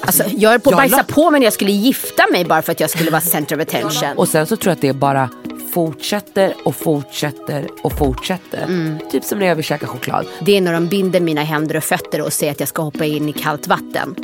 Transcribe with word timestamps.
Alltså, 0.00 0.24
jag 0.36 0.54
är 0.54 0.58
på 0.58 0.70
att 0.70 0.72
jag 0.72 0.78
bajsa 0.78 0.96
la- 0.96 1.02
på 1.14 1.30
mig 1.30 1.40
när 1.40 1.46
jag 1.46 1.52
skulle 1.52 1.70
gifta 1.72 2.22
mig 2.32 2.44
bara 2.44 2.62
för 2.62 2.72
att 2.72 2.80
jag 2.80 2.90
skulle 2.90 3.10
vara 3.10 3.20
center 3.20 3.56
of 3.56 3.62
attention. 3.62 4.16
Och 4.18 4.28
sen 4.28 4.46
så 4.46 4.56
tror 4.56 4.70
jag 4.70 4.74
att 4.74 4.80
det 4.82 4.92
bara 4.92 5.30
fortsätter 5.72 6.54
och 6.64 6.76
fortsätter 6.76 7.68
och 7.82 7.92
fortsätter. 7.98 8.62
Mm. 8.62 8.98
Typ 9.10 9.24
som 9.24 9.38
när 9.38 9.46
jag 9.46 9.54
vill 9.56 9.64
käka 9.64 9.86
choklad. 9.86 10.26
Det 10.40 10.56
är 10.56 10.60
när 10.60 10.72
de 10.72 10.86
binder 10.88 11.20
mina 11.20 11.42
händer 11.42 11.76
och 11.76 11.84
fötter 11.84 12.20
och 12.20 12.32
säger 12.32 12.52
att 12.52 12.60
jag 12.60 12.68
ska 12.68 12.82
hoppa 12.82 13.04
in 13.04 13.28
i 13.28 13.32
kallt 13.32 13.66
vatten. 13.66 14.14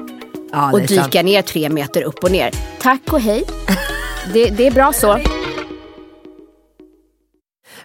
Ja, 0.53 0.73
och 0.73 0.81
är 0.81 0.87
sant. 0.87 1.05
dyka 1.13 1.23
ner 1.23 1.43
tre 1.43 1.69
meter 1.69 2.03
upp 2.03 2.25
och 2.25 2.31
ner. 2.31 2.51
Tack 2.81 3.13
och 3.13 3.21
hej. 3.21 3.45
Det, 4.33 4.45
det 4.51 4.67
är 4.67 4.71
bra 4.71 4.93
så. 4.93 5.19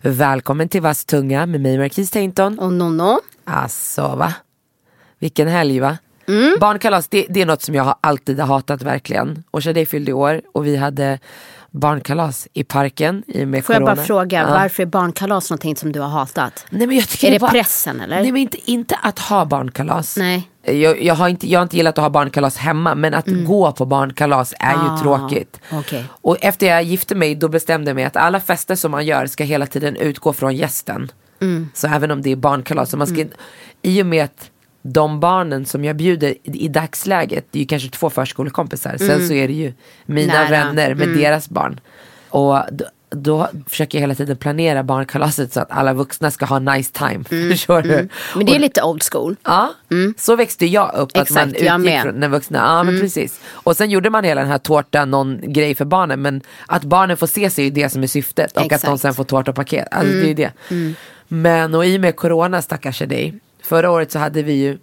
Välkommen 0.02 0.70
till 0.70 0.82
Vass 0.82 1.06
tunga 1.06 1.46
med 1.46 1.62
mig 1.62 1.78
Marquis 1.78 2.12
Tainton. 2.12 2.60
Och 2.60 2.74
Nonno. 2.74 3.20
Alltså 3.44 4.02
va? 4.02 4.34
Vilken 5.20 5.48
helg 5.48 5.80
va? 5.80 5.98
Mm. 6.32 6.54
Barnkalas 6.60 7.08
det, 7.08 7.26
det 7.30 7.42
är 7.42 7.46
något 7.46 7.62
som 7.62 7.76
jag 7.76 7.84
har 7.84 7.96
alltid 8.02 8.40
har 8.40 8.48
hatat 8.48 8.82
verkligen. 8.82 9.44
Och 9.52 9.64
Shadej 9.64 9.86
fyllde 9.86 10.14
år 10.14 10.42
och 10.54 10.66
vi 10.68 10.78
hade 10.78 11.20
barnkalas 11.72 12.48
i 12.54 12.64
parken 12.64 13.24
i 13.28 13.44
och 13.44 13.48
med 13.48 13.66
Får 13.66 13.76
jag 13.76 13.82
corona. 13.82 13.96
bara 13.96 14.06
fråga, 14.06 14.42
Ja. 14.42 14.50
varför 14.54 14.84
är 14.84 14.88
barnkalas 14.88 15.50
någonting 15.50 15.76
som 15.76 15.92
du 15.92 16.00
har 16.00 16.08
hatat? 16.10 16.66
Nej, 16.70 16.88
men 16.88 16.96
jag 16.98 17.08
tycker 17.08 17.28
Är 17.28 17.32
det 17.32 17.40
bara... 17.40 17.52
pressen 17.52 18.02
eller? 18.02 18.22
Nej 18.22 18.32
men 18.32 18.42
inte, 18.42 18.72
inte 18.72 18.96
att 19.04 19.20
ha 19.20 19.46
barnkalas. 19.46 20.18
Nej. 20.18 20.48
Jag, 20.64 21.04
jag, 21.04 21.16
har 21.16 21.28
inte, 21.30 21.50
jag 21.52 21.60
har 21.60 21.64
inte 21.64 21.78
gillat 21.78 21.98
att 21.98 22.02
ha 22.04 22.10
barnkalas 22.10 22.58
hemma 22.58 22.96
men 22.96 23.14
att 23.14 23.26
gå 23.28 23.72
på 23.72 23.86
barnkalas 23.86 24.54
är 24.60 24.74
Mm. 24.74 24.86
Ah, 24.88 24.98
ju 24.98 25.04
tråkigt. 25.04 25.60
okej. 25.72 26.06
Och 26.12 26.38
efter 26.42 26.68
jag 26.68 26.84
gifte 26.84 27.16
mig 27.16 27.36
då 27.36 27.48
bestämde 27.48 27.90
jag 27.90 27.96
mig 27.96 28.04
att 28.04 28.16
alla 28.18 28.40
fester 28.40 28.76
som 28.76 28.92
man 28.92 29.06
gör 29.06 29.26
ska 29.26 29.44
hela 29.44 29.66
tiden 29.66 29.96
utgå 29.96 30.34
från 30.34 30.56
gästen. 30.56 31.12
Mm. 31.42 31.70
Så 31.74 31.88
även 31.88 32.12
om 32.12 32.22
det 32.22 32.32
är 32.32 32.36
barnkalas. 32.36 32.90
Så 32.90 32.98
man 32.98 33.08
ska, 33.08 33.26
I 33.82 34.02
och 34.02 34.06
med 34.06 34.24
att 34.26 34.51
de 34.82 35.20
barnen 35.20 35.66
som 35.66 35.86
jag 35.86 35.96
bjuder 35.96 36.36
i, 36.44 36.68
dagsläget, 36.68 37.46
det 37.52 37.58
är 37.60 37.62
ju 37.62 37.68
kanske 37.68 37.90
två 37.90 38.10
förskolekompisar. 38.10 38.98
Sen 38.98 39.28
så 39.28 39.34
är 39.34 39.48
det 39.48 39.54
ju 39.54 39.74
mina 40.06 40.34
Mm. 40.34 40.52
Nära. 40.52 40.66
vänner 40.66 40.96
med 40.96 41.08
deras 41.10 41.50
barn. 41.50 41.80
Och 42.30 42.60
då, 42.72 42.86
då 43.10 43.50
försöker 43.70 43.98
jag 43.98 44.02
hela 44.02 44.16
tiden 44.16 44.38
planera 44.38 44.84
barnkalaset 44.84 45.54
så 45.54 45.60
att 45.60 45.72
alla 45.72 45.94
vuxna 45.94 46.32
ska 46.32 46.46
ha 46.46 46.60
nice 46.60 46.92
time. 46.94 47.24
Förstår 47.52 47.82
du? 47.82 47.94
Mm. 47.94 48.10
Men 48.36 48.46
det 48.46 48.56
är 48.56 48.60
lite 48.60 48.84
old 48.84 49.04
school. 49.12 49.36
Ja, 49.44 49.74
så 50.18 50.36
växte 50.36 50.66
jag 50.66 50.94
upp. 50.96 51.18
Att 51.18 51.30
man 51.30 51.44
Mm. 51.44 51.50
Exakt, 51.50 51.66
jag 51.66 51.80
utgick 51.80 51.86
med. 51.92 52.02
Mm. 52.02 52.12
från 52.12 52.20
den 52.22 52.32
vuxna. 52.32 52.58
Ja, 52.58 52.84
men 52.84 53.00
precis. 53.00 53.40
Och 53.52 53.78
sen 53.78 53.90
gjorde 53.90 54.10
man 54.10 54.24
hela 54.24 54.42
den 54.42 54.50
här 54.52 54.58
tårtan, 54.58 55.12
någon 55.12 55.40
grej 55.54 55.76
för 55.76 55.86
barnen. 55.86 56.22
Men 56.22 56.42
att 56.68 56.84
barnen 56.84 57.18
får 57.18 57.28
se 57.28 57.50
sig 57.50 57.64
är 57.64 57.66
ju 57.66 57.72
det 57.74 57.90
som 57.90 58.04
är 58.04 58.08
syftet. 58.08 58.52
Och 58.52 58.62
att 58.62 58.70
de 58.70 58.76
Exakt. 58.76 58.88
Mm. 58.88 58.98
sen 58.98 59.14
får 59.14 59.24
tårta 59.24 59.52
och 59.52 59.56
paket. 59.56 59.88
Alltså 59.92 60.14
det 60.14 60.24
är 60.24 60.28
ju 60.28 60.34
det. 60.34 60.52
Men 61.28 61.76
och 61.76 61.86
i 61.86 61.98
och 61.98 62.02
med 62.02 62.16
corona 62.16 62.62
stackars 62.62 63.00
dig. 63.00 63.34
Förra 63.72 63.92
året 63.92 64.12
så 64.12 64.20
hade 64.20 64.44
vi 64.44 64.54
ju 64.54 64.78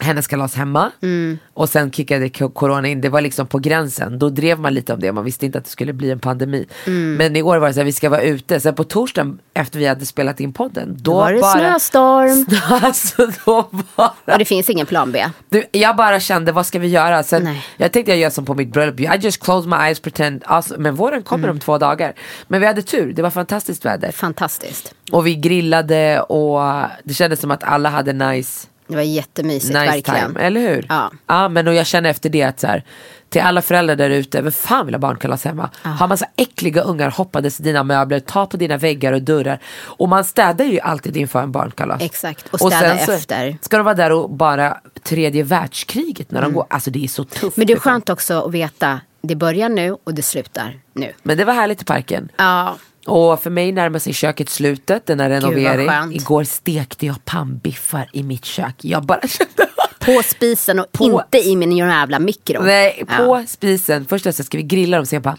hennes 0.00 0.26
kalas 0.26 0.54
hemma. 0.54 0.90
Mm. 1.02 1.38
Och 1.54 1.68
sen 1.68 1.90
kickade 1.90 2.28
corona 2.30 2.88
in. 2.88 3.00
Det 3.00 3.08
var 3.08 3.20
liksom 3.20 3.46
på 3.46 3.58
gränsen. 3.58 4.18
Då 4.18 4.30
drev 4.30 4.60
man 4.60 4.74
lite 4.74 4.92
om 4.94 5.00
det. 5.00 5.12
Man 5.12 5.24
visste 5.24 5.46
inte 5.46 5.58
att 5.58 5.64
det 5.64 5.70
skulle 5.70 5.92
bli 5.92 6.10
en 6.10 6.18
pandemi. 6.18 6.66
Mm. 6.86 7.14
Men 7.14 7.36
i 7.36 7.42
år 7.42 7.56
var 7.58 7.68
det 7.68 7.74
så 7.74 7.80
här, 7.80 7.84
vi 7.84 7.92
ska 7.92 8.08
vara 8.10 8.22
ute. 8.22 8.60
Sen 8.60 8.74
på 8.74 8.84
torsdagen 8.84 9.38
efter 9.54 9.78
vi 9.78 9.86
hade 9.86 10.06
spelat 10.06 10.40
in 10.40 10.52
podden. 10.52 10.96
Då, 10.98 11.10
Då 11.10 11.16
var 11.16 11.32
det 11.32 11.40
bara... 11.40 11.58
snöstorm. 11.58 12.46
alltså 12.84 13.28
då 13.44 13.68
bara... 13.96 14.12
Och 14.32 14.38
det 14.38 14.44
finns 14.44 14.70
ingen 14.70 14.86
plan 14.86 15.12
B. 15.12 15.26
Du, 15.48 15.64
jag 15.72 15.96
bara 15.96 16.20
kände, 16.20 16.52
vad 16.52 16.66
ska 16.66 16.78
vi 16.78 16.88
göra? 16.88 17.22
Sen, 17.22 17.44
Nej. 17.44 17.64
jag 17.76 17.92
tänkte 17.92 18.12
jag 18.12 18.18
gör 18.18 18.30
som 18.30 18.44
på 18.44 18.54
mitt 18.54 18.72
bröllop, 18.72 19.00
I 19.00 19.08
just 19.20 19.44
close 19.44 19.68
my 19.68 19.76
eyes, 19.76 20.00
pretend. 20.00 20.42
Alltså, 20.46 20.74
men 20.78 20.94
våren 20.94 21.22
kommer 21.22 21.44
Mm. 21.44 21.56
om 21.56 21.60
två 21.60 21.78
dagar. 21.78 22.12
Men 22.48 22.60
vi 22.60 22.66
hade 22.66 22.82
tur, 22.82 23.12
det 23.12 23.22
var 23.22 23.30
fantastiskt 23.30 23.84
väder. 23.84 24.12
Fantastiskt. 24.12 24.94
Och 25.12 25.26
vi 25.26 25.34
grillade 25.36 26.20
och 26.20 26.60
det 27.04 27.14
kändes 27.14 27.40
som 27.40 27.50
att 27.50 27.64
alla 27.64 27.88
hade 27.88 28.12
nice, 28.12 28.66
Det 28.90 28.96
var 28.96 29.02
jättemysigt 29.02 29.74
nice 29.74 29.86
verkligen. 29.86 30.26
time. 30.26 30.40
Eller 30.40 30.60
hur? 30.60 30.86
Ja. 30.88 31.10
ja 31.26 31.48
men 31.48 31.68
och 31.68 31.74
jag 31.74 31.86
känner 31.86 32.10
efter 32.10 32.30
det 32.30 32.42
att 32.42 32.60
så 32.60 32.66
här, 32.66 32.84
till 33.28 33.40
alla 33.40 33.62
föräldrar 33.62 33.96
där 33.96 34.10
ute, 34.10 34.42
vem 34.42 34.52
fan 34.52 34.86
vill 34.86 34.94
ha 34.94 34.98
barnkalas 34.98 35.44
hemma? 35.44 35.70
Har 35.82 36.08
massa 36.08 36.26
äckliga 36.36 36.82
ungar 36.82 37.10
hoppades 37.10 37.60
i 37.60 37.62
dina 37.62 37.82
möbler, 37.82 38.20
ta 38.20 38.46
på 38.46 38.56
dina 38.56 38.76
väggar 38.76 39.12
och 39.12 39.22
dörrar. 39.22 39.58
Och 39.82 40.08
man 40.08 40.24
städar 40.24 40.64
ju 40.64 40.80
alltid 40.80 41.16
inför 41.16 41.42
en 41.42 41.52
barnkalas. 41.52 42.02
Exakt, 42.02 42.46
och 42.48 42.58
städa 42.58 42.96
sen 42.96 43.06
så 43.06 43.12
efter. 43.12 43.58
Ska 43.62 43.76
de 43.76 43.84
vara 43.84 43.94
där 43.94 44.12
och 44.12 44.30
bara 44.30 44.80
tredje 45.02 45.42
världskriget 45.42 46.30
när 46.30 46.42
de 46.42 46.52
går, 46.52 46.66
alltså 46.70 46.90
det 46.90 47.04
är 47.04 47.08
så 47.08 47.24
tufft. 47.24 47.42
Mm. 47.42 47.52
Men 47.56 47.66
det 47.66 47.72
är 47.72 47.74
liksom. 47.74 47.92
skönt 47.92 48.08
också 48.08 48.40
att 48.46 48.52
veta, 48.52 49.00
det 49.22 49.36
börjar 49.36 49.68
nu 49.68 49.96
och 50.04 50.14
det 50.14 50.22
slutar 50.22 50.80
nu. 50.92 51.12
Men 51.22 51.36
det 51.36 51.44
var 51.44 51.52
härligt 51.52 51.82
i 51.82 51.84
parken. 51.84 52.28
Ja, 52.36 52.76
Och 53.06 53.42
för 53.42 53.50
mig 53.50 53.72
närmar 53.72 53.98
sig 53.98 54.12
köket 54.12 54.48
slutet, 54.48 55.06
den 55.06 55.20
här 55.20 55.30
vad 55.30 55.42
renovering. 55.42 55.88
skönt. 55.88 56.14
Igår 56.14 56.44
stekte 56.44 57.06
jag 57.06 57.24
pannbiffar 57.24 58.08
i 58.12 58.22
mitt 58.22 58.44
kök. 58.44 58.74
Jag 58.80 59.04
bara 59.04 59.20
kände 59.28 59.68
på 60.00 60.22
spisen 60.24 60.78
och 60.80 60.92
På- 60.92 61.04
inte 61.04 61.38
i 61.48 61.56
min 61.56 61.72
jävla 61.76 62.18
mikro. 62.18 62.62
Nej, 62.62 63.04
Ja. 63.08 63.16
på 63.16 63.44
spisen. 63.48 64.06
Först 64.06 64.34
så 64.34 64.44
ska 64.44 64.56
vi 64.58 64.62
grilla 64.62 64.96
dem, 64.96 65.06
så 65.06 65.14
jag 65.14 65.22
bara 65.22 65.36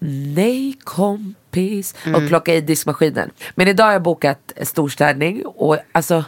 Nej 0.00 0.74
kompis. 0.84 1.94
Mm. 2.04 2.22
Och 2.22 2.28
plocka 2.28 2.54
i 2.54 2.60
diskmaskinen. 2.60 3.30
Men 3.54 3.68
idag 3.68 3.84
har 3.84 3.92
jag 3.92 4.02
bokat 4.02 4.52
storstädning. 4.62 5.42
Och 5.46 5.76
alltså, 5.92 6.24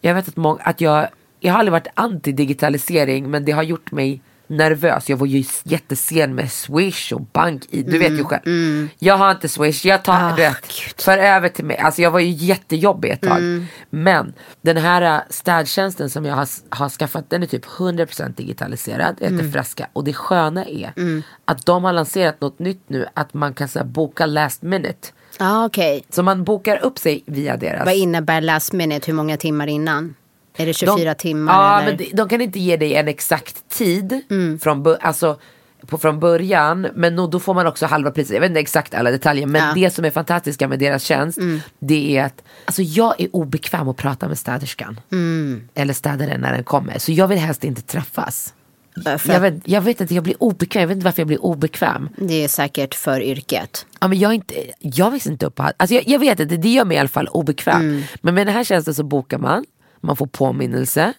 jag 0.00 0.14
vet 0.14 0.28
att, 0.28 0.36
många, 0.36 0.62
att 0.62 0.80
jag, 0.80 1.08
jag 1.40 1.52
har 1.52 1.58
aldrig 1.58 1.72
varit 1.72 1.86
anti-digitalisering. 1.94 3.28
Men 3.28 3.44
det 3.44 3.52
har 3.52 3.62
gjort 3.62 3.92
mig 3.92 4.20
nervös. 4.48 5.08
Jag 5.10 5.16
var 5.16 5.26
ju 5.26 5.44
jättesen 5.64 6.34
med 6.34 6.52
Swish 6.52 7.12
och 7.12 7.20
bank 7.20 7.62
i. 7.70 7.82
Du 7.82 7.98
vet 7.98 8.12
ju 8.12 8.24
själv. 8.24 8.88
Jag 8.98 9.16
har 9.16 9.30
inte 9.30 9.48
Swish. 9.48 9.84
Jag 9.86 10.02
tar, 10.04 10.14
Mm, 10.18 10.26
Ah, 10.32 10.36
du 10.36 10.42
vet, 10.42 10.62
Gud. 10.62 11.00
för 11.00 11.18
över 11.18 11.48
till 11.48 11.64
mig. 11.64 11.76
Alltså 11.78 12.02
jag 12.02 12.10
var 12.10 12.20
ju 12.20 12.30
jättejobbig 12.30 13.10
ett 13.10 13.22
tag. 13.22 13.38
Mm. 13.38 13.66
Men 13.90 14.32
den 14.62 14.76
här 14.76 15.02
äh, 15.16 15.20
städtjänsten 15.30 16.10
som 16.10 16.24
jag 16.24 16.34
har, 16.36 16.48
har 16.68 16.88
skaffat 16.88 17.30
den 17.30 17.42
är 17.42 17.46
typ 17.46 17.64
100% 17.66 18.34
digitaliserad. 18.36 19.16
Det 19.18 19.24
heter 19.24 19.38
Mm. 19.38 19.52
Fresca. 19.52 19.86
Och 19.92 20.04
det 20.04 20.12
sköna 20.12 20.64
är 20.64 20.92
att 21.44 21.66
de 21.66 21.84
har 21.84 21.92
lanserat 21.92 22.40
något 22.40 22.58
nytt 22.58 22.82
nu. 22.86 23.06
Att 23.14 23.34
man 23.34 23.54
kan 23.54 23.68
så 23.68 23.78
här, 23.78 23.86
boka 23.86 24.26
last 24.26 24.62
minute. 24.62 25.08
Ja, 25.38 25.64
okej. 25.66 26.04
Så 26.10 26.22
man 26.22 26.44
bokar 26.44 26.76
upp 26.84 26.98
sig 26.98 27.22
via 27.26 27.56
deras. 27.56 27.84
Vad 27.86 27.94
innebär 27.94 28.40
last 28.40 28.72
minute? 28.72 29.06
Hur 29.06 29.14
många 29.14 29.36
timmar 29.36 29.66
innan? 29.66 30.14
Är 30.58 30.66
det 30.66 30.72
24 30.72 31.14
timmar 31.14 31.52
Ja, 31.52 31.76
eller? 31.80 31.86
men 31.88 31.96
de, 31.96 32.10
de 32.14 32.28
kan 32.28 32.40
inte 32.40 32.58
ge 32.58 32.76
dig 32.76 32.94
en 32.94 33.08
exakt 33.08 33.68
tid 33.68 34.20
Mm. 34.30 34.58
från, 34.58 34.96
alltså, 35.00 35.38
på, 35.86 35.98
från 35.98 36.20
början. 36.20 36.86
Men 36.94 37.16
nog, 37.16 37.30
då 37.30 37.40
får 37.40 37.54
man 37.54 37.66
också 37.66 37.86
halva 37.86 38.10
priset. 38.10 38.34
Jag 38.34 38.40
vet 38.40 38.48
inte 38.48 38.60
exakt 38.60 38.94
alla 38.94 39.10
detaljer. 39.10 39.46
Men 39.46 39.60
Ja. 39.60 39.64
Mm. 39.70 39.80
det 39.82 39.90
som 39.90 40.04
är 40.04 40.10
fantastiska 40.10 40.68
med 40.68 40.78
deras 40.78 41.02
tjänst. 41.02 41.38
Det 41.78 42.16
är 42.16 42.24
att 42.24 42.42
alltså, 42.64 42.82
jag 42.82 43.20
är 43.20 43.28
obekväm 43.36 43.88
att 43.88 43.96
prata 43.96 44.28
med 44.28 44.38
städerskan. 44.38 45.00
Mm. 45.12 45.68
Eller 45.74 45.94
städaren 45.94 46.40
när 46.40 46.52
den 46.52 46.64
kommer. 46.64 46.98
Så 46.98 47.12
jag 47.12 47.28
vill 47.28 47.38
helst 47.38 47.64
inte 47.64 47.82
träffas. 47.82 48.54
För 49.18 49.32
Jag 49.32 49.40
vet, 49.40 49.54
jag 49.64 49.80
vet 49.80 50.00
att 50.00 50.10
jag 50.10 50.24
blir 50.24 50.42
obekväm. 50.42 50.80
Jag 50.80 50.88
vet 50.88 50.94
inte 50.94 51.04
varför 51.04 51.20
jag 51.20 51.26
blir 51.26 51.44
obekväm. 51.44 52.08
Det 52.16 52.44
är 52.44 52.48
säkert 52.48 52.94
för 52.94 53.20
yrket. 53.20 53.86
Ja, 54.00 54.08
men 54.08 54.18
jag, 54.18 54.34
inte, 54.34 54.54
jag 54.78 55.10
visste 55.10 55.28
inte 55.30 55.46
upp 55.46 55.60
alltså 55.60 55.94
jag, 55.94 56.08
jag 56.08 56.18
vet 56.18 56.40
att 56.40 56.48
det, 56.48 56.56
det 56.56 56.68
gör 56.68 56.84
mig 56.84 56.96
i 56.96 57.00
alla 57.00 57.08
fall 57.08 57.28
obekväm. 57.28 57.80
Mm. 57.80 58.02
Men 58.20 58.34
med 58.34 58.46
den 58.46 58.54
här 58.54 58.64
tjänsten 58.64 58.94
så 58.94 59.02
bokar 59.02 59.38
man, 59.38 59.64
man 60.00 60.16
får 60.16 60.26
påminnelse 60.26 61.12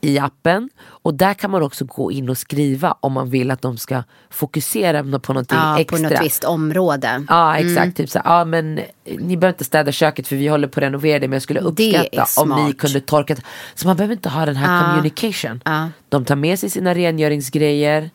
i 0.00 0.18
appen. 0.18 0.70
Och 0.86 1.14
där 1.14 1.34
kan 1.34 1.50
man 1.50 1.62
också 1.62 1.84
gå 1.84 2.12
in 2.12 2.28
och 2.28 2.38
skriva 2.38 2.94
om 3.00 3.12
man 3.12 3.30
vill 3.30 3.50
att 3.50 3.62
de 3.62 3.76
ska 3.78 4.02
fokusera 4.30 5.02
på 5.18 5.32
någonting 5.32 5.58
Ja, 5.58 5.78
extra. 5.80 5.96
på 5.96 6.02
något 6.02 6.22
visst 6.24 6.44
område. 6.44 7.24
Ja 7.28 7.56
exakt, 7.58 7.96
typ 7.96 8.10
så 8.10 8.20
ja 8.24 8.44
men 8.44 8.74
ni 9.18 9.36
behöver 9.36 9.48
inte 9.48 9.64
städa 9.64 9.92
köket 9.92 10.26
för 10.28 10.36
vi 10.36 10.48
håller 10.48 10.68
på 10.68 10.80
att 10.80 10.84
renovera 10.84 11.18
det 11.18 11.28
men 11.28 11.32
jag 11.36 11.42
skulle 11.42 11.60
uppskatta 11.60 12.40
om 12.42 12.64
ni 12.66 12.72
kunde 12.72 13.00
torka. 13.00 13.36
Så 13.74 13.86
man 13.86 13.96
behöver 13.96 14.14
inte 14.14 14.28
ha 14.28 14.46
den 14.46 14.56
här 14.56 14.76
Ja. 14.82 14.90
communication. 14.90 15.62
Ja. 15.64 15.88
De 16.08 16.24
tar 16.24 16.36
med 16.36 16.58
sig 16.58 16.70
sina 16.70 16.94
rengöringsgrejer. 16.94 18.10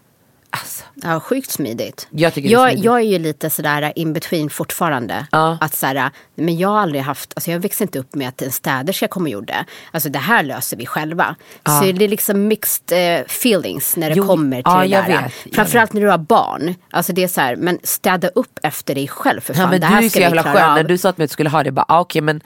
Alltså, 0.62 0.84
Ja, 0.96 1.20
sjukt 1.20 1.52
smidigt. 1.52 2.08
Jag 2.10 2.34
tycker 2.34 2.50
det 2.50 2.56
är 2.56 2.60
jag, 2.60 2.68
smidigt. 2.70 2.86
jag 2.86 2.96
är 2.96 3.04
ju 3.04 3.20
lite 3.20 3.50
sådär 3.50 3.94
in 3.96 4.14
between 4.14 4.50
fortfarande. 4.50 5.28
Ja. 5.32 5.58
Att 5.62 5.76
såhär, 5.76 6.12
men 6.36 6.58
jag 6.58 6.70
har 6.70 6.80
aldrig 6.80 7.02
haft, 7.04 7.34
alltså 7.36 7.52
jag 7.52 7.60
växte 7.60 7.84
inte 7.84 8.00
upp 8.00 8.16
med 8.16 8.28
att 8.28 8.42
en 8.42 8.52
städerska 8.52 9.08
kom 9.08 9.24
och 9.24 9.30
gjorde. 9.30 9.66
Alltså 9.92 10.10
det 10.10 10.20
här 10.20 10.44
löser 10.44 10.78
vi 10.78 10.86
själva. 10.86 11.36
Så 11.66 11.82
det 11.92 12.06
är 12.06 12.10
liksom 12.10 12.48
mixed 12.48 13.18
eh, 13.18 13.22
feelings 13.26 13.98
när 13.98 14.10
det 14.10 14.16
Jo, 14.16 14.28
kommer 14.28 14.56
till 14.56 14.64
ja, 14.66 14.78
det 14.80 14.86
jag 14.86 15.06
där. 15.06 15.22
vet, 15.22 15.32
jag 15.44 15.56
Framförallt 15.56 15.94
när 15.94 16.02
du 16.02 16.10
har 16.10 16.18
barn. 16.18 16.76
Alltså 16.92 17.14
det 17.14 17.24
är 17.24 17.28
så 17.28 17.42
här, 17.42 17.56
men 17.56 17.80
städa 17.84 18.28
upp 18.28 18.60
efter 18.64 18.96
dig 18.96 19.08
själv 19.08 19.42
för 19.42 19.54
fan. 19.54 19.62
Ja, 19.64 19.70
men 19.70 19.82
det 19.82 19.88
du 19.88 19.94
här 19.94 20.04
är 20.04 20.10
så 20.10 20.20
jävla 20.20 20.44
skön. 20.44 20.54
När 20.76 20.84
du 20.84 20.98
sa 20.98 21.10
att 21.10 21.20
vi 21.20 21.28
skulle 21.28 21.50
ha 21.50 21.64
det, 21.64 21.72
bara, 21.72 21.86
ah, 21.88 22.00
okej 22.00 22.22
men 22.22 22.42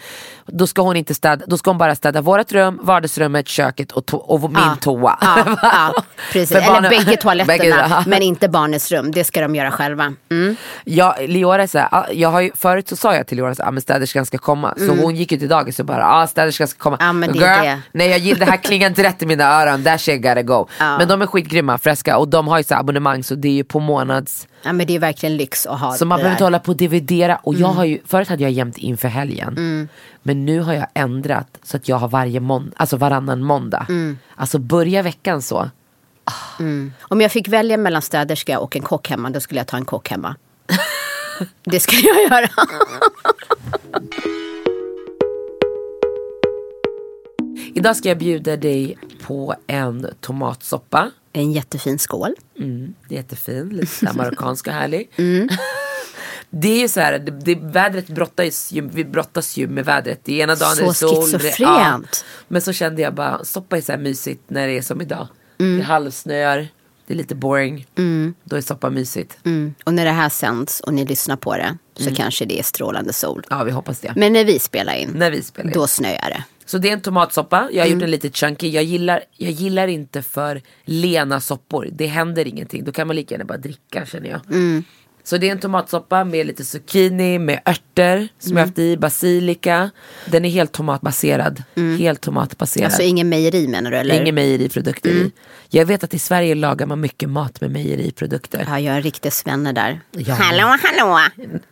då 0.46 0.68
ska 0.68 0.82
hon 0.82 0.96
inte 0.96 1.14
städa, 1.16 1.46
då 1.48 1.58
ska 1.58 1.70
hon 1.70 1.78
bara 1.78 1.96
städa 1.96 2.22
vårt 2.22 2.52
rum, 2.52 2.80
vardagsrummet, 2.84 3.48
köket 3.48 3.92
och, 3.92 4.06
to- 4.06 4.18
och 4.18 4.42
min 4.52 4.78
toa. 4.82 5.18
Ja, 5.22 5.58
ja, 5.62 6.04
precis. 6.32 6.56
Eller 6.58 6.90
bägge 6.90 7.18
toaletterna. 7.18 7.97
Ja. 7.98 8.04
Men 8.08 8.22
inte 8.22 8.50
barnets 8.50 8.92
rum. 8.92 9.12
Det 9.12 9.24
ska 9.24 9.42
de 9.42 9.56
göra 9.56 9.72
själva. 9.72 10.14
Mm. 10.32 10.56
Ja, 10.84 11.16
Leora 11.28 11.68
så 11.68 11.78
här, 11.80 12.06
jag 12.14 12.30
har 12.30 12.42
ju, 12.42 12.52
förut 12.56 12.88
så 12.90 12.96
sa 12.96 13.16
jag 13.16 13.28
till 13.28 13.38
Leora 13.38 13.52
att 13.52 13.60
ah, 13.60 13.80
städerskan 13.82 14.26
ska 14.26 14.38
komma. 14.38 14.74
Så 14.78 14.96
hon 14.96 15.16
gick 15.16 15.32
ju 15.32 15.38
till 15.38 15.48
dagis 15.50 15.80
och 15.80 15.86
bara, 15.86 16.08
ah, 16.08 16.28
städerskan 16.28 16.68
ska 16.68 16.80
komma. 16.80 16.98
Mm. 16.98 17.08
Ja, 17.08 17.14
men 17.14 17.32
det 17.38 17.46
är 17.46 17.64
det. 17.66 17.82
Nej 17.92 18.10
jag 18.10 18.20
gillar, 18.20 18.40
det 18.46 18.52
här 18.52 18.58
klingar 18.58 18.88
inte 18.88 19.04
rätt 19.04 19.22
i 19.22 19.26
mina 19.26 19.44
öron, 19.62 19.84
that 19.84 20.02
shit 20.02 20.22
gotta 20.22 20.42
go. 20.42 20.68
Men 20.80 21.08
de 21.08 21.22
är 21.22 21.28
skitgrymma, 21.28 21.78
fräska 21.78 22.18
och 22.18 22.28
de 22.28 22.48
har 22.48 22.58
ju 22.58 22.64
så 22.64 22.76
abonnemang 22.76 23.24
så 23.24 23.36
det 23.36 23.48
är 23.48 23.52
ju 23.54 23.64
på 23.64 23.80
månads. 23.80 24.48
Ja, 24.64 24.74
men 24.74 24.88
det 24.88 24.96
är 24.96 25.00
verkligen 25.00 25.38
lyx 25.38 25.66
att 25.66 25.80
ha 25.80 25.94
Så 25.94 26.06
man 26.06 26.18
det 26.18 26.24
behöver 26.24 26.34
inte 26.36 26.44
där. 26.44 26.46
hålla 26.46 26.60
på 26.60 26.72
och 26.72 26.78
dividera. 26.78 27.36
Och 27.44 27.54
Mm. 27.54 27.62
jag 27.62 27.74
har 27.74 27.86
ju, 27.86 28.00
förut 28.08 28.30
hade 28.30 28.44
jag 28.44 28.52
jämt 28.52 28.78
inför 28.78 29.08
helgen. 29.08 29.88
Men 30.24 30.46
nu 30.46 30.60
har 30.60 30.74
jag 30.74 30.88
ändrat 30.94 31.48
så 31.64 31.78
att 31.78 31.90
jag 31.90 31.96
har 31.98 32.08
varje 32.08 32.40
måndag, 32.40 32.72
alltså 32.78 32.98
varannan 32.98 33.44
måndag. 33.44 33.86
Mm. 33.90 34.18
Alltså 34.36 34.58
börja 34.60 35.02
veckan 35.02 35.42
så. 35.42 35.70
Om 37.02 37.22
jag 37.22 37.32
fick 37.32 37.48
välja 37.48 37.78
mellan 37.78 38.02
städerska 38.02 38.60
och 38.60 38.76
en 38.76 38.82
kock 38.82 39.10
hemma, 39.10 39.30
då 39.30 39.40
skulle 39.40 39.60
jag 39.60 39.68
ta 39.68 39.78
en 39.78 39.86
kock 39.86 40.10
hemma. 40.10 40.36
det 41.64 41.80
skulle 41.80 42.02
jag 42.02 42.22
göra. 42.24 42.50
Idag 47.76 47.96
ska 47.98 48.10
jag 48.10 48.18
bjuda 48.18 48.58
dig 48.58 48.98
på 49.24 49.56
en 49.68 50.08
tomatsoppa. 50.22 51.12
En 51.34 51.52
jättefin 51.52 52.00
skål. 52.00 52.36
Mm, 52.60 52.94
jättefin, 53.10 53.70
lite 53.70 53.88
så 53.88 54.14
marockansk 54.14 54.68
och 54.68 54.74
härlig. 54.74 55.10
Mm. 55.18 55.50
Det 56.50 56.68
är 56.68 56.80
ju 56.80 56.88
så 56.88 57.00
här, 57.00 57.20
det, 57.20 57.32
det, 57.32 57.56
vädret 57.56 58.08
brottas 58.08 58.72
ju, 58.72 58.90
vi 58.90 59.06
brottas 59.06 59.58
ju 59.58 59.68
med 59.68 59.86
vädret. 59.86 60.20
Det 60.24 60.34
ena 60.40 60.56
dagen 60.56 60.76
Så 60.76 60.84
är 60.84 60.88
det 60.88 60.94
sol. 60.94 61.32
det- 61.32 61.40
schizofrent. 61.40 62.26
Men 62.48 62.62
så 62.62 62.74
kände 62.74 63.02
jag 63.02 63.14
bara, 63.14 63.44
soppa 63.46 63.78
är 63.78 63.82
så 63.82 63.92
här 63.92 64.00
mysigt 64.00 64.42
när 64.48 64.68
det 64.68 64.78
är 64.78 64.82
som 64.82 65.02
idag. 65.02 65.28
Mm. 65.60 65.78
Det 65.78 65.84
halvsnöar, 65.84 66.68
det 67.08 67.14
är 67.14 67.18
lite 67.18 67.36
boring. 67.36 67.86
Då 68.44 68.56
är 68.56 68.62
soppa 68.62 68.90
mysigt. 68.90 69.38
Mm. 69.46 69.74
Och 69.84 69.94
när 69.94 70.06
det 70.06 70.12
här 70.12 70.30
sänds 70.30 70.80
och 70.80 70.94
ni 70.94 71.06
lyssnar 71.06 71.36
på 71.36 71.56
det 71.58 71.78
så 71.96 72.16
kanske 72.16 72.46
det 72.46 72.60
är 72.60 72.64
strålande 72.64 73.14
sol. 73.14 73.44
Ja 73.50 73.64
vi 73.64 73.72
hoppas 73.72 74.00
det. 74.00 74.14
Men 74.16 74.34
när 74.34 74.46
vi 74.46 74.60
spelar 74.60 74.94
in, 74.96 75.10
när 75.16 75.32
vi 75.32 75.42
spelar 75.44 75.70
in. 75.70 75.74
då 75.74 75.88
snöar 75.88 76.30
det. 76.30 76.44
Så 76.66 76.78
det 76.78 76.90
är 76.90 76.94
en 76.94 77.02
tomatsoppa, 77.02 77.70
jag 77.72 77.82
har 77.84 77.88
Mm. 77.88 77.92
gjort 77.92 78.02
den 78.02 78.12
lite 78.12 78.30
chunky. 78.30 78.70
Jag 78.70 78.84
gillar, 78.84 79.24
jag 79.38 79.52
gillar 79.52 79.88
inte 79.88 80.22
för 80.22 80.62
lena 80.86 81.42
soppor. 81.42 81.90
Det 81.92 82.08
händer 82.08 82.48
ingenting. 82.48 82.84
Då 82.84 82.92
kan 82.92 83.08
man 83.08 83.16
lika 83.16 83.36
gärna 83.36 83.46
bara 83.46 83.58
dricka 83.58 84.06
känner 84.06 84.30
jag. 84.30 84.42
Mm. 85.28 85.30
Så 85.30 85.38
det 85.38 85.48
är 85.48 85.52
en 85.52 85.60
tomatsoppa 85.60 86.24
med 86.24 86.48
lite 86.48 86.66
zucchini, 86.66 87.40
med 87.40 87.60
örter 87.66 88.28
som 88.40 88.52
Mm. 88.52 88.58
jag 88.60 88.66
haft 88.68 88.80
i, 88.80 88.98
basilika. 88.98 89.90
Den 90.26 90.46
är 90.46 90.50
helt 90.50 90.72
tomatbaserad. 90.72 91.64
Helt 92.00 92.22
tomatbaserad. 92.22 92.86
Alltså 92.86 93.02
ingen 93.02 93.30
mejeri 93.30 93.68
menar 93.68 93.92
du? 93.92 93.98
Eller? 93.98 94.22
Inga 94.22 94.32
mejeriprodukter 94.32 95.10
Mm. 95.10 95.28
i. 95.28 95.32
Jag 95.70 95.86
vet 95.86 96.04
att 96.04 96.14
i 96.14 96.20
Sverige 96.20 96.56
lagar 96.56 96.86
man 96.86 97.00
mycket 97.00 97.30
mat 97.30 97.62
med 97.62 97.72
mejeriprodukter. 97.72 98.66
Ja, 98.70 98.80
jag 98.80 98.94
är 98.94 98.98
en 98.98 99.02
riktig 99.04 99.34
svenne 99.34 99.72
där. 99.72 100.00
Ja. 100.12 100.34
Hallå, 100.34 100.78
hallå. 100.84 101.20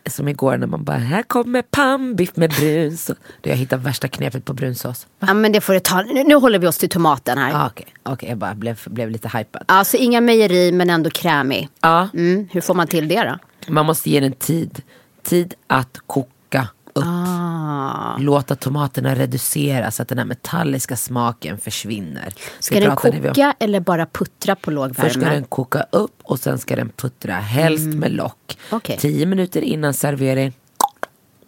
Som 0.06 0.28
igår 0.28 0.56
när 0.56 0.66
man 0.66 0.84
bara, 0.84 0.96
här 0.96 1.22
kommer 1.22 1.62
pannbiff 1.62 2.36
med 2.36 2.50
brunsås. 2.50 3.16
Jag 3.42 3.56
hittade 3.56 3.82
värsta 3.82 4.08
knepet 4.08 4.44
på 4.44 4.52
brunsås. 4.52 5.06
Ja, 5.18 5.34
men 5.34 5.52
det 5.52 5.60
får 5.60 5.72
du 5.72 5.80
ta. 5.80 6.02
Nu, 6.02 6.24
nu 6.24 6.34
håller 6.34 6.58
vi 6.58 6.66
oss 6.66 6.78
till 6.78 6.88
tomaten 6.88 7.38
här. 7.38 7.52
Ah, 7.54 7.66
Okej, 7.66 7.86
okej, 8.02 8.28
jag 8.28 8.38
bara 8.38 8.54
blev, 8.54 8.80
blev 8.86 9.10
lite 9.10 9.28
hypad. 9.38 9.62
Alltså 9.66 9.96
inga 9.96 10.20
mejeri 10.20 10.72
men 10.72 10.90
ändå 10.90 11.10
krämig. 11.10 11.68
Ja. 11.80 12.08
Mm, 12.14 12.48
hur 12.52 12.60
får 12.60 12.74
man 12.74 12.86
till 12.86 13.08
det 13.08 13.22
då? 13.24 13.38
Man 13.72 13.86
måste 13.86 14.10
ge 14.10 14.20
den 14.20 14.32
tid. 14.32 14.82
Tid 15.22 15.54
att 15.66 15.98
koka 16.06 16.68
upp. 16.96 17.04
Ah. 17.06 18.16
Låta 18.18 18.54
tomaterna 18.56 19.14
reduceras 19.14 19.96
så 19.96 20.02
att 20.02 20.08
den 20.08 20.18
här 20.18 20.24
metalliska 20.24 20.96
smaken 20.96 21.58
försvinner. 21.58 22.34
Ska 22.60 22.74
Det 22.74 22.86
den 22.86 22.96
koka 22.96 23.54
eller 23.58 23.80
bara 23.80 24.06
puttra 24.06 24.56
på 24.56 24.70
låg 24.70 24.96
Först 24.96 25.10
ska 25.10 25.20
värme? 25.20 25.34
den 25.34 25.44
koka 25.44 25.86
upp 25.92 26.16
och 26.22 26.38
sen 26.38 26.58
ska 26.58 26.76
den 26.76 26.88
puttra. 26.88 27.34
Helst 27.34 27.84
med 27.86 28.12
lock. 28.12 28.58
Mm. 28.58 28.76
Okej. 28.76 28.98
Tio 28.98 29.26
minuter 29.26 29.60
innan 29.62 29.94
servering 29.94 30.52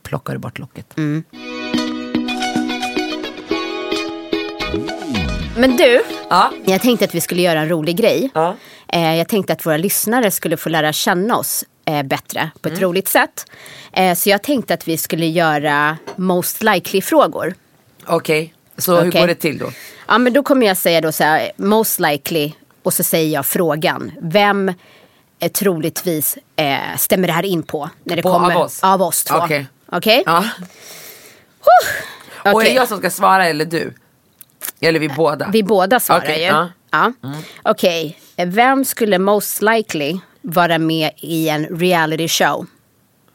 plockar 0.03 0.33
du 0.33 0.39
bort 0.39 0.59
locket. 0.59 0.97
Mm. 0.99 1.25
Men 5.57 5.77
du, 5.77 6.03
Ja. 6.31 6.51
jag 6.67 6.81
tänkte 6.83 7.05
att 7.05 7.15
vi 7.15 7.21
skulle 7.21 7.43
göra 7.43 7.61
en 7.61 7.69
rolig 7.69 7.97
grej. 7.97 8.31
Ja. 8.35 8.57
Eh, 8.89 9.15
jag 9.17 9.29
tänkte 9.29 9.53
att 9.53 9.67
våra 9.67 9.77
lyssnare 9.77 10.31
skulle 10.31 10.57
få 10.57 10.69
lära 10.69 10.93
känna 10.93 11.37
oss 11.37 11.65
eh, 11.89 12.03
bättre 12.03 12.51
på 12.61 12.69
ett 12.69 12.73
Mm. 12.79 12.85
roligt 12.89 13.09
sätt. 13.09 13.45
Eh, 13.93 14.15
så 14.15 14.29
jag 14.31 14.43
tänkte 14.43 14.75
att 14.75 14.89
vi 14.89 14.99
skulle 14.99 15.27
göra 15.27 15.97
most 16.17 16.63
likely-frågor. 16.63 17.55
Okej, 18.07 18.55
så 18.79 19.01
hur 19.01 19.09
Okej. 19.09 19.21
går 19.21 19.29
det 19.29 19.35
till 19.35 19.59
då? 19.59 19.71
Ja, 20.09 20.19
men 20.19 20.33
då 20.33 20.43
kommer 20.43 20.67
jag 20.67 20.77
säga 20.77 21.01
då 21.01 21.13
så 21.13 21.25
här, 21.25 21.53
most 21.57 22.01
likely 22.01 22.53
och 22.83 22.95
så 22.95 23.03
säger 23.03 23.35
jag 23.35 23.47
frågan. 23.47 24.13
Vem 24.23 24.69
eh, 25.41 25.51
troligtvis 25.53 26.39
eh, 26.57 26.79
stämmer 26.99 27.27
det 27.27 27.33
här 27.33 27.45
in 27.45 27.63
på? 27.63 27.91
När 28.05 28.17
det 28.17 28.23
På- 28.23 28.33
kommer, 28.33 28.55
av 28.55 28.63
oss? 28.63 28.83
Av 28.83 29.03
oss 29.03 29.25
två. 29.25 29.37
Okej. 29.37 29.67
Okej? 29.93 30.23
Ja. 30.27 30.45
Och 32.53 32.63
är 32.63 32.65
det 32.69 32.73
jag 32.75 32.89
som 32.89 32.99
ska 32.99 33.11
svara 33.11 33.47
eller 33.47 33.65
du? 33.65 33.95
Eller 34.81 35.01
vi 35.01 35.09
båda? 35.09 35.49
Vi 35.53 35.63
båda 35.63 36.01
svarar 36.01 36.29
ju. 36.35 36.43
ja. 36.43 36.69
Ja. 36.91 37.13
Okej, 37.63 38.19
vem 38.37 38.85
skulle 38.85 39.19
most 39.19 39.63
likely 39.63 40.19
vara 40.49 40.79
med 40.79 41.11
i 41.17 41.49
en 41.49 41.65
reality 41.67 42.29
show? 42.29 42.67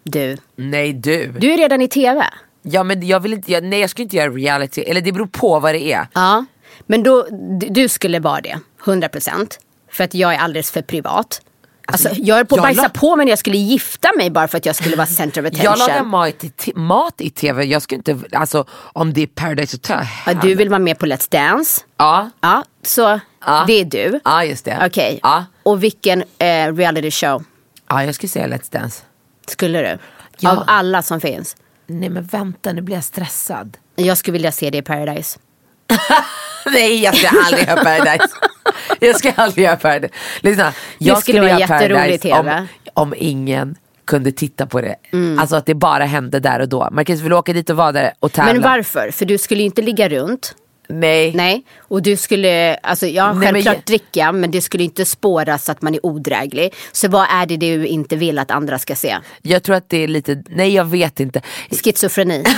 Du. 0.03 0.37
Nej 0.55 0.93
du. 0.93 1.27
Du 1.31 1.53
är 1.53 1.57
redan 1.57 1.81
i 1.81 1.87
tv. 1.87 2.25
Ja 2.61 2.83
men 2.83 3.07
jag 3.07 3.19
vill 3.19 3.33
inte, 3.33 3.51
jag, 3.51 3.63
nej 3.63 3.79
jag 3.79 3.89
ska 3.89 4.01
inte 4.01 4.15
göra 4.15 4.29
reality, 4.31 4.81
eller 4.81 5.01
det 5.01 5.11
beror 5.11 5.25
på 5.27 5.59
vad 5.59 5.73
det 5.75 5.93
är. 5.93 6.07
Ja. 6.13 6.45
Men 6.85 7.03
då, 7.03 7.27
du- 7.69 7.89
skulle 7.89 8.19
vara 8.19 8.41
det, 8.41 8.59
100%. 8.85 9.47
För 9.91 10.03
att 10.03 10.13
jag 10.13 10.33
är 10.33 10.37
alldeles 10.37 10.71
för 10.71 10.81
privat. 10.81 11.41
Alltså, 11.87 12.09
jag 12.15 12.39
är 12.39 12.43
på 12.43 12.55
att 12.55 12.61
bajsa 12.61 12.81
la- 12.81 12.89
på 12.89 13.15
mig 13.15 13.25
när 13.25 13.31
jag 13.31 13.39
skulle 13.39 13.57
gifta 13.57 14.09
mig 14.17 14.29
bara 14.29 14.47
för 14.47 14.57
att 14.57 14.65
jag 14.65 14.75
skulle 14.75 14.95
vara 14.95 15.07
center 15.07 15.41
of 15.41 15.47
attention. 15.47 15.65
Jag 15.65 15.79
lagar 15.79 16.03
mat 16.03 16.43
i, 16.43 16.73
mat 16.75 17.21
i 17.21 17.29
tv, 17.29 17.63
jag 17.63 17.81
ska 17.81 17.95
inte, 17.95 18.19
alltså 18.31 18.65
om 18.71 19.13
det 19.13 19.21
är 19.21 19.27
Paradise 19.27 19.75
Hotel. 19.75 20.05
Ja, 20.25 20.33
du 20.33 20.55
vill 20.55 20.69
vara 20.69 20.79
med 20.79 20.99
på 20.99 21.05
Let's 21.05 21.31
Dance. 21.31 21.81
Ja, 21.97 22.29
Ja, 22.41 22.63
så 22.83 23.19
Ja. 23.45 23.63
det 23.67 23.73
är 23.73 23.85
du. 23.85 24.19
ja 24.23 24.43
just 24.45 24.65
det. 24.65 24.83
Okej. 24.85 25.19
Ja. 25.23 25.45
Och 25.63 25.83
vilken 25.83 26.23
eh, 26.39 26.75
reality 26.75 27.11
show 27.11 27.43
ja, 27.89 28.03
jag 28.03 28.15
skulle 28.15 28.29
säga 28.29 28.47
Let's 28.47 28.71
Dance. 28.71 29.03
skulle 29.47 29.81
du? 29.81 29.97
Ja. 30.39 30.51
Av 30.51 30.63
alla 30.67 31.01
som 31.01 31.21
finns. 31.21 31.55
Nej 31.87 32.09
men 32.09 32.23
vänta, 32.23 32.73
nu 32.73 32.81
blir 32.81 32.95
jag 32.95 33.03
stressad. 33.03 33.77
Jag 33.95 34.17
skulle 34.17 34.33
vilja 34.33 34.51
se 34.51 34.69
det 34.69 34.77
i 34.77 34.81
Paradise. 34.81 35.39
Nej 36.65 37.03
jag 37.03 37.15
ska 37.15 37.39
aldrig 37.45 37.67
göra 37.67 37.83
Paradise. 37.83 38.35
jag 38.99 39.15
ska 39.15 39.31
aldrig 39.31 39.65
göra 39.65 39.75
Paradise. 39.75 40.13
Lyssna, 40.41 40.73
jag 40.97 41.19
skulle 41.19 41.41
vara 41.41 41.59
göra 41.59 41.67
Paradise 41.67 42.33
om, 42.33 42.45
TV. 42.45 42.67
om 42.93 43.13
ingen 43.17 43.75
kunde 44.05 44.31
titta 44.31 44.65
på 44.65 44.81
det. 44.81 44.95
Mm. 45.11 45.39
Alltså 45.39 45.55
att 45.55 45.65
det 45.65 45.73
bara 45.75 46.05
hände 46.05 46.39
där 46.39 46.59
och 46.59 46.69
då. 46.69 46.89
Kanske 46.95 47.23
vill 47.23 47.33
åka 47.33 47.53
dit 47.53 47.69
och 47.69 47.77
vara 47.77 47.91
där 47.91 48.13
och 48.19 48.31
tävla. 48.31 48.53
Men 48.53 48.61
varför? 48.61 49.11
För 49.11 49.25
du 49.25 49.37
skulle 49.37 49.59
ju 49.59 49.65
inte 49.65 49.81
ligga 49.81 50.09
runt. 50.09 50.55
Nej. 50.89 51.33
Nej. 51.35 51.65
Och 51.79 52.01
du 52.01 52.17
skulle, 52.17 52.75
alltså 52.75 53.07
ja 53.07 53.25
Nej, 53.27 53.35
men 53.35 53.43
självklart 53.43 53.75
jag- 53.75 53.83
dricka 53.85 54.31
men 54.31 54.51
det 54.51 54.61
skulle 54.61 54.83
inte 54.83 55.05
spåras 55.05 55.69
att 55.69 55.81
man 55.81 55.93
är 55.95 56.05
odräglig. 56.05 56.73
Så 56.91 57.07
vad 57.07 57.27
är 57.31 57.45
det 57.45 57.57
du 57.57 57.85
inte 57.87 58.15
vill 58.15 58.39
att 58.39 58.51
andra 58.51 58.79
ska 58.79 58.95
se? 58.95 59.17
Jag 59.41 59.63
tror 59.63 59.75
att 59.75 59.89
det 59.89 59.97
är 59.97 60.07
lite, 60.07 60.43
nej 60.49 60.73
jag 60.73 60.85
vet 60.85 61.19
inte. 61.19 61.41
Schizofreni. 61.83 62.43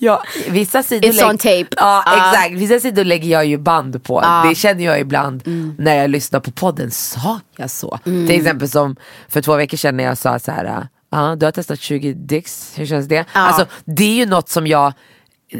Ja, 0.00 0.22
vissa 0.48 0.82
sidor 0.82 1.08
It's 1.08 1.30
on 1.30 1.38
tape. 1.38 1.66
Ja 1.76 2.02
Ja. 2.06 2.32
exakt, 2.32 2.54
vissa 2.54 2.80
sidor 2.80 3.04
lägger 3.04 3.28
jag 3.28 3.46
ju 3.46 3.58
band 3.58 4.04
på. 4.04 4.24
Det 4.48 4.54
känner 4.54 4.84
jag 4.84 5.00
ibland 5.00 5.46
Mm. 5.46 5.74
när 5.78 5.94
jag 5.96 6.10
lyssnar 6.10 6.40
på 6.40 6.50
podden. 6.50 6.90
Sa 6.90 7.40
jag 7.56 7.70
så? 7.70 7.98
Till 8.04 8.30
exempel 8.30 8.68
som 8.68 8.96
för 9.28 9.42
två 9.42 9.56
veckor 9.56 9.76
sedan 9.76 9.96
när 9.96 10.04
jag 10.04 10.18
sa 10.18 10.38
så 10.38 10.50
här. 10.52 10.86
Ja, 11.10 11.36
du 11.36 11.46
har 11.46 11.52
testat 11.52 11.80
20 11.80 12.12
dicks, 12.12 12.72
hur 12.76 12.86
känns 12.86 13.08
det? 13.08 13.24
Alltså, 13.32 13.66
det 13.84 14.04
är 14.04 14.14
ju 14.14 14.26
något 14.26 14.48
som 14.48 14.66
jag, 14.66 14.92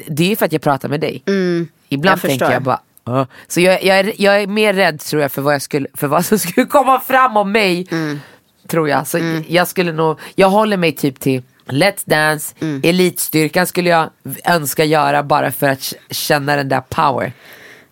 det 0.07 0.25
är 0.25 0.28
ju 0.28 0.37
för 0.37 0.47
att 0.47 0.52
jag 0.52 0.62
pratar 0.62 0.88
med 0.88 1.00
dig. 1.00 1.23
Ibland 1.26 1.68
Mm. 1.88 2.04
jag 2.04 2.21
tänker 2.21 2.50
jag 2.50 2.62
bara, 2.62 2.80
"Åh." 3.07 3.25
så 3.49 3.61
jag, 3.61 3.85
jag, 3.85 3.99
är, 3.99 4.12
jag 4.16 4.42
är 4.42 4.47
mer 4.47 4.75
rädd 4.75 5.00
tror 5.00 5.23
jag 5.23 5.33
för 5.33 5.42
vad, 5.42 5.54
jag 5.54 5.62
skulle, 5.62 5.87
för 5.95 6.07
vad 6.07 6.25
som 6.25 6.38
skulle 6.49 6.66
komma 6.66 7.00
fram 7.00 7.37
om 7.37 7.52
mig. 7.52 7.87
Mm. 7.90 8.21
Tror 8.66 8.88
jag. 8.88 9.07
Så 9.07 9.40
jag 9.49 9.68
skulle 9.68 9.92
nog, 9.92 10.18
jag 10.35 10.50
håller 10.50 10.76
mig 10.76 10.92
typ 10.92 11.21
till 11.21 11.42
Let's 11.66 12.02
Dance, 12.04 12.54
Elitstyrkan 12.83 13.66
skulle 13.66 13.90
jag 13.90 14.11
önska 14.45 14.85
göra 14.85 15.23
bara 15.23 15.52
för 15.52 15.68
att 15.68 15.92
känna 16.11 16.57
den 16.57 16.68
där 16.68 16.80
power. 16.88 17.33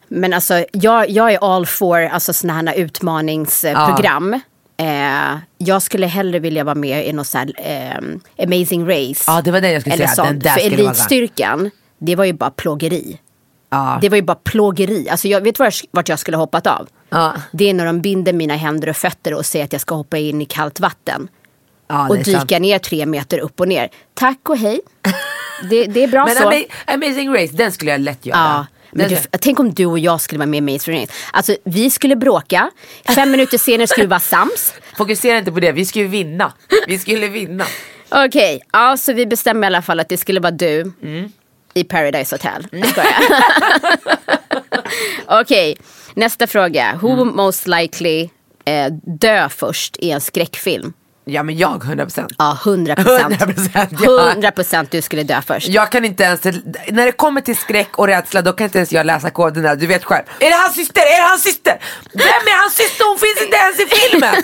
Men 0.08 0.32
alltså 0.32 0.64
jag, 0.72 1.10
jag 1.10 1.32
är 1.32 1.54
all 1.54 1.66
for 1.66 2.00
alltså, 2.02 2.32
sådana 2.32 2.70
här 2.70 2.78
utmaningsprogram. 2.78 4.40
Eh, 4.78 5.36
jag 5.58 5.82
skulle 5.82 6.06
hellre 6.06 6.38
vilja 6.38 6.64
vara 6.64 6.74
med 6.74 7.06
i 7.06 7.12
något 7.12 7.26
så 7.26 7.38
här, 7.38 7.52
eh, 7.56 8.44
Amazing 8.44 8.86
Race. 8.88 9.24
Ja, 9.26 9.42
det 9.44 9.50
var 9.50 9.60
det 9.60 9.72
jag 9.72 9.80
skulle 9.80 9.94
eller 9.94 10.06
säga. 10.06 10.14
sånt. 10.14 10.28
Den 10.28 10.38
där 10.38 10.50
För 10.50 10.60
elitstyrkan, 10.60 11.70
det 12.06 12.16
var 12.16 12.24
ju 12.24 12.32
bara 12.32 12.50
plågeri. 12.50 13.18
Ja. 13.70 13.98
Det 14.00 14.08
var 14.08 14.16
ju 14.16 14.22
bara 14.22 14.34
plågeri. 14.34 15.08
Alltså 15.08 15.28
jag 15.28 15.40
vet 15.40 15.58
vart, 15.90 16.08
jag 16.08 16.18
skulle 16.18 16.36
hoppat 16.36 16.66
av. 16.66 16.88
Ja. 17.08 17.34
Det 17.52 17.70
är 17.70 17.74
när 17.74 17.86
de 17.86 18.00
binder 18.00 18.32
mina 18.32 18.56
händer 18.56 18.88
och 18.88 18.96
fötter 18.96 19.34
och 19.34 19.46
säger 19.46 19.64
att 19.64 19.72
jag 19.72 19.80
ska 19.80 19.94
hoppa 19.94 20.18
in 20.18 20.42
i 20.42 20.44
kallt 20.44 20.80
vatten. 20.80 21.28
Ja, 21.88 22.08
och 22.08 22.16
är 22.16 22.24
sant. 22.24 22.48
dyka 22.48 22.58
ner 22.58 22.78
tre 22.78 23.06
meter 23.06 23.38
upp 23.38 23.60
och 23.60 23.68
ner. 23.68 23.88
Tack 24.14 24.48
och 24.48 24.56
hej. 24.58 24.80
Det, 25.70 25.84
det 25.84 26.02
är 26.04 26.08
bra 26.08 26.26
Men 26.26 26.36
så. 26.36 26.42
Ama- 26.50 26.66
Amazing 26.86 27.34
Race, 27.34 27.52
den 27.56 27.72
skulle 27.72 27.90
jag 27.90 28.00
lätt 28.00 28.26
göra. 28.26 28.38
Ja. 28.38 28.66
Men 28.90 29.08
du, 29.08 29.16
tänk 29.40 29.60
om 29.60 29.74
du 29.74 29.86
och 29.86 29.98
jag 29.98 30.20
skulle 30.20 30.38
vara 30.38 30.46
med 30.46 30.58
i 30.58 30.72
Maze 30.72 30.90
Running. 30.90 31.06
Alltså 31.32 31.56
vi 31.64 31.90
skulle 31.90 32.16
bråka, 32.16 32.70
fem 33.14 33.30
minuter 33.30 33.58
senare 33.58 33.86
skulle 33.86 34.06
vi 34.06 34.10
vara 34.10 34.20
sams. 34.20 34.74
Fokusera 34.96 35.38
inte 35.38 35.52
på 35.52 35.60
det, 35.60 35.72
vi 35.72 35.84
ju 35.94 36.06
vinna. 36.06 36.52
Vi 36.86 36.98
skulle 36.98 37.28
vinna. 37.28 37.64
Okej, 38.08 38.60
ja, 38.72 38.96
så 38.96 39.12
vi 39.12 39.26
bestämmer 39.26 39.62
i 39.62 39.66
alla 39.66 39.82
fall 39.82 40.00
att 40.00 40.08
det 40.08 40.16
skulle 40.16 40.40
vara 40.40 40.50
du 40.50 40.92
i 41.76 41.84
Paradise 41.84 42.34
Hotel. 42.34 42.66
Jag 42.70 42.88
skojar. 42.88 43.14
Okej, 45.40 45.76
nästa 46.14 46.46
fråga. 46.46 46.98
Who 47.02 47.24
most 47.24 47.66
likely 47.66 48.28
eh, 48.64 48.92
dö 49.20 49.48
först 49.48 49.96
i 49.96 50.10
en 50.10 50.20
skräckfilm? 50.20 50.92
Ja 51.24 51.42
men 51.42 51.56
jag 51.56 51.82
100%. 51.82 52.34
Ja, 52.38 52.58
100 52.64 52.94
procent. 52.94 53.34
100%, 53.34 53.98
ja. 54.00 54.30
100 54.30 54.50
procent 54.50 54.90
du 54.90 55.02
skulle 55.02 55.22
dö 55.22 55.42
först. 55.42 55.68
Jag 55.68 55.92
kan 55.92 56.04
inte 56.04 56.22
ens, 56.22 56.44
när 56.44 57.06
det 57.06 57.12
kommer 57.12 57.40
till 57.40 57.56
skräck 57.56 57.98
och 57.98 58.06
rädsla 58.06 58.42
då 58.42 58.52
kan 58.52 58.64
inte 58.64 58.78
ens 58.78 58.92
jag 58.92 59.06
läsa 59.06 59.30
koderna, 59.30 59.74
du 59.74 59.86
vet 59.86 60.04
själv. 60.04 60.24
Är 60.40 60.50
det 60.50 60.56
hans 60.56 60.74
syster? 60.74 61.00
Är 61.00 61.22
det 61.22 61.28
hans 61.28 61.42
syster? 61.42 61.78
Vem 62.12 62.22
är 62.24 62.60
hans 62.62 62.74
syster? 62.74 63.04
Hon 63.08 63.18
finns 63.18 63.42
inte 63.42 63.56
ens 63.56 63.80
i 63.80 63.86
filmen! 63.96 64.34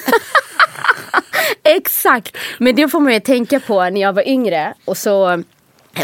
Exakt, 1.77 2.37
men 2.59 2.77
det 2.77 2.89
får 2.89 3.01
man 3.01 3.12
ju 3.12 3.21
tänka 3.21 3.61
på 3.61 3.91
när 3.91 4.01
jag 4.01 4.12
var 4.12 4.29
yngre 4.29 4.75
och 4.85 4.97
så 4.97 5.43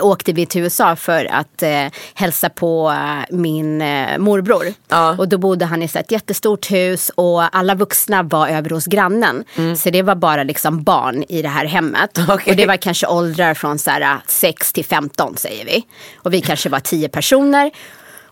åkte 0.03 0.33
vi 0.33 0.47
till 0.47 0.63
USA 0.63 0.97
för 0.97 1.25
att 1.25 1.63
eh, 1.63 1.87
hälsa 2.15 2.49
på 2.49 2.91
eh, 2.91 3.37
min 3.37 3.83
eh, 3.83 4.19
morbror. 4.19 4.67
Ja. 4.89 5.17
Och 5.19 5.29
då 5.29 5.39
bodde 5.39 5.65
han 5.65 5.83
i 5.83 5.89
så 5.89 5.99
ett 5.99 6.11
jättestort 6.11 6.71
hus 6.71 7.11
och 7.15 7.57
alla 7.57 7.75
vuxna 7.75 8.23
var 8.23 8.49
över 8.49 8.71
hos 8.71 8.87
grannen. 8.87 9.45
Så 9.77 9.91
det 9.91 10.03
var 10.03 10.15
bara 10.15 10.43
liksom 10.43 10.83
barn 10.83 11.25
i 11.29 11.43
det 11.43 11.49
här 11.49 11.65
hemmet. 11.65 12.19
Okej. 12.29 12.51
Och 12.51 12.57
det 12.57 12.67
var 12.67 12.77
kanske 12.77 13.07
åldrar 13.07 13.55
från 13.55 13.79
så 13.79 13.91
här 13.91 14.19
6 14.27 14.73
till 14.73 14.85
15 14.85 15.37
säger 15.37 15.65
vi. 15.65 15.85
Och 16.17 16.35
vi 16.35 16.41
kanske 16.41 16.69
var 16.69 16.81
10 16.81 17.09
personer. 17.09 17.71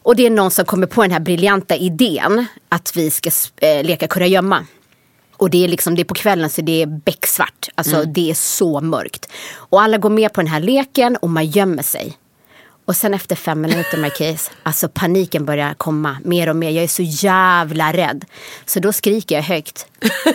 Och 0.06 0.16
det 0.16 0.26
är 0.26 0.30
någon 0.30 0.50
som 0.50 0.64
kommer 0.64 0.86
på 0.86 1.02
den 1.02 1.10
här 1.10 1.20
briljanta 1.20 1.76
idén 1.76 2.46
att 2.68 2.96
vi 2.96 3.10
ska 3.10 3.30
eh, 3.56 3.84
leka 3.84 4.06
kurragömma. 4.06 4.66
Och 5.36 5.50
det 5.50 5.64
är 5.64 5.68
liksom 5.68 5.94
det 5.94 6.02
är 6.02 6.04
på 6.04 6.14
kvällen 6.14 6.50
så 6.50 6.62
det 6.62 6.82
är 6.82 6.86
becksvart. 6.86 7.68
Alltså 7.74 8.04
det 8.04 8.30
är 8.30 8.34
så 8.34 8.80
mörkt. 8.80 9.32
Och 9.54 9.82
alla 9.82 9.98
går 9.98 10.10
med 10.10 10.32
på 10.32 10.40
den 10.40 10.50
här 10.50 10.60
leken 10.60 11.16
och 11.16 11.30
man 11.30 11.46
gömmer 11.46 11.82
sig. 11.82 12.18
Och 12.84 12.96
sen 12.96 13.14
efter 13.14 13.36
fem 13.36 13.60
minuter 13.60 13.98
Marquis, 13.98 14.50
alltså 14.62 14.88
paniken 14.88 15.44
börjar 15.44 15.74
komma 15.74 16.16
mer 16.24 16.48
och 16.48 16.56
mer. 16.56 16.70
Jag 16.70 16.84
är 16.84 16.88
så 16.88 17.02
jävla 17.02 17.92
rädd. 17.92 18.24
Så 18.66 18.80
då 18.80 18.92
skriker 18.92 19.34
jag 19.34 19.42
högt. 19.42 19.86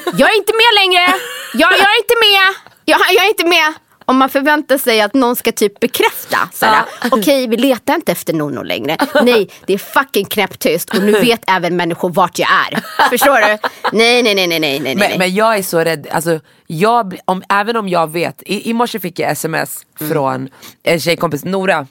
Jag 0.05 0.29
är 0.29 0.37
inte 0.37 0.53
med 0.53 0.73
längre! 0.81 1.13
Jag, 1.53 1.71
jag 1.71 1.89
är 1.93 1.97
inte 1.97 2.15
med! 2.21 2.55
Jag, 2.85 2.99
jag 3.15 3.25
är 3.25 3.29
inte 3.29 3.45
med! 3.45 3.73
Om 4.11 4.17
man 4.17 4.29
förväntar 4.29 4.77
sig 4.77 5.01
att 5.01 5.13
någon 5.13 5.35
ska 5.35 5.51
typ 5.51 5.79
bekräfta. 5.79 6.37
Såhär, 6.53 6.83
Okej, 7.11 7.47
vi 7.47 7.57
letar 7.57 7.95
inte 7.95 8.11
efter 8.11 8.33
Nono 8.33 8.63
längre. 8.63 8.97
Nej, 9.23 9.49
det 9.65 9.73
är 9.73 9.77
fucking 9.77 10.25
knäpptyst 10.25 10.89
och 10.89 11.03
nu 11.03 11.11
vet 11.11 11.43
även 11.47 11.75
människor 11.75 12.09
vart 12.09 12.39
jag 12.39 12.49
är. 12.49 13.09
Förstår 13.09 13.41
du? 13.41 13.57
Nej, 13.97 14.23
nej, 14.23 14.35
nej, 14.35 14.47
nej, 14.47 14.59
nej, 14.59 14.79
nej. 14.79 14.95
Men, 14.95 15.17
men 15.17 15.33
jag 15.35 15.57
är 15.57 15.63
så 15.63 15.79
rädd, 15.79 16.07
alltså, 16.11 16.39
jag, 16.67 17.19
om, 17.25 17.43
även 17.49 17.77
om 17.77 17.89
jag 17.89 18.11
vet, 18.11 18.43
i, 18.45 18.69
i 18.69 18.73
morse 18.73 18.99
fick 18.99 19.19
jag 19.19 19.31
sms 19.31 19.85
från 19.99 20.49
en 20.83 20.99
tjejkompis, 20.99 21.43
Nora. 21.45 21.87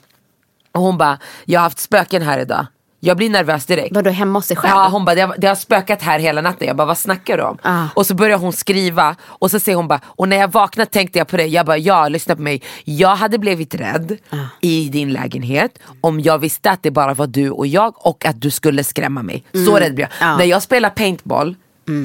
Och 0.71 0.81
hon 0.81 0.97
bara, 0.97 1.19
jag 1.45 1.59
har 1.59 1.63
haft 1.63 1.79
spöken 1.79 2.21
här 2.21 2.39
idag. 2.39 2.65
Jag 3.03 3.17
blir 3.17 3.29
nervös 3.29 3.65
direkt. 3.65 3.95
Vadå 3.95 4.09
hemma 4.09 4.39
hos 4.39 4.45
sig 4.45 4.57
själv? 4.57 4.73
Ja, 4.75 4.87
hon 4.91 5.05
bara, 5.05 5.15
det 5.15 5.21
har, 5.21 5.35
det 5.37 5.47
har 5.47 5.55
spökat 5.55 6.01
här 6.01 6.19
hela 6.19 6.41
natten. 6.41 6.67
Jag 6.67 6.75
bara, 6.75 6.87
vad 6.87 6.97
snackar 6.97 7.37
du 7.37 7.43
om? 7.43 7.57
Ah. 7.61 7.85
Och 7.95 8.05
så 8.05 8.15
börjar 8.15 8.37
hon 8.37 8.53
skriva 8.53 9.15
och 9.23 9.51
så 9.51 9.59
säger 9.59 9.75
hon 9.75 9.87
bara, 9.87 9.99
och 10.05 10.29
när 10.29 10.37
jag 10.37 10.51
vaknade 10.51 10.89
tänkte 10.89 11.17
jag 11.19 11.27
på 11.27 11.37
det. 11.37 11.45
Jag 11.45 11.65
bara, 11.65 11.77
ja 11.77 12.07
lyssna 12.07 12.35
på 12.35 12.41
mig. 12.41 12.61
Jag 12.83 13.15
hade 13.15 13.37
blivit 13.37 13.75
rädd 13.75 14.17
Ah. 14.29 14.35
i 14.61 14.89
din 14.89 15.13
lägenhet 15.13 15.79
om 16.01 16.19
jag 16.19 16.37
visste 16.39 16.71
att 16.71 16.83
det 16.83 16.91
bara 16.91 17.13
var 17.13 17.27
du 17.27 17.49
och 17.49 17.67
jag 17.67 17.93
och 18.07 18.25
att 18.25 18.41
du 18.41 18.51
skulle 18.51 18.83
skrämma 18.83 19.23
mig. 19.23 19.43
Så 19.65 19.75
rädd 19.75 19.95
blir 19.95 20.07
jag. 20.19 20.27
Ja. 20.29 20.37
När 20.37 20.45
jag 20.45 20.61
spelar 20.61 20.89
paintball, 20.89 21.55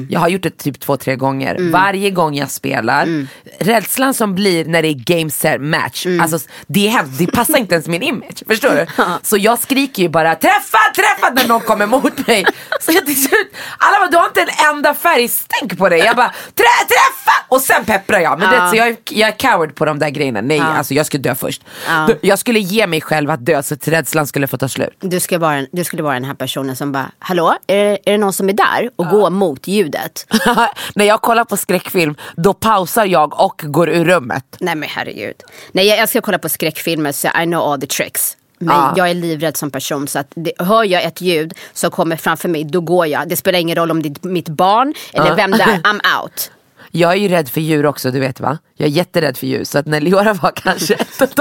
jag 0.09 0.19
har 0.19 0.27
gjort 0.27 0.43
det 0.43 0.57
typ 0.57 0.79
två, 0.79 0.97
tre 0.97 1.15
gånger. 1.15 1.71
Varje 1.71 2.09
gång 2.09 2.35
jag 2.35 2.51
spelar, 2.51 3.27
rädslan 3.59 4.13
som 4.13 4.35
blir 4.35 4.65
när 4.65 4.81
det 4.81 4.87
är 4.87 5.17
game 5.17 5.29
set 5.29 5.61
match, 5.61 6.05
alltså, 6.21 6.39
det 6.67 6.87
är 6.87 6.91
hemskt, 6.91 7.17
det 7.19 7.27
passar 7.27 7.57
inte 7.57 7.75
ens 7.75 7.87
min 7.87 8.01
image. 8.03 8.43
Förstår 8.47 8.69
du? 8.69 8.85
Så 9.23 9.37
jag 9.37 9.59
skriker 9.59 10.03
ju 10.03 10.09
bara 10.09 10.35
träffa, 10.35 10.77
träffa 10.95 11.33
när 11.33 11.47
någon 11.47 11.61
kommer 11.61 11.85
mot 11.85 12.27
mig. 12.27 12.45
Så 12.81 12.91
jag 12.91 13.05
till 13.05 13.23
slut, 13.23 13.51
alla 13.77 13.99
bara 13.99 14.09
du 14.09 14.17
har 14.17 14.25
inte 14.25 14.41
en 14.41 14.75
enda 14.75 14.93
färgstänk 14.93 15.77
på 15.77 15.89
dig. 15.89 15.99
Jag 15.99 16.15
bara 16.15 16.29
Trä, 16.55 16.87
träffa! 16.87 17.45
Och 17.47 17.61
sen 17.61 17.85
pepprar 17.85 18.19
jag. 18.19 18.39
Men 18.39 18.49
det, 18.49 18.69
så 18.69 18.75
jag, 18.75 18.97
jag 19.09 19.29
är 19.29 19.37
coward 19.39 19.75
på 19.75 19.85
de 19.85 19.99
där 19.99 20.09
grejerna. 20.09 20.41
Nej, 20.41 20.59
alltså 20.61 20.93
jag 20.93 21.05
skulle 21.05 21.23
dö 21.23 21.35
först. 21.35 21.61
Ja. 21.87 22.09
Jag 22.21 22.39
skulle 22.39 22.59
ge 22.59 22.87
mig 22.87 23.01
själv 23.01 23.29
att 23.29 23.45
dö 23.45 23.63
så 23.63 23.73
att 23.73 23.87
rädslan 23.87 24.27
skulle 24.27 24.47
få 24.47 24.57
ta 24.57 24.67
slut. 24.67 24.89
Du, 24.99 25.19
ska 25.19 25.39
vara, 25.39 25.65
du 25.71 25.83
skulle 25.83 26.03
vara 26.03 26.13
den 26.13 26.23
här 26.23 26.33
personen 26.33 26.75
som 26.75 26.91
bara, 26.91 27.11
hallå, 27.19 27.55
är 27.67 27.97
är 28.05 28.11
det 28.11 28.17
någon 28.17 28.33
som 28.33 28.49
är 28.49 28.53
där? 28.53 28.89
Och 28.95 29.07
gå 29.09 29.29
mot 29.29 29.66
ljudet. 29.67 30.25
när 30.95 31.05
jag 31.05 31.21
kollar 31.21 31.43
på 31.43 31.57
skräckfilm, 31.57 32.15
då 32.35 32.53
pausar 32.53 33.05
jag 33.05 33.39
och 33.41 33.61
går 33.65 33.89
ur 33.89 34.05
rummet. 34.05 34.43
Nej 34.59 34.75
men 34.75 34.89
herregud. 34.89 35.35
Nej 35.71 35.87
jag 35.87 35.97
älskar 35.97 36.19
att 36.19 36.25
kolla 36.25 36.39
på 36.39 36.49
skräckfilmer 36.49 37.11
så 37.11 37.27
I 37.27 37.43
know 37.45 37.61
all 37.61 37.81
the 37.81 37.87
tricks. 37.87 38.37
Men 38.59 38.75
Ja. 38.75 38.93
jag 38.97 39.09
är 39.09 39.13
livrädd 39.13 39.57
som 39.57 39.71
person 39.71 40.07
så 40.07 40.19
att 40.19 40.27
det, 40.35 40.51
hör 40.59 40.83
jag 40.83 41.03
ett 41.03 41.21
ljud 41.21 41.53
som 41.73 41.91
kommer 41.91 42.15
framför 42.15 42.49
mig 42.49 42.63
då 42.63 42.81
går 42.81 43.07
jag. 43.07 43.29
Det 43.29 43.35
spelar 43.35 43.59
ingen 43.59 43.75
roll 43.75 43.91
om 43.91 44.01
det 44.03 44.09
är 44.09 44.27
mitt 44.27 44.49
barn 44.49 44.93
eller 45.13 45.35
vem 45.35 45.51
det 45.51 45.63
är, 45.63 45.77
I'm 45.83 46.21
out. 46.21 46.51
Jag 46.91 47.11
är 47.11 47.15
ju 47.15 47.27
rädd 47.27 47.49
för 47.49 47.61
djur 47.61 47.85
också, 47.85 48.11
du 48.11 48.19
vet 48.19 48.39
va? 48.39 48.57
Jag 48.75 48.87
är 48.87 48.91
jätterädd 48.91 49.37
för 49.37 49.47
djur. 49.47 49.63
Så 49.63 49.77
att 49.79 49.85
när 49.85 50.01
Leora 50.01 50.33
var 50.33 50.51
kanske 50.51 50.93
ett 50.99 51.21
och 51.21 51.21
ett 51.21 51.35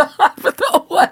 halvt 0.73 0.91
år, 0.93 1.07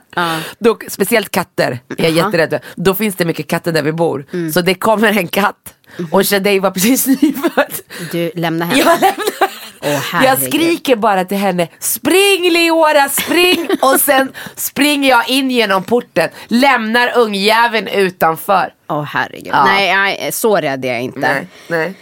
då, 0.58 0.78
speciellt 0.88 1.30
katter, 1.30 1.78
är 1.98 2.04
jag 2.04 2.12
jätterädd 2.12 2.50
för. 2.50 2.60
Då 2.76 2.94
finns 2.94 3.14
det 3.16 3.24
mycket 3.24 3.48
katter 3.48 3.72
där 3.72 3.82
vi 3.82 3.92
bor. 3.92 4.50
Så 4.52 4.60
det 4.60 4.74
kommer 4.74 5.18
en 5.18 5.28
katt 5.28 5.74
och 6.10 6.26
Shadej 6.26 6.58
var 6.60 6.70
precis 6.70 7.06
nyfödd. 7.22 7.72
Du 8.12 8.30
lämnar 8.34 8.66
henne. 8.66 8.78
Jag 8.78 9.00
lämnar 9.00 9.50
Åh, 9.86 10.24
Jag 10.24 10.42
skriker 10.42 10.96
bara 10.96 11.24
till 11.24 11.36
henne, 11.36 11.68
spring 11.78 12.52
Leora, 12.52 13.08
spring! 13.08 13.68
Och 13.82 14.00
sen 14.00 14.32
springer 14.56 15.08
jag 15.10 15.28
in 15.28 15.50
genom 15.50 15.84
porten, 15.84 16.28
lämnar 16.48 17.18
ungjäveln 17.18 17.88
utanför. 17.88 18.74
Åh 18.88 19.02
herregud. 19.02 19.52
Ja. 19.52 19.64
Nej, 19.64 19.96
nej, 19.96 20.32
så 20.32 20.56
rädd 20.56 20.84
är 20.84 20.92
jag 20.92 21.02
inte. 21.02 21.18
Nej, 21.18 21.48
nej. 21.68 21.94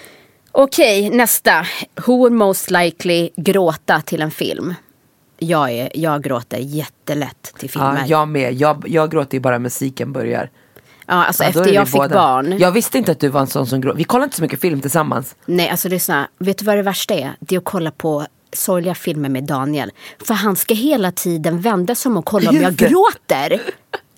Okej, 0.53 1.11
nästa. 1.11 1.67
Who 2.07 2.17
would 2.17 2.33
most 2.33 2.71
likely 2.71 3.31
gråta 3.37 4.01
till 4.01 4.23
en 4.23 4.31
film? 4.31 4.75
Jag, 5.43 5.71
är, 5.71 5.91
jag 5.95 6.23
gråter 6.23 6.59
jättelätt 6.59 7.55
till 7.59 7.71
filmer. 7.71 7.99
Ja, 8.01 8.07
jag 8.07 8.29
med, 8.29 8.53
jag, 8.55 8.85
jag 8.89 9.11
gråter 9.11 9.35
ju 9.37 9.41
bara 9.41 9.59
musiken 9.59 10.13
börjar. 10.13 10.51
Ja, 11.07 11.15
alltså 11.25 11.43
Ja, 11.43 11.49
efter 11.49 11.73
jag 11.73 11.87
fick 11.89 11.95
båda. 12.01 12.15
barn. 12.15 12.59
Jag 12.59 12.73
visste 12.73 12.99
inte 12.99 13.13
att 13.13 13.21
du 13.21 13.29
var 13.29 13.41
en 13.41 13.47
sån 13.47 13.67
som 13.67 13.81
gråter. 13.81 13.99
Vi 13.99 14.05
kollar 14.05 14.25
inte 14.25 14.37
så 14.37 14.43
mycket 14.43 14.61
film 14.61 14.81
tillsammans. 14.81 15.35
Nej, 15.47 15.69
alltså 15.69 15.89
lyssna. 15.89 16.29
Vet 16.39 16.59
du 16.59 16.65
vad 16.65 16.77
det 16.77 16.83
värsta 16.83 17.15
är? 17.15 17.33
Det 17.41 17.55
är 17.55 17.59
att 17.59 17.65
kolla 17.65 17.91
på 17.91 18.27
sorgliga 18.53 18.95
filmer 18.95 19.29
med 19.29 19.45
Daniel. 19.45 19.91
För 20.25 20.35
han 20.35 20.57
ska 20.57 20.75
hela 20.75 21.13
tiden 21.13 21.61
vända 21.61 21.95
sig 21.95 22.11
om 22.11 22.17
och 22.17 22.25
kolla 22.25 22.51
om 22.51 22.57
jag 22.57 22.75
gråter. 22.77 23.61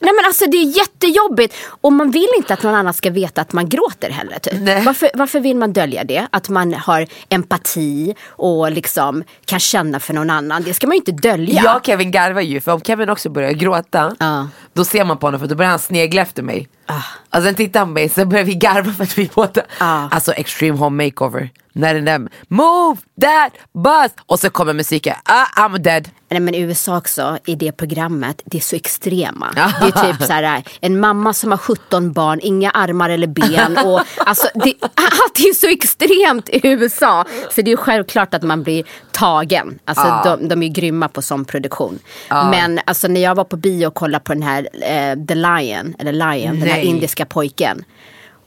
Nej 0.04 0.14
men 0.14 0.24
alltså 0.24 0.44
det 0.50 0.56
är 0.56 0.76
jättejobbigt. 0.78 1.54
Och 1.80 1.92
man 1.92 2.10
vill 2.10 2.28
inte 2.36 2.54
att 2.54 2.62
någon 2.62 2.74
annan 2.74 2.94
ska 2.94 3.10
veta 3.10 3.40
att 3.40 3.52
man 3.52 3.68
gråter 3.68 4.10
heller. 4.10 4.38
Typ. 4.38 4.54
Nej. 4.60 4.82
Varför, 4.84 5.10
varför 5.14 5.40
vill 5.40 5.56
man 5.56 5.72
dölja 5.72 6.04
det? 6.04 6.26
Att 6.30 6.48
man 6.48 6.74
har 6.74 7.06
empati 7.28 8.14
och 8.28 8.70
liksom 8.72 9.24
kan 9.44 9.60
känna 9.60 10.00
för 10.00 10.14
någon 10.14 10.30
annan. 10.30 10.62
Det 10.62 10.74
ska 10.74 10.86
man 10.86 10.94
ju 10.94 10.98
inte 10.98 11.12
dölja. 11.12 11.62
Jag 11.64 11.76
och 11.76 11.86
Kevin 11.86 12.10
garvar 12.10 12.40
ju, 12.40 12.60
för 12.60 12.72
om 12.72 12.80
Kevin 12.80 13.08
också 13.10 13.28
börjar 13.28 13.52
gråta, 13.52 14.16
Ja. 14.18 14.48
då 14.72 14.84
ser 14.84 15.04
man 15.04 15.18
på 15.18 15.26
honom 15.26 15.40
för 15.40 15.46
då 15.46 15.54
börjar 15.54 15.70
han 15.70 15.78
snegla 15.78 16.22
efter 16.22 16.42
mig. 16.42 16.68
Ah. 16.86 17.02
Och 17.38 17.42
sen 17.42 17.54
tittar 17.54 17.80
han 17.80 17.88
på 17.88 17.92
mig, 17.92 18.08
så 18.08 18.26
börjar 18.26 18.44
vi 18.44 18.54
garva 18.54 18.92
för 18.92 19.04
att 19.04 19.18
vi 19.18 19.30
båda, 19.34 19.62
Ja. 19.78 20.08
alltså 20.10 20.32
extreme 20.32 20.78
home 20.78 21.04
makeover. 21.04 21.50
När 21.76 21.94
den 21.94 22.04
där, 22.04 22.28
move 22.48 22.96
that 23.20 23.52
bus! 23.84 24.12
Och 24.26 24.40
så 24.40 24.50
kommer 24.50 24.72
musiken, 24.72 25.14
ah, 25.24 25.46
I'm 25.68 25.78
dead. 25.78 26.08
Nej 26.30 26.40
men 26.40 26.54
i 26.54 26.60
USA 26.60 26.96
också, 26.98 27.38
i 27.46 27.54
det 27.54 27.72
programmet, 27.72 28.42
det 28.44 28.56
är 28.58 28.60
så 28.62 28.76
extrema. 28.76 29.50
Det 29.54 29.60
är 29.86 30.12
typ 30.12 30.22
så 30.26 30.32
här, 30.32 30.62
en 30.80 31.00
mamma 31.00 31.32
som 31.32 31.50
har 31.50 31.58
17 31.58 32.12
barn, 32.12 32.40
inga 32.42 32.70
armar 32.70 33.10
eller 33.10 33.26
ben. 33.26 33.78
Och, 33.84 34.00
alltså, 34.16 34.48
det, 34.54 34.74
allt 34.94 35.38
är 35.38 35.54
så 35.54 35.66
extremt 35.66 36.48
i 36.48 36.60
USA. 36.68 37.24
Så 37.50 37.62
det 37.62 37.72
är 37.72 37.76
självklart 37.76 38.34
att 38.34 38.42
man 38.42 38.62
blir 38.62 38.84
tagen. 39.12 39.78
Alltså, 39.84 40.20
de, 40.24 40.48
de 40.48 40.62
är 40.62 40.68
grymma 40.68 41.08
på 41.08 41.22
sån 41.22 41.44
produktion. 41.44 41.98
Men 42.50 42.80
alltså, 42.84 43.08
när 43.08 43.20
jag 43.20 43.34
var 43.34 43.44
på 43.44 43.56
bio 43.56 43.86
och 43.86 43.94
kollade 43.94 44.24
på 44.24 44.32
den 44.34 44.42
här 44.42 44.68
eh, 44.82 45.26
The 45.26 45.34
Lion, 45.34 45.94
eller 45.98 46.12
Lion, 46.12 46.60
här 46.74 46.82
indiska 46.82 47.26
pojken. 47.26 47.84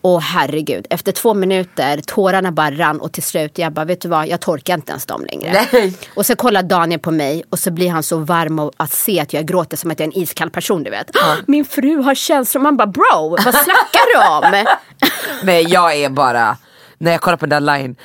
Och 0.01 0.21
herregud, 0.21 0.87
efter 0.89 1.11
två 1.11 1.33
minuter, 1.33 2.01
tårarna 2.05 2.51
bara 2.51 2.71
rann 2.71 2.99
och 2.99 3.11
till 3.13 3.23
slut, 3.23 3.57
jag 3.57 3.73
bara, 3.73 3.85
vet 3.85 4.01
du 4.01 4.07
vad, 4.09 4.27
jag 4.27 4.39
torkar 4.41 4.73
inte 4.73 4.91
ens 4.91 5.05
dem 5.05 5.25
längre. 5.31 5.65
Nej. 5.71 5.93
Och 6.13 6.25
så 6.25 6.35
kollar 6.35 6.63
Daniel 6.63 6.99
på 6.99 7.11
mig 7.11 7.43
och 7.49 7.59
så 7.59 7.71
blir 7.71 7.89
han 7.89 8.03
så 8.03 8.17
varm 8.17 8.59
av 8.59 8.71
att 8.77 8.91
se 8.91 9.19
att 9.19 9.33
jag 9.33 9.45
gråter 9.45 9.77
som 9.77 9.91
att 9.91 9.99
jag 9.99 10.07
är 10.07 10.11
en 10.17 10.17
iskall 10.23 10.49
person, 10.49 10.83
du 10.83 10.89
vet. 10.89 11.11
Min 11.47 11.65
fru 11.65 11.97
har 12.01 12.15
känslor, 12.15 12.61
man 12.61 12.77
bara 12.77 12.87
bro, 12.87 13.29
vad 13.29 13.41
snackar 13.55 14.13
du 14.13 14.47
om? 14.47 14.65
Nej 15.43 15.63
jag 15.69 15.95
är 15.95 16.09
bara, 16.09 16.57
när 16.97 17.11
jag 17.11 17.21
kollar 17.21 17.37
på 17.37 17.45
den 17.45 17.65
line, 17.65 17.95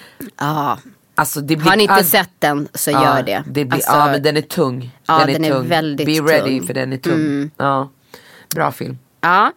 Ja. 0.41 0.79
alltså 1.14 1.43
blir 1.43 1.57
Har 1.61 1.76
ni 1.76 1.83
inte 1.83 1.95
all- 1.95 2.05
sett 2.05 2.31
den 2.38 2.69
så 2.75 2.91
Ja, 2.91 3.02
gör 3.17 3.23
det. 3.23 3.45
det 3.47 3.64
blir, 3.64 3.73
Alltså, 3.75 3.93
ja 3.93 4.07
men 4.07 4.23
den 4.23 4.37
är 4.37 4.41
tung. 4.41 4.91
Ja, 5.07 5.19
den 5.19 5.29
är, 5.29 5.33
den 5.33 5.45
är 5.45 5.50
tung. 5.50 5.69
väldigt 5.69 6.07
Be 6.07 6.12
ready 6.33 6.41
tung. 6.43 6.52
Mm. 6.52 6.67
för 6.67 6.75
den 6.75 6.93
är 6.93 6.97
tung. 6.97 7.50
Ja. 7.57 7.91
Bra 8.55 8.73
film. 8.73 8.99
ja. 9.21 9.52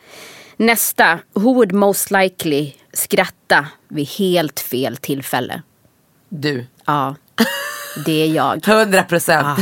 Nästa, 0.58 1.20
who 1.34 1.54
would 1.54 1.72
most 1.72 2.12
likely 2.12 2.74
skratta 2.94 3.68
vid 3.88 4.08
helt 4.08 4.60
fel 4.60 4.98
tillfälle? 4.98 5.62
Du. 6.30 6.66
Ja, 6.86 7.16
det 8.06 8.24
är 8.24 8.28
jag. 8.28 8.68
100 8.68 9.04
procent. 9.04 9.60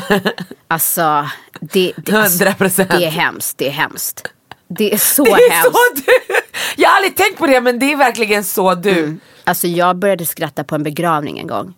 Alltså, 0.67 1.29
det, 1.61 1.93
det, 1.97 2.13
alltså, 2.13 2.43
100%. 2.43 2.97
det 2.99 3.05
är 3.05 3.09
hemskt. 3.11 3.57
Det 3.57 3.67
är 3.67 3.71
hemskt. 3.71 4.27
Det 4.67 4.93
är 4.93 4.97
så 4.97 5.23
Det 5.25 5.31
är 5.31 5.51
hemskt. 5.51 5.77
så 5.77 6.01
du. 6.05 6.35
Jag 6.81 6.89
har 6.89 6.95
aldrig 6.95 7.15
tänkt 7.15 7.37
på 7.37 7.47
det 7.47 7.61
men 7.61 7.79
det 7.79 7.91
är 7.91 7.97
verkligen 7.97 8.43
så 8.43 8.75
du. 8.75 9.17
Alltså 9.43 9.67
jag 9.67 9.95
började 9.95 10.25
skratta 10.25 10.63
på 10.63 10.75
en 10.75 10.83
begravning 10.83 11.39
en 11.39 11.47
gång. 11.47 11.73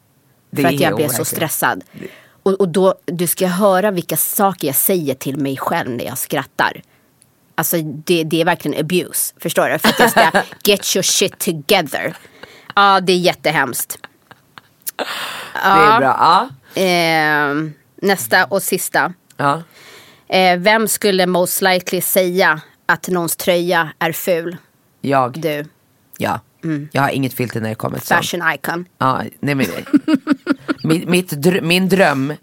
Det 0.52 0.62
för 0.62 0.70
att 0.70 0.80
jag 0.80 0.96
blev 0.96 1.10
så 1.10 1.26
stressad. 1.26 1.84
Och, 2.44 2.54
och 2.54 2.70
då, 2.70 2.96
du 3.06 3.28
ska 3.28 3.48
höra 3.48 3.92
vilka 3.92 4.18
saker 4.18 4.68
jag 4.68 4.76
säger 4.76 5.16
till 5.16 5.38
mig 5.38 5.58
själv 5.58 5.90
när 5.90 6.06
jag 6.06 6.18
skrattar. 6.18 6.82
Alltså 7.56 7.78
det, 7.82 8.24
det 8.24 8.42
är 8.42 8.46
verkligen 8.46 8.80
abuse. 8.80 9.34
Förstår 9.40 9.70
du? 9.70 9.80
För 9.80 9.90
att 9.90 10.00
jag 10.00 10.12
ska 10.12 10.32
get 10.72 10.96
your 10.96 11.04
shit 11.04 11.38
together. 11.40 12.14
Ja, 12.76 13.00
det 13.02 13.14
är 13.14 13.18
jättehemskt. 13.18 13.98
Det 15.54 15.60
är 15.70 16.00
bra. 16.00 16.50
Ja. 16.76 16.82
Eh, 16.82 17.56
nästa 18.02 18.46
och 18.46 18.64
sista. 18.64 19.14
Ja. 19.38 19.64
Eh, 20.28 20.58
vem 20.60 20.88
skulle 20.88 21.26
most 21.26 21.62
likely 21.62 22.02
säga 22.02 22.62
att 22.86 23.08
någons 23.08 23.36
tröja 23.36 23.90
är 24.00 24.12
ful? 24.12 24.58
Jag. 25.02 25.40
Du, 25.40 25.66
Ja. 26.18 26.40
Jag 26.92 27.02
har 27.02 27.10
inget 27.10 27.34
filter 27.34 27.62
när 27.62 27.70
det 27.70 27.76
kommer 27.76 27.98
till 27.98 28.08
sånt. 28.08 28.26
fashion 28.26 28.54
icon. 28.54 28.86
Ja, 28.98 29.22
nej 29.40 29.56
men, 29.56 29.66
mitt, 30.84 31.10
mitt, 31.10 31.32
dr- 31.32 31.62
min 31.62 31.90
dröm, 31.90 32.34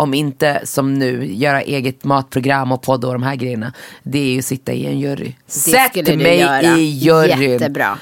om 0.00 0.14
inte 0.14 0.60
som 0.64 0.94
nu, 0.94 1.32
göra 1.32 1.62
eget 1.62 2.04
matprogram 2.04 2.72
och 2.72 2.82
podd 2.82 3.04
och 3.04 3.12
de 3.12 3.22
här 3.22 3.36
grejerna. 3.36 3.72
Det 4.02 4.18
är 4.18 4.32
ju 4.32 4.38
att 4.38 4.44
sitta 4.44 4.72
i 4.72 4.86
en 4.86 5.00
jury. 5.00 5.34
Det 5.46 5.52
Sätt 5.52 6.16
mig 6.18 6.38
göra. 6.38 6.76
i 6.76 6.82
juryn. 6.82 7.50
Jättebra. 7.50 7.98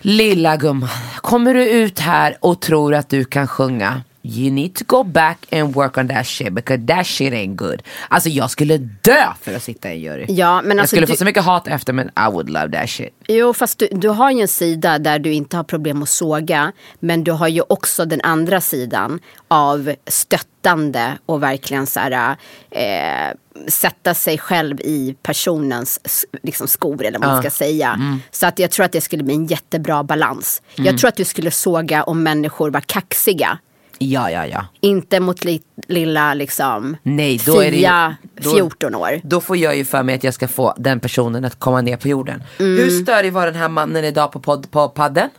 Lilla 0.00 0.56
gumman, 0.56 0.88
kommer 1.16 1.54
du 1.54 1.68
ut 1.68 1.98
här 1.98 2.36
och 2.40 2.60
tror 2.60 2.94
att 2.94 3.08
du 3.08 3.24
kan 3.24 3.48
sjunga? 3.48 4.02
You 4.30 4.50
need 4.50 4.74
to 4.74 4.84
go 4.86 5.02
back 5.04 5.38
and 5.52 5.74
work 5.74 5.98
on 5.98 6.08
that 6.08 6.26
shit 6.26 6.52
because 6.52 6.86
that 6.86 7.06
shit 7.06 7.32
ain't 7.32 7.54
good. 7.56 7.82
Alltså 8.08 8.28
jag 8.28 8.50
skulle 8.50 8.78
dö 8.78 9.24
för 9.42 9.54
att 9.56 9.62
sitta 9.62 9.88
i 9.92 9.92
en 9.92 10.00
jury. 10.00 10.26
Ja, 10.28 10.62
men 10.62 10.70
jag 10.70 10.80
alltså 10.80 10.96
skulle 10.96 11.06
du- 11.06 11.12
få 11.12 11.16
så 11.16 11.24
mycket 11.24 11.44
hat 11.44 11.68
efter 11.68 11.92
men 11.92 12.08
I 12.08 12.30
would 12.32 12.50
love 12.50 12.72
that 12.72 12.90
shit. 12.90 13.14
Jo, 13.28 13.52
fast 13.54 13.78
du, 13.78 13.88
du 13.92 14.08
har 14.08 14.30
ju 14.30 14.40
en 14.40 14.48
sida 14.48 14.98
där 14.98 15.18
du 15.18 15.32
inte 15.32 15.56
har 15.56 15.64
problem 15.64 16.02
att 16.02 16.08
såga. 16.08 16.72
Men 17.00 17.24
du 17.24 17.32
har 17.32 17.48
ju 17.48 17.62
också 17.68 18.04
den 18.04 18.20
andra 18.20 18.60
sidan 18.60 19.20
av 19.48 19.94
stöttande 20.06 21.18
och 21.26 21.42
verkligen 21.42 21.86
så 21.86 22.00
här, 22.00 22.36
eh, 22.70 23.34
sätta 23.68 24.14
sig 24.14 24.38
själv 24.38 24.80
i 24.80 25.16
personens 25.22 26.00
liksom, 26.42 26.68
skor 26.68 27.04
eller 27.06 27.18
vad 27.18 27.28
man 27.28 27.42
ska 27.42 27.50
säga. 27.50 28.00
Så 28.30 28.46
att 28.46 28.58
jag 28.58 28.70
tror 28.70 28.86
att 28.86 28.92
det 28.92 29.00
skulle 29.00 29.22
bli 29.22 29.34
en 29.34 29.46
jättebra 29.46 30.02
balans. 30.02 30.62
Jag 30.76 30.98
tror 30.98 31.08
att 31.08 31.16
du 31.16 31.24
skulle 31.24 31.50
såga 31.50 32.02
om 32.02 32.22
människor 32.22 32.70
var 32.70 32.80
kaxiga. 32.80 33.58
Ja, 33.98 34.30
ja, 34.30 34.46
ja. 34.46 34.64
Inte 34.80 35.20
mot 35.20 35.44
li, 35.44 35.62
lilla 35.88 36.34
liksom 36.34 36.96
Nej, 37.02 37.40
då 37.46 37.60
är 37.60 37.70
det 37.70 37.76
Fia 37.76 38.16
då- 38.34 38.50
14 38.54 38.94
år. 38.94 39.20
Då 39.22 39.40
får 39.40 39.56
jag 39.56 39.76
ju 39.76 39.84
för 39.84 40.02
mig 40.02 40.14
att 40.14 40.24
jag 40.24 40.34
ska 40.34 40.48
få 40.48 40.74
den 40.76 41.00
personen 41.00 41.44
att 41.44 41.58
komma 41.58 41.80
ner 41.80 41.96
på 41.96 42.08
jorden. 42.08 42.42
Mm. 42.58 42.76
Hur 42.76 42.90
störig 43.02 43.32
var 43.32 43.46
den 43.46 43.54
här 43.54 43.68
mannen 43.68 44.04
idag 44.04 44.32
på, 44.32 44.40
podd, 44.40 44.70
på 44.70 44.88
padden? 44.88 45.30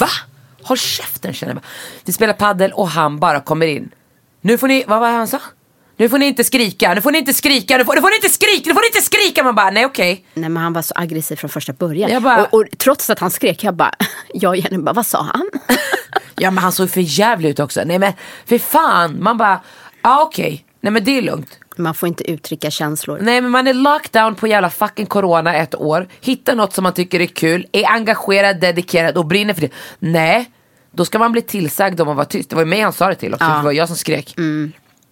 Va? 0.00 0.08
Håll 0.62 0.76
käften 0.78 1.32
känner 1.32 1.54
jag. 1.54 1.62
Vi 2.04 2.12
spelar 2.12 2.32
paddel 2.34 2.72
och 2.72 2.88
han 2.88 3.18
bara 3.18 3.40
kommer 3.40 3.66
in. 3.66 3.90
Nu 4.40 4.58
får 4.58 4.68
ni, 4.68 4.84
vad 4.86 5.00
var 5.00 5.08
det 5.10 5.16
han 5.16 5.28
sa? 5.28 5.40
Nu 5.98 6.08
får 6.08 6.18
ni 6.18 6.26
inte 6.26 6.44
skrika, 6.44 6.94
nu 6.94 7.00
får 7.00 7.10
ni 7.10 7.18
inte 7.18 7.34
skrika, 7.34 7.76
nu 7.78 7.84
får, 7.84 7.94
nu 7.94 8.00
får 8.00 8.08
ni 8.10 8.16
inte 8.16 8.28
skrika, 8.28 8.62
nu 8.68 8.74
får 8.74 8.80
ni 8.80 8.86
inte 8.86 9.02
skrika! 9.02 9.44
Man 9.44 9.54
bara, 9.54 9.70
nej 9.70 9.86
okej. 9.86 10.24
Nej 10.34 10.50
men 10.50 10.62
han 10.62 10.72
var 10.72 10.82
så 10.82 10.92
aggressiv 10.96 11.36
från 11.36 11.50
första 11.50 11.72
början. 11.72 12.22
Bara- 12.22 12.44
och, 12.44 12.54
och 12.54 12.64
trots 12.78 13.10
att 13.10 13.18
han 13.18 13.30
skrek, 13.30 13.64
jag 13.64 13.74
bara, 13.74 13.92
jag 14.34 14.48
och 14.50 14.56
Jenny 14.56 14.78
bara, 14.78 14.92
vad 14.92 15.06
sa 15.06 15.22
han? 15.22 15.48
Ja 16.40 16.50
men 16.50 16.62
han 16.62 16.72
såg 16.72 16.90
för 16.90 17.00
jävligt 17.20 17.50
ut 17.50 17.60
också. 17.60 17.82
Nej 17.86 17.98
men 17.98 18.12
för 18.46 18.58
fan, 18.58 19.22
man 19.22 19.38
bara, 19.38 19.60
ja 20.02 20.22
okej. 20.22 20.64
Nej 20.80 20.92
men 20.92 21.04
det 21.04 21.18
är 21.18 21.22
lugnt. 21.22 21.58
Man 21.76 21.94
får 21.94 22.06
inte 22.08 22.30
uttrycka 22.30 22.70
känslor. 22.70 23.18
Nej 23.22 23.40
men 23.40 23.50
man 23.50 23.66
är 23.66 23.74
lockdown 23.74 24.34
på 24.34 24.46
jävla 24.46 24.70
fucking 24.70 25.06
corona 25.06 25.54
ett 25.54 25.74
år. 25.74 26.08
Hittar 26.20 26.54
något 26.54 26.72
som 26.74 26.82
man 26.82 26.92
tycker 26.92 27.20
är 27.20 27.26
kul, 27.26 27.66
är 27.72 27.86
engagerad, 27.90 28.60
dedikerad 28.60 29.16
och 29.16 29.26
brinner 29.26 29.54
för 29.54 29.60
det. 29.60 29.70
Nej, 29.98 30.50
då 30.90 31.04
ska 31.04 31.18
man 31.18 31.32
bli 31.32 31.42
tillsagd 31.42 32.00
om 32.00 32.08
att 32.08 32.16
vara 32.16 32.26
tyst. 32.26 32.50
Det 32.50 32.56
var 32.56 32.62
ju 32.62 32.66
mig 32.68 32.80
han 32.80 32.92
sa 32.92 33.08
det 33.08 33.14
till 33.14 33.34
också, 33.34 33.44
för 33.46 33.56
det 33.58 33.64
var 33.64 33.72
jag 33.72 33.88
som 33.88 33.96
skrek. 33.96 34.34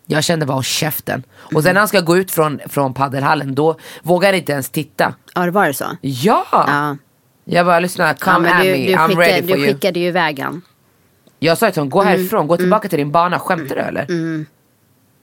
Jag 0.07 0.25
kände 0.25 0.47
bara 0.47 0.55
håll 0.55 0.63
käften. 0.65 1.23
Och 1.37 1.63
sen 1.63 1.75
när 1.75 1.81
han 1.81 1.89
ska 1.89 2.01
gå 2.01 2.17
ut 2.17 2.31
från, 2.31 2.61
från 2.69 2.95
paddelhallen 2.95 3.55
då 3.55 3.77
vågar 4.03 4.29
han 4.29 4.35
inte 4.39 4.53
ens 4.53 4.71
titta. 4.71 5.15
Ja, 5.35 5.45
det 5.45 5.51
var 5.51 5.67
det 5.67 5.75
så? 5.75 5.85
Ja! 6.01 6.47
Ja. 6.51 6.97
Jag 7.45 7.67
bara 7.67 7.81
lyssna, 7.81 8.07
Ja, 8.09 8.15
come 8.15 8.51
at 8.51 8.63
du, 8.63 8.71
me, 8.71 8.77
du, 8.87 8.95
I'm 8.95 9.07
skickade, 9.09 9.27
ready 9.29 9.49
for 9.49 9.55
du 9.57 9.63
you. 9.65 9.73
skickade 9.73 10.01
ju 10.01 10.07
iväg 10.09 10.39
han. 10.41 10.63
Jag 11.39 11.59
sa 11.59 11.71
till 11.71 11.81
honom, 11.81 11.91
gå 11.91 12.01
Mm. 12.03 12.11
härifrån, 12.13 12.47
gå 12.47 12.57
tillbaka 12.57 12.89
till 12.89 12.99
din 12.99 13.13
bana. 13.13 13.39
Skämtar 13.39 13.77
du 13.77 13.81
eller? 13.83 14.07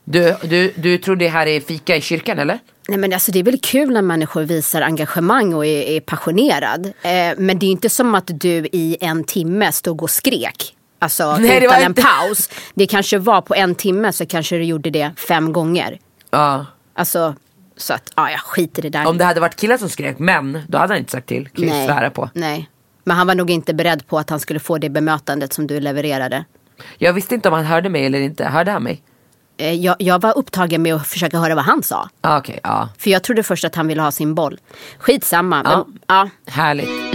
Du, 0.06 0.36
du, 0.43 0.74
du 0.76 0.98
tror 0.98 1.15
det 1.15 1.28
här 1.28 1.48
är 1.48 1.60
fika 1.60 1.96
i 1.96 2.02
kyrkan 2.02 2.39
eller? 2.39 2.60
Nej, 2.89 2.98
men 2.98 3.13
alltså, 3.13 3.32
det 3.32 3.39
är 3.39 3.43
väl 3.43 3.60
kul 3.60 3.89
när 3.93 4.02
människor 4.02 4.41
visar 4.43 4.82
engagemang 4.82 5.54
och 5.54 5.65
är, 5.65 5.82
är 5.82 6.00
passionerad. 6.00 6.86
Eh, 6.86 7.34
men 7.38 7.60
det 7.60 7.65
är 7.65 7.72
inte 7.72 7.89
som 7.89 8.15
att 8.15 8.32
du 8.34 8.50
i 8.72 8.98
en 9.02 9.24
timme 9.24 9.72
stod 9.72 10.04
och 10.04 10.10
skrek. 10.10 10.76
Alltså 11.04 11.38
Nej, 11.39 11.50
det 11.60 11.66
utan 11.66 11.76
var 11.76 11.82
en 11.82 11.88
inte- 11.92 12.02
paus. 12.02 12.50
Det 12.74 12.88
kanske 12.88 13.18
var 13.18 13.42
på 13.42 13.56
en 13.56 13.76
timme 13.76 14.12
så 14.12 14.26
kanske 14.26 14.56
du 14.56 14.63
gjorde 14.63 14.89
det 14.89 15.12
fem 15.28 15.54
gånger. 15.54 16.00
Ja. 16.32 16.66
Alltså, 16.96 17.36
så 17.78 17.94
att, 17.94 18.12
ja, 18.16 18.32
jag 18.32 18.39
skiter 18.39 18.86
i 18.86 18.89
det 18.89 19.00
där. 19.00 19.08
Om 19.08 19.18
det 19.18 19.26
hade 19.26 19.39
varit 19.39 19.56
killar 19.56 19.78
som 19.78 19.89
skrek, 19.89 20.20
men 20.20 20.62
då 20.68 20.78
hade 20.78 20.94
han 20.94 21.00
inte 21.00 21.12
sagt 21.12 21.28
till. 21.28 21.50
Kan 21.50 21.68
jag 21.68 21.86
svära 21.88 22.10
på. 22.10 22.30
Nej. 22.34 22.70
Men 23.04 23.18
han 23.18 23.28
var 23.28 23.36
nog 23.36 23.52
inte 23.52 23.74
beredd 23.74 24.08
på 24.08 24.20
att 24.20 24.30
han 24.30 24.39
skulle 24.39 24.60
få 24.60 24.78
det 24.78 24.89
bemötandet 24.89 25.54
som 25.54 25.68
du 25.68 25.80
levererade. 25.80 26.46
Jag 26.98 27.13
visste 27.13 27.36
inte 27.36 27.48
om 27.50 27.54
han 27.54 27.66
hörde 27.66 27.89
mig 27.89 28.06
eller 28.06 28.20
inte. 28.20 28.46
Hörde 28.46 28.72
han 28.72 28.84
mig? 28.84 29.02
Eh, 29.58 29.74
Jag, 29.74 29.96
jag 30.00 30.22
var 30.22 30.38
upptagen 30.38 30.82
med 30.82 30.96
att 30.96 31.08
försöka 31.08 31.38
höra 31.38 31.56
vad 31.56 31.66
han 31.66 31.84
sa. 31.84 32.10
Ah, 32.22 32.38
Okej, 32.38 32.60
ja. 32.63 32.89
För 32.98 33.10
jag 33.10 33.24
trodde 33.24 33.44
först 33.44 33.66
att 33.66 33.76
han 33.76 33.88
ville 33.88 34.02
ha 34.02 34.12
sin 34.12 34.36
boll. 34.36 34.60
Skitsamma. 35.00 35.62
Ja. 35.66 35.86
Men, 35.88 36.00
ja. 36.08 36.30
Härligt. 36.52 37.12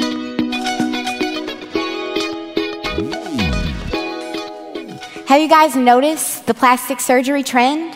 Have 5.29 5.43
you 5.43 5.49
guys 5.49 5.77
noticed 5.77 6.47
the 6.47 6.55
plastic 6.55 7.01
surgery 7.01 7.43
trend? 7.43 7.95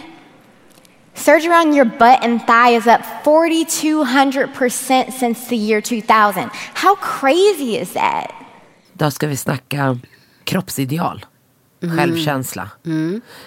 Surgery 1.15 1.55
on 1.55 1.73
your 1.73 1.87
butt 1.87 2.23
and 2.23 2.43
thigh 2.43 2.77
is 2.77 2.87
up 2.87 3.01
4,200% 3.25 5.13
since 5.13 5.49
the 5.49 5.57
year 5.57 5.81
2000. 5.81 6.51
How 6.75 6.95
crazy 6.97 7.79
is 7.79 7.95
that? 7.95 8.27
Då 8.93 9.11
ska 9.11 9.27
vi 9.27 9.37
snacka 9.37 9.99
kroppsideal. 10.45 11.25
Självkänsla. 11.91 12.71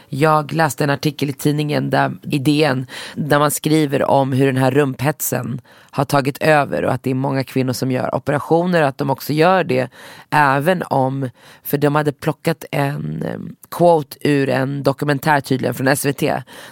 Jag 0.10 0.54
läste 0.54 0.84
en 0.84 0.90
artikel 0.90 1.30
i 1.30 1.34
tidningen 1.34 1.90
där 1.90 2.12
idén 2.22 2.88
där 3.16 3.40
man 3.40 3.52
skriver 3.52 4.04
om 4.04 4.32
hur 4.34 4.46
den 4.46 4.58
här 4.58 4.72
rumphetsen 4.72 5.62
har 5.92 6.06
tagit 6.06 6.38
över 6.38 6.86
och 6.86 6.94
att 6.94 7.04
det 7.04 7.10
är 7.10 7.16
många 7.16 7.44
kvinnor 7.44 7.74
som 7.74 7.92
gör 7.92 8.16
operationer 8.16 8.82
och 8.82 8.88
att 8.88 8.98
de 8.98 9.10
också 9.10 9.34
gör 9.34 9.64
det 9.64 9.90
även 10.30 10.84
om, 10.84 11.30
för 11.64 11.78
de 11.78 11.96
hade 11.96 12.12
plockat 12.12 12.66
en 12.72 13.24
quote 13.72 14.18
ur 14.22 14.50
en 14.50 14.84
dokumentär 14.84 15.42
tydligen 15.42 15.74
från 15.74 15.96
SVT 15.96 16.24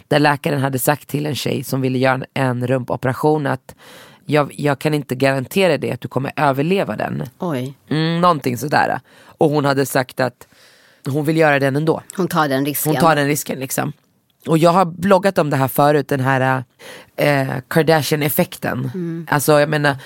där 0.08 0.20
läkaren 0.20 0.62
hade 0.62 0.80
sagt 0.80 1.08
till 1.10 1.26
en 1.26 1.36
tjej 1.36 1.64
som 1.64 1.82
ville 1.82 1.98
göra 1.98 2.14
en, 2.14 2.26
en 2.34 2.68
rumpoperation 2.68 3.48
att 3.48 3.76
jag, 4.26 4.54
jag 4.58 4.80
kan 4.80 4.94
inte 4.94 5.16
garantera 5.16 5.78
dig 5.78 5.92
att 5.92 6.02
du 6.02 6.08
kommer 6.08 6.32
överleva 6.36 6.96
den. 6.96 7.24
Oj, 7.40 7.74
Mm, 7.90 8.22
någonting 8.22 8.58
sådär. 8.58 9.00
Och 9.38 9.50
hon 9.50 9.66
hade 9.66 9.86
sagt 9.86 10.20
att 10.20 10.48
hon 11.06 11.26
vill 11.26 11.38
göra 11.38 11.60
den 11.60 11.76
ändå. 11.76 12.02
hon 12.16 12.28
tar 12.28 12.48
den 12.48 12.66
risken. 12.66 12.92
Hon 12.92 13.02
tar 13.02 13.16
den 13.16 13.28
risken 13.28 13.60
liksom. 13.60 13.94
Och 14.48 14.58
jag 14.58 14.72
har 14.72 14.86
bloggat 14.86 15.38
om 15.38 15.50
det 15.50 15.58
här 15.58 15.68
förut, 15.68 16.08
den 16.08 16.20
här 16.20 16.64
eh, 17.16 17.48
Kardashian-effekten. 17.68 18.92
Alltså 19.30 19.60
jag 19.60 19.70
menar, 19.70 19.98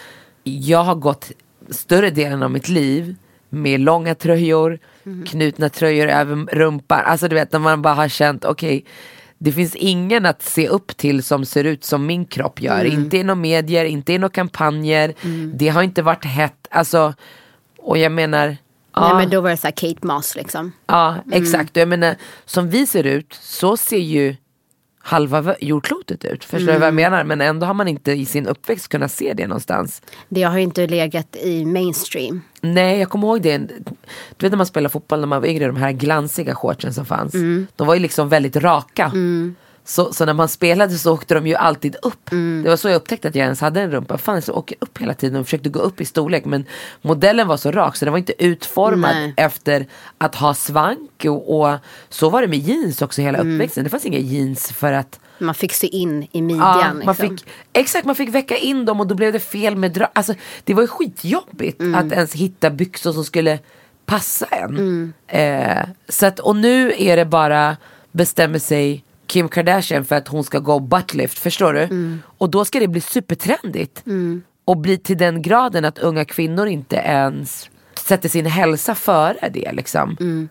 jag 0.44 0.84
har 0.84 0.96
gått 0.96 1.32
större 1.70 2.10
delen 2.10 2.44
av 2.44 2.52
mitt 2.52 2.70
liv 2.70 3.16
med 3.50 3.80
långa 3.80 4.16
tröjor, 4.16 4.80
knutna 5.26 5.70
tröjor 5.70 6.08
över 6.08 6.56
rumpan. 6.56 7.02
Alltså 7.06 7.28
du 7.28 7.36
vet 7.36 7.52
när 7.52 7.60
man 7.60 7.82
bara 7.82 7.94
har 7.94 8.08
känt, 8.08 8.46
okej, 8.46 8.86
det 9.38 9.52
finns 9.52 9.76
ingen 9.76 10.26
att 10.26 10.42
se 10.42 10.68
upp 10.68 10.98
till 10.98 11.24
som 11.24 11.46
ser 11.46 11.64
ut 11.64 11.84
som 11.84 12.06
min 12.06 12.26
kropp 12.26 12.62
gör. 12.62 12.86
Mm. 12.86 12.94
Inte 12.94 13.18
i 13.18 13.24
några 13.24 13.36
medier, 13.36 13.86
inte 13.86 14.14
i 14.14 14.18
några 14.18 14.32
kampanjer. 14.32 15.14
Det 15.54 15.70
har 15.70 15.84
inte 15.84 16.02
varit 16.02 16.26
hett. 16.26 16.68
Alltså, 16.72 17.14
och 17.78 17.98
jag 17.98 18.12
menar, 18.12 18.58
Nej 19.02 19.16
men 19.16 19.30
då 19.30 19.42
var 19.42 19.50
det 19.50 19.58
så 19.58 19.68
här 19.68 19.72
Kate 19.72 20.08
Moss 20.08 20.36
liksom. 20.36 20.72
ja 20.88 21.16
exakt. 21.32 21.72
Och 21.72 21.82
jag 21.82 21.88
menar, 21.88 22.16
som 22.46 22.70
vi 22.70 22.88
ser 22.88 23.04
ut 23.04 23.34
så 23.42 23.78
ser 23.78 23.98
ju 23.98 24.36
halva 25.00 25.56
jordklotet 25.62 26.26
ut. 26.26 26.44
Förstår 26.44 26.74
du 26.74 26.80
vad 26.80 26.88
jag 26.88 26.94
menar? 26.94 27.24
Men 27.24 27.42
ändå 27.42 27.66
har 27.66 27.74
man 27.74 27.88
inte 27.88 28.12
i 28.12 28.26
sin 28.26 28.48
uppväxt 28.48 28.88
kunnat 28.88 29.12
se 29.12 29.34
det 29.34 29.48
någonstans. 29.48 30.02
Det 30.30 30.44
har 30.44 30.58
ju 30.58 30.64
inte 30.64 30.88
legat 30.88 31.36
i 31.36 31.66
mainstream. 31.66 32.42
Nej, 32.62 33.00
jag 33.00 33.10
kommer 33.10 33.28
ihåg 33.28 33.42
det. 33.42 33.58
Du 33.58 33.76
vet 34.40 34.52
när 34.52 34.58
man 34.58 34.66
spelade 34.66 34.92
fotboll 34.92 35.20
när 35.20 35.28
man 35.28 35.42
var 35.42 35.48
yngre, 35.48 35.68
de 35.68 35.76
här 35.76 35.92
glansiga 35.92 36.56
shortsen 36.56 36.94
som 36.94 37.06
fanns. 37.06 37.34
De 37.76 37.88
var 37.88 37.94
ju 37.94 38.00
liksom 38.00 38.30
väldigt 38.30 38.56
raka. 38.56 39.12
Så, 39.90 40.14
så 40.14 40.26
när 40.26 40.34
man 40.34 40.48
spelade 40.48 40.98
så 40.98 41.14
åkte 41.14 41.34
de 41.34 41.48
ju 41.48 41.56
alltid 41.56 41.96
upp. 42.02 42.30
Det 42.64 42.70
var 42.70 42.76
så 42.76 42.90
jag 42.90 42.96
upptäckte 42.96 43.28
att 43.28 43.36
jag 43.36 43.44
ens 43.44 43.62
hade 43.62 43.82
en 43.82 43.92
rumpa. 43.92 44.18
Fan, 44.18 44.42
så 44.42 44.54
åker 44.54 44.78
upp 44.80 44.98
hela 44.98 45.14
tiden 45.14 45.40
och 45.40 45.46
försökte 45.46 45.70
gå 45.70 45.80
upp 45.80 46.02
i 46.02 46.06
storlek. 46.06 46.46
Men 46.46 46.66
modellen 47.02 47.48
var 47.48 47.58
så 47.58 47.72
rak 47.72 47.96
så 47.96 48.06
den 48.06 48.12
var 48.12 48.18
inte 48.18 48.44
utformad 48.46 49.16
Nej. 49.16 49.34
efter 49.38 49.86
att 50.18 50.36
ha 50.36 50.54
svank. 50.54 51.26
Och, 51.26 51.60
och 51.62 51.78
så 52.10 52.30
var 52.30 52.42
det 52.42 52.48
med 52.48 52.60
jeans 52.60 53.02
också 53.02 53.22
hela 53.22 53.38
uppväxten. 53.40 53.84
Det 53.84 53.90
fanns 53.90 54.06
inga 54.06 54.20
jeans 54.20 54.72
för 54.72 54.94
att 54.94 55.20
Man 55.40 55.56
fick 55.56 55.74
se 55.74 55.88
in 55.88 56.28
i 56.32 56.42
midjan. 56.42 56.80
Ja, 56.80 56.94
man 56.94 56.98
liksom. 57.16 57.16
fick, 57.38 57.46
exakt, 57.74 58.06
man 58.06 58.16
fick 58.16 58.30
väcka 58.30 58.58
in 58.58 58.86
dem 58.86 59.00
och 59.00 59.08
då 59.08 59.16
blev 59.16 59.34
det 59.34 59.40
fel 59.40 59.76
med 59.76 59.92
dra- 59.98 60.10
alltså, 60.14 60.34
Det 60.64 60.74
var 60.74 60.82
ju 60.82 60.88
skitjobbigt 60.88 61.82
Mm. 61.82 61.96
att 61.96 62.12
ens 62.14 62.34
hitta 62.34 62.70
byxor 62.70 63.12
som 63.12 63.24
skulle 63.24 63.60
passa 64.06 64.46
en. 64.46 64.70
Mm. 64.78 65.14
Eh, 65.28 65.86
så 66.10 66.26
att, 66.26 66.40
och 66.40 66.56
nu 66.56 66.94
är 66.98 67.18
det 67.18 67.26
bara 67.26 67.78
bestämmer 68.12 68.60
sig 68.60 69.04
Kim 69.28 69.50
Kardashian 69.50 70.06
för 70.06 70.16
att 70.16 70.28
hon 70.28 70.44
ska 70.44 70.60
gå 70.60 70.80
buttlift, 70.80 71.40
förstår 71.40 71.74
du? 71.74 71.82
Mm. 71.82 72.22
Och 72.38 72.50
då 72.50 72.66
ska 72.66 72.80
det 72.80 72.88
bli 72.88 73.02
supertrendigt. 73.02 74.04
Och 74.66 74.78
bli 74.78 74.98
till 74.98 75.18
den 75.18 75.42
graden 75.42 75.86
att 75.86 76.00
unga 76.00 76.26
kvinnor 76.26 76.68
inte 76.68 76.96
ens 76.96 77.70
sätter 78.00 78.30
sin 78.30 78.46
hälsa 78.46 78.96
före 78.96 79.50
det 79.50 79.72
liksom. 79.72 80.18
Mm. 80.20 80.50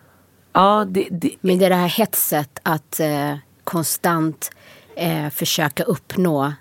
Ja, 0.53 0.85
det, 0.89 1.07
det, 1.11 1.31
Men 1.41 1.59
det 1.59 1.65
är 1.65 1.69
det 1.69 1.75
här 1.75 1.87
hetset 1.87 2.59
att 2.63 2.99
eh, 2.99 3.35
konstant 3.63 4.51
eh, 4.95 5.29
försöka 5.29 5.83
uppnå 5.83 6.53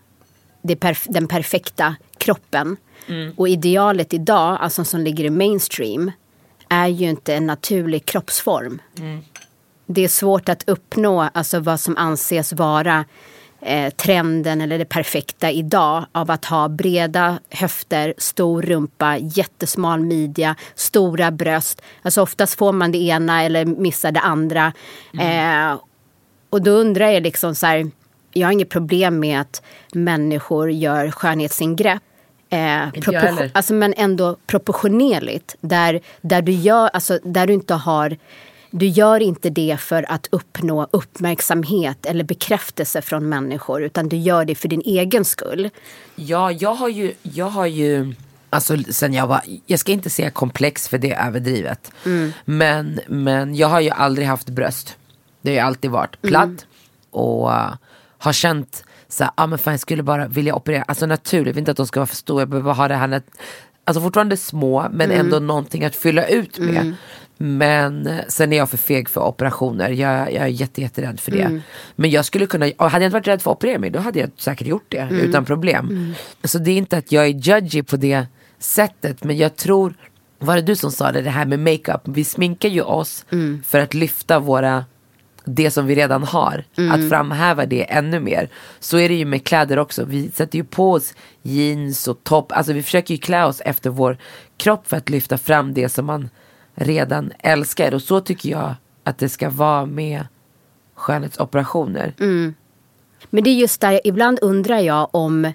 perf- 0.63 1.07
den 1.09 1.29
perfekta 1.29 1.97
kroppen. 2.19 2.77
Och 3.37 3.49
idealet 3.49 4.15
idag, 4.15 4.59
alltså 4.61 4.85
som 4.85 5.01
ligger 5.01 5.25
i 5.25 5.31
mainstream, 5.31 6.13
är 6.69 6.87
ju 6.87 7.11
inte 7.11 7.35
en 7.35 7.47
naturlig 7.47 8.07
kroppsform. 8.07 8.81
Det 9.87 10.05
är 10.05 10.09
svårt 10.09 10.49
att 10.49 10.69
uppnå 10.69 11.29
alltså 11.35 11.61
vad 11.61 11.81
som 11.81 11.97
anses 11.97 12.53
vara 12.53 13.05
eh, 13.61 13.91
trenden 13.91 14.61
eller 14.61 14.79
det 14.79 14.85
perfekta 14.85 15.51
idag 15.51 16.05
av 16.13 16.31
att 16.31 16.45
ha 16.45 16.69
breda 16.69 17.39
höfter, 17.51 18.15
stor 18.19 18.63
rumpa, 18.63 19.17
jättesmal 19.19 20.01
midja, 20.01 20.57
stora 20.75 21.31
bröst. 21.31 21.83
Alltså 22.03 22.23
oftast 22.23 22.59
får 22.59 22.73
man 22.73 22.93
det 22.93 22.99
ena 22.99 23.43
eller 23.43 23.65
missar 23.65 24.13
det 24.13 24.21
andra. 24.21 24.73
Eh, 25.21 25.79
och 26.51 26.63
då 26.63 26.71
undrar 26.71 27.09
jag 27.11 27.23
liksom 27.23 27.55
så 27.55 27.67
här, 27.67 27.91
jag 28.33 28.47
har 28.47 28.53
inget 28.53 28.69
problem 28.69 29.21
med 29.21 29.41
att 29.41 29.63
människor 29.93 30.71
gör 30.71 31.11
skönhetsingrepp. 31.11 32.03
Eh, 32.51 32.57
propor- 32.57 33.51
alltså, 33.55 33.75
men 33.75 33.95
ändå 33.97 34.37
proportionerligt. 34.47 35.57
Där, 35.61 36.01
där, 36.21 36.43
du 36.43 36.53
gör, 36.53 36.89
alltså, 36.89 37.19
där 37.23 37.47
du 37.47 37.53
inte 37.53 37.75
har... 37.75 38.17
Du 38.79 38.87
gör 38.87 39.21
inte 39.21 39.51
det 39.51 39.77
för 39.81 40.13
att 40.13 40.29
uppnå 40.31 40.89
uppmärksamhet 40.91 42.07
eller 42.07 42.25
bekräftelse 42.25 43.03
från 43.03 43.29
människor 43.29 43.83
utan 43.83 44.09
du 44.09 44.17
gör 44.17 44.45
det 44.45 44.55
för 44.55 44.69
din 44.69 44.83
egen 44.85 45.25
skull. 45.25 45.71
Ja, 46.15 46.53
jag 46.53 46.75
har 46.75 46.89
ju, 46.89 47.15
jag 47.23 47.47
har 47.47 47.67
ju, 47.67 48.15
alltså 48.51 48.77
sen 48.91 49.15
jag 49.15 49.27
var, 49.27 49.41
jag 49.67 49.79
ska 49.79 49.93
inte 49.93 50.11
säga 50.11 50.31
komplex 50.31 50.89
för 50.89 50.99
det 50.99 51.13
är 51.13 51.27
överdrivet. 51.27 51.93
Men, 52.45 53.01
men 53.07 53.55
jag 53.55 53.69
har 53.69 53.81
ju 53.81 53.91
aldrig 53.91 54.29
haft 54.29 54.49
bröst. 54.49 54.97
Det 55.43 55.51
har 55.51 55.55
ju 55.55 55.61
alltid 55.61 55.91
varit 55.91 56.23
platt. 56.23 56.67
Och 57.11 57.49
uh, 57.49 57.75
har 58.19 58.33
känt 58.33 58.85
så 59.09 59.25
här, 59.25 59.33
ah, 59.35 59.47
men 59.47 59.59
fan 59.59 59.73
jag 59.73 59.81
skulle 59.81 60.03
bara 60.03 60.29
vilja 60.29 60.55
operera, 60.55 60.83
alltså 60.83 61.07
naturligt, 61.07 61.57
inte 61.57 61.71
att 61.71 61.77
de 61.77 61.87
ska 61.87 62.01
vara 62.01 62.07
för 62.07 62.17
stora, 62.17 62.41
jag 62.41 62.49
behöver 62.49 62.73
ha 62.73 62.89
det 62.89 62.95
här, 62.95 63.23
alltså 63.85 64.01
fortfarande 64.01 64.37
små 64.37 64.87
men 64.91 65.11
ändå 65.11 65.39
någonting 65.39 65.85
att 65.85 65.97
fylla 65.97 66.27
ut 66.27 66.59
med. 66.59 66.95
Men 67.39 68.07
eh, 68.07 68.19
sen 68.29 68.53
är 68.53 68.57
jag 68.57 68.71
för 68.71 68.77
feg 68.77 69.09
för 69.09 69.21
operationer. 69.21 69.91
Jag, 69.91 70.33
jag 70.33 70.45
är 70.45 70.47
jätte, 70.47 70.81
jätterädd 70.81 71.21
för 71.21 71.31
det. 71.31 71.61
Men 71.97 72.11
jag 72.11 72.25
skulle 72.25 72.47
kunna, 72.47 72.67
hade 72.79 73.05
jag 73.05 73.09
inte 73.09 73.15
varit 73.15 73.27
rädd 73.27 73.43
för 73.43 73.51
att 73.51 73.57
operera 73.57 73.79
mig 73.79 73.91
då 73.91 73.99
hade 73.99 74.19
jag 74.19 74.31
säkert 74.37 74.67
gjort 74.67 74.87
det 74.89 75.09
utan 75.11 75.45
problem. 75.45 76.15
Så 76.45 76.59
det 76.59 76.71
är 76.71 76.77
inte 76.77 76.99
att 76.99 77.13
jag 77.13 77.25
är 77.25 77.29
judgy 77.29 77.83
på 77.83 77.97
det 77.97 78.27
sättet 78.59 79.25
men 79.25 79.37
jag 79.37 79.57
tror, 79.57 79.95
var 80.39 80.57
det 80.57 80.63
du 80.63 80.77
som 80.77 80.91
sa 80.93 81.13
det, 81.13 81.23
det 81.23 81.31
här 81.31 81.47
med 81.47 81.59
makeup. 81.59 82.01
Vi 82.05 82.25
sminkar 82.25 82.69
ju 82.69 82.83
oss 82.83 83.25
för 83.67 83.79
att 83.79 83.95
lyfta 83.95 84.39
våra 84.39 84.85
det 85.45 85.71
som 85.71 85.87
vi 85.87 85.95
redan 85.95 86.23
har. 86.23 86.65
Att 86.93 87.09
framhäva 87.09 87.67
det 87.67 87.93
ännu 87.93 88.21
mer. 88.21 88.49
Så 88.81 88.99
är 88.99 89.09
det 89.09 89.15
ju 89.15 89.25
med 89.25 89.45
kläder 89.45 89.79
också. 89.79 90.05
Vi 90.05 90.31
sätter 90.31 90.59
ju 90.59 90.65
på 90.65 90.93
oss 90.93 91.15
jeans 91.43 92.09
och 92.09 92.25
topp. 92.25 92.53
Alltså 92.53 92.73
vi 92.73 92.83
försöker 92.83 93.15
ju 93.15 93.19
klä 93.19 93.45
oss 93.45 93.61
efter 93.61 93.91
vår 93.91 94.19
kropp 94.57 94.89
för 94.89 94.97
att 94.97 95.09
lyfta 95.09 95.39
fram 95.39 95.75
det 95.75 95.89
som 95.89 96.07
man 96.07 96.29
redan 96.77 97.33
älskar. 97.39 97.95
Och 97.95 98.03
så 98.03 98.21
tycker 98.21 98.49
jag 98.49 98.75
att 99.05 99.19
det 99.19 99.29
ska 99.29 99.51
vara 99.51 99.87
med 99.87 100.27
skönhetsoperationer. 100.95 102.15
Men 103.31 103.45
det 103.45 103.51
är 103.51 103.55
just 103.55 103.81
där, 103.81 104.01
ibland 104.05 104.39
undrar 104.43 104.79
jag 104.79 105.09
om... 105.13 105.53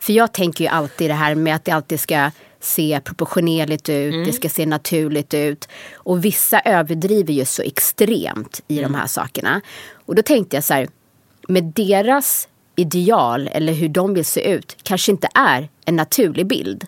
För 0.00 0.12
jag 0.12 0.32
tänker 0.32 0.64
ju 0.64 0.68
alltid 0.70 1.10
det 1.10 1.14
här 1.14 1.34
med 1.34 1.54
att 1.54 1.64
det 1.64 1.72
alltid 1.72 2.00
ska 2.00 2.30
se 2.60 3.00
proportionerligt 3.04 3.88
ut, 3.88 4.26
det 4.26 4.32
ska 4.32 4.48
se 4.48 4.66
naturligt 4.66 5.34
ut. 5.34 5.68
Och 5.94 6.24
vissa 6.24 6.60
överdriver 6.60 7.32
ju 7.32 7.44
så 7.44 7.62
extremt 7.62 8.62
i 8.68 8.80
de 8.80 8.94
här 8.94 9.06
sakerna. 9.06 9.60
Och 9.94 10.14
då 10.14 10.22
tänkte 10.22 10.56
jag 10.56 10.64
så 10.64 10.74
här, 10.74 10.88
med 11.48 11.64
deras 11.64 12.48
ideal 12.76 13.48
eller 13.52 13.72
hur 13.72 13.88
de 13.88 14.14
vill 14.14 14.24
se 14.24 14.50
ut 14.50 14.76
kanske 14.82 15.12
inte 15.12 15.28
är 15.34 15.68
en 15.84 15.96
naturlig 15.96 16.46
bild. 16.46 16.86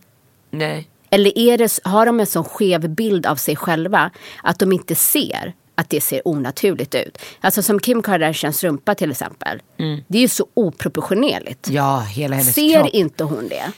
Nej. 0.51 0.90
Eller 1.11 1.39
är 1.39 1.59
det, 1.59 1.79
har 1.85 2.07
de 2.07 2.21
en 2.21 2.27
sån 2.27 2.45
skev 2.45 2.89
bild 2.89 3.27
av 3.27 3.37
sig 3.37 3.57
själva 3.57 4.11
att 4.43 4.59
de 4.59 4.73
inte 4.73 4.95
ser 4.95 5.55
att 5.75 5.91
det 5.91 6.01
ser 6.01 6.29
onaturligt 6.29 6.95
ut? 6.95 7.19
Alltså 7.41 7.63
som 7.63 7.81
Kim 7.81 8.03
Kardashians 8.03 8.65
rumpa 8.65 8.95
till 8.95 9.11
exempel. 9.11 9.63
Det 10.09 10.19
är 10.19 10.23
ju 10.23 10.29
så 10.29 10.47
oproportionerligt. 10.55 11.69
Ja, 11.69 12.01
hela 12.01 12.37
hennes 12.37 12.55
Ser 12.55 12.81
kropp. 12.81 12.95
inte 12.95 13.25
hon 13.25 13.49
det? 13.49 13.73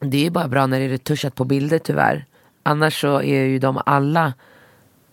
Det 0.00 0.16
är 0.16 0.22
ju 0.22 0.30
bara 0.30 0.48
bra 0.48 0.66
när 0.66 0.78
det 0.78 0.84
är 0.84 0.88
retuschat 0.88 1.34
på 1.34 1.44
bilder 1.44 1.78
tyvärr. 1.78 2.24
Annars 2.62 3.00
så 3.00 3.22
är 3.22 3.44
ju 3.44 3.58
de 3.58 3.82
alla 3.86 4.32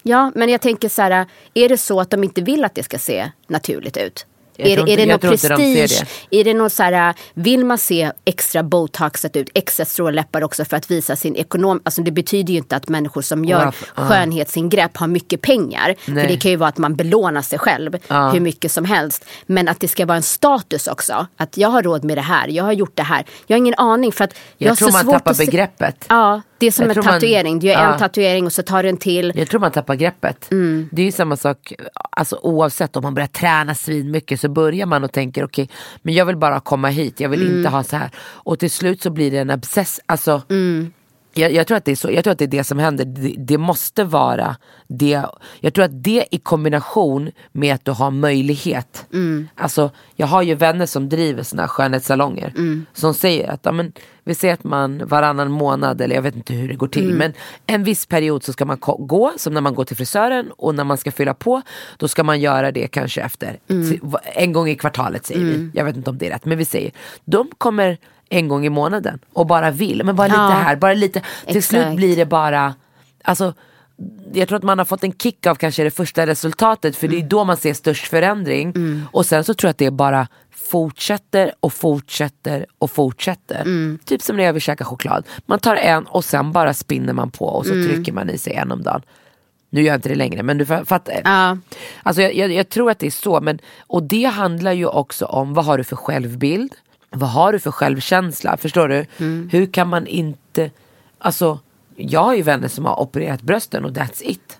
Ja, 0.05 0.31
men 0.35 0.49
jag 0.49 0.61
tänker 0.61 0.89
så 0.89 1.01
här, 1.01 1.25
är 1.53 1.69
det 1.69 1.77
så 1.77 1.99
att 1.99 2.09
de 2.09 2.23
inte 2.23 2.41
vill 2.41 2.65
att 2.65 2.75
det 2.75 2.83
ska 2.83 2.99
se 2.99 3.31
naturligt 3.47 3.97
ut? 3.97 4.25
Jag 4.57 4.69
är, 4.69 4.75
tror 4.75 4.85
det- 4.85 4.91
är 4.91 4.97
inte- 4.99 5.13
det 5.13 5.17
tror 5.17 5.33
inte 5.33 5.47
de 5.49 5.55
prestige? 5.87 6.07
Är 6.31 6.43
det 6.43 6.53
något 6.53 6.73
så 6.73 6.83
här, 6.83 7.13
vill 7.33 7.65
man 7.65 7.77
se 7.77 8.11
extra 8.25 8.63
botoxat 8.63 9.35
ut, 9.35 9.49
extra 9.53 9.85
stora 9.85 10.11
läppar 10.11 10.43
också 10.43 10.65
för 10.65 10.77
att 10.77 10.91
visa 10.91 11.15
sin 11.15 11.35
ekonom... 11.35 11.81
Alltså 11.85 12.01
det 12.01 12.11
betyder 12.11 12.53
ju 12.53 12.57
inte 12.59 12.75
att 12.75 12.89
människor 12.89 13.21
som 13.21 13.45
gör 13.45 13.65
Wow, 13.65 13.73
skönhetsingrepp 13.95 14.97
har 14.97 15.07
mycket 15.07 15.41
pengar. 15.41 15.95
För 15.99 16.11
Nej. 16.11 16.27
det 16.27 16.37
kan 16.37 16.51
ju 16.51 16.57
vara 16.57 16.69
att 16.69 16.77
man 16.77 16.95
belånar 16.95 17.41
sig 17.41 17.59
själv 17.59 17.97
Ja. 18.07 18.29
hur 18.29 18.39
mycket 18.39 18.71
som 18.71 18.85
helst. 18.85 19.25
Men 19.45 19.67
att 19.67 19.79
det 19.79 19.87
ska 19.87 20.05
vara 20.05 20.17
en 20.17 20.23
status 20.23 20.87
också. 20.87 21.27
Att 21.37 21.57
jag 21.57 21.69
har 21.69 21.83
råd 21.83 22.03
med 22.03 22.17
det 22.17 22.21
här, 22.21 22.47
jag 22.47 22.63
har 22.63 22.71
gjort 22.73 22.95
det 22.97 23.03
här. 23.03 23.25
Jag 23.47 23.55
har 23.55 23.59
ingen 23.59 23.73
aning 23.77 24.11
för 24.11 24.23
att 24.23 24.33
jag, 24.57 24.69
Jag 24.69 24.77
tror 24.77 24.91
man 24.91 25.05
tappar 25.11 25.33
begreppet. 25.33 26.05
Ja, 26.09 26.41
det 26.63 26.67
är 26.67 26.71
som 26.71 26.83
Jag 26.83 26.89
en 26.89 26.93
tror 26.93 27.03
man- 27.03 27.13
tatuering. 27.13 27.59
Du 27.59 27.67
gör 27.67 27.73
Ja. 27.73 27.93
en 27.93 27.99
tatuering 27.99 28.45
och 28.45 28.53
så 28.53 28.63
tar 28.63 28.83
du 28.83 28.89
en 28.89 28.97
till. 28.97 29.31
Jag 29.35 29.49
tror 29.49 29.59
man 29.59 29.71
tappar 29.71 29.95
greppet. 29.95 30.51
Mm. 30.51 30.89
Det 30.91 31.01
är 31.01 31.05
ju 31.05 31.11
samma 31.11 31.35
sak, 31.37 31.73
alltså, 32.09 32.39
oavsett 32.41 32.95
om 32.95 33.03
man 33.03 33.13
börjar 33.13 33.27
träna 33.27 33.75
svin 33.75 34.11
mycket 34.11 34.39
så 34.39 34.49
börjar 34.49 34.85
man 34.85 35.03
och 35.03 35.11
tänker 35.11 35.43
okej, 35.45 35.69
men 36.01 36.13
jag 36.13 36.25
vill 36.25 36.37
bara 36.37 36.59
komma 36.59 36.87
hit, 36.89 37.19
jag 37.19 37.29
vill 37.29 37.41
Mm. 37.41 37.57
inte 37.57 37.69
ha 37.69 37.83
så 37.83 37.95
här. 37.97 38.09
Och 38.17 38.59
till 38.59 38.71
slut 38.71 39.01
så 39.01 39.09
blir 39.09 39.31
det 39.31 39.37
en 39.37 39.49
obsess, 39.51 39.99
alltså 40.05 40.41
jag, 41.33 41.51
jag, 41.51 41.67
tror 41.67 41.77
att 41.77 41.85
det 41.85 41.91
är 41.91 41.95
så, 41.95 42.11
jag 42.11 42.23
tror 42.23 42.31
att 42.31 42.37
det 42.39 42.45
är 42.45 42.47
det 42.47 42.63
som 42.63 42.79
händer. 42.79 43.05
Det, 43.05 43.35
det 43.37 43.57
måste 43.57 44.03
vara 44.03 44.55
det. 44.87 45.25
Jag 45.59 45.73
tror 45.73 45.85
att 45.85 46.03
det 46.03 46.25
i 46.31 46.37
kombination 46.37 47.31
med 47.51 47.75
att 47.75 47.85
du 47.85 47.91
har 47.91 48.11
möjlighet. 48.11 49.05
Alltså, 49.55 49.91
jag 50.15 50.27
har 50.27 50.41
ju 50.41 50.55
vänner 50.55 50.85
som 50.85 51.09
driver 51.09 51.43
såna 51.43 51.61
här 51.61 51.67
skönhetssalonger. 51.67 52.53
Som 52.93 53.13
säger 53.13 53.49
att 53.51 53.59
ja, 53.63 53.71
men, 53.71 53.91
vi 54.23 54.35
säger 54.35 54.53
att 54.53 54.63
man 54.63 55.07
varannan 55.07 55.51
månad, 55.51 56.01
eller 56.01 56.15
jag 56.15 56.21
vet 56.21 56.35
inte 56.35 56.53
hur 56.53 56.67
det 56.67 56.75
går 56.75 56.87
till. 56.87 57.07
Men 57.17 57.33
en 57.65 57.83
viss 57.83 58.05
period 58.05 58.43
så 58.43 58.53
ska 58.53 58.65
man 58.65 58.77
gå, 58.97 59.33
som 59.37 59.53
när 59.53 59.61
man 59.61 59.75
går 59.75 59.85
till 59.85 59.97
frisören. 59.97 60.51
Och 60.57 60.75
när 60.75 60.83
man 60.83 60.97
ska 60.97 61.11
fylla 61.11 61.33
på, 61.33 61.61
då 61.97 62.07
ska 62.07 62.23
man 62.23 62.41
göra 62.41 62.71
det 62.71 62.87
kanske 62.87 63.21
efter. 63.21 63.59
t- 63.67 63.99
En 64.35 64.53
gång 64.53 64.69
i 64.69 64.75
kvartalet 64.75 65.25
säger 65.25 65.41
vi. 65.41 65.71
Jag 65.73 65.85
vet 65.85 65.95
inte 65.97 66.09
om 66.09 66.17
det 66.17 66.27
är 66.27 66.31
rätt, 66.31 66.45
men 66.45 66.57
vi 66.57 66.65
säger. 66.65 66.91
De 67.25 67.49
kommer 67.57 67.97
en 68.33 68.47
gång 68.47 68.65
i 68.65 68.69
månaden 68.69 69.19
och 69.33 69.47
bara 69.47 69.71
vill. 69.71 70.01
Men 70.05 70.15
bara 70.15 70.27
lite 70.27 70.39
Ja. 70.39 70.47
här, 70.49 70.75
bara 70.75 70.93
lite. 70.93 71.21
Till 71.47 71.63
slut 71.63 71.81
Exakt. 71.81 71.95
blir 71.95 72.15
det 72.15 72.25
bara, 72.25 72.73
alltså 73.23 73.53
jag 74.33 74.47
tror 74.47 74.57
att 74.57 74.63
man 74.63 74.77
har 74.77 74.85
fått 74.85 75.03
en 75.03 75.13
kick 75.13 75.47
av 75.47 75.55
kanske 75.55 75.83
det 75.83 75.91
första 75.91 76.25
resultatet 76.27 76.95
för 76.95 77.07
det 77.07 77.17
är 77.19 77.23
då 77.23 77.43
man 77.43 77.57
ser 77.57 77.73
störst 77.73 78.07
förändring. 78.07 78.73
Och 79.11 79.25
sen 79.25 79.43
så 79.43 79.53
tror 79.53 79.67
jag 79.67 79.71
att 79.71 79.77
det 79.77 79.91
bara 79.91 80.27
fortsätter 80.51 81.51
och 81.59 81.73
fortsätter 81.73 82.65
och 82.79 82.91
fortsätter. 82.91 83.97
Typ 84.05 84.21
som 84.21 84.35
när 84.37 84.43
jag 84.43 84.53
vill 84.53 84.61
käka 84.61 84.83
choklad. 84.85 85.25
Man 85.45 85.59
tar 85.59 85.75
en 85.75 86.03
och 86.05 86.25
sen 86.25 86.51
bara 86.51 86.73
spinner 86.73 87.13
man 87.13 87.31
på 87.31 87.45
och 87.45 87.65
så 87.65 87.73
trycker 87.73 88.11
man 88.13 88.29
i 88.29 88.37
sig 88.37 88.53
en 88.53 88.71
om 88.71 88.83
dagen. 88.83 89.01
Nu 89.69 89.81
gör 89.81 89.87
jag 89.87 89.97
inte 89.97 90.09
det 90.09 90.15
längre 90.15 90.43
men 90.43 90.57
du 90.57 90.65
fa- 90.65 90.85
fattar. 90.85 91.21
Ja. 91.23 91.57
Alltså 92.03 92.21
jag, 92.21 92.35
jag, 92.35 92.51
jag 92.51 92.69
tror 92.69 92.91
att 92.91 92.99
det 92.99 93.07
är 93.07 93.11
så. 93.11 93.41
Men, 93.41 93.59
och 93.87 94.03
det 94.03 94.23
handlar 94.23 94.71
ju 94.71 94.85
också 94.87 95.25
om 95.25 95.53
vad 95.53 95.65
har 95.65 95.77
du 95.77 95.83
för 95.83 95.95
självbild? 95.95 96.73
Vad 97.13 97.29
har 97.29 97.53
du 97.53 97.59
för 97.59 97.71
självkänsla? 97.71 98.57
Förstår 98.57 98.87
du? 98.87 99.05
Hur 99.51 99.65
kan 99.65 99.87
man 99.87 100.07
inte... 100.07 100.71
Alltså, 101.17 101.59
jag 101.95 102.23
har 102.23 102.35
ju 102.35 102.41
vänner 102.41 102.67
som 102.67 102.85
har 102.85 102.99
opererat 102.99 103.41
brösten 103.41 103.85
och 103.85 103.91
that's 103.91 104.21
it. 104.23 104.59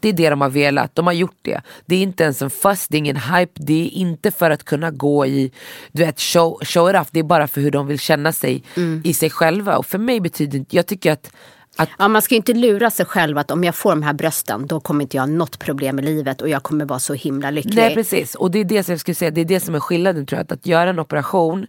Det 0.00 0.08
är 0.08 0.12
det 0.12 0.30
de 0.30 0.40
har 0.40 0.48
velat. 0.48 0.94
De 0.94 1.06
har 1.06 1.12
gjort 1.12 1.38
det. 1.42 1.60
Det 1.86 1.96
är 1.96 2.02
inte 2.02 2.24
ens 2.24 2.42
en 2.42 2.50
fuss, 2.50 2.88
det 2.88 2.96
är 2.96 2.98
ingen 2.98 3.16
hype. 3.16 3.52
Det 3.54 3.86
är 3.86 3.88
inte 3.88 4.30
för 4.30 4.50
att 4.50 4.64
kunna 4.64 4.90
gå 4.90 5.26
i, 5.26 5.52
du 5.92 6.04
vet, 6.04 6.20
show, 6.20 6.58
show 6.64 6.90
it 6.90 6.96
off. 6.96 7.08
Det 7.10 7.18
är 7.18 7.24
bara 7.24 7.48
för 7.48 7.60
hur 7.60 7.70
de 7.70 7.86
vill 7.86 7.98
känna 7.98 8.32
sig 8.32 8.62
i 9.04 9.14
sig 9.14 9.30
själva. 9.30 9.76
Och 9.76 9.86
för 9.86 9.98
mig 9.98 10.20
betyder 10.20 10.58
inte, 10.58 10.76
jag 10.76 10.86
tycker 10.86 11.12
att, 11.12 11.30
att 11.78 11.88
Ja, 11.98 12.08
man 12.08 12.22
ska 12.22 12.34
ju 12.34 12.36
inte 12.36 12.54
lura 12.54 12.90
sig 12.90 13.06
själv 13.06 13.38
att 13.38 13.50
om 13.50 13.64
jag 13.64 13.74
får 13.74 13.90
de 13.90 14.02
här 14.02 14.12
brösten 14.12 14.66
då 14.66 14.80
kommer 14.80 15.02
inte 15.02 15.16
jag 15.16 15.22
ha 15.22 15.26
något 15.26 15.58
problem 15.58 15.98
i 15.98 16.02
livet 16.02 16.42
och 16.42 16.48
jag 16.48 16.62
kommer 16.62 16.84
vara 16.84 16.98
så 16.98 17.14
himla 17.14 17.50
lycklig. 17.50 17.76
Nej 17.76 17.94
precis, 17.94 18.34
och 18.34 18.50
det 18.50 18.58
är 18.58 18.64
det 18.64 18.84
som 18.84 18.92
jag 18.92 19.00
skulle 19.00 19.14
säga, 19.14 19.30
det 19.30 19.40
är 19.40 19.44
det 19.44 19.60
som 19.60 19.74
är 19.74 19.80
skillnaden 19.80 20.26
tror 20.26 20.36
jag. 20.36 20.44
Att, 20.44 20.52
att 20.52 20.66
göra 20.66 20.90
en 20.90 20.98
operation 20.98 21.66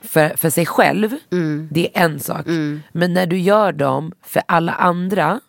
för, 0.00 0.28
för 0.36 0.50
sig 0.50 0.66
själv, 0.66 1.14
det 1.70 1.96
är 1.96 2.04
en 2.04 2.20
sak. 2.20 2.46
Men 2.92 3.12
när 3.14 3.26
du 3.26 3.38
gör 3.38 3.72
dem 3.72 4.12
för 4.22 4.42
alla 4.48 4.72
andra, 4.72 5.40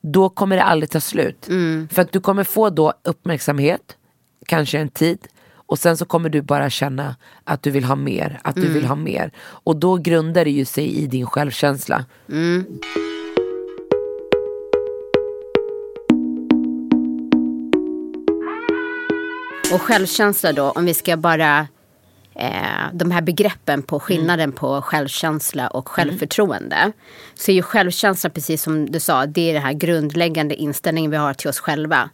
då 0.00 0.28
kommer 0.28 0.56
det 0.56 0.62
aldrig 0.62 0.90
ta 0.90 1.00
slut. 1.00 1.44
För 1.90 2.02
att 2.02 2.12
du 2.12 2.20
kommer 2.20 2.44
få 2.44 2.70
då 2.70 2.92
uppmärksamhet, 3.04 3.96
kanske 4.46 4.78
en 4.78 4.88
tid. 4.88 5.18
Och 5.66 5.78
sen 5.78 5.96
så 5.96 6.04
kommer 6.04 6.28
du 6.28 6.42
bara 6.42 6.70
känna 6.70 7.16
att 7.44 7.62
du 7.62 7.70
vill 7.70 7.84
ha 7.84 7.96
mer, 7.96 8.40
att 8.44 8.54
du 8.54 8.72
vill 8.72 8.84
ha 8.84 8.94
mer. 8.94 9.30
Och 9.38 9.76
då 9.76 9.96
grundar 9.96 10.44
det 10.44 10.50
ju 10.50 10.64
sig 10.64 10.96
i 10.96 11.06
din 11.06 11.26
självkänsla. 11.26 12.04
Och 19.74 19.82
självkänsla 19.82 20.52
då, 20.52 20.70
om 20.70 20.84
vi 20.84 20.94
ska 20.94 21.16
bara 21.16 21.68
eh, 22.34 22.50
de 22.92 23.10
här 23.10 23.22
begreppen 23.22 23.82
på 23.82 24.00
skillnaden 24.00 24.52
på 24.52 24.82
självkänsla 24.82 25.68
och 25.68 25.88
självförtroende. 25.88 26.92
Så 27.34 27.50
är 27.50 27.54
ju 27.54 27.62
självkänsla, 27.62 28.30
precis 28.30 28.62
som 28.62 28.90
du 28.90 29.00
sa, 29.00 29.26
det 29.26 29.50
är 29.50 29.54
den 29.54 29.62
här 29.62 29.72
grundläggande 29.72 30.54
inställningen 30.54 31.10
vi 31.10 31.16
har 31.16 31.34
till 31.34 31.48
oss 31.48 31.58
själva. 31.58 32.10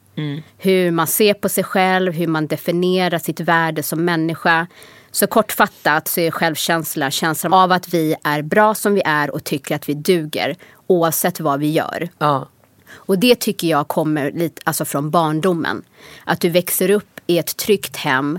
Hur 0.59 0.91
man 0.91 1.07
ser 1.07 1.35
på 1.35 1.49
sig 1.49 1.65
själv, 1.65 2.13
hur 2.13 2.27
man 2.27 2.47
definierar 2.47 3.19
sitt 3.19 3.41
värde 3.41 3.83
som 3.83 4.05
människa. 4.05 4.67
Så 5.11 5.27
kortfattat 5.27 6.09
så 6.09 6.21
är 6.21 6.31
självkänsla 6.31 7.11
känslan 7.11 7.53
av 7.53 7.73
att 7.73 7.95
vi 7.95 8.15
är 8.25 8.43
bra 8.43 8.75
som 8.75 8.95
vi 8.95 9.03
är 9.05 9.31
och 9.31 9.45
tycker 9.45 9.75
att 9.75 9.89
vi 9.89 9.95
duger 9.95 10.57
oavsett 10.87 11.41
vad 11.41 11.61
vi 11.61 11.71
gör. 11.71 12.09
Ja. 12.19 12.49
Och 12.93 13.19
det 13.19 13.41
tycker 13.41 13.69
jag 13.69 13.89
kommer 13.89 14.33
lite 14.33 14.63
alltså 14.65 14.85
från 14.85 15.11
barndomen. 15.11 15.83
Att 16.25 16.41
du 16.41 16.49
växer 16.49 16.91
upp 16.91 17.21
i 17.27 17.39
ett 17.39 17.57
tryggt 17.57 17.97
hem. 17.97 18.39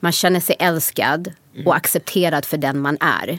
Man 0.00 0.12
känner 0.12 0.40
sig 0.40 0.56
älskad 0.58 1.32
och 1.66 1.76
accepterad 1.76 2.44
för 2.44 2.56
den 2.56 2.80
man 2.80 2.96
är. 3.00 3.38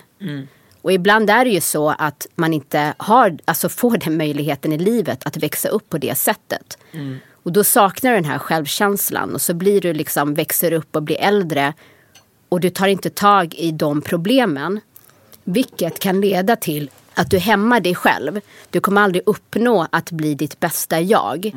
Och 0.81 0.91
ibland 0.93 1.29
är 1.29 1.45
det 1.45 1.51
ju 1.51 1.61
så 1.61 1.89
att 1.89 2.27
man 2.35 2.53
inte 2.53 2.93
har, 2.97 3.37
alltså 3.45 3.69
får 3.69 3.97
den 3.97 4.17
möjligheten 4.17 4.73
i 4.73 4.77
livet 4.77 5.25
att 5.25 5.37
växa 5.37 5.69
upp 5.69 5.89
på 5.89 5.97
det 5.97 6.15
sättet. 6.15 6.77
Och 7.43 7.51
då 7.51 7.63
saknar 7.63 8.11
du 8.11 8.15
den 8.15 8.25
här 8.25 8.39
självkänslan 8.39 9.33
och 9.33 9.41
så 9.41 9.53
blir 9.53 9.81
du 9.81 9.93
liksom, 9.93 10.33
växer 10.33 10.71
upp 10.71 10.95
och 10.95 11.03
blir 11.03 11.17
äldre 11.19 11.73
och 12.49 12.59
du 12.59 12.69
tar 12.69 12.87
inte 12.87 13.09
tag 13.09 13.55
i 13.55 13.71
de 13.71 14.01
problemen. 14.01 14.79
Vilket 15.43 15.99
kan 15.99 16.21
leda 16.21 16.55
till 16.55 16.89
att 17.13 17.31
du 17.31 17.37
hämmar 17.37 17.79
dig 17.79 17.95
själv. 17.95 18.39
Du 18.69 18.79
kommer 18.79 19.01
aldrig 19.01 19.23
uppnå 19.25 19.87
att 19.91 20.11
bli 20.11 20.35
ditt 20.35 20.59
bästa 20.59 21.01
jag. 21.01 21.51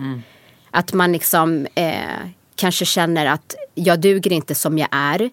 Att 0.71 0.93
man 0.93 1.13
liksom 1.13 1.67
eh, 1.75 2.01
kanske 2.55 2.85
känner 2.85 3.27
att 3.27 3.55
jag 3.75 4.01
duger 4.01 4.33
inte 4.33 4.55
som 4.55 4.79
jag 4.79 4.89
är. 4.91 5.31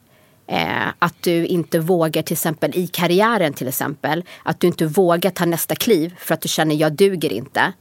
Eh, 0.47 0.87
att 0.99 1.15
du 1.21 1.45
inte 1.45 1.79
vågar 1.79 2.21
till 2.21 2.33
exempel 2.33 2.71
i 2.75 2.87
karriären 2.87 3.53
till 3.53 3.67
exempel. 3.67 4.23
Att 4.43 4.59
du 4.59 4.67
inte 4.67 4.85
vågar 4.85 5.29
ta 5.29 5.45
nästa 5.45 5.75
kliv 5.75 6.15
för 6.17 6.33
att 6.33 6.41
du 6.41 6.49
känner 6.49 6.75
jag 6.75 6.93
duger 6.93 7.33
inte. 7.33 7.73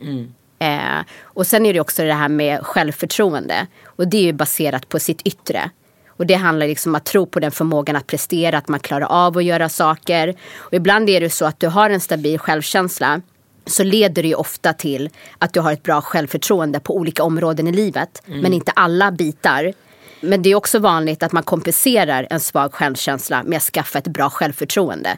Eh, 0.62 1.04
och 1.22 1.46
sen 1.46 1.66
är 1.66 1.72
det 1.72 1.80
också 1.80 2.02
det 2.02 2.14
här 2.14 2.28
med 2.28 2.66
självförtroende. 2.66 3.66
Och 3.86 4.08
det 4.08 4.16
är 4.16 4.22
ju 4.22 4.32
baserat 4.32 4.88
på 4.88 4.98
sitt 4.98 5.22
yttre. 5.22 5.70
Och 6.08 6.26
det 6.26 6.34
handlar 6.34 6.66
liksom 6.66 6.90
om 6.90 6.94
att 6.94 7.04
tro 7.04 7.26
på 7.26 7.40
den 7.40 7.50
förmågan 7.50 7.96
att 7.96 8.06
prestera, 8.06 8.58
att 8.58 8.68
man 8.68 8.80
klarar 8.80 9.06
av 9.06 9.38
att 9.38 9.44
göra 9.44 9.68
saker. 9.68 10.34
Och 10.56 10.72
ibland 10.72 11.10
är 11.10 11.20
det 11.20 11.30
så 11.30 11.44
att 11.44 11.60
du 11.60 11.68
har 11.68 11.90
en 11.90 12.00
stabil 12.00 12.38
självkänsla 12.38 13.20
så 13.66 13.84
leder 13.84 14.22
det 14.22 14.28
ju 14.28 14.34
ofta 14.34 14.72
till 14.72 15.10
att 15.38 15.52
du 15.52 15.60
har 15.60 15.72
ett 15.72 15.82
bra 15.82 16.00
självförtroende 16.00 16.80
på 16.80 16.96
olika 16.96 17.22
områden 17.22 17.68
i 17.68 17.72
livet. 17.72 18.22
Men 18.42 18.52
inte 18.52 18.72
alla 18.72 19.10
bitar. 19.12 19.72
Men 20.20 20.42
det 20.42 20.50
är 20.50 20.54
också 20.54 20.78
vanligt 20.78 21.22
att 21.22 21.32
man 21.32 21.42
kompenserar 21.42 22.26
en 22.30 22.40
svag 22.40 22.74
självkänsla 22.74 23.42
med 23.42 23.56
att 23.56 23.62
skaffa 23.62 23.98
ett 23.98 24.08
bra 24.08 24.30
självförtroende. 24.30 25.16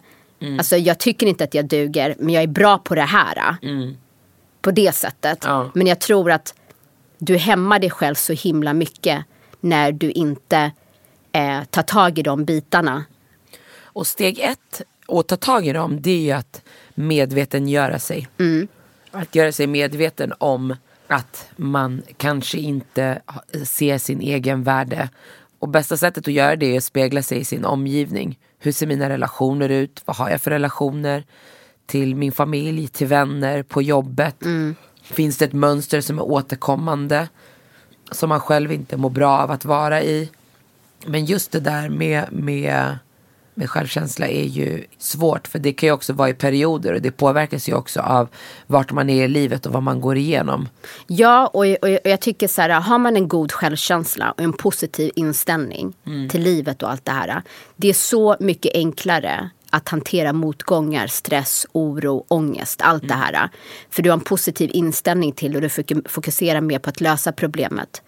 Alltså 0.59 0.77
jag 0.77 0.99
tycker 0.99 1.27
inte 1.27 1.45
att 1.45 1.55
jag 1.55 1.65
duger 1.65 2.15
men 2.19 2.35
jag 2.35 2.43
är 2.43 2.47
bra 2.49 2.79
på 2.79 2.95
det 2.95 3.03
här. 3.03 3.57
På 4.65 4.71
det 4.71 4.95
sättet. 4.95 5.39
Ja. 5.45 5.71
Men 5.75 5.87
jag 5.87 6.01
tror 6.01 6.31
att 6.31 6.55
du 7.19 7.37
hämmar 7.37 7.79
dig 7.79 7.91
själv 7.91 8.15
så 8.15 8.33
himla 8.33 8.73
mycket 8.73 9.25
när 9.61 9.93
du 9.93 10.11
inte 10.11 10.73
eh, 11.33 11.65
tar 11.65 11.83
tag 11.83 12.19
i 12.19 12.23
de 12.23 12.45
bitarna. 12.45 13.05
Och 13.83 14.07
steg 14.07 14.39
ett, 14.39 14.83
att 15.09 15.29
ta 15.29 15.37
tag 15.37 15.67
i 15.67 15.73
dem, 15.73 16.03
det 16.03 16.11
är 16.11 16.21
ju 16.21 16.33
att 16.33 16.63
medvetengöra 16.95 17.99
sig. 17.99 18.29
Att 19.11 19.35
göra 19.35 19.53
sig 19.53 19.67
medveten 19.67 20.33
om 20.39 20.77
att 21.07 21.49
man 21.57 22.03
kanske 22.17 22.59
inte 22.59 23.23
ser 23.65 23.99
sin 23.99 24.21
egen 24.21 24.63
värde. 24.63 25.09
Och 25.59 25.69
bästa 25.69 25.97
sättet 25.97 26.29
att 26.29 26.35
göra 26.35 26.57
det 26.57 26.67
är 26.67 26.77
att 26.77 26.85
spegla 26.85 27.23
sig 27.23 27.39
i 27.39 27.45
sin 27.45 27.65
omgivning. 27.65 28.39
Hur 28.59 28.73
ser 28.73 28.87
mina 28.87 29.09
relationer 29.09 29.69
ut? 29.69 30.03
Vad 30.05 30.17
har 30.17 30.31
jag 30.31 30.41
för 30.41 30.51
relationer? 30.51 31.25
Till 31.87 32.15
min 32.17 32.33
familj, 32.33 32.89
till 32.89 33.07
vänner, 33.07 33.63
på 33.63 33.83
jobbet. 33.83 34.37
Finns 35.03 35.39
det 35.39 35.45
ett 35.45 35.53
mönster 35.53 36.01
som 36.01 36.19
är 36.19 36.23
återkommande? 36.23 37.29
Som 38.11 38.29
man 38.29 38.41
själv 38.41 38.73
inte 38.73 38.97
mår 38.97 39.11
bra 39.11 39.39
av 39.39 39.51
att 39.51 39.65
vara 39.65 40.03
i. 40.03 40.31
Men 41.07 41.25
just 41.25 41.53
det 41.53 41.61
där 41.61 41.89
med, 41.89 42.33
med, 42.33 42.99
med 43.55 43.71
självkänsla 43.71 44.29
är 44.29 44.45
ju 44.45 44.85
svårt. 44.99 45.49
För 45.49 45.59
det 45.59 45.73
kan 45.73 45.87
ju 45.87 45.93
också 45.93 46.13
vara 46.13 46.29
i 46.29 46.35
perioder 46.35 46.93
och 46.95 47.03
det 47.03 47.11
påverkas 47.11 47.69
ju 47.69 47.75
också 47.75 48.01
av 48.01 48.29
vart 48.67 48.93
man 48.93 49.11
är 49.11 49.25
i 49.25 49.29
livet 49.29 49.67
och 49.67 49.73
vad 49.73 49.83
man 49.83 50.01
går 50.01 50.17
igenom. 50.17 50.69
Ja, 51.07 51.47
och, 51.47 51.67
och, 51.67 51.89
och 52.05 52.11
jag 52.11 52.21
tycker 52.21 52.49
så 52.49 52.63
här, 52.63 52.71
har 52.71 52.99
man 52.99 53.17
en 53.17 53.29
god 53.29 53.53
självkänsla 53.53 54.31
och 54.31 54.41
en 54.41 54.53
positiv 54.53 55.11
inställning 55.17 55.95
till 56.31 56.43
livet 56.43 56.83
och 56.83 56.91
allt 56.91 57.05
det 57.05 57.13
här. 57.13 57.43
Det 57.77 57.89
är 57.89 57.95
så 57.95 58.37
mycket 58.41 58.75
enklare 58.75 59.51
att 59.75 59.89
hantera 59.89 60.33
motgångar, 60.33 61.07
stress, 61.07 61.67
oro, 61.73 62.25
ångest, 62.29 62.81
allt 62.83 63.09
det 63.09 63.15
här. 63.15 63.49
För 63.91 64.03
du 64.03 64.11
har 64.11 64.17
en 64.17 64.25
positiv 64.25 64.71
inställning 64.73 65.33
till 65.33 65.57
och 65.57 65.63
du 65.63 65.69
fok- 65.69 66.09
fokuserar 66.09 66.61
mer 66.61 66.79
på 66.79 66.91
att 66.91 67.01
lösa 67.01 67.33
problemet 67.33 68.03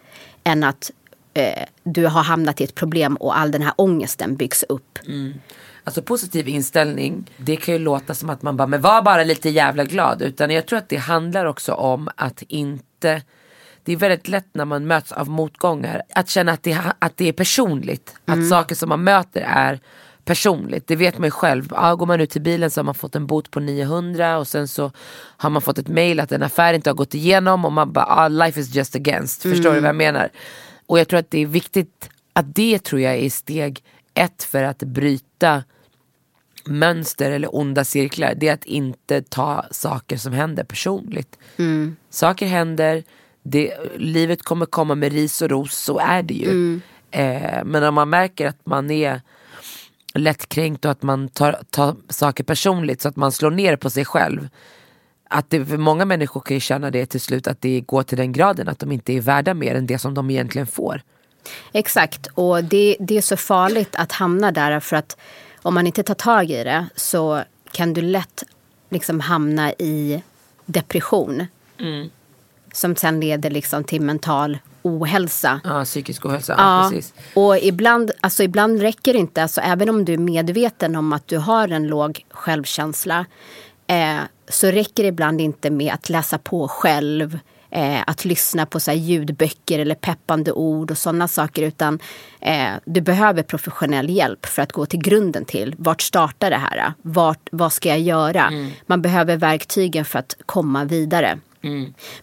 än 0.44 0.64
att 0.64 0.90
eh, 1.34 1.62
du 1.84 2.06
har 2.06 2.22
hamnat 2.22 2.60
i 2.60 2.64
ett 2.64 2.74
problem 2.74 3.16
och 3.16 3.38
all 3.38 3.50
den 3.50 3.62
här 3.62 3.72
ångesten 3.76 4.36
byggs 4.36 4.64
upp. 4.68 4.98
Alltså 5.84 6.02
positiv 6.02 6.48
inställning, 6.48 7.30
det 7.36 7.56
kan 7.56 7.74
ju 7.74 7.78
låta 7.80 8.14
som 8.14 8.30
att 8.30 8.42
man 8.42 8.56
bara, 8.56 8.66
men 8.66 8.80
var 8.80 9.02
bara 9.02 9.24
lite 9.24 9.50
jävla 9.50 9.84
glad. 9.84 10.22
Utan 10.22 10.50
jag 10.50 10.66
tror 10.66 10.78
att 10.78 10.88
det 10.88 10.96
handlar 10.96 11.44
också 11.44 11.72
om 11.72 12.08
att 12.16 12.42
inte 12.42 13.22
det 13.84 13.92
är 13.92 13.96
väldigt 13.96 14.28
lätt 14.28 14.48
när 14.52 14.64
man 14.64 14.86
möts 14.86 15.12
av 15.12 15.28
motgångar 15.28 16.02
att 16.14 16.28
känna 16.28 16.52
att 16.52 16.62
det, 16.62 16.78
att 16.98 17.16
det 17.16 17.28
är 17.28 17.32
personligt. 17.32 18.14
Att 18.24 18.48
saker 18.48 18.74
som 18.74 18.88
man 18.88 19.04
möter 19.04 19.40
är 19.40 19.80
personligt. 20.26 20.86
Det 20.86 20.96
vet 20.96 21.18
man 21.18 21.26
ju 21.26 21.30
själv. 21.30 21.68
Ja, 21.70 21.94
går 21.94 22.06
man 22.06 22.20
ut 22.20 22.30
till 22.30 22.42
bilen 22.42 22.70
så 22.70 22.80
har 22.80 22.84
man 22.84 22.94
fått 22.94 23.16
en 23.16 23.26
bot 23.26 23.50
på 23.50 23.60
900 23.60 24.38
och 24.38 24.48
sen 24.48 24.68
så 24.68 24.92
har 25.36 25.50
man 25.50 25.62
fått 25.62 25.78
ett 25.78 25.88
mail 25.88 26.20
att 26.20 26.32
en 26.32 26.42
affär 26.42 26.74
inte 26.74 26.90
har 26.90 26.94
gått 26.94 27.14
igenom 27.14 27.64
och 27.64 27.72
man 27.72 27.92
bara, 27.92 28.06
ah, 28.06 28.28
life 28.28 28.60
is 28.60 28.74
just 28.74 28.94
against. 28.94 29.42
Förstår 29.42 29.74
du 29.74 29.80
vad 29.80 29.88
jag 29.88 29.96
menar? 29.96 30.28
Och 30.86 30.98
jag 30.98 31.08
tror 31.08 31.20
att 31.20 31.30
det 31.30 31.38
är 31.42 31.46
viktigt 31.46 32.10
att 32.32 32.54
det 32.54 32.78
tror 32.78 33.00
jag 33.00 33.14
är 33.14 33.30
steg 33.30 33.82
ett 34.14 34.42
för 34.42 34.62
att 34.62 34.78
bryta 34.78 35.64
mönster 36.64 37.30
eller 37.30 37.56
onda 37.56 37.84
cirklar. 37.84 38.34
Det 38.36 38.48
är 38.48 38.54
att 38.54 38.64
inte 38.64 39.22
ta 39.22 39.64
saker 39.70 40.16
som 40.16 40.32
händer 40.32 40.64
personligt. 40.64 41.38
Saker 42.10 42.46
händer, 42.46 43.02
det, 43.42 43.74
livet 43.96 44.42
kommer 44.42 44.66
komma 44.66 44.94
med 44.94 45.12
ris 45.12 45.42
och 45.42 45.50
ros, 45.50 45.76
så 45.76 45.98
är 45.98 46.22
det 46.22 46.34
ju. 46.34 46.50
Eh, 47.10 47.64
men 47.64 47.84
om 47.84 47.94
man 47.94 48.10
märker 48.10 48.46
att 48.46 48.66
man 48.66 48.90
är 48.90 49.20
lättkränkt 50.18 50.84
och 50.84 50.90
att 50.90 51.02
man 51.02 51.28
tar, 51.28 51.58
tar 51.70 51.96
saker 52.08 52.44
personligt 52.44 53.00
så 53.00 53.08
att 53.08 53.16
man 53.16 53.32
slår 53.32 53.50
ner 53.50 53.76
på 53.76 53.90
sig 53.90 54.04
själv. 54.04 54.48
att 55.28 55.50
det, 55.50 55.66
för 55.66 55.76
många 55.76 56.04
människor 56.04 56.40
kan 56.40 56.56
ju 56.56 56.60
känna 56.60 56.90
det 56.90 57.06
till 57.06 57.20
slut 57.20 57.46
att 57.46 57.60
det 57.60 57.80
går 57.80 58.02
till 58.02 58.18
den 58.18 58.32
graden 58.32 58.68
att 58.68 58.78
de 58.78 58.92
inte 58.92 59.12
är 59.12 59.20
värda 59.20 59.54
mer 59.54 59.74
än 59.74 59.86
det 59.86 59.98
som 59.98 60.14
de 60.14 60.30
egentligen 60.30 60.66
får. 60.66 61.02
Exakt, 61.72 62.26
och 62.34 62.64
det, 62.64 62.96
det 63.00 63.16
är 63.16 63.22
så 63.22 63.36
farligt 63.36 63.96
att 63.96 64.12
hamna 64.12 64.52
där 64.52 64.80
för 64.80 64.96
att 64.96 65.16
om 65.62 65.74
man 65.74 65.86
inte 65.86 66.02
tar 66.02 66.14
tag 66.14 66.50
i 66.50 66.64
det 66.64 66.86
så 66.96 67.42
kan 67.72 67.92
du 67.92 68.02
lätt 68.02 68.42
liksom 68.88 69.20
hamna 69.20 69.72
i 69.72 70.22
depression. 70.66 71.46
Som 72.76 72.96
sen 72.96 73.20
leder 73.20 73.50
liksom 73.50 73.84
till 73.84 74.00
mental 74.00 74.58
ohälsa. 74.82 75.60
Ja, 75.64 75.84
psykisk 75.84 76.26
ohälsa, 76.26 76.54
ja. 76.58 76.84
Ja, 76.84 76.90
precis. 76.90 77.14
och 77.34 77.58
ibland, 77.58 78.10
alltså 78.20 78.42
ibland 78.42 78.80
räcker 78.80 79.12
det 79.12 79.18
inte, 79.18 79.42
alltså 79.42 79.60
även 79.60 79.88
om 79.88 80.04
du 80.04 80.12
är 80.12 80.18
medveten 80.18 80.96
om 80.96 81.12
att 81.12 81.28
du 81.28 81.38
har 81.38 81.68
en 81.68 81.86
låg 81.86 82.24
självkänsla 82.30 83.26
eh, 83.86 84.16
så 84.48 84.66
räcker 84.66 85.02
det 85.02 85.08
ibland 85.08 85.40
inte 85.40 85.70
med 85.70 85.94
att 85.94 86.08
läsa 86.08 86.38
på 86.38 86.68
själv, 86.68 87.38
eh, 87.70 88.00
att 88.06 88.24
lyssna 88.24 88.66
på 88.66 88.80
så 88.80 88.92
ljudböcker 88.92 89.78
eller 89.78 89.94
peppande 89.94 90.52
ord 90.52 90.90
och 90.90 90.98
sådana 90.98 91.28
saker 91.28 91.62
utan 91.62 91.98
eh, 92.40 92.70
du 92.84 93.00
behöver 93.00 93.42
professionell 93.42 94.10
hjälp 94.10 94.46
för 94.46 94.62
att 94.62 94.72
gå 94.72 94.86
till 94.86 95.00
grunden 95.00 95.44
till 95.44 95.74
vart 95.78 96.02
startar 96.02 96.50
det 96.50 96.56
här? 96.56 96.92
Vart, 97.02 97.48
vad 97.52 97.72
ska 97.72 97.88
jag 97.88 98.00
göra? 98.00 98.52
Man 98.86 99.02
behöver 99.02 99.36
verktygen 99.36 100.04
för 100.04 100.18
att 100.18 100.36
komma 100.46 100.84
vidare. 100.84 101.38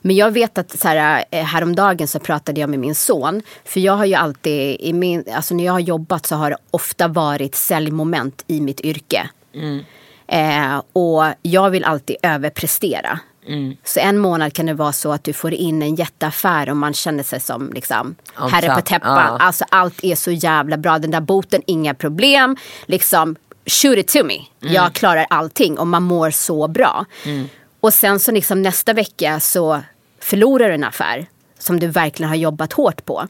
Men 0.01 0.15
jag 0.15 0.31
vet 0.31 0.57
att 0.57 0.79
så 0.79 0.87
här, 0.87 1.23
eh, 1.31 1.43
häromdagen 1.45 2.07
så 2.07 2.19
pratade 2.19 2.61
jag 2.61 2.69
med 2.69 2.79
min 2.79 2.95
son. 2.95 3.41
För 3.65 3.79
jag 3.79 3.93
har 3.93 4.05
ju 4.05 4.13
alltid, 4.13 4.77
i 4.79 4.93
min, 4.93 5.23
alltså 5.35 5.55
när 5.55 5.63
jag 5.65 5.73
har 5.73 5.79
jobbat 5.79 6.25
så 6.25 6.35
har 6.35 6.49
det 6.49 6.57
ofta 6.71 7.07
varit 7.07 7.55
säljmoment 7.55 8.43
i 8.47 8.61
mitt 8.61 8.81
yrke. 8.81 9.29
Eh, 10.27 10.81
och 10.93 11.23
jag 11.41 11.69
vill 11.69 11.83
alltid 11.83 12.15
överprestera. 12.23 13.19
Så 13.83 13.99
en 13.99 14.17
månad 14.17 14.53
kan 14.53 14.65
det 14.65 14.73
vara 14.73 14.91
så 14.91 15.11
att 15.11 15.23
du 15.23 15.33
får 15.33 15.53
in 15.53 15.81
en 15.81 15.95
jätteaffär 15.95 16.69
och 16.69 16.77
man 16.77 16.93
känner 16.93 17.23
sig 17.23 17.39
som 17.39 17.71
liksom, 17.73 18.15
herre 18.35 18.75
på 18.75 18.81
täppan. 18.81 19.11
ja. 19.11 19.37
Alltså 19.39 19.65
allt 19.69 20.03
är 20.03 20.15
så 20.15 20.31
jävla 20.31 20.77
bra. 20.77 20.99
Den 20.99 21.11
där 21.11 21.21
boten, 21.21 21.61
inga 21.67 21.93
problem. 21.93 22.57
Liksom, 22.85 23.35
shoot 23.65 23.97
it 23.97 24.07
to 24.07 24.23
me. 24.23 24.39
Jag 24.59 24.93
klarar 24.93 25.25
allting 25.29 25.79
och 25.79 25.87
man 25.87 26.03
mår 26.03 26.31
så 26.31 26.67
bra. 26.67 27.05
Och 27.83 27.93
sen 27.93 28.19
så 28.19 28.31
liksom 28.31 28.61
nästa 28.61 28.93
vecka 28.93 29.39
så 29.39 29.81
förlorar 30.19 30.67
du 30.67 30.73
en 30.73 30.83
affär 30.83 31.25
som 31.59 31.79
du 31.79 31.87
verkligen 31.87 32.29
har 32.29 32.35
jobbat 32.35 32.73
hårt 32.73 33.05
på. 33.05 33.27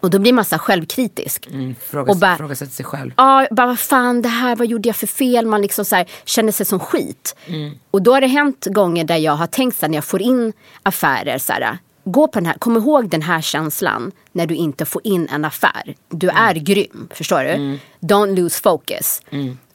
Och 0.00 0.10
då 0.10 0.18
blir 0.18 0.32
man 0.32 0.44
så 0.44 0.58
självkritisk. 0.58 1.46
Mm, 1.46 1.74
fråga, 1.88 2.12
Och 2.12 2.18
bara- 2.18 2.36
Frågasätta 2.36 2.70
sig 2.70 2.84
själv. 2.84 3.12
Ja, 3.16 3.46
bara 3.50 3.66
vad 3.66 3.78
fan 3.78 4.22
det 4.22 4.28
här, 4.28 4.56
vad 4.56 4.66
gjorde 4.66 4.88
jag 4.88 4.96
för 4.96 5.06
fel? 5.06 5.46
Man 5.46 5.62
liksom 5.62 5.84
så 5.84 5.96
här, 5.96 6.06
känner 6.24 6.52
sig 6.52 6.66
som 6.66 6.80
skit. 6.80 7.36
Mm. 7.46 7.74
Och 7.90 8.02
då 8.02 8.12
har 8.12 8.20
det 8.20 8.26
hänt 8.26 8.66
gånger 8.70 9.04
där 9.04 9.16
jag 9.16 9.32
har 9.32 9.46
tänkt 9.46 9.76
så 9.78 9.86
här, 9.86 9.88
när 9.90 9.96
jag 9.96 10.04
får 10.04 10.22
in 10.22 10.52
affärer 10.82 11.38
så 11.38 11.52
här, 11.52 11.78
gå 12.04 12.28
på 12.28 12.38
den 12.38 12.46
här, 12.46 12.54
kom 12.54 12.76
ihåg 12.76 13.08
den 13.10 13.22
här 13.22 13.40
känslan 13.40 14.12
när 14.32 14.46
du 14.46 14.54
inte 14.54 14.84
får 14.84 15.02
in 15.04 15.28
en 15.32 15.44
affär. 15.44 15.94
Du 16.08 16.30
Mm. 16.30 16.42
är 16.44 16.54
grym, 16.54 17.08
förstår 17.12 17.44
du? 17.44 17.78
Don't 18.00 18.36
lose 18.36 18.62
focus. 18.62 19.22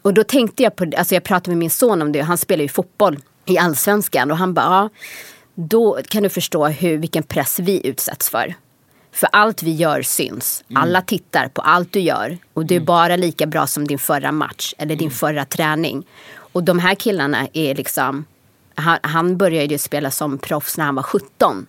Och 0.02 0.14
då 0.14 0.24
tänkte 0.24 0.64
jag 0.64 0.76
på, 0.76 0.92
alltså 0.98 1.14
jag 1.14 1.24
pratade 1.24 1.50
med 1.52 1.58
min 1.58 1.70
son 1.70 2.02
om 2.02 2.12
det, 2.12 2.22
han 2.22 2.38
spelar 2.38 2.62
ju 2.64 2.70
fotboll 2.70 3.20
i 3.50 3.58
allsvenskan 3.58 4.32
och 4.32 4.38
han 4.38 4.54
bara, 4.54 4.66
ja, 4.66 4.90
då 5.56 6.00
kan 6.08 6.24
du 6.24 6.30
förstå 6.30 6.68
hur, 6.68 6.98
vilken 6.98 7.24
press 7.24 7.60
vi 7.60 7.88
utsätts 7.88 8.30
för. 8.30 8.54
För 9.12 9.30
allt 9.32 9.64
vi 9.64 9.72
gör 9.72 10.02
syns. 10.02 10.64
Alla 10.76 11.02
tittar 11.02 11.48
på 11.48 11.62
allt 11.62 11.94
du 11.94 12.00
gör. 12.00 12.38
Och 12.54 12.66
du 12.66 12.76
är 12.76 12.80
bara 12.80 13.16
lika 13.16 13.46
bra 13.46 13.68
som 13.68 13.88
din 13.88 14.00
förra 14.00 14.32
match 14.32 14.74
eller 14.78 14.96
din 14.96 15.12
förra 15.12 15.46
träning. 15.46 16.06
Och 16.36 16.64
de 16.64 16.80
här 16.80 16.96
killarna 16.96 17.48
är 17.54 17.76
liksom... 17.76 18.26
Han, 18.76 19.00
han 19.02 19.38
började 19.38 19.74
ju 19.74 19.78
spela 19.78 20.12
som 20.12 20.38
proffs 20.38 20.78
när 20.78 20.86
han 20.86 20.96
var 20.96 21.04
17. 21.04 21.68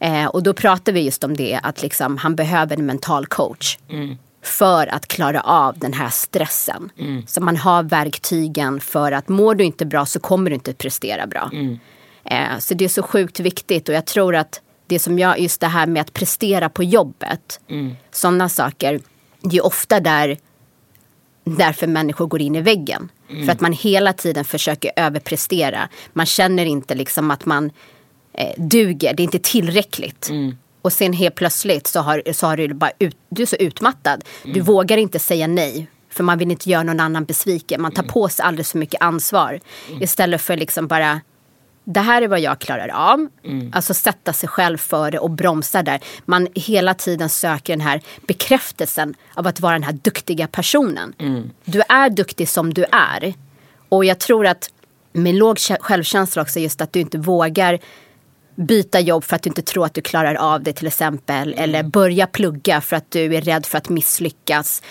Eh, 0.00 0.26
och 0.26 0.42
då 0.42 0.54
pratade 0.54 0.92
vi 0.92 1.00
just 1.00 1.24
om 1.24 1.36
det, 1.36 1.60
att 1.62 1.82
liksom, 1.82 2.16
han 2.16 2.36
behöver 2.36 2.76
en 2.76 2.86
mental 2.86 3.26
coach. 3.26 3.78
För 4.42 4.86
att 4.86 5.06
klara 5.08 5.40
av 5.40 5.78
den 5.78 5.92
här 5.92 6.10
stressen. 6.10 6.90
Så 7.26 7.40
man 7.40 7.56
har 7.56 7.82
verktygen 7.82 8.80
för 8.80 9.12
att 9.12 9.28
mår 9.28 9.54
du 9.54 9.64
inte 9.64 9.86
bra 9.86 10.06
så 10.06 10.20
kommer 10.20 10.50
du 10.50 10.54
inte 10.54 10.74
prestera 10.74 11.26
bra. 11.26 11.50
Eh, 12.24 12.58
så 12.58 12.74
det 12.74 12.84
är 12.84 12.88
så 12.88 13.02
sjukt 13.02 13.40
viktigt 13.40 13.88
och 13.88 13.94
jag 13.94 14.06
tror 14.06 14.36
att 14.36 14.60
det 14.86 14.98
som 14.98 15.18
jag, 15.18 15.40
just 15.40 15.60
det 15.60 15.66
här 15.66 15.86
med 15.86 16.00
att 16.00 16.12
prestera 16.12 16.68
på 16.68 16.82
jobbet. 16.84 17.60
Sådana 18.10 18.48
saker, 18.48 19.00
det 19.40 19.56
är 19.56 19.66
ofta 19.66 20.00
där 20.00 20.38
därför 21.44 21.86
människor 21.86 22.26
går 22.26 22.40
in 22.40 22.54
i 22.54 22.60
väggen. 22.60 23.08
För 23.46 23.52
att 23.52 23.60
man 23.60 23.72
hela 23.72 24.12
tiden 24.12 24.44
försöker 24.44 24.90
överprestera. 24.96 25.88
Man 26.12 26.26
känner 26.26 26.64
inte 26.66 26.94
liksom 26.94 27.30
att 27.30 27.46
man 27.46 27.70
eh, 28.32 28.52
duger, 28.56 29.14
det 29.14 29.22
är 29.22 29.24
inte 29.24 29.38
tillräckligt. 29.38 30.28
Och 30.82 30.92
sen 30.92 31.12
helt 31.12 31.34
plötsligt 31.34 31.86
så 31.86 32.00
har, 32.00 32.22
så 32.32 32.46
har 32.46 32.56
du 32.56 32.74
bara 32.74 32.92
ut, 32.98 33.16
du 33.28 33.42
är 33.42 33.46
så 33.46 33.56
utmattad. 33.56 34.24
Du 34.44 34.60
vågar 34.60 34.96
inte 34.96 35.18
säga 35.18 35.46
nej. 35.46 35.86
För 36.10 36.24
man 36.24 36.38
vill 36.38 36.50
inte 36.50 36.70
göra 36.70 36.82
någon 36.82 37.00
annan 37.00 37.24
besviken. 37.24 37.82
Man 37.82 37.92
tar 37.92 38.02
på 38.02 38.28
sig 38.28 38.44
alldeles 38.44 38.72
för 38.72 38.78
mycket 38.78 39.02
ansvar. 39.02 39.60
Istället 40.00 40.40
för 40.40 40.56
liksom 40.56 40.86
bara 40.86 41.20
det 41.84 42.00
här 42.00 42.22
är 42.22 42.28
vad 42.28 42.40
jag 42.40 42.58
klarar 42.58 42.88
av. 42.88 43.28
Alltså 43.72 43.94
sätta 43.94 44.32
sig 44.32 44.48
själv 44.48 44.78
före 44.78 45.18
och 45.18 45.30
bromsa 45.30 45.82
där. 45.82 46.00
Man 46.24 46.48
hela 46.54 46.94
tiden 46.94 47.28
söker 47.28 47.72
den 47.72 47.80
här 47.80 48.00
bekräftelsen 48.26 49.14
av 49.34 49.46
att 49.46 49.60
vara 49.60 49.72
den 49.72 49.82
här 49.82 49.92
duktiga 49.92 50.46
personen. 50.46 51.14
Du 51.64 51.82
är 51.88 52.10
duktig 52.10 52.48
som 52.48 52.74
du 52.74 52.84
är. 52.92 53.34
Och 53.88 54.04
jag 54.04 54.18
tror 54.18 54.46
att 54.46 54.70
med 55.12 55.34
låg 55.34 55.56
kä- 55.56 55.78
självkänsla 55.80 56.42
också 56.42 56.60
just 56.60 56.80
att 56.80 56.92
du 56.92 57.00
inte 57.00 57.18
vågar 57.18 57.78
byta 58.58 59.00
jobb 59.00 59.24
för 59.24 59.36
att 59.36 59.42
du 59.42 59.48
inte 59.50 59.62
tror 59.62 59.84
att 59.84 59.94
du 59.94 60.00
klarar 60.00 60.34
av 60.34 60.62
det 60.62 60.72
till 60.72 60.86
exempel. 60.86 61.54
Eller 61.58 61.82
börja 61.82 62.26
plugga 62.26 62.80
för 62.80 62.96
att 62.96 63.10
du 63.10 63.34
är 63.34 63.40
rädd 63.40 63.66
för 63.66 63.78
att 63.78 63.88
misslyckas. 63.88 64.82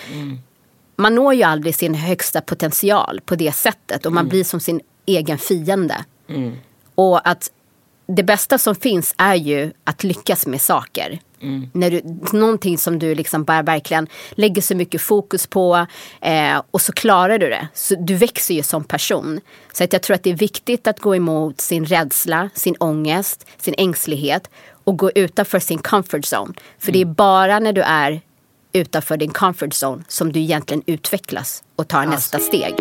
Man 0.96 1.14
når 1.14 1.34
ju 1.34 1.42
aldrig 1.42 1.74
sin 1.74 1.94
högsta 1.94 2.40
potential 2.40 3.20
på 3.24 3.34
det 3.36 3.52
sättet 3.52 4.06
och 4.06 4.12
man 4.12 4.28
blir 4.28 4.44
som 4.44 4.60
sin 4.60 4.80
egen 5.06 5.38
fiende. 5.38 6.04
Och 6.94 7.28
att 7.28 7.50
det 8.06 8.22
bästa 8.22 8.58
som 8.58 8.74
finns 8.74 9.14
är 9.18 9.34
ju 9.34 9.72
att 9.84 10.04
lyckas 10.04 10.46
med 10.46 10.60
saker. 10.60 11.18
När 11.72 11.90
du, 11.90 12.02
någonting 12.38 12.78
som 12.78 12.98
du 12.98 13.14
liksom 13.14 13.44
bara 13.44 13.62
verkligen 13.62 14.06
lägger 14.30 14.62
så 14.62 14.76
mycket 14.76 15.00
fokus 15.00 15.46
på 15.46 15.86
eh, 16.20 16.62
och 16.70 16.80
så 16.80 16.92
klarar 16.92 17.38
du 17.38 17.48
det. 17.48 17.68
Så 17.74 17.94
du 17.94 18.14
växer 18.14 18.54
ju 18.54 18.62
som 18.62 18.84
person. 18.84 19.40
Så 19.72 19.84
att 19.84 19.92
jag 19.92 20.02
tror 20.02 20.14
att 20.14 20.22
det 20.22 20.30
är 20.30 20.36
viktigt 20.36 20.86
att 20.86 21.00
gå 21.00 21.16
emot 21.16 21.60
sin 21.60 21.84
rädsla, 21.84 22.50
sin 22.54 22.76
ångest, 22.80 23.46
sin 23.58 23.74
ängslighet 23.78 24.50
och 24.84 24.98
gå 24.98 25.10
utanför 25.10 25.58
sin 25.58 25.78
comfort 25.78 26.24
zone. 26.24 26.54
För 26.78 26.92
det 26.92 27.00
är 27.00 27.04
bara 27.04 27.58
när 27.58 27.72
du 27.72 27.82
är 27.82 28.20
utanför 28.72 29.16
din 29.16 29.30
comfort 29.30 29.72
zone 29.82 30.04
som 30.08 30.32
du 30.32 30.40
egentligen 30.40 30.82
utvecklas 30.86 31.62
och 31.76 31.88
tar 31.88 32.06
nästa 32.06 32.38
steg. 32.38 32.74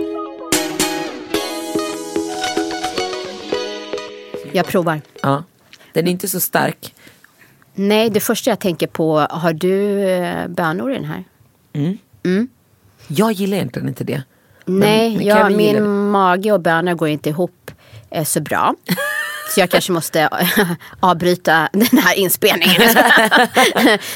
Jag 4.51 4.67
provar. 4.67 5.01
Ja. 5.21 5.43
Den 5.93 6.07
är 6.07 6.11
inte 6.11 6.27
så 6.27 6.39
stark. 6.39 6.93
Nej, 7.79 8.09
det 8.09 8.19
första 8.19 8.49
jag 8.49 8.59
tänker 8.59 8.87
på, 8.87 9.19
har 9.19 9.53
du 9.53 9.99
eh, 10.09 10.47
bönor 10.47 10.91
i 10.91 10.93
den 10.93 11.05
här? 11.05 11.23
Jag 13.07 13.31
gillar 13.31 13.57
egentligen 13.57 13.87
inte 13.87 14.03
det. 14.03 14.23
Nej, 14.65 15.17
men 15.17 15.25
Kevin 15.25 15.59
gillar 15.59 15.81
min 15.81 16.09
mage 16.09 16.51
och 16.51 16.61
bönor 16.61 16.93
går 16.93 17.07
inte 17.07 17.29
ihop 17.29 17.71
eh, 18.09 18.23
så 18.23 18.41
bra. 18.41 18.75
Så 19.49 19.59
jag 19.59 19.69
kanske 19.69 19.91
måste 19.91 20.21
eh, 20.21 20.69
avbryta 20.99 21.69
den 21.73 21.99
här 21.99 22.13
inspelningen. 22.15 22.81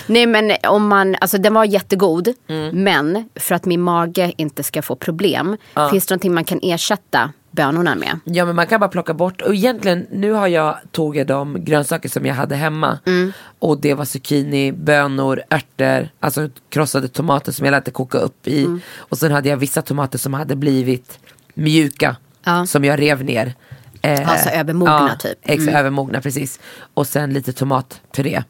Nej 0.08 0.26
men 0.26 0.52
om 0.68 0.88
man, 0.88 1.16
alltså 1.22 1.38
den 1.38 1.54
var 1.54 1.66
jättegod. 1.66 2.28
Mm. 2.48 2.84
Men 2.84 3.30
för 3.36 3.56
att 3.56 3.66
min 3.66 3.82
mage 3.82 4.34
inte 4.38 4.64
ska 4.64 4.82
få 4.82 4.96
problem. 4.96 5.58
Finns 5.92 6.06
det 6.06 6.14
någonting 6.14 6.34
man 6.34 6.44
kan 6.46 6.60
ersätta 6.64 7.32
bönorna 7.52 7.96
med? 7.96 8.20
Ja 8.24 8.46
men 8.46 8.56
man 8.56 8.68
kan 8.68 8.80
bara 8.80 8.90
plocka 8.90 9.14
bort 9.14 9.42
och 9.42 9.56
egentligen 9.56 10.08
nu 10.12 10.32
har 10.32 10.48
jag 10.48 10.78
tagit 10.92 11.28
de 11.28 11.66
grönsaker 11.66 12.10
som 12.10 12.26
jag 12.26 12.36
hade 12.36 12.56
hemma 12.56 13.00
Mm. 13.06 13.34
och 13.60 13.82
det 13.82 13.94
var 13.94 14.06
zucchini, 14.06 14.72
bönor, 14.72 15.42
örter, 15.52 16.12
alltså 16.20 16.50
krossade 16.70 17.08
tomater 17.08 17.52
som 17.52 17.66
jag 17.66 17.72
lät 17.72 17.86
det 17.86 17.92
koka 17.92 18.18
upp 18.18 18.48
i 18.48 18.64
Mm. 18.64 18.82
och 18.98 19.18
sen 19.18 19.32
hade 19.32 19.50
jag 19.50 19.58
vissa 19.58 19.82
tomater 19.82 20.18
som 20.18 20.34
hade 20.34 20.56
blivit 20.56 21.20
mjuka 21.54 22.16
Ja. 22.44 22.66
som 22.66 22.86
jag 22.86 23.00
rev 23.02 23.24
ner. 23.26 23.54
Eh, 24.02 24.30
Alltså 24.30 24.50
övermogna 24.50 25.16
typ. 25.20 25.38
Ex, 25.42 25.68
övermogna 25.68 26.22
precis. 26.22 26.60
Och 26.94 27.08
sen 27.08 27.34
lite 27.34 27.54
tomatpuré. 27.54 28.44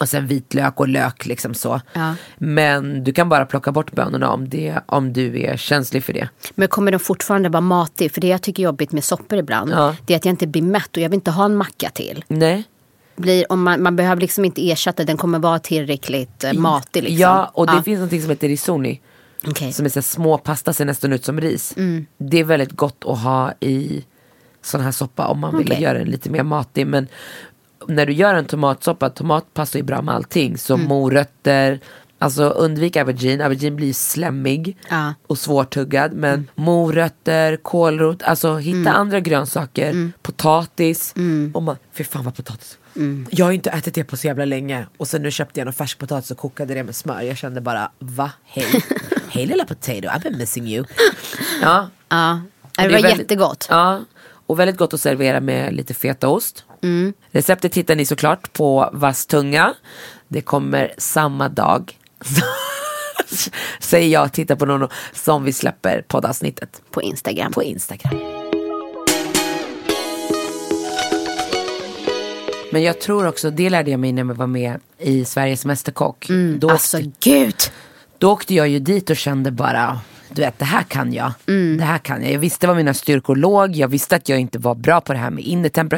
Och 0.00 0.08
sen 0.08 0.26
vitlök 0.26 0.80
och 0.80 0.88
lök 0.88 1.26
liksom 1.26 1.54
så. 1.54 1.80
Ja. 1.92 2.14
Men 2.38 3.04
du 3.04 3.12
kan 3.12 3.28
bara 3.28 3.46
plocka 3.46 3.72
bort 3.72 3.92
bönorna 3.92 4.30
om, 4.30 4.48
det, 4.48 4.78
om 4.86 5.12
du 5.12 5.42
är 5.42 5.56
känslig 5.56 6.04
för 6.04 6.12
det. 6.12 6.28
Men 6.54 6.68
kommer 6.68 6.90
den 6.90 7.00
fortfarande 7.00 7.48
vara 7.48 7.60
matig? 7.60 8.12
För 8.12 8.20
det 8.20 8.26
jag 8.26 8.42
tycker 8.42 8.62
är 8.62 8.64
jobbigt 8.64 8.92
med 8.92 9.04
soppor 9.04 9.38
ibland. 9.38 9.70
Ja. 9.70 9.96
Det 10.06 10.12
är 10.14 10.16
att 10.16 10.24
jag 10.24 10.32
inte 10.32 10.46
blir 10.46 10.62
mätt 10.62 10.96
och 10.96 11.02
jag 11.02 11.08
vill 11.08 11.14
inte 11.14 11.30
ha 11.30 11.44
en 11.44 11.56
macka 11.56 11.90
till. 11.90 12.24
Nej. 12.28 12.64
Blir, 13.16 13.52
om 13.52 13.62
man, 13.62 13.82
man 13.82 13.96
behöver 13.96 14.20
liksom 14.20 14.44
inte 14.44 14.70
ersätta, 14.70 15.04
den 15.04 15.16
kommer 15.16 15.38
vara 15.38 15.58
tillräckligt 15.58 16.44
eh, 16.44 16.52
matig. 16.52 17.02
Liksom. 17.02 17.18
Ja, 17.20 17.50
och 17.54 17.66
det 17.66 17.82
finns 17.82 18.00
något 18.12 18.20
som 18.22 18.30
heter 18.30 18.48
risoni. 18.48 19.00
Okej. 19.46 19.72
Som 19.72 19.84
är 19.84 19.90
så 19.90 20.02
små 20.02 20.38
pasta, 20.38 20.72
ser 20.72 20.84
nästan 20.84 21.12
ut 21.12 21.24
som 21.24 21.40
ris. 21.40 21.74
Det 22.18 22.40
är 22.40 22.44
väldigt 22.44 22.72
gott 22.72 23.04
att 23.06 23.18
ha 23.18 23.52
i 23.60 24.04
sån 24.62 24.80
här 24.80 24.90
soppa 24.92 25.26
om 25.26 25.38
man 25.40 25.58
vill 25.58 25.66
Okej. 25.72 25.82
göra 25.82 25.98
den 25.98 26.08
lite 26.10 26.30
mer 26.30 26.42
matig. 26.42 26.86
Men 26.86 27.08
när 27.88 28.06
du 28.06 28.12
gör 28.12 28.34
en 28.34 28.44
tomatsoppa, 28.44 29.10
tomat 29.10 29.54
passar 29.54 29.78
ju 29.78 29.82
bra 29.84 30.02
med 30.02 30.14
allting. 30.14 30.58
Så 30.58 30.74
Mm. 30.74 30.86
morötter, 30.86 31.80
alltså 32.18 32.44
undvik 32.44 32.96
aubergine. 32.96 33.40
Aubergine 33.44 33.76
blir 33.76 33.92
slemmig 33.92 34.76
Ja. 34.90 35.14
och 35.26 35.38
svårtuggad. 35.38 36.12
Men 36.12 36.48
morötter, 36.54 37.56
kålrot, 37.56 38.22
alltså 38.22 38.56
hitta 38.56 38.76
Mm. 38.78 38.94
andra 38.94 39.20
grönsaker. 39.20 40.10
Potatis. 40.22 41.14
Och 41.54 41.62
man, 41.62 41.76
fy 41.92 42.04
fan 42.04 42.24
vad 42.24 42.36
potatis. 42.36 42.78
Mm. 42.96 43.26
Jag 43.30 43.44
har 43.44 43.52
inte 43.52 43.70
ätit 43.70 43.94
det 43.94 44.04
på 44.04 44.16
så 44.16 44.26
jävla 44.26 44.44
länge. 44.44 44.86
Och 44.96 45.08
sen 45.08 45.22
nu 45.22 45.30
köpte 45.30 45.60
jag 45.60 45.64
någon 45.64 45.72
färskpotatis 45.74 46.30
och 46.30 46.36
kokade 46.38 46.74
det 46.74 46.84
med 46.84 46.94
smör. 46.96 47.20
Jag 47.22 47.36
kände 47.36 47.60
bara, 47.60 47.90
va? 47.98 48.30
Hej. 48.44 48.82
Hej 49.28 49.46
lilla 49.46 49.64
potato, 49.64 50.08
I've 50.08 50.22
been 50.22 50.38
missing 50.38 50.66
you. 50.66 50.84
Ja, 51.62 51.88
Ja, 52.08 52.32
och 52.32 52.40
det 52.76 52.82
var 52.82 52.88
väldigt- 52.88 53.18
jättegott. 53.18 53.66
Ja, 53.70 54.00
och 54.52 54.58
väldigt 54.58 54.76
gott 54.76 54.94
att 54.94 55.00
servera 55.00 55.40
med 55.40 55.74
lite 55.74 55.94
fetaost. 55.94 56.64
Mm. 56.82 57.12
Receptet 57.30 57.74
hittar 57.76 57.94
ni 57.96 58.04
såklart 58.04 58.52
på 58.52 58.90
Vass 58.92 59.26
tunga. 59.26 59.74
Det 60.28 60.40
kommer 60.40 60.92
samma 60.98 61.48
dag. 61.48 61.98
Säger 63.80 64.08
jag 64.08 64.24
och 64.24 64.32
tittar 64.32 64.56
på 64.56 64.66
någon 64.66 64.88
som 65.12 65.44
vi 65.44 65.52
släpper 65.52 66.02
poddavsnittet 66.08 66.82
På 66.90 67.02
Instagram. 67.02 67.52
på 67.52 67.62
Instagram. 67.62 68.18
Men 72.72 72.82
jag 72.82 73.00
tror 73.00 73.26
också, 73.26 73.50
det 73.50 73.70
lärde 73.70 73.90
jag 73.90 74.00
mig 74.00 74.12
när 74.12 74.24
jag 74.24 74.34
var 74.34 74.46
med 74.46 74.80
i 74.98 75.24
Sveriges 75.24 75.64
Mästerkock. 75.64 76.26
Då, 76.58 76.70
Alltså 76.70 76.98
åkte, 76.98 77.10
gud. 77.20 77.56
då 78.18 78.32
åkte 78.32 78.54
jag 78.54 78.68
ju 78.68 78.78
dit 78.78 79.10
och 79.10 79.16
kände 79.16 79.50
bara, 79.50 80.00
du 80.34 80.42
vet 80.42 80.58
det 80.58 80.64
här 80.64 80.82
kan 80.82 81.12
jag. 81.12 81.32
Det 81.78 81.84
här 81.84 81.98
kan 81.98 82.22
jag. 82.22 82.32
Jag 82.32 82.38
visste 82.38 82.66
var 82.66 82.74
mina 82.74 82.94
styrkor 82.94 83.36
låg, 83.36 83.76
jag 83.76 83.88
visste 83.88 84.16
att 84.16 84.28
jag 84.28 84.38
inte 84.38 84.58
var 84.58 84.74
bra 84.74 85.00
på 85.00 85.12
det 85.12 85.18
här 85.18 85.30
med 85.30 85.44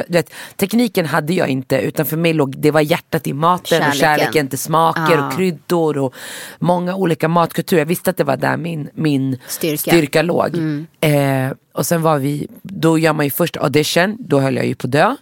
vet, 0.07 0.29
tekniken 0.55 1.05
hade 1.05 1.33
jag 1.33 1.47
inte 1.47 1.77
utan 1.79 2.05
för 2.05 2.17
mig 2.17 2.33
låg, 2.33 2.57
det 2.57 2.71
var 2.71 2.81
hjärtat 2.81 3.27
i 3.27 3.33
maten 3.33 3.57
och 3.59 3.67
Kärleken. 3.93 3.99
kärleken 3.99 4.47
till 4.47 4.59
smaker 4.59 5.13
Ja. 5.17 5.27
och 5.27 5.33
kryddor 5.35 5.97
och 5.97 6.13
många 6.59 6.95
olika 6.95 7.27
matkulturer. 7.27 7.81
Jag 7.81 7.85
visste 7.85 8.09
att 8.09 8.17
det 8.17 8.23
var 8.23 8.37
där 8.37 8.57
min, 8.57 8.89
min 8.93 9.37
Styrka. 9.47 9.77
styrka 9.91 10.21
låg. 10.21 10.55
Eh, 11.01 11.51
och 11.73 11.85
sen 11.85 12.01
var 12.01 12.17
vi, 12.19 12.47
då 12.63 12.97
gör 12.97 13.13
man 13.13 13.25
ju 13.25 13.31
först 13.31 13.57
audition, 13.57 14.17
då 14.19 14.39
höll 14.39 14.55
jag 14.55 14.65
ju 14.65 14.75
på 14.75 14.87
att 14.87 14.91
dö. 14.91 15.15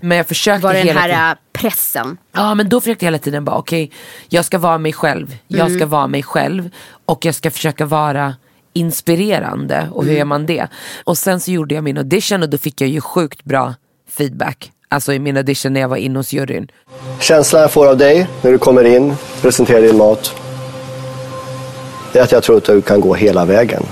Men 0.00 0.16
jag 0.16 0.26
försökte 0.28 0.62
Var 0.66 0.72
det 0.72 0.78
den 0.78 0.86
hela 0.88 1.00
tiden. 1.02 1.36
Pressen? 1.60 2.16
Ja 2.32 2.54
men 2.54 2.68
då 2.68 2.80
försökte 2.80 3.04
jag 3.04 3.12
hela 3.12 3.18
tiden 3.18 3.44
bara 3.44 3.56
okej, 3.56 3.90
jag 4.28 4.44
ska 4.44 4.58
vara 4.58 4.78
mig 4.78 4.92
själv. 4.92 5.36
Jag 5.48 5.66
Mm. 5.66 5.78
ska 5.78 5.86
vara 5.86 6.06
mig 6.06 6.22
själv. 6.22 6.70
Och 7.06 7.24
jag 7.24 7.34
ska 7.34 7.50
försöka 7.50 7.86
vara 7.86 8.34
inspirerande. 8.72 9.88
Och 9.92 10.02
Mm. 10.02 10.10
hur 10.12 10.18
gör 10.18 10.24
man 10.24 10.46
det? 10.46 10.66
Och 11.04 11.18
sen 11.18 11.40
så 11.40 11.50
gjorde 11.50 11.74
jag 11.74 11.84
min 11.84 11.98
audition 11.98 12.42
och 12.42 12.48
då 12.48 12.58
fick 12.58 12.80
jag 12.80 12.88
ju 12.90 13.00
sjukt 13.00 13.44
bra 13.44 13.74
feedback. 14.10 14.72
Alltså 14.88 15.12
i 15.12 15.18
min 15.18 15.36
audition 15.36 15.72
när 15.72 15.80
jag 15.80 15.88
var 15.88 15.96
inne 15.96 16.18
hos 16.18 16.32
juryn. 16.32 16.68
Känslan 17.20 17.62
jag 17.62 17.70
får 17.70 17.86
av 17.88 17.96
dig 17.96 18.26
när 18.42 18.52
du 18.52 18.58
kommer 18.58 18.84
in, 18.84 19.14
presenterar 19.42 19.80
din 19.82 19.96
mat, 19.96 20.34
det 22.12 22.18
är 22.18 22.22
att 22.22 22.32
jag 22.32 22.42
tror 22.42 22.56
att 22.56 22.64
du 22.64 22.82
kan 22.82 23.00
gå 23.00 23.14
hela 23.14 23.44
vägen. 23.44 23.82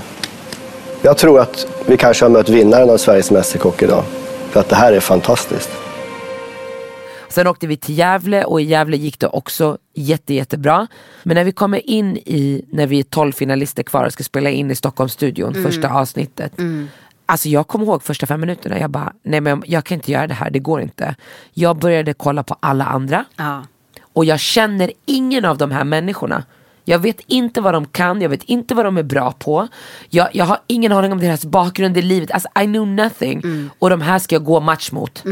Jag 1.02 1.16
tror 1.16 1.40
att 1.40 1.66
vi 1.86 1.96
kanske 1.96 2.24
har 2.24 2.30
mött 2.30 2.48
vinnaren 2.48 2.90
av 2.90 2.96
Sveriges 2.98 3.30
Mästerkock 3.30 3.82
idag. 3.82 4.04
För 4.50 4.60
att 4.60 4.68
det 4.68 4.76
här 4.76 4.92
är 4.92 5.00
fantastiskt. 5.00 5.70
Sen 7.30 7.46
åkte 7.46 7.66
vi 7.66 7.76
till 7.76 7.98
Gävle 7.98 8.44
och 8.44 8.60
i 8.60 8.64
Gävle 8.64 8.96
gick 8.96 9.18
det 9.20 9.26
också 9.26 9.78
jätte, 9.94 10.34
jättebra. 10.34 10.86
Men 11.22 11.34
när 11.34 11.44
vi 11.44 11.52
kommer 11.52 11.90
in 11.90 12.16
i, 12.16 12.64
när 12.70 12.86
vi 12.86 12.98
är 12.98 13.02
12 13.02 13.32
finalister 13.32 13.82
kvar 13.82 14.04
och 14.04 14.12
ska 14.12 14.24
spela 14.24 14.50
in 14.50 14.70
i 14.70 14.74
Stockholmsstudion, 14.74 15.54
första 15.54 15.88
avsnittet. 15.88 16.52
Alltså 17.26 17.48
jag 17.48 17.66
kommer 17.66 17.84
ihåg 17.86 18.02
första 18.02 18.26
fem 18.26 18.40
minuterna, 18.40 18.78
jag 18.78 18.90
bara, 18.90 19.12
nej 19.22 19.40
men 19.40 19.62
jag 19.66 19.84
kan 19.84 19.94
inte 19.94 20.12
göra 20.12 20.26
det 20.26 20.34
här, 20.34 20.50
det 20.50 20.58
går 20.58 20.80
inte. 20.80 21.14
Jag 21.54 21.76
började 21.78 22.14
kolla 22.14 22.42
på 22.42 22.56
alla 22.60 22.84
andra. 22.84 23.24
Ja. 23.36 23.62
Och 24.12 24.24
jag 24.24 24.40
känner 24.40 24.92
ingen 25.06 25.44
av 25.44 25.58
de 25.58 25.70
här 25.70 25.84
människorna. 25.84 26.44
Jag 26.84 26.98
vet 26.98 27.20
inte 27.26 27.60
vad 27.60 27.74
de 27.74 27.86
kan, 27.86 28.20
jag 28.22 28.28
vet 28.28 28.42
inte 28.44 28.74
vad 28.74 28.84
de 28.84 28.96
är 28.98 29.02
bra 29.02 29.32
på. 29.32 29.68
Jag, 30.10 30.28
jag 30.32 30.44
har 30.44 30.58
ingen 30.66 30.92
aning 30.92 31.12
om 31.12 31.18
deras 31.20 31.44
bakgrund 31.44 31.96
i 31.96 32.02
livet. 32.02 32.30
Alltså 32.30 32.48
I 32.60 32.64
knew 32.64 32.86
nothing. 32.86 33.42
Och 33.78 33.90
de 33.90 34.00
här 34.00 34.18
ska 34.18 34.34
jag 34.34 34.44
gå 34.44 34.60
match 34.60 34.92
mot. 34.92 35.22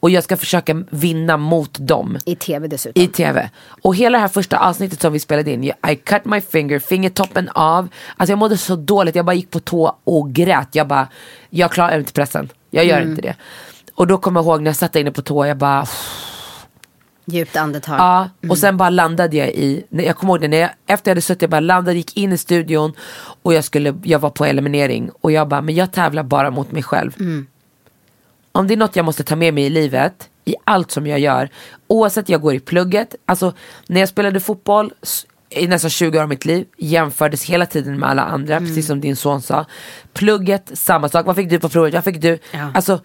Och 0.00 0.10
jag 0.10 0.24
ska 0.24 0.36
försöka 0.36 0.84
vinna 0.90 1.36
mot 1.36 1.78
dem. 1.78 2.18
I 2.24 2.36
tv 2.36 2.68
dessutom. 2.68 3.02
I 3.02 3.08
tv. 3.08 3.50
Och 3.82 3.96
hela 3.96 4.18
det 4.18 4.22
här 4.22 4.28
första 4.28 4.58
avsnittet 4.58 5.00
som 5.00 5.12
vi 5.12 5.18
spelade 5.18 5.50
in, 5.50 5.64
I 5.64 5.96
cut 6.04 6.24
my 6.24 6.40
finger, 6.40 6.78
fingertoppen 6.78 7.48
av. 7.48 7.88
Alltså 8.16 8.32
jag 8.32 8.38
mådde 8.38 8.56
så 8.56 8.76
dåligt, 8.76 9.14
jag 9.14 9.24
bara 9.24 9.34
gick 9.34 9.50
på 9.50 9.60
tå 9.60 9.96
och 10.04 10.32
grät. 10.32 10.68
Jag 10.72 10.86
bara, 10.88 11.08
jag 11.50 11.70
klarar 11.70 11.98
inte 11.98 12.12
pressen. 12.12 12.48
Jag 12.70 12.84
gör 12.84 13.00
inte 13.00 13.22
det. 13.22 13.36
Och 13.94 14.06
då 14.06 14.18
kommer 14.18 14.40
jag 14.40 14.46
ihåg 14.46 14.62
när 14.62 14.68
jag 14.68 14.76
satt 14.76 14.92
där 14.92 15.00
inne 15.00 15.12
på 15.12 15.22
tå, 15.22 15.46
jag 15.46 15.56
bara, 15.56 15.86
Djupt 17.28 17.56
andetag. 17.56 17.96
Ja, 17.98 18.30
och 18.48 18.58
sen 18.58 18.76
bara 18.76 18.90
landade 18.90 19.36
jag 19.36 19.48
i, 19.48 19.84
jag 19.90 20.16
kommer 20.16 20.32
ihåg 20.32 20.40
det, 20.40 20.48
när 20.48 20.58
jag, 20.58 20.70
efter 20.86 21.10
jag 21.10 21.14
hade 21.14 21.20
suttit, 21.20 21.42
jag 21.42 21.50
bara 21.50 21.60
landade, 21.60 21.96
gick 21.96 22.16
in 22.16 22.32
i 22.32 22.38
studion 22.38 22.92
och 23.42 23.54
jag, 23.54 23.64
skulle, 23.64 23.94
jag 24.02 24.18
var 24.18 24.30
på 24.30 24.44
eliminering 24.44 25.10
och 25.20 25.32
jag 25.32 25.48
bara, 25.48 25.62
men 25.62 25.74
jag 25.74 25.92
tävlar 25.92 26.22
bara 26.22 26.50
mot 26.50 26.72
mig 26.72 26.82
själv. 26.82 27.12
Om 28.56 28.66
det 28.66 28.74
är 28.74 28.78
något 28.78 28.96
jag 28.96 29.04
måste 29.04 29.24
ta 29.24 29.36
med 29.36 29.54
mig 29.54 29.64
i 29.64 29.70
livet, 29.70 30.28
i 30.44 30.54
allt 30.64 30.90
som 30.90 31.06
jag 31.06 31.18
gör, 31.20 31.48
oavsett 31.86 32.28
jag 32.28 32.40
går 32.40 32.54
i 32.54 32.60
plugget, 32.60 33.14
alltså 33.26 33.52
när 33.86 34.00
jag 34.00 34.08
spelade 34.08 34.40
fotboll 34.40 34.92
i 35.50 35.66
nästan 35.66 35.90
20 35.90 36.18
år 36.18 36.22
av 36.22 36.28
mitt 36.28 36.44
liv, 36.44 36.66
jämfördes 36.78 37.44
hela 37.44 37.66
tiden 37.66 37.98
med 38.00 38.08
alla 38.08 38.22
andra, 38.22 38.58
precis 38.58 38.86
som 38.86 39.00
din 39.00 39.16
son 39.16 39.42
sa. 39.42 39.64
Plugget, 40.12 40.70
samma 40.74 41.08
sak, 41.08 41.26
vad 41.26 41.36
fick 41.36 41.50
du 41.50 41.58
på 41.58 41.68
provet, 41.68 41.94
vad 41.94 42.04
fick 42.04 42.20
du? 42.20 42.38
Ja. 42.52 42.70
Alltså 42.74 43.00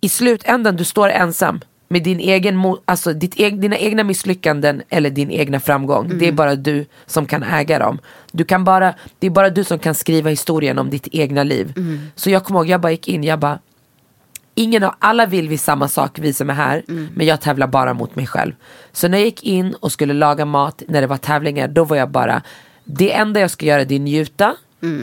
i 0.00 0.08
slutändan, 0.08 0.76
du 0.76 0.84
står 0.84 1.08
ensam 1.08 1.60
med 1.88 2.02
din 2.02 2.20
egen, 2.20 2.76
alltså 2.84 3.12
ditt 3.12 3.34
eg- 3.34 3.60
dina 3.60 3.76
egna 3.78 4.04
misslyckanden 4.04 4.82
eller 4.88 5.10
din 5.10 5.30
egna 5.30 5.60
framgång. 5.60 6.18
Det 6.18 6.28
är 6.28 6.32
bara 6.32 6.54
du 6.54 6.86
som 7.06 7.26
kan 7.26 7.42
äga 7.42 7.78
dem. 7.78 7.98
Du 8.32 8.44
kan 8.44 8.64
bara, 8.64 8.94
det 9.18 9.26
är 9.26 9.30
bara 9.30 9.50
du 9.50 9.64
som 9.64 9.78
kan 9.78 9.94
skriva 9.94 10.30
historien 10.30 10.78
om 10.78 10.90
ditt 10.90 11.08
egna 11.12 11.42
liv. 11.42 11.72
Så 12.14 12.30
jag 12.30 12.44
kommer 12.44 12.60
ihåg, 12.60 12.68
jag 12.68 12.80
bara 12.80 12.90
gick 12.92 13.08
in, 13.08 13.24
jag 13.24 13.38
bara 13.38 13.58
Ingen 14.58 14.82
av, 14.82 14.94
alla 14.98 15.26
vill 15.26 15.48
vi 15.48 15.58
samma 15.58 15.88
sak, 15.88 16.18
vi 16.18 16.32
som 16.32 16.50
är 16.50 16.54
här. 16.54 16.82
Men 17.14 17.26
jag 17.26 17.40
tävlar 17.40 17.66
bara 17.66 17.94
mot 17.94 18.16
mig 18.16 18.26
själv. 18.26 18.52
Så 18.92 19.08
när 19.08 19.18
jag 19.18 19.24
gick 19.24 19.44
in 19.44 19.74
och 19.74 19.92
skulle 19.92 20.14
laga 20.14 20.44
mat 20.44 20.82
när 20.88 21.00
det 21.00 21.06
var 21.06 21.16
tävlingar, 21.16 21.68
då 21.68 21.84
var 21.84 21.96
jag 21.96 22.10
bara, 22.10 22.42
det 22.84 23.12
enda 23.14 23.40
jag 23.40 23.50
ska 23.50 23.66
göra 23.66 23.84
det 23.84 23.94
är 23.94 23.98
njuta 23.98 24.54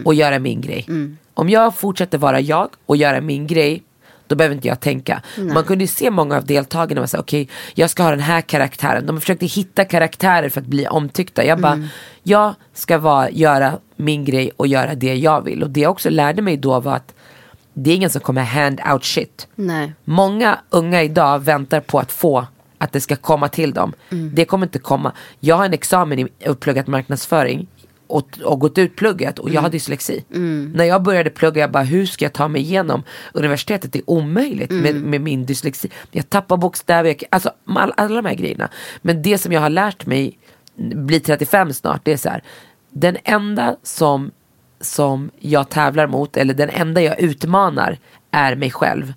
och 0.05 0.13
göra 0.13 0.39
min 0.39 0.61
grej. 0.61 0.85
Om 1.33 1.49
jag 1.49 1.75
fortsätter 1.75 2.17
vara 2.17 2.39
jag 2.39 2.69
och 2.85 2.97
göra 2.97 3.21
min 3.21 3.47
grej, 3.47 3.83
då 4.27 4.35
behöver 4.35 4.55
inte 4.55 4.67
jag 4.67 4.79
tänka. 4.79 5.21
Man 5.53 5.63
kunde 5.63 5.83
ju 5.83 5.87
se 5.87 6.11
många 6.11 6.37
av 6.37 6.45
deltagarna 6.45 7.01
och 7.01 7.09
säga, 7.09 7.21
okej, 7.21 7.49
jag 7.73 7.89
ska 7.89 8.03
ha 8.03 8.09
den 8.09 8.19
här 8.19 8.41
karaktären. 8.41 9.05
De 9.05 9.21
försökte 9.21 9.45
hitta 9.45 9.85
karaktärer 9.85 10.49
för 10.49 10.61
att 10.61 10.67
bli 10.67 10.87
omtyckta. 10.87 11.45
Jag 11.45 11.59
bara, 11.61 11.87
jag 12.23 12.53
ska 12.73 12.97
vara, 12.97 13.29
göra 13.29 13.79
min 13.95 14.25
grej 14.25 14.51
och 14.57 14.67
göra 14.67 14.95
det 14.95 15.15
jag 15.15 15.41
vill. 15.41 15.63
Och 15.63 15.69
det 15.69 15.79
jag 15.79 15.91
också 15.91 16.09
lärde 16.09 16.41
mig 16.41 16.57
då 16.57 16.79
var 16.79 16.95
att 16.95 17.14
det 17.77 17.91
är 17.91 17.95
ingen 17.95 18.09
som 18.09 18.21
kommer 18.21 18.43
hand 18.43 18.81
out 18.91 19.05
shit. 19.05 19.47
Nej. 19.55 19.93
Många 20.03 20.59
unga 20.69 21.03
idag 21.03 21.39
väntar 21.39 21.79
på 21.79 21.99
att 21.99 22.11
få 22.11 22.47
att 22.77 22.91
det 22.91 23.01
ska 23.01 23.15
komma 23.15 23.49
till 23.49 23.73
dem. 23.73 23.93
Det 24.33 24.45
kommer 24.45 24.65
inte 24.65 24.79
komma. 24.79 25.11
Jag 25.39 25.55
har 25.55 25.65
en 25.65 25.73
examen 25.73 26.19
i 26.19 26.27
uppluggat 26.45 26.87
marknadsföring 26.87 27.67
och, 28.07 28.39
och 28.43 28.59
gått 28.59 28.77
ut 28.77 28.95
plugget 28.95 29.39
och 29.39 29.49
jag 29.49 29.61
har 29.61 29.69
dyslexi. 29.69 30.23
När 30.73 30.85
jag 30.85 31.03
började 31.03 31.29
plugga 31.29 31.61
jag 31.61 31.71
bara 31.71 31.83
hur 31.83 32.05
ska 32.05 32.25
jag 32.25 32.33
ta 32.33 32.47
mig 32.47 32.61
igenom 32.61 33.03
universitetet? 33.33 33.93
Det 33.93 33.99
är 33.99 34.09
omöjligt 34.09 34.71
med, 34.71 34.95
med 34.95 35.21
min 35.21 35.45
dyslexi. 35.45 35.89
Jag 36.11 36.29
tappar 36.29 36.57
bokstäver, 36.57 37.09
jag, 37.09 37.23
alltså 37.29 37.51
all, 37.65 37.93
alla 37.97 38.15
de 38.15 38.25
här 38.25 38.35
grejerna. 38.35 38.69
Men 39.01 39.21
det 39.21 39.37
som 39.37 39.51
jag 39.51 39.61
har 39.61 39.69
lärt 39.69 40.05
mig, 40.05 40.37
blir 40.75 41.19
35 41.19 41.73
snart, 41.73 42.01
det 42.03 42.13
är 42.13 42.17
så 42.17 42.29
här. 42.29 42.43
Den 42.89 43.17
enda 43.23 43.75
som 43.83 44.31
som 44.85 45.31
jag 45.39 45.69
tävlar 45.69 46.07
mot, 46.07 46.37
eller 46.37 46.53
den 46.53 46.69
enda 46.69 47.01
jag 47.01 47.19
utmanar, 47.19 47.97
är 48.31 48.55
mig 48.55 48.71
själv. 48.71 49.13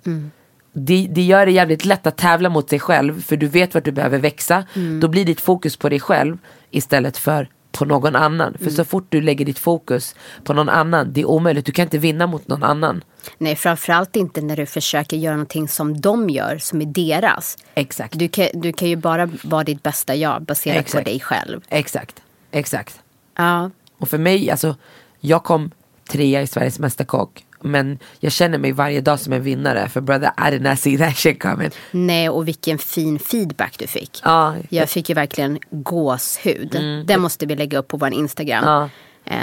Det, 0.73 1.07
det 1.11 1.21
gör 1.21 1.45
det 1.45 1.51
jävligt 1.51 1.85
lätt 1.85 2.07
att 2.07 2.17
tävla 2.17 2.49
mot 2.49 2.69
sig 2.69 2.79
själv, 2.79 3.21
för 3.21 3.37
du 3.37 3.47
vet 3.47 3.73
vart 3.73 3.85
du 3.85 3.91
behöver 3.91 4.19
växa. 4.19 4.63
Då 5.01 5.07
blir 5.07 5.25
ditt 5.25 5.41
fokus 5.41 5.77
på 5.77 5.89
dig 5.89 5.99
själv 5.99 6.37
istället 6.71 7.17
för 7.17 7.49
på 7.71 7.85
någon 7.85 8.15
annan. 8.15 8.57
För 8.59 8.69
så 8.69 8.85
fort 8.85 9.05
du 9.09 9.21
lägger 9.21 9.45
ditt 9.45 9.59
fokus 9.59 10.15
på 10.43 10.53
någon 10.53 10.69
annan, 10.69 11.13
det 11.13 11.21
är 11.21 11.25
omöjligt. 11.25 11.65
Du 11.65 11.71
kan 11.71 11.83
inte 11.83 11.97
vinna 11.97 12.27
mot 12.27 12.47
någon 12.47 12.63
annan. 12.63 13.03
Nej, 13.37 13.55
framförallt 13.55 14.15
inte 14.15 14.41
när 14.41 14.57
du 14.57 14.65
försöker 14.65 15.17
göra 15.17 15.35
någonting 15.35 15.67
som 15.67 16.01
de 16.01 16.29
gör, 16.29 16.57
som 16.57 16.81
är 16.81 16.85
deras. 16.85 17.57
Exakt. 17.75 18.19
Du 18.19 18.27
kan, 18.27 18.47
du 18.53 18.73
kan 18.73 18.87
ju 18.87 18.95
bara 18.95 19.29
vara 19.43 19.63
ditt 19.63 19.83
bästa 19.83 20.15
jag 20.15 20.41
baserat 20.41 20.77
Exakt. 20.77 21.03
på 21.05 21.09
dig 21.09 21.19
själv. 21.19 21.61
Exakt. 21.69 22.21
Exakt. 22.51 22.99
Ja, 23.37 23.69
Och 23.97 24.09
för 24.09 24.17
mig, 24.17 24.51
alltså, 24.51 24.75
jag 25.19 25.43
kom 25.43 25.71
trea 26.11 26.41
i 26.41 26.47
Sveriges 26.47 26.79
Mästerkock. 26.79 27.45
Men 27.61 27.99
jag 28.19 28.31
känner 28.31 28.57
mig 28.57 28.71
varje 28.71 29.01
dag 29.01 29.19
som 29.19 29.33
en 29.33 29.43
vinnare. 29.43 29.89
För 29.89 30.01
brother, 30.01 30.31
I 30.47 30.51
did 30.51 30.61
not 30.61 30.79
see 30.79 30.97
that 30.97 31.17
shit 31.17 31.41
coming. 31.41 31.69
nej, 31.91 32.29
och 32.29 32.47
vilken 32.47 32.77
fin 32.77 33.19
feedback 33.19 33.75
du 33.79 33.87
fick. 33.87 34.21
Ja, 34.23 34.55
Jag 34.69 34.89
fick 34.89 35.09
ju 35.09 35.15
verkligen 35.15 35.59
gåshud. 35.71 36.69
Den 37.05 37.21
måste 37.21 37.45
vi 37.45 37.55
lägga 37.55 37.77
upp 37.77 37.87
på 37.87 37.97
vår 37.97 38.13
Instagram. 38.13 38.63
Ja. 38.65 38.89
Eh, 39.25 39.37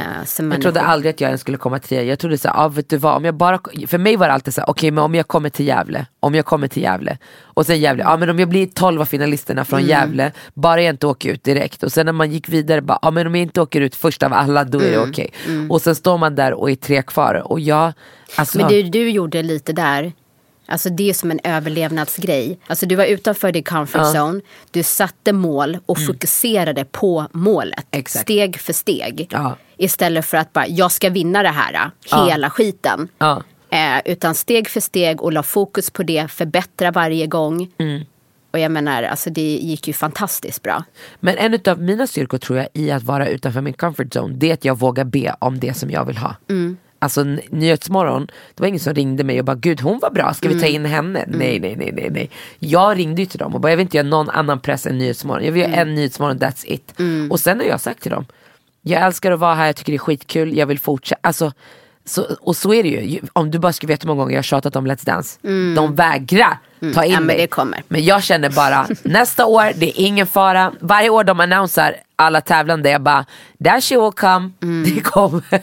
Jag 0.50 0.62
trodde 0.62 0.80
aldrig 0.80 1.10
att 1.14 1.20
jag 1.20 1.28
ens 1.28 1.40
skulle 1.40 1.56
komma 1.58 1.78
till 1.78 1.96
Gävle. 1.96 2.10
Jag 2.10 2.18
trodde 2.18 2.38
såhär, 2.38 2.64
ah, 2.64 2.68
vet 2.68 2.88
du 2.90 2.96
vad, 2.96 3.16
om 3.16 3.24
jag 3.24 3.34
bara, 3.34 3.60
för 3.86 3.98
mig 3.98 4.16
var 4.16 4.26
det 4.26 4.32
alltid 4.32 4.54
såhär, 4.54 4.70
okej 4.70 4.90
men 4.90 5.04
om 5.04 5.14
jag 5.14 5.28
kommer 5.28 5.48
till 5.50 5.66
Gävle, 5.66 6.06
om 6.20 6.34
jag 6.34 6.44
kommer 6.44 6.68
till 6.68 6.82
Gävle 6.82 7.18
och 7.42 7.66
sen 7.66 7.80
Gävle, 7.80 8.02
ja 8.02 8.16
men 8.16 8.30
om 8.30 8.38
jag 8.38 8.48
blir 8.48 8.66
12 8.66 9.00
av 9.00 9.04
finalisterna 9.04 9.64
från 9.64 9.78
Mm. 9.78 9.90
Gävle, 9.90 10.32
bara 10.54 10.82
jag 10.82 10.92
inte 10.94 11.06
åker 11.06 11.30
ut 11.32 11.44
direkt. 11.44 11.82
Och 11.82 11.92
sen 11.92 12.06
när 12.06 12.12
man 12.12 12.30
gick 12.32 12.48
vidare, 12.48 12.80
bara, 12.82 12.98
ja 13.02 13.10
men 13.10 13.26
om 13.26 13.34
jag 13.34 13.42
inte 13.42 13.60
åker 13.60 13.80
ut 13.80 13.94
först 13.96 14.22
av 14.22 14.32
alla 14.32 14.64
då 14.64 14.78
är 14.80 14.90
det 14.90 14.96
Mm. 14.96 15.10
okej. 15.10 15.30
Och 15.70 15.82
sen 15.82 15.94
står 15.94 16.18
man 16.18 16.34
där 16.34 16.52
och 16.54 16.70
är 16.70 16.74
tre 16.76 17.02
kvar 17.02 17.34
och 17.52 17.60
jag, 17.60 17.92
alltså, 18.36 18.58
Men 18.58 18.68
det 18.68 18.82
du 18.82 19.10
gjorde 19.10 19.42
lite 19.42 19.72
där, 19.72 20.12
alltså 20.66 20.88
det 20.90 21.10
är 21.10 21.14
som 21.14 21.30
en 21.30 21.40
överlevnadsgrej. 21.44 22.58
Alltså 22.66 22.86
du 22.86 22.94
var 22.94 23.04
utanför 23.04 23.52
din 23.52 23.62
comfort 23.64 24.00
zone, 24.14 24.40
du 24.70 24.82
satte 24.82 25.32
mål 25.32 25.78
och 25.86 25.98
fokuserade 26.06 26.84
på 26.84 27.26
målet. 27.32 27.86
Mm. 27.90 28.00
Exakt. 28.00 28.22
Steg 28.22 28.58
för 28.60 28.72
steg. 28.72 29.28
Ja. 29.30 29.56
Istället 29.78 30.24
för 30.26 30.36
att 30.36 30.52
bara, 30.52 30.66
jag 30.66 30.92
ska 30.92 31.10
vinna 31.10 31.42
det 31.42 31.48
här, 31.48 31.90
hela 32.28 32.50
skiten. 32.50 33.08
Eh, 33.70 34.12
utan 34.12 34.34
steg 34.34 34.68
för 34.68 34.80
steg 34.80 35.22
och 35.22 35.32
la 35.32 35.42
fokus 35.42 35.90
på 35.90 36.02
det, 36.02 36.28
förbättra 36.30 36.90
varje 36.90 37.26
gång. 37.26 37.68
Mm. 37.78 38.02
Och 38.50 38.58
jag 38.58 38.72
menar, 38.72 39.02
alltså 39.02 39.30
det 39.30 39.56
gick 39.56 39.88
ju 39.88 39.92
fantastiskt 39.94 40.62
bra. 40.62 40.84
Men 41.20 41.36
en 41.38 41.58
av 41.68 41.80
mina 41.82 42.06
styrkor 42.06 42.38
tror 42.38 42.58
jag 42.58 42.68
i 42.72 42.90
att 42.90 43.02
vara 43.02 43.28
utanför 43.28 43.60
min 43.60 43.74
comfort 43.74 44.16
zone, 44.16 44.34
det 44.34 44.50
är 44.50 44.54
att 44.54 44.64
jag 44.64 44.78
vågar 44.78 45.04
be 45.04 45.34
om 45.38 45.60
det 45.60 45.74
som 45.74 45.90
jag 45.90 46.04
vill 46.04 46.16
ha. 46.16 46.34
Alltså 46.98 47.20
N- 47.20 47.40
Nyhetsmorgon, 47.50 48.26
det 48.26 48.60
var 48.60 48.66
ingen 48.68 48.80
som 48.80 48.94
ringde 48.94 49.24
mig 49.24 49.38
och 49.38 49.44
bara 49.44 49.56
gud 49.56 49.80
hon 49.80 49.98
var 49.98 50.10
bra, 50.10 50.34
ska 50.34 50.48
vi 50.48 50.60
ta 50.60 50.66
in 50.66 50.84
henne? 50.84 51.24
Nej 51.28 51.60
nej 51.60 51.76
nej 51.76 51.92
nej 51.92 52.10
nej. 52.10 52.30
Jag 52.58 52.98
ringde 52.98 53.22
ju 53.22 53.26
till 53.26 53.38
dem 53.38 53.54
och 53.54 53.60
bara 53.60 53.72
jag 53.72 53.76
vill 53.76 53.84
inte 53.84 53.96
göra 53.96 54.08
någon 54.08 54.30
annan 54.30 54.60
press 54.60 54.86
än 54.86 54.98
Nyhetsmorgon. 54.98 55.44
Jag 55.44 55.52
vill 55.52 55.62
göra 55.62 55.72
en 55.74 55.94
Nyhetsmorgon, 55.94 56.38
that's 56.38 56.64
it. 56.66 56.94
Och 57.30 57.40
sen 57.40 57.60
har 57.60 57.66
jag 57.66 57.80
sagt 57.80 58.02
till 58.02 58.10
dem, 58.10 58.26
jag 58.88 59.02
älskar 59.02 59.32
att 59.32 59.38
vara 59.40 59.54
här, 59.54 59.66
jag 59.66 59.76
tycker 59.76 59.92
det 59.92 59.96
är 59.96 59.98
skitkul, 59.98 60.56
jag 60.56 60.66
vill 60.66 60.78
fortsätta. 60.78 61.20
Alltså, 61.22 61.52
så, 62.04 62.26
och 62.40 62.56
så 62.56 62.74
är 62.74 62.82
det 62.82 62.88
ju. 62.88 63.20
Om 63.32 63.50
du 63.50 63.58
bara 63.58 63.72
skulle 63.72 63.92
veta 63.92 64.02
hur 64.02 64.08
många 64.08 64.22
gånger 64.22 64.32
jag 64.32 64.38
har 64.38 64.42
tjatat 64.42 64.76
om 64.76 64.86
Let's 64.86 65.06
Dance. 65.06 65.38
De 65.76 65.94
vägrar 65.94 66.58
ta 66.94 67.04
in 67.04 67.12
Ja, 67.12 67.20
men 67.20 67.68
mig. 67.68 67.82
Men 67.88 68.04
jag 68.04 68.22
känner 68.22 68.50
bara, 68.50 68.86
nästa 69.02 69.46
år, 69.46 69.72
det 69.76 69.86
är 69.86 70.04
ingen 70.06 70.26
fara. 70.26 70.72
Varje 70.80 71.10
år 71.10 71.24
de 71.24 71.40
annonsar 71.40 71.96
alla 72.16 72.40
tävlande, 72.40 72.90
jag 72.90 73.02
bara, 73.02 73.24
that 73.64 73.84
shit 73.84 73.98
will 73.98 74.12
come. 74.12 74.50
Det 74.84 75.00
kommer. 75.00 75.60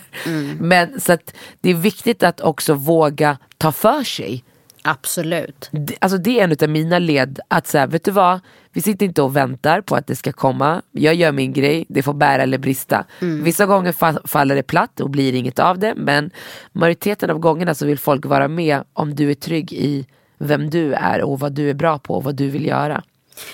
Men 0.64 1.00
så 1.00 1.14
att 1.14 1.34
det 1.62 1.70
är 1.70 1.74
viktigt 1.74 2.24
att 2.24 2.42
också 2.42 2.74
våga 2.74 3.38
ta 3.58 3.72
för 3.72 4.04
sig. 4.04 4.44
Absolut. 4.84 5.70
Det- 5.72 5.96
Alltså 6.02 6.18
det 6.18 6.40
är 6.40 6.44
en 6.44 6.56
av 6.62 6.70
mina 6.70 7.00
led, 7.00 7.40
att 7.48 7.68
säga, 7.68 7.88
vet 7.88 8.04
du 8.04 8.12
vad? 8.12 8.40
Vi 8.72 8.82
sitter 8.82 9.06
inte 9.06 9.22
och 9.22 9.36
väntar 9.36 9.82
på 9.82 9.96
att 9.96 10.08
det 10.08 10.16
ska 10.16 10.32
komma. 10.32 10.82
Jag 10.92 11.16
gör 11.16 11.32
min 11.32 11.54
grej, 11.54 11.86
det 11.90 12.04
får 12.04 12.14
bära 12.14 12.44
eller 12.44 12.58
brista. 12.58 13.06
Vissa 13.20 13.66
gånger 13.66 13.92
fa- 13.92 14.28
faller 14.28 14.56
det 14.56 14.64
platt 14.64 15.00
och 15.00 15.10
blir 15.10 15.34
inget 15.36 15.60
av 15.60 15.80
det. 15.80 15.94
Men 15.98 16.32
majoriteten 16.72 17.30
av 17.30 17.40
gångerna 17.40 17.74
så 17.76 17.86
vill 17.86 18.00
folk 18.00 18.26
vara 18.26 18.48
med 18.48 18.84
om 18.94 19.16
du 19.16 19.30
är 19.32 19.36
trygg 19.36 19.74
i 19.74 20.06
vem 20.38 20.70
du 20.70 20.94
är 20.94 21.22
och 21.22 21.40
vad 21.40 21.52
du 21.52 21.70
är 21.70 21.74
bra 21.74 22.00
på 22.00 22.16
och 22.16 22.24
vad 22.24 22.36
du 22.36 22.50
vill 22.50 22.66
göra. 22.66 23.04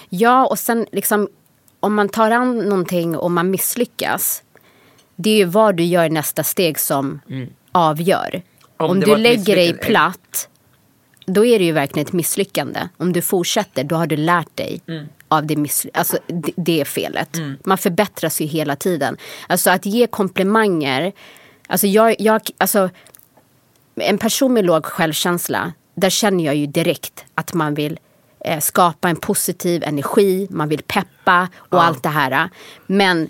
Ja, 0.10 0.46
och 0.46 0.60
sen 0.60 0.86
liksom 0.92 1.28
om 1.80 1.96
man 1.96 2.10
tar 2.10 2.32
an 2.32 2.58
någonting 2.58 3.18
och 3.18 3.32
man 3.32 3.52
misslyckas. 3.52 4.44
Det 5.16 5.30
är 5.30 5.38
ju 5.38 5.46
vad 5.46 5.76
du 5.76 5.84
gör 5.84 6.06
i 6.06 6.10
nästa 6.10 6.44
steg 6.44 6.80
som 6.80 7.20
avgör. 7.72 8.30
Mm. 8.34 8.42
Om 8.78 8.90
Om, 8.92 9.00
det 9.00 9.06
du 9.06 9.16
lägger 9.16 9.56
dig 9.56 9.74
platt. 9.78 10.50
Då 11.34 11.46
är 11.46 11.60
det 11.60 11.66
ju 11.66 11.72
verkligen 11.72 12.08
ett 12.08 12.14
misslyckande. 12.14 12.80
Om 12.98 13.14
du 13.14 13.22
fortsätter, 13.22 13.84
då 13.84 13.96
har 13.96 14.08
du 14.08 14.18
lärt 14.18 14.56
dig 14.58 14.82
Mm. 14.88 15.06
av 15.28 15.46
det, 15.46 15.56
missly- 15.56 15.90
alltså, 15.94 16.18
det, 16.28 16.52
det 16.56 16.86
felet. 16.86 17.30
Man 17.66 17.78
förbättras 17.78 18.42
ju 18.42 18.46
hela 18.46 18.76
tiden. 18.76 19.18
Alltså 19.48 19.70
att 19.70 19.86
ge 19.86 20.08
komplimanger. 20.08 21.12
Alltså 21.68 21.88
jag, 21.88 22.16
jag, 22.20 22.42
alltså, 22.58 22.90
en 23.96 24.18
person 24.18 24.54
med 24.54 24.66
låg 24.66 24.86
självkänsla, 24.86 25.74
där 25.96 26.10
känner 26.10 26.46
jag 26.46 26.56
ju 26.56 26.66
direkt 26.66 27.26
att 27.36 27.54
man 27.54 27.74
vill 27.74 28.00
eh, 28.46 28.60
skapa 28.60 29.10
en 29.10 29.16
positiv 29.16 29.84
energi, 29.84 30.48
man 30.50 30.70
vill 30.70 30.82
peppa 30.84 31.48
och 31.58 31.84
allt 31.84 32.04
det 32.04 32.10
här. 32.10 32.50
Men 32.88 33.30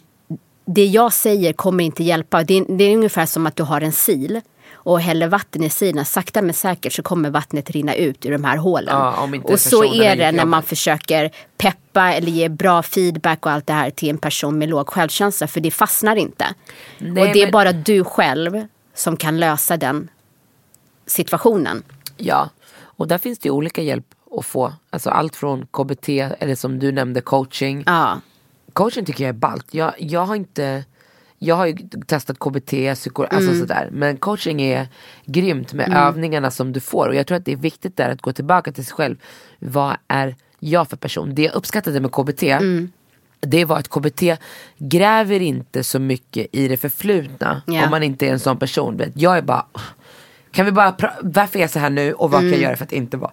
det 0.65 0.85
jag 0.85 1.13
säger 1.13 1.53
kommer 1.53 1.83
inte 1.83 2.03
hjälpa. 2.03 2.43
Det 2.43 2.53
är, 2.57 2.65
det 2.77 2.83
är 2.83 2.95
ungefär 2.95 3.25
som 3.25 3.45
att 3.45 3.55
du 3.55 3.63
har 3.63 3.81
en 3.81 3.91
sil 4.05 4.33
och 4.83 5.01
häller 5.01 5.27
vatten 5.27 5.63
i 5.63 5.69
silen. 5.69 6.05
Sakta 6.05 6.41
men 6.41 6.53
säkert 6.53 6.93
så 6.93 7.03
kommer 7.03 7.29
vattnet 7.29 7.69
rinna 7.69 7.95
ut 7.95 8.25
ur 8.25 8.31
de 8.31 8.43
här 8.43 8.57
hålen. 8.57 8.95
Ja, 8.97 9.29
och 9.43 9.59
så 9.59 9.83
är 9.93 10.15
det 10.15 10.31
när 10.31 10.45
man 10.45 10.63
försöker 10.63 11.31
peppa 11.57 12.13
eller 12.13 12.31
ge 12.31 12.49
bra 12.49 12.83
feedback 12.83 13.45
och 13.45 13.51
allt 13.51 13.67
det 13.67 13.73
här 13.73 13.89
till 13.89 14.09
en 14.09 14.17
person 14.17 14.57
med 14.57 14.69
låg 14.69 14.89
självkänsla. 14.89 15.47
För 15.47 15.61
det 15.61 15.71
fastnar 15.71 16.15
inte. 16.15 16.45
Nej, 16.97 17.27
och 17.27 17.33
det 17.33 17.41
är 17.41 17.45
men- 17.45 17.51
bara 17.51 17.71
du 17.71 18.03
själv 18.03 18.67
som 18.93 19.17
kan 19.17 19.39
lösa 19.39 19.77
den 19.77 20.09
situationen. 21.05 21.83
Ja, 22.17 22.49
och 22.81 23.07
där 23.07 23.17
finns 23.17 23.39
det 23.39 23.49
olika 23.49 23.81
hjälp 23.81 24.05
att 24.39 24.45
få. 24.45 24.73
Alltså 24.89 25.09
allt 25.09 25.35
från 25.35 25.65
KBT 25.71 26.09
eller 26.39 26.55
som 26.55 26.79
du 26.79 26.91
nämnde 26.91 27.21
coaching. 27.21 27.83
Ja. 27.85 28.21
Coaching 28.73 29.05
tycker 29.05 29.23
jag 29.23 29.29
är 29.29 29.39
ballt. 29.39 29.73
Jag, 29.73 29.93
jag 29.97 30.25
har 30.25 30.35
inte 30.35 30.83
jag 31.39 31.55
har 31.55 31.65
ju 31.65 31.75
testat 32.07 32.39
KBT, 32.39 32.95
psyko, 32.95 33.23
alltså 33.23 33.49
Mm. 33.51 33.59
sådär. 33.59 33.89
Men 33.91 34.17
coaching 34.17 34.61
är 34.61 34.87
grymt 35.25 35.73
med 35.73 35.93
övningarna 35.95 36.51
som 36.51 36.73
du 36.73 36.79
får. 36.79 37.07
Och 37.07 37.15
jag 37.15 37.27
tror 37.27 37.37
att 37.37 37.45
det 37.45 37.51
är 37.51 37.55
viktigt 37.57 37.97
där 37.97 38.09
att 38.09 38.21
gå 38.21 38.33
tillbaka 38.33 38.71
till 38.71 38.85
sig 38.85 38.93
själv. 38.95 39.15
Vad 39.59 39.97
är 40.07 40.35
jag 40.59 40.89
för 40.89 40.97
person? 40.97 41.35
Det 41.35 41.41
jag 41.43 41.53
uppskattade 41.55 41.99
med 41.99 42.11
KBT 42.11 42.43
Mm. 42.43 42.91
det 43.39 43.65
var 43.65 43.77
att 43.77 43.87
KBT 43.89 44.37
gräver 44.77 45.39
inte 45.39 45.83
så 45.83 45.99
mycket 45.99 46.47
i 46.51 46.67
det 46.67 46.77
förflutna. 46.77 47.61
Ja. 47.67 47.83
Om 47.85 47.91
man 47.91 48.03
inte 48.03 48.27
är 48.27 48.31
en 48.31 48.39
sån 48.39 48.57
person. 48.57 49.01
Jag 49.15 49.37
är 49.37 49.41
bara, 49.41 49.65
kan 50.51 50.65
vi 50.65 50.71
bara, 50.71 50.95
varför 51.21 51.59
är 51.59 51.63
jag 51.63 51.69
så 51.69 51.79
här 51.79 51.89
nu 51.89 52.13
och 52.13 52.31
vad 52.31 52.39
Mm. 52.41 52.51
kan 52.51 52.59
jag 52.61 52.67
göra 52.69 52.77
för 52.77 52.85
att 52.85 52.91
inte 52.91 53.17
vara? 53.17 53.31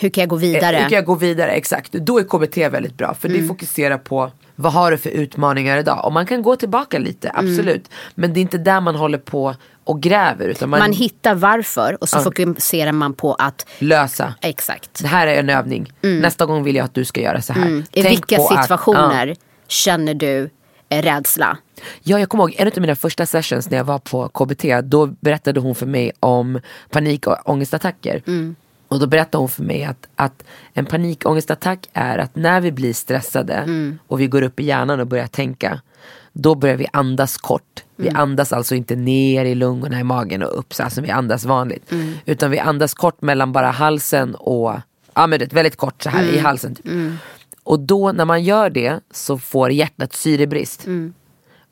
Hur 0.00 0.08
kan 0.08 0.22
jag 0.22 0.28
gå 0.28 0.36
Eh, 0.36 0.40
vidare? 0.40 0.76
Hur 0.76 0.82
kan 0.88 0.96
jag 0.96 1.04
gå 1.04 1.14
vidare? 1.14 1.50
Exakt. 1.50 1.92
Då 1.92 2.18
är 2.18 2.24
KBT 2.24 2.68
väldigt 2.68 2.96
bra. 2.96 3.14
För 3.14 3.28
Mm. 3.28 3.40
det 3.42 3.48
fokuserar 3.48 3.98
på 3.98 4.30
vad 4.60 4.72
har 4.72 4.90
du 4.90 4.98
för 4.98 5.10
utmaningar 5.10 5.76
idag? 5.78 6.04
Och 6.04 6.12
man 6.12 6.26
kan 6.26 6.42
gå 6.42 6.56
tillbaka 6.56 6.98
lite, 6.98 7.28
Mm. 7.28 7.52
absolut. 7.52 7.88
Men 8.14 8.32
det 8.32 8.40
är 8.40 8.42
inte 8.42 8.58
där 8.58 8.80
man 8.80 8.94
håller 8.94 9.18
på 9.18 9.54
och 9.84 10.00
gräver. 10.02 10.48
Utan 10.48 10.68
man, 10.70 10.78
Man 10.78 10.92
hittar 10.92 11.34
varför 11.34 11.96
och 12.00 12.08
så 12.08 12.20
fokuserar 12.20 12.92
man 12.92 13.14
på 13.14 13.34
att 13.34 13.66
lösa. 13.78 14.34
Exakt. 14.40 15.02
Det 15.02 15.08
här 15.08 15.26
är 15.26 15.38
en 15.40 15.50
övning. 15.50 15.92
Nästa 16.00 16.46
gång 16.46 16.62
vill 16.62 16.76
jag 16.76 16.84
att 16.84 16.94
du 16.94 17.04
ska 17.04 17.20
göra 17.20 17.42
så 17.42 17.52
här. 17.52 17.62
Mm. 17.66 17.84
I 17.92 18.02
Tänk 18.02 18.06
vilka 18.14 18.36
på 18.36 18.48
att- 18.48 18.62
situationer 18.64 19.26
ja. 19.26 19.34
känner 19.68 20.14
du 20.14 20.50
eh, 20.88 21.02
rädsla? 21.02 21.56
Ja, 22.02 22.18
jag 22.18 22.28
kommer 22.28 22.44
ihåg 22.44 22.54
en 22.58 22.68
av 22.68 22.72
mina 22.80 22.96
första 22.96 23.26
sessions 23.26 23.70
när 23.70 23.76
jag 23.78 23.84
var 23.84 23.98
på 23.98 24.28
KBT. 24.28 24.64
Då 24.82 25.06
berättade 25.06 25.60
hon 25.60 25.74
för 25.74 25.86
mig 25.86 26.12
om 26.20 26.60
panik 26.90 27.26
och 27.26 27.36
ångestattacker. 27.50 28.22
Och 28.90 29.00
då 29.00 29.06
berättade 29.06 29.42
hon 29.42 29.48
för 29.48 29.62
mig 29.62 29.84
att, 29.84 30.08
att 30.16 30.44
en 30.74 30.86
panikångestattack 30.86 31.90
är 31.92 32.18
att 32.18 32.36
när 32.36 32.60
vi 32.60 32.72
blir 32.72 32.92
stressade 32.92 33.64
och 34.06 34.20
vi 34.20 34.26
går 34.26 34.42
upp 34.42 34.60
i 34.60 34.64
hjärnan 34.64 35.00
och 35.00 35.06
börjar 35.06 35.26
tänka. 35.26 35.80
Då 36.32 36.54
börjar 36.54 36.76
vi 36.76 36.86
andas 36.92 37.36
kort. 37.36 37.84
Vi 37.96 38.08
andas 38.08 38.52
alltså 38.52 38.74
inte 38.74 38.96
ner 38.96 39.44
i 39.44 39.54
lungorna, 39.54 40.00
i 40.00 40.04
magen 40.04 40.42
och 40.42 40.58
upp 40.58 40.74
så 40.74 40.82
här 40.82 40.90
som 40.90 41.04
vi 41.04 41.10
andas 41.10 41.44
vanligt. 41.44 41.92
Utan 42.24 42.50
vi 42.50 42.58
andas 42.58 42.94
kort 42.94 43.22
mellan 43.22 43.52
bara 43.52 43.70
halsen 43.70 44.34
och, 44.34 44.74
ja 45.14 45.26
men 45.26 45.38
det 45.38 45.52
väldigt 45.52 45.76
kort 45.76 46.02
så 46.02 46.10
här 46.10 46.24
i 46.24 46.38
halsen. 46.38 46.74
Typ. 46.74 46.86
Och 47.62 47.80
då 47.80 48.12
när 48.12 48.24
man 48.24 48.42
gör 48.42 48.70
det 48.70 49.00
så 49.10 49.38
får 49.38 49.70
hjärtat 49.70 50.12
syrebrist. 50.12 50.86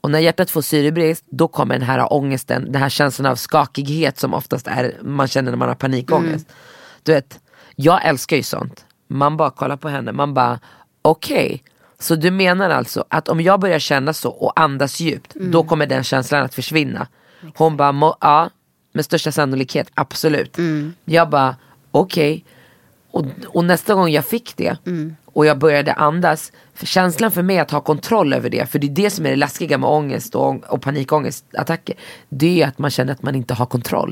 Och 0.00 0.10
när 0.10 0.18
hjärtat 0.18 0.50
får 0.50 0.62
syrebrist 0.62 1.24
då 1.30 1.48
kommer 1.48 1.74
den 1.78 1.86
här 1.86 2.12
ångesten, 2.12 2.72
den 2.72 2.82
här 2.82 2.88
känslan 2.88 3.32
av 3.32 3.36
skakighet 3.36 4.18
som 4.18 4.34
oftast 4.34 4.66
är, 4.66 4.94
man 5.02 5.28
känner 5.28 5.50
när 5.50 5.58
man 5.58 5.68
har 5.68 5.74
panikångest. 5.74 6.46
Du 7.08 7.14
vet, 7.14 7.40
jag 7.76 8.04
älskar 8.06 8.36
ju 8.36 8.42
sånt. 8.42 8.84
Man 9.06 9.36
bara 9.36 9.50
kollar 9.50 9.76
på 9.76 9.88
henne, 9.88 10.12
man 10.12 10.34
bara 10.34 10.60
okej. 11.02 11.62
Så 11.98 12.14
du 12.14 12.30
menar 12.30 12.70
alltså 12.70 13.04
att 13.08 13.28
om 13.28 13.40
jag 13.40 13.60
börjar 13.60 13.78
känna 13.78 14.12
så 14.12 14.30
och 14.30 14.60
andas 14.60 15.00
djupt, 15.00 15.34
då 15.34 15.62
kommer 15.64 15.86
den 15.86 16.04
känslan 16.04 16.44
att 16.44 16.54
försvinna. 16.54 17.06
Hon 17.56 17.76
bara, 17.76 17.92
"Må- 17.92 18.16
ja 18.20 18.50
med 18.92 19.04
största 19.04 19.32
sannolikhet, 19.32 19.90
absolut. 19.94 20.58
Jag 21.04 21.28
bara, 21.30 21.56
okej. 21.90 22.44
Och, 23.10 23.24
och 23.46 23.64
nästa 23.64 23.94
gång 23.94 24.08
jag 24.10 24.24
fick 24.24 24.56
det 24.56 24.76
och 25.24 25.46
jag 25.46 25.58
började 25.58 25.92
andas, 25.92 26.52
för 26.74 26.86
känslan 26.86 27.30
för 27.30 27.42
mig 27.42 27.58
att 27.58 27.70
ha 27.70 27.80
kontroll 27.80 28.32
över 28.32 28.50
det, 28.50 28.66
för 28.70 28.78
det 28.78 28.86
är 28.86 28.90
det 28.90 29.10
som 29.10 29.26
är 29.26 29.30
det 29.30 29.36
läskiga 29.36 29.78
med 29.78 29.90
ångest 29.90 30.34
och, 30.34 30.64
och 30.72 30.82
panikångestattacker, 30.82 31.94
det 32.28 32.62
är 32.62 32.68
att 32.68 32.78
man 32.78 32.90
känner 32.90 33.12
att 33.12 33.22
man 33.22 33.34
inte 33.34 33.54
har 33.54 33.66
kontroll. 33.66 34.10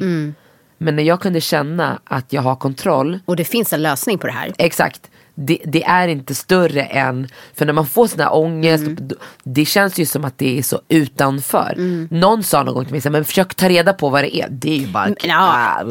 Men 0.78 0.96
när 0.96 1.02
jag 1.02 1.20
kunde 1.20 1.40
känna 1.40 2.00
att 2.04 2.32
jag 2.32 2.42
har 2.42 2.56
kontroll, 2.56 3.18
Och 3.24 3.36
det 3.36 3.44
finns 3.44 3.72
en 3.72 3.82
lösning 3.82 4.18
på 4.18 4.26
det 4.26 4.32
här. 4.32 4.52
exakt, 4.58 5.00
det, 5.34 5.58
det 5.64 5.84
är 5.84 6.08
inte 6.08 6.34
större 6.34 6.82
än, 6.82 7.28
för 7.54 7.66
när 7.66 7.72
man 7.72 7.86
får 7.86 8.06
sån 8.06 8.20
här 8.20 8.34
ångest, 8.34 8.86
Mm. 8.86 9.08
det 9.42 9.64
känns 9.64 9.98
ju 9.98 10.06
som 10.06 10.24
att 10.24 10.38
det 10.38 10.58
är 10.58 10.62
så 10.62 10.80
utanför. 10.88 11.74
Någon 12.10 12.42
sa 12.42 12.62
någon 12.62 12.74
gång 12.74 12.84
till 12.84 12.92
mig, 12.94 13.10
men 13.10 13.24
försök 13.24 13.54
ta 13.54 13.68
reda 13.68 13.92
på 13.92 14.08
vad 14.08 14.24
det 14.24 14.36
är. 14.36 14.46
Det 14.50 14.70
är 14.70 14.78
ju 14.78 14.86
bara, 14.86 15.08
ja. 15.22 15.82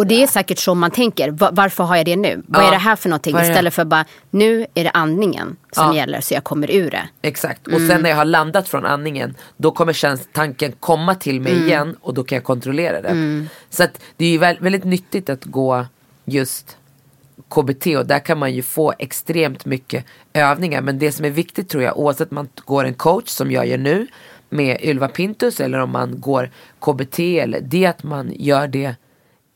Och 0.00 0.06
det 0.06 0.22
är 0.22 0.26
säkert 0.26 0.58
så 0.58 0.74
man 0.74 0.90
tänker. 0.90 1.30
Va- 1.30 1.50
Varför 1.52 1.84
har 1.84 1.96
jag 1.96 2.06
det 2.06 2.16
nu? 2.16 2.42
Vad 2.46 2.62
Ja. 2.62 2.66
är 2.68 2.70
det 2.70 2.76
här 2.78 2.96
för 2.96 3.08
någonting? 3.08 3.36
Det? 3.36 3.42
Istället 3.48 3.74
för 3.74 3.84
bara, 3.84 4.04
nu 4.30 4.66
är 4.74 4.84
det 4.84 4.90
andningen 4.90 5.56
som 5.72 5.86
Ja. 5.86 5.94
gäller 5.96 6.20
så 6.20 6.34
jag 6.34 6.44
kommer 6.44 6.70
ur 6.70 6.90
det. 6.90 7.08
Exakt. 7.22 7.66
Och 7.66 7.72
Mm. 7.72 7.88
sen 7.88 8.02
när 8.02 8.10
jag 8.10 8.16
har 8.16 8.24
landat 8.24 8.68
från 8.68 8.86
andningen 8.86 9.34
då 9.56 9.70
kommer 9.70 9.92
käns- 9.92 10.28
tanken 10.32 10.72
komma 10.80 11.14
till 11.14 11.40
mig 11.40 11.52
Mm. 11.52 11.66
igen 11.66 11.96
och 12.00 12.14
då 12.14 12.24
kan 12.24 12.36
jag 12.36 12.44
kontrollera 12.44 13.00
den. 13.02 13.48
Så 13.70 13.82
att 13.82 14.00
det 14.16 14.24
är 14.24 14.30
ju 14.30 14.38
väl, 14.38 14.56
väldigt 14.60 14.84
nyttigt 14.84 15.30
att 15.30 15.44
gå 15.44 15.86
just 16.24 16.76
KBT 17.48 17.96
och 17.96 18.06
där 18.06 18.18
kan 18.18 18.38
man 18.38 18.54
ju 18.54 18.62
få 18.62 18.92
extremt 18.98 19.64
mycket 19.64 20.04
övningar. 20.32 20.80
Men 20.82 20.98
det 20.98 21.12
som 21.12 21.24
är 21.24 21.30
viktigt 21.30 21.68
tror 21.68 21.82
jag 21.82 21.98
oavsett 21.98 22.30
om 22.30 22.34
man 22.34 22.48
går 22.64 22.84
en 22.84 22.94
coach 22.94 23.28
som 23.28 23.50
jag 23.50 23.66
gör 23.66 23.78
nu 23.78 24.06
med 24.48 24.80
Ylva 24.82 25.08
Pintus 25.08 25.60
eller 25.60 25.78
om 25.78 25.90
man 25.90 26.20
går 26.20 26.50
KBT 26.80 27.18
eller 27.40 27.60
det 27.60 27.84
är 27.84 27.90
att 27.90 28.02
man 28.02 28.32
gör 28.36 28.68
det 28.68 28.94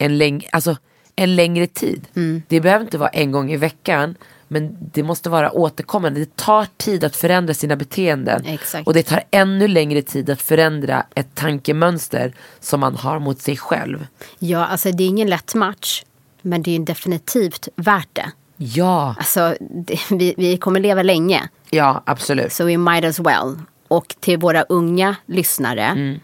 en, 0.05 0.19
läng- 0.23 0.49
alltså, 0.53 0.77
en 1.17 1.37
längre 1.37 1.67
tid. 1.67 2.07
Mm. 2.17 2.43
Det 2.49 2.61
behöver 2.61 2.85
inte 2.85 2.99
vara 2.99 3.09
en 3.09 3.33
gång 3.33 3.53
i 3.53 3.57
veckan 3.57 4.15
men 4.49 4.77
det 4.93 5.03
måste 5.03 5.31
vara 5.31 5.51
återkommande. 5.53 6.21
Det 6.21 6.37
tar 6.37 6.67
tid 6.77 7.05
att 7.05 7.17
förändra 7.17 7.55
sina 7.55 7.77
beteenden. 7.77 8.45
Exakt. 8.47 8.87
Och 8.87 8.95
det 8.95 9.03
tar 9.03 9.23
ännu 9.31 9.69
längre 9.69 10.03
tid 10.03 10.31
att 10.31 10.43
förändra 10.43 11.07
ett 11.15 11.35
tankemönster 11.35 12.33
som 12.61 12.81
man 12.81 12.97
har 12.97 13.19
mot 13.19 13.41
sig 13.41 13.57
själv. 13.57 14.07
Ja, 14.39 14.67
alltså 14.67 14.91
det 14.91 15.05
är 15.05 15.09
ingen 15.09 15.31
lätt 15.31 15.55
match. 15.55 16.05
Men 16.43 16.63
det 16.63 16.75
är 16.77 16.79
definitivt 16.79 17.69
värt 17.77 18.09
det. 18.13 18.31
Ja, 18.57 19.15
Alltså, 19.19 19.57
det, 19.61 19.99
vi, 20.11 20.35
vi 20.37 20.57
kommer 20.57 20.81
leva 20.81 21.03
länge. 21.03 21.49
ja 21.71 22.03
absolut. 22.07 22.53
Så 22.53 22.65
we 22.65 22.77
might 22.77 23.05
as 23.05 23.21
well. 23.21 23.59
Och 23.89 24.15
till 24.21 24.39
våra 24.39 24.63
unga 24.63 25.17
lyssnare. 25.27 25.85
Mm. 25.85 26.21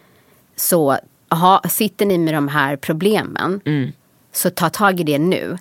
Så 0.55 0.97
ha, 1.31 1.61
sitter 1.69 2.05
ni 2.05 2.17
med 2.17 2.33
de 2.33 2.47
här 2.47 2.75
problemen. 2.75 3.61
Mm. 3.65 3.91
Så 4.33 4.49
ta 4.49 4.69
tag 4.69 4.99
i 4.99 5.03
det 5.03 5.19
nu. 5.19 5.57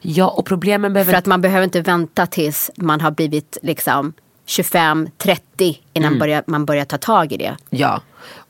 Ja 0.00 0.28
och 0.28 0.46
problemen 0.46 0.92
behöver 0.92 1.12
För 1.12 1.18
att 1.18 1.26
man 1.26 1.40
behöver 1.40 1.64
inte 1.64 1.80
vänta 1.80 2.26
tills 2.26 2.70
man 2.76 3.00
har 3.00 3.10
blivit 3.10 3.58
liksom 3.62 4.12
25, 4.46 5.08
30 5.18 5.78
innan 5.92 6.08
Mm. 6.08 6.18
börjar, 6.18 6.42
man 6.46 6.64
börjar 6.66 6.84
ta 6.84 6.98
tag 6.98 7.32
i 7.32 7.36
det. 7.36 7.56
Ja, 7.70 8.00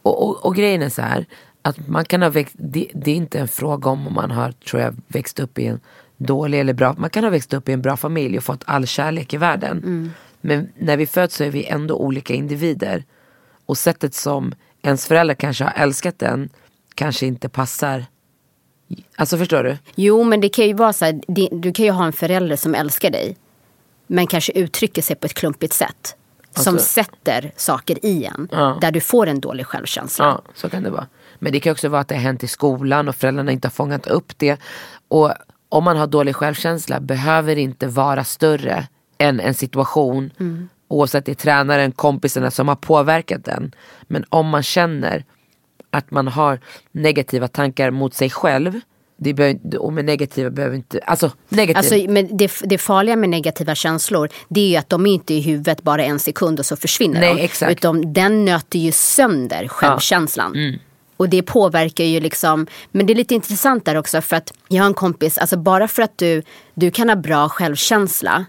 och, 0.03 0.29
och, 0.29 0.47
och 0.47 0.55
grejen 0.55 0.83
är 0.83 0.89
så 0.89 1.03
här. 1.03 1.27
Att 1.63 1.89
man 1.89 2.05
kan 2.05 2.23
ha 2.23 2.29
växt, 2.29 2.55
det, 2.59 2.89
det 2.95 3.11
är 3.11 3.15
inte 3.15 3.39
en 3.39 3.49
fråga 3.49 3.91
om 3.91 4.15
man 4.15 4.31
har, 4.31 4.53
tror 4.53 4.83
jag, 4.83 4.95
växt 5.09 5.41
upp 5.41 5.59
i 5.59 5.67
en 5.67 5.81
dålig 6.17 6.61
eller 6.61 6.73
bra, 6.73 6.95
man 6.99 7.11
kan 7.11 7.25
ha 7.25 7.31
växt 7.31 7.55
upp 7.55 7.69
i 7.69 7.73
en 7.73 7.83
bra 7.83 7.97
familj 7.97 8.39
och 8.39 8.45
fått 8.45 8.63
all 8.67 8.87
kärlek 8.87 9.35
i 9.35 9.37
världen. 9.37 10.11
Men 10.41 10.69
när 10.79 10.97
vi 10.97 11.07
föds 11.07 11.37
så 11.37 11.45
är 11.45 11.51
vi 11.51 11.65
ändå 11.65 11.97
olika 11.97 12.35
individer. 12.35 13.05
Och 13.67 13.79
sättet 13.79 14.15
som 14.15 14.55
ens 14.83 15.07
föräldrar 15.07 15.35
kanske 15.35 15.65
har 15.65 15.73
älskat 15.77 16.19
den 16.19 16.49
kanske 16.95 17.27
inte 17.27 17.49
passar. 17.49 18.05
Alltså 19.17 19.39
förstår 19.39 19.65
du? 19.65 19.79
Jo, 19.95 20.25
men 20.25 20.41
det 20.41 20.49
kan 20.49 20.67
ju 20.67 20.73
vara 20.75 20.93
så 20.93 21.05
här, 21.05 21.21
det- 21.29 21.49
du 21.53 21.73
kan 21.73 21.85
ju 21.85 21.91
ha 21.91 22.05
en 22.07 22.13
förälder 22.13 22.57
som 22.57 22.75
älskar 22.75 23.11
dig. 23.11 23.37
Men 24.07 24.27
kanske 24.27 24.53
uttrycker 24.53 25.03
sig 25.03 25.17
på 25.17 25.27
ett 25.27 25.35
klumpigt 25.35 25.73
sätt. 25.73 26.17
Som 26.57 26.75
Alltså- 26.75 26.89
sätter 26.89 27.53
saker 27.57 28.07
i 28.07 28.25
en. 28.25 28.49
Ja. 28.53 28.79
Där 28.81 28.91
du 28.93 29.01
får 29.01 29.27
en 29.27 29.41
dålig 29.41 29.67
självkänsla. 29.67 30.25
Ja, 30.25 30.43
så 30.55 30.69
kan 30.69 30.83
det 30.83 30.91
vara. 30.91 31.07
Men 31.39 31.53
det 31.53 31.61
kan 31.61 31.73
också 31.73 31.89
vara 31.89 32.01
att 32.01 32.09
det 32.09 32.15
har 32.15 32.23
hänt 32.23 32.45
i 32.45 32.49
skolan 32.49 33.09
och 33.09 33.17
föräldrarna 33.17 33.53
inte 33.53 33.69
har 33.69 33.73
fångat 33.73 34.07
upp 34.07 34.33
det. 34.39 34.61
Och 35.09 35.33
om 35.69 35.85
man 35.85 35.97
har 35.97 36.07
dålig 36.07 36.37
självkänsla 36.37 37.01
behöver 37.01 37.57
inte 37.59 37.87
vara 37.87 38.25
större 38.25 38.87
än 39.19 39.41
en 39.41 39.55
situation. 39.55 40.31
Oavsett 40.93 41.25
det 41.25 41.33
är 41.33 41.35
tränaren, 41.35 41.93
kompisarna 41.93 42.51
som 42.51 42.69
har 42.69 42.77
påverkat 42.77 43.45
den. 43.45 43.75
Men 44.03 44.25
om 44.29 44.49
man 44.49 44.63
känner 44.63 45.25
att 45.91 46.11
man 46.11 46.29
har 46.29 46.61
negativa 46.93 47.49
tankar 47.49 47.91
mot 47.91 48.15
sig 48.15 48.31
själv. 48.31 48.81
Det 49.17 49.35
behöver, 49.35 49.79
och 49.79 49.93
med 49.93 50.05
negativa 50.05 50.51
behöver 50.51 50.77
inte, 50.77 51.01
alltså 51.07 51.31
negativa. 51.49 51.79
Alltså, 51.79 52.11
men 52.13 52.37
det, 52.37 52.53
det 52.65 52.79
farliga 52.79 53.17
med 53.17 53.29
negativa 53.29 53.75
känslor 53.75 54.29
det 54.49 54.61
är 54.61 54.69
ju 54.69 54.77
att 54.77 54.89
de 54.89 55.07
är 55.07 55.13
inte 55.13 55.35
i 55.35 55.41
huvudet 55.41 55.83
bara 55.83 56.05
en 56.05 56.19
sekund 56.19 56.59
och 56.59 56.67
så 56.67 56.77
försvinner 56.77 57.21
Nej, 57.21 57.35
de. 57.35 57.43
exakt. 57.43 57.73
Utan 57.73 58.13
den 58.13 58.45
nöter 58.45 58.79
ju 58.79 58.93
sönder 58.93 59.69
självkänslan. 59.69 60.55
Mm. 60.55 60.79
Och 61.17 61.29
det 61.29 61.43
påverkar 61.43 62.05
ju 62.05 62.21
liksom, 62.21 62.67
men 62.91 63.07
det 63.07 63.13
är 63.13 63.15
lite 63.15 63.35
intressant 63.35 63.85
där 63.85 63.97
också 63.97 64.21
för 64.21 64.37
att 64.37 64.53
jag 64.69 64.83
har 64.83 64.87
en 64.87 64.95
kompis, 64.95 65.39
alltså 65.39 65.57
bara 65.57 65.89
för 65.89 66.03
att 66.03 66.19
du, 66.19 66.43
du 66.75 66.91
kan 66.91 67.09
ha 67.09 67.17
bra 67.17 67.49
självkänsla 67.49 68.45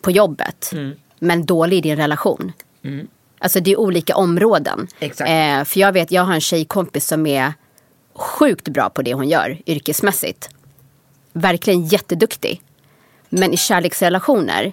på 0.00 0.10
jobbet 0.10 0.70
Mm. 0.72 0.94
Men 1.18 1.46
dålig 1.46 1.76
i 1.76 1.80
din 1.80 1.96
relation. 1.96 2.52
Alltså 3.38 3.60
det 3.60 3.72
är 3.72 3.80
olika 3.80 4.16
områden. 4.16 4.88
Eh, 5.60 5.64
för 5.64 5.80
jag 5.80 5.92
vet, 5.92 6.10
jag 6.10 6.22
har 6.22 6.34
en 6.34 6.40
tjejkompis 6.40 7.06
som 7.06 7.26
är 7.26 7.52
sjukt 8.14 8.68
bra 8.68 8.90
på 8.90 9.02
det 9.02 9.14
hon 9.14 9.28
gör 9.28 9.58
yrkesmässigt. 9.66 10.48
Verkligen 11.32 11.84
jätteduktig. 11.86 12.62
Men 13.28 13.52
i 13.52 13.56
kärleksrelationer, 13.56 14.72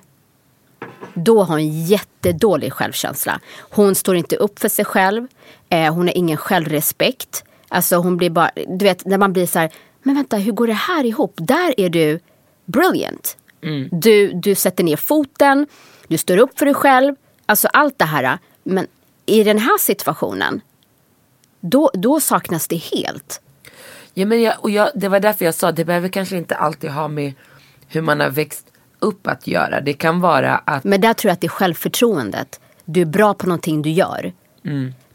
då 1.14 1.44
har 1.44 1.54
hon 1.54 1.86
jättedålig 1.86 2.74
självkänsla. 2.74 3.40
Hon 3.60 3.96
står 3.96 4.16
inte 4.16 4.36
upp 4.36 4.60
för 4.60 4.70
sig 4.70 4.86
själv. 4.86 5.28
Eh, 5.70 5.94
hon 5.94 6.08
har 6.08 6.18
ingen 6.18 6.38
självrespekt. 6.38 7.44
Alltså 7.68 7.96
hon 7.96 8.18
blir 8.18 8.30
bara, 8.30 8.52
du 8.68 8.86
vet 8.86 9.06
när 9.06 9.18
man 9.18 9.34
blir 9.34 9.46
så 9.46 9.60
här, 9.60 9.72
men 10.04 10.16
vänta 10.16 10.38
hur 10.38 10.52
går 10.52 10.68
det 10.68 10.74
här 10.74 11.06
ihop? 11.06 11.34
Där 11.38 11.80
är 11.80 11.90
du 11.90 12.20
brilliant. 12.66 13.38
Du, 13.92 14.32
du 14.34 14.56
sätter 14.56 14.84
ner 14.84 14.96
foten, 14.96 15.68
du 16.08 16.18
står 16.18 16.38
upp 16.38 16.60
för 16.60 16.66
dig 16.66 16.76
själv. 16.76 17.16
Alltså 17.46 17.68
allt 17.68 18.00
det 18.00 18.06
här. 18.06 18.38
Men 18.64 18.88
i 19.26 19.44
den 19.44 19.58
här 19.58 19.78
situationen, 19.78 20.62
då, 21.60 21.92
då 21.94 22.20
saknas 22.20 22.68
det 22.68 22.76
helt. 22.76 23.42
Ja, 24.14 24.26
men 24.26 24.42
jag, 24.42 24.56
och 24.60 24.70
jag, 24.70 24.90
det 24.96 25.08
var 25.08 25.20
därför 25.20 25.46
jag 25.46 25.56
sa 25.56 25.72
det 25.72 25.86
behöver 25.86 26.10
kanske 26.10 26.38
inte 26.38 26.56
alltid 26.56 26.90
ha 26.90 27.08
med 27.08 27.34
hur 27.88 28.02
man 28.02 28.20
har 28.20 28.30
växt 28.30 28.66
upp 29.00 29.28
att 29.28 29.48
göra. 29.48 29.82
Det 29.82 29.94
kan 29.94 30.22
vara 30.22 30.58
att 30.58 30.84
Men 30.84 31.02
där 31.02 31.14
tror 31.14 31.30
jag 31.30 31.34
att 31.34 31.42
det 31.42 31.48
är 31.48 31.50
självförtroendet. 31.50 32.60
Du 32.86 33.02
är 33.02 33.06
bra 33.06 33.34
på 33.34 33.48
någonting 33.48 33.82
du 33.82 33.90
gör. 33.90 34.34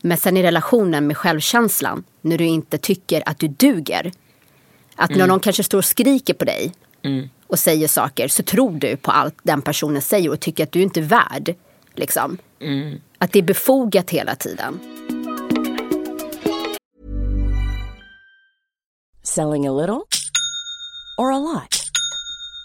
Men 0.01 0.17
sen 0.17 0.37
i 0.37 0.43
relationen 0.43 1.07
med 1.07 1.17
självkänslan, 1.17 2.05
när 2.21 2.39
du 2.39 2.45
inte 2.45 2.79
tycker 2.79 3.23
att 3.29 3.39
du 3.39 3.49
duger. 3.49 4.13
Att 4.97 5.11
när 5.11 5.27
någon 5.27 5.41
kanske 5.41 5.63
står 5.63 5.79
och 5.79 5.85
skriker 5.85 6.35
på 6.35 6.45
dig 6.45 6.73
och 7.49 7.59
säger 7.59 7.89
saker 7.89 8.29
så 8.29 8.43
tror 8.43 8.73
du 8.73 8.97
på 8.97 9.11
allt 9.11 9.37
den 9.43 9.63
personen 9.63 10.03
säger 10.03 10.31
och 10.31 10.41
tycker 10.41 10.65
att 10.65 10.73
du 10.73 10.83
inte 10.83 11.01
är 11.01 11.05
värd. 11.05 11.55
Liksom. 11.95 12.39
Att 13.19 13.33
det 13.33 13.39
är 13.39 13.43
befogat 13.43 14.11
hela 14.11 14.35
tiden. 14.35 14.81
Selling 19.23 19.67
a 19.67 19.73
little 19.73 20.01
or 21.19 21.33
a 21.33 21.39
lot? 21.39 21.78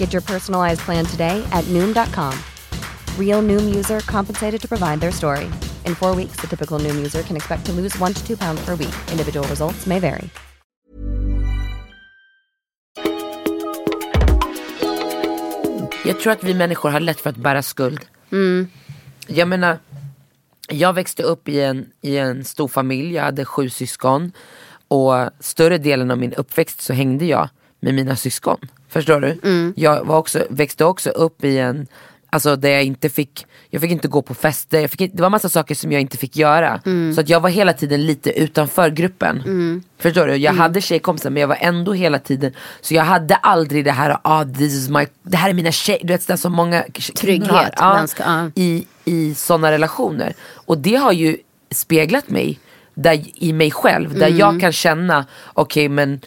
Get 0.00 0.14
your 0.14 0.22
personalized 0.22 0.80
plan 0.80 1.04
today 1.04 1.44
at 1.52 1.64
Noom.com. 1.68 2.32
Real 3.18 3.42
Noom 3.42 3.74
user 3.74 4.00
compensated 4.00 4.60
to 4.60 4.68
provide 4.68 5.00
their 5.00 5.12
story. 5.12 5.44
In 5.86 5.94
four 5.94 6.16
weeks, 6.16 6.40
the 6.40 6.46
typical 6.46 6.78
Noom 6.84 6.96
user 6.96 7.22
can 7.22 7.36
expect 7.36 7.66
to 7.66 7.72
lose 7.72 7.98
one 7.98 8.14
to 8.14 8.26
two 8.26 8.36
pounds 8.36 8.64
per 8.64 8.76
week. 8.76 8.94
Individual 9.12 9.46
results 9.48 9.86
may 9.86 10.00
vary. 10.00 10.28
Jag 16.04 16.20
tror 16.20 16.32
att 16.32 16.44
vi 16.44 16.54
människor 16.54 16.90
har 16.90 17.00
lätt 17.00 17.20
för 17.20 17.30
att 17.30 17.36
bära 17.36 17.62
skuld. 17.62 18.00
Jag 19.26 19.48
menar, 19.48 19.78
jag 20.68 20.92
växte 20.92 21.22
upp 21.22 21.48
i 21.48 21.60
en, 21.60 21.86
i 22.00 22.18
en 22.18 22.44
stor 22.44 22.68
familj, 22.68 23.14
jag 23.14 23.22
hade 23.22 23.44
sju 23.44 23.70
syskon. 23.70 24.32
Och 24.88 25.14
större 25.40 25.78
delen 25.78 26.10
av 26.10 26.18
min 26.18 26.32
uppväxt 26.32 26.80
så 26.80 26.92
hängde 26.92 27.24
jag 27.24 27.48
med 27.80 27.94
mina 27.94 28.16
syskon. 28.16 28.58
Förstår 28.90 29.20
du? 29.20 29.38
Mm. 29.42 29.74
Jag 29.76 30.04
var 30.04 30.16
också, 30.18 30.44
växte 30.50 30.84
också 30.84 31.10
upp 31.10 31.44
i 31.44 31.58
en, 31.58 31.86
alltså 32.30 32.56
där 32.56 32.70
jag 32.70 32.84
inte 32.84 33.08
fick, 33.08 33.46
jag 33.70 33.82
fick 33.82 33.90
inte 33.90 34.08
gå 34.08 34.22
på 34.22 34.34
fester, 34.34 34.80
jag 34.80 34.90
fick 34.90 35.10
det 35.14 35.22
var 35.22 35.30
massa 35.30 35.48
saker 35.48 35.74
som 35.74 35.92
jag 35.92 36.00
inte 36.00 36.16
fick 36.16 36.36
göra. 36.36 36.80
Mm. 36.86 37.14
Så 37.14 37.20
att 37.20 37.28
jag 37.28 37.40
var 37.40 37.50
hela 37.50 37.72
tiden 37.72 38.06
lite 38.06 38.30
utanför 38.40 38.90
gruppen. 38.90 39.42
Förstår 39.98 40.26
du? 40.26 40.32
Mm. 40.32 40.42
Jag 40.42 40.52
hade 40.52 40.80
tjejkompisar 40.80 41.30
men 41.30 41.40
jag 41.40 41.48
var 41.48 41.58
ändå 41.60 41.92
hela 41.92 42.18
tiden, 42.18 42.52
så 42.80 42.94
jag 42.94 43.02
hade 43.04 43.34
aldrig 43.34 43.84
det 43.84 43.92
här, 43.92 44.16
ah, 44.22 44.44
this 44.44 44.72
is 44.74 44.88
my, 44.88 45.06
det 45.22 45.36
här 45.36 45.50
är 45.50 45.54
mina 45.54 45.72
tjejer, 45.72 46.00
du 46.06 46.12
vet 46.12 46.22
sådär 46.22 46.36
som 46.36 46.52
många 46.52 46.84
Trygghet, 47.16 47.50
har. 47.50 47.70
Ja, 47.76 48.06
ska- 48.06 48.22
ja. 48.26 48.50
i, 48.54 48.86
i 49.04 49.34
sådana 49.34 49.70
relationer. 49.72 50.34
Och 50.54 50.78
det 50.78 50.94
har 50.96 51.12
ju 51.12 51.36
speglat 51.70 52.28
mig 52.30 52.58
där, 52.94 53.24
i 53.34 53.52
mig 53.52 53.70
själv, 53.70 54.18
där 54.18 54.26
Mm. 54.26 54.38
jag 54.38 54.60
kan 54.60 54.72
känna, 54.72 55.26
okej 55.54 55.88
men 55.88 56.20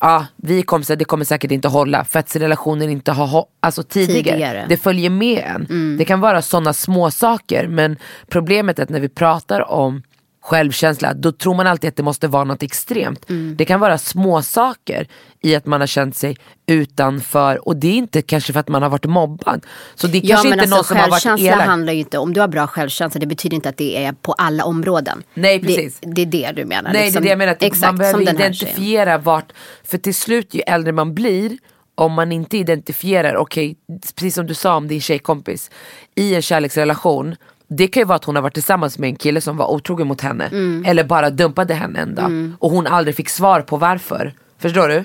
ja, 0.00 0.26
vi 0.36 0.58
är 0.58 0.62
kompisar, 0.62 0.96
det 0.96 1.04
kommer 1.04 1.24
säkert 1.24 1.50
inte 1.50 1.68
hålla 1.68 2.04
för 2.04 2.18
att 2.18 2.36
relationen 2.36 2.90
inte 2.90 3.12
har 3.12 3.46
alltså 3.60 3.82
tidigare. 3.82 4.22
Tidigare. 4.22 4.66
Det 4.68 4.76
följer 4.76 5.10
med 5.10 5.42
en. 5.46 5.96
Det 5.96 6.04
kan 6.04 6.20
vara 6.20 6.42
sådana 6.42 6.72
små 6.72 7.10
saker 7.10 7.68
men 7.68 7.96
problemet 8.28 8.78
är 8.78 8.82
att 8.82 8.88
när 8.88 9.00
vi 9.00 9.08
pratar 9.08 9.70
om 9.70 10.02
självkänsla 10.48 11.14
då 11.14 11.32
tror 11.32 11.54
man 11.54 11.66
alltid 11.66 11.88
att 11.88 11.96
det 11.96 12.02
måste 12.02 12.28
vara 12.28 12.44
något 12.44 12.62
extremt. 12.62 13.26
Det 13.56 13.64
kan 13.64 13.80
vara 13.80 13.98
små 13.98 14.42
saker 14.42 15.08
i 15.42 15.54
att 15.54 15.66
man 15.66 15.80
har 15.80 15.86
känt 15.86 16.16
sig 16.16 16.36
utanför 16.66 17.68
och 17.68 17.76
det 17.76 17.88
är 17.88 17.94
inte 17.94 18.22
kanske 18.22 18.52
för 18.52 18.60
att 18.60 18.68
man 18.68 18.82
har 18.82 18.90
varit 18.90 19.04
mobbad. 19.04 19.66
Så 19.94 20.06
det 20.06 20.18
är 20.18 20.22
Ja 20.24 20.36
kanske 20.36 20.48
inte 20.48 20.60
alltså 20.60 20.76
någon 20.76 20.84
som 20.84 20.96
har 20.96 21.08
varit 21.08 21.22
självkänsla 21.22 21.54
elak. 21.54 21.66
handlar 21.66 21.92
ju 21.92 21.98
inte 21.98 22.18
om, 22.18 22.32
du 22.32 22.40
har 22.40 22.48
bra 22.48 22.66
självkänsla 22.66 23.20
det 23.20 23.26
betyder 23.26 23.54
inte 23.54 23.68
att 23.68 23.76
det 23.76 24.04
är 24.04 24.12
på 24.12 24.32
alla 24.32 24.64
områden. 24.64 25.22
Nej, 25.34 25.60
precis. 25.60 25.98
Det, 26.00 26.24
det 26.24 26.44
är 26.44 26.52
det 26.52 26.62
du 26.62 26.64
menar. 26.64 26.92
Nej 26.92 27.04
liksom. 27.04 27.22
det 27.22 27.26
är 27.26 27.28
det 27.28 27.30
jag 27.30 27.38
menar, 27.38 27.52
att 27.52 27.62
Exakt, 27.62 27.82
man 27.82 27.96
behöver 27.96 28.18
tjejen. 28.18 28.36
identifiera 28.36 29.18
vart, 29.18 29.52
för 29.84 29.98
till 29.98 30.14
slut 30.14 30.54
ju 30.54 30.60
äldre 30.60 30.92
man 30.92 31.14
blir, 31.14 31.58
om 31.94 32.12
man 32.12 32.32
inte 32.32 32.58
identifierar, 32.58 33.36
okej, 33.36 33.76
precis 34.14 34.34
som 34.34 34.46
du 34.46 34.54
sa 34.54 34.76
om 34.76 34.88
din 34.88 35.00
tjejkompis, 35.00 35.70
i 36.14 36.34
en 36.34 36.42
kärleksrelation, 36.42 37.36
det 37.68 37.88
kan 37.88 38.00
ju 38.00 38.04
vara 38.04 38.16
att 38.16 38.24
hon 38.24 38.34
har 38.34 38.42
varit 38.42 38.54
tillsammans 38.54 38.98
med 38.98 39.08
en 39.08 39.16
kille 39.16 39.40
som 39.40 39.56
var 39.56 39.66
otrogen 39.70 40.06
mot 40.06 40.20
henne, 40.20 40.44
Mm. 40.46 40.84
eller 40.86 41.04
bara 41.04 41.30
dumpade 41.30 41.74
henne 41.74 41.98
en 42.00 42.14
dag, 42.14 42.52
och 42.58 42.70
hon 42.70 42.86
aldrig 42.86 43.16
fick 43.16 43.28
svar 43.28 43.60
på 43.60 43.76
varför. 43.76 44.32
Förstår 44.58 44.88
du? 44.88 45.04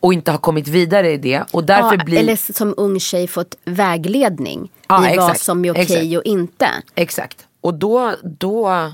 Och 0.00 0.12
inte 0.14 0.30
har 0.30 0.38
kommit 0.38 0.68
vidare 0.68 1.10
i 1.12 1.16
det, 1.16 1.42
och 1.52 1.64
därför 1.64 1.86
Mm. 1.88 1.98
ja, 1.98 2.04
blir... 2.04 2.18
Eller 2.18 2.52
som 2.52 2.74
ung 2.76 3.00
tjej 3.00 3.26
fått 3.26 3.54
vägledning 3.64 4.70
Ja, 4.88 4.98
i 4.98 5.16
vad 5.16 5.28
exakt, 5.28 5.40
som 5.44 5.64
är 5.64 5.70
okej 5.72 5.82
exakt. 5.82 6.16
och 6.16 6.24
inte. 6.24 6.68
Exakt. 6.94 7.46
Och 7.60 7.74
då, 7.74 8.14
då, 8.22 8.92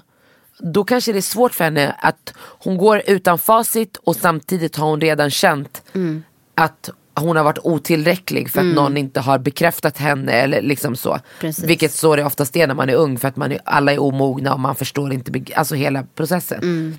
då 0.59 0.85
kanske 0.85 1.13
det 1.13 1.19
är 1.19 1.23
svårt 1.23 1.55
för 1.55 1.65
henne 1.65 1.97
att 2.01 2.35
hon 2.39 2.77
går 2.77 3.03
utan 3.07 3.39
facit 3.39 3.97
och 4.05 4.17
samtidigt 4.17 4.77
har 4.77 4.89
hon 4.91 5.01
redan 5.01 5.31
känt 5.31 5.83
Mm. 5.95 6.23
att 6.55 6.91
hon 7.19 7.37
har 7.37 7.45
varit 7.45 7.59
otillräcklig 7.63 8.51
för 8.51 8.61
att 8.61 8.67
någon 8.67 8.97
inte 8.97 9.21
har 9.21 9.39
bekräftat 9.39 9.99
henne 9.99 10.33
eller 10.33 10.63
liksom 10.63 10.97
så. 10.97 11.19
Precis. 11.41 11.65
Vilket 11.65 11.93
så 11.93 12.17
det 12.17 12.25
oftast 12.25 12.57
är 12.57 12.67
när 12.67 12.75
man 12.75 12.91
är 12.91 12.95
ung 12.95 13.19
för 13.19 13.29
att 13.29 13.37
man 13.37 13.53
är, 13.53 13.59
alla 13.65 13.93
är 13.93 13.99
omogna 13.99 14.55
och 14.55 14.61
man 14.61 14.75
förstår 14.75 15.13
inte 15.13 15.45
alltså 15.57 15.75
hela 15.75 16.05
processen. 16.15 16.59
Mm. 16.63 16.97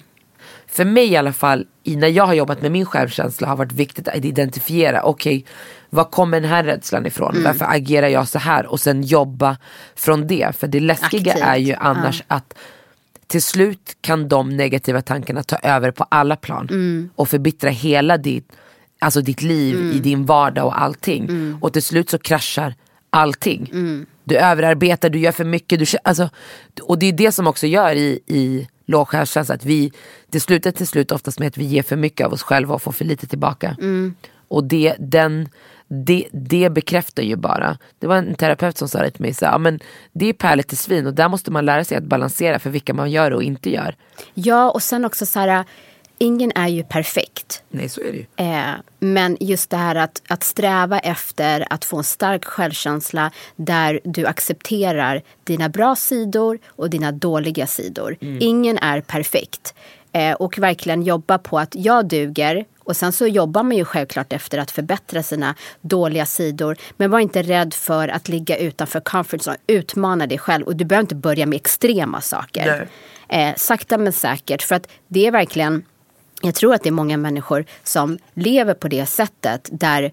För 0.68 0.86
mig 0.86 1.08
i 1.08 1.18
alla 1.18 1.34
fall, 1.34 1.66
när 1.84 2.08
jag 2.08 2.26
har 2.26 2.34
jobbat 2.34 2.62
med 2.62 2.72
min 2.72 2.86
självkänsla 2.86 3.48
har 3.48 3.56
varit 3.56 3.72
viktigt 3.72 4.08
att 4.08 4.26
identifiera, 4.26 5.04
okej, 5.04 5.46
var 5.90 6.04
kommer 6.04 6.42
den 6.42 6.50
här 6.50 6.64
rädslan 6.64 7.06
ifrån? 7.06 7.32
Mm. 7.32 7.44
Varför 7.44 7.66
agerar 7.70 8.08
jag 8.08 8.28
så 8.28 8.40
här? 8.40 8.66
Och 8.66 8.80
sen 8.80 9.04
jobba 9.04 9.58
från 9.96 10.28
det. 10.28 10.56
För 10.56 10.68
det 10.68 10.80
läskiga 10.80 11.32
Aktivt, 11.32 11.46
är 11.48 11.56
ju 11.56 11.74
annars 11.74 12.24
att 12.28 12.54
till 13.28 13.44
slut 13.44 13.98
kan 14.02 14.28
de 14.28 14.50
negativa 14.50 15.02
tankarna 15.02 15.44
ta 15.44 15.56
över 15.56 15.92
på 15.92 16.06
alla 16.10 16.36
plan 16.36 16.68
Mm. 16.70 17.10
och 17.16 17.30
förbittra 17.30 17.70
hela 17.70 18.18
ditt, 18.18 18.52
alltså 19.00 19.22
ditt 19.22 19.42
liv 19.42 19.76
Mm. 19.76 19.92
i 19.98 20.00
din 20.00 20.26
vardag 20.26 20.66
och 20.66 20.82
allting. 20.82 21.58
Och 21.62 21.74
till 21.74 21.84
slut 21.84 22.10
så 22.10 22.18
kraschar 22.18 22.76
allting. 23.10 23.70
Mm. 23.74 24.06
Du 24.24 24.38
överarbetar, 24.38 25.10
du 25.10 25.20
gör 25.20 25.32
för 25.32 25.44
mycket. 25.46 25.80
Du, 25.80 25.86
alltså, 26.04 26.30
och 26.82 27.00
det 27.00 27.06
är 27.06 27.14
det 27.14 27.32
som 27.32 27.48
också 27.48 27.68
gör 27.68 27.96
i, 27.96 28.20
i 28.28 28.68
låg 28.86 29.08
självkänsla 29.08 29.56
att 29.56 29.66
vi, 29.66 29.92
det 30.30 30.40
slutar 30.40 30.72
till 30.72 30.88
slut 30.88 31.12
oftast 31.12 31.40
med 31.40 31.48
att 31.48 31.58
vi 31.58 31.66
ger 31.66 31.84
för 31.84 31.96
mycket 31.96 32.28
av 32.28 32.34
oss 32.34 32.44
själva 32.44 32.76
och 32.76 32.82
får 32.82 32.92
för 32.92 33.06
lite 33.06 33.28
tillbaka. 33.28 33.76
Mm. 33.80 34.16
Och 34.48 34.64
det, 34.64 34.96
den, 35.00 35.50
det, 35.88 36.28
det 36.32 36.70
bekräftar 36.70 37.24
ju 37.24 37.36
bara. 37.36 37.78
Det 38.00 38.08
var 38.08 38.16
en 38.16 38.36
terapeut 38.36 38.78
som 38.78 38.88
sa 38.88 39.02
det 39.02 39.12
till 39.12 39.22
mig, 39.22 39.34
så, 39.34 39.46
ja, 39.46 39.58
men 39.58 39.80
det 40.12 40.26
är 40.30 40.34
pärligt 40.34 40.68
till 40.68 40.78
svin 40.78 41.08
och 41.08 41.14
där 41.14 41.30
måste 41.30 41.52
man 41.52 41.66
lära 41.66 41.84
sig 41.84 41.98
att 41.98 42.04
balansera 42.04 42.60
för 42.60 42.70
vilka 42.70 42.94
man 42.94 43.12
gör 43.12 43.32
och 43.32 43.44
inte 43.44 43.70
gör. 43.70 43.96
Ja 44.34 44.72
och 44.72 44.84
sen 44.84 45.06
också 45.06 45.26
så 45.26 45.40
här, 45.40 45.66
ingen 46.20 46.52
är 46.56 46.68
ju 46.68 46.84
perfekt. 46.84 47.64
Nej 47.70 47.90
så 47.90 48.02
är 48.02 48.12
det 48.12 48.18
ju. 48.18 48.26
Eh, 48.36 48.76
men 49.00 49.38
just 49.40 49.70
det 49.70 49.78
här 49.78 49.96
att, 49.96 50.22
att 50.28 50.44
sträva 50.44 51.00
efter 51.00 51.68
att 51.70 51.86
få 51.86 51.98
en 51.98 52.04
stark 52.04 52.46
självkänsla 52.46 53.32
där 53.56 54.00
du 54.04 54.26
accepterar 54.26 55.22
dina 55.44 55.70
bra 55.70 55.96
sidor 55.96 56.60
och 56.68 56.90
dina 56.90 57.12
dåliga 57.12 57.68
sidor. 57.68 58.18
Ingen 58.40 58.78
är 58.78 59.02
perfekt. 59.02 59.74
Eh, 60.12 60.34
och 60.34 60.60
verkligen 60.60 61.04
jobba 61.04 61.38
på 61.38 61.60
att 61.60 61.76
jag 61.76 62.08
duger 62.08 62.66
och 62.80 62.96
sen 62.96 63.12
så 63.12 63.28
jobbar 63.28 63.64
man 63.64 63.78
ju 63.78 63.86
självklart 63.86 64.34
efter 64.34 64.58
att 64.58 64.72
förbättra 64.72 65.24
sina 65.24 65.56
dåliga 65.82 66.26
sidor. 66.26 66.78
Men 66.98 67.12
var 67.12 67.20
inte 67.20 67.42
rädd 67.42 67.74
för 67.74 68.08
att 68.08 68.30
ligga 68.30 68.58
utanför 68.58 69.00
comfort 69.00 69.42
zone. 69.42 69.58
Utmana 69.68 70.28
dig 70.28 70.38
själv 70.38 70.66
och 70.66 70.76
du 70.76 70.86
behöver 70.86 71.02
inte 71.04 71.16
börja 71.16 71.46
med 71.46 71.56
extrema 71.56 72.22
saker. 72.22 72.90
Eh, 73.30 73.56
sakta 73.56 73.98
men 73.98 74.14
säkert. 74.14 74.62
För 74.62 74.76
att 74.76 74.88
det 75.08 75.28
är 75.28 75.32
verkligen 75.32 75.84
jag 76.42 76.56
tror 76.56 76.74
att 76.74 76.84
det 76.84 76.90
är 76.90 76.92
många 76.92 77.18
människor 77.18 77.66
som 77.84 78.18
lever 78.34 78.74
på 78.74 78.88
det 78.88 79.06
sättet 79.06 79.70
där 79.72 80.12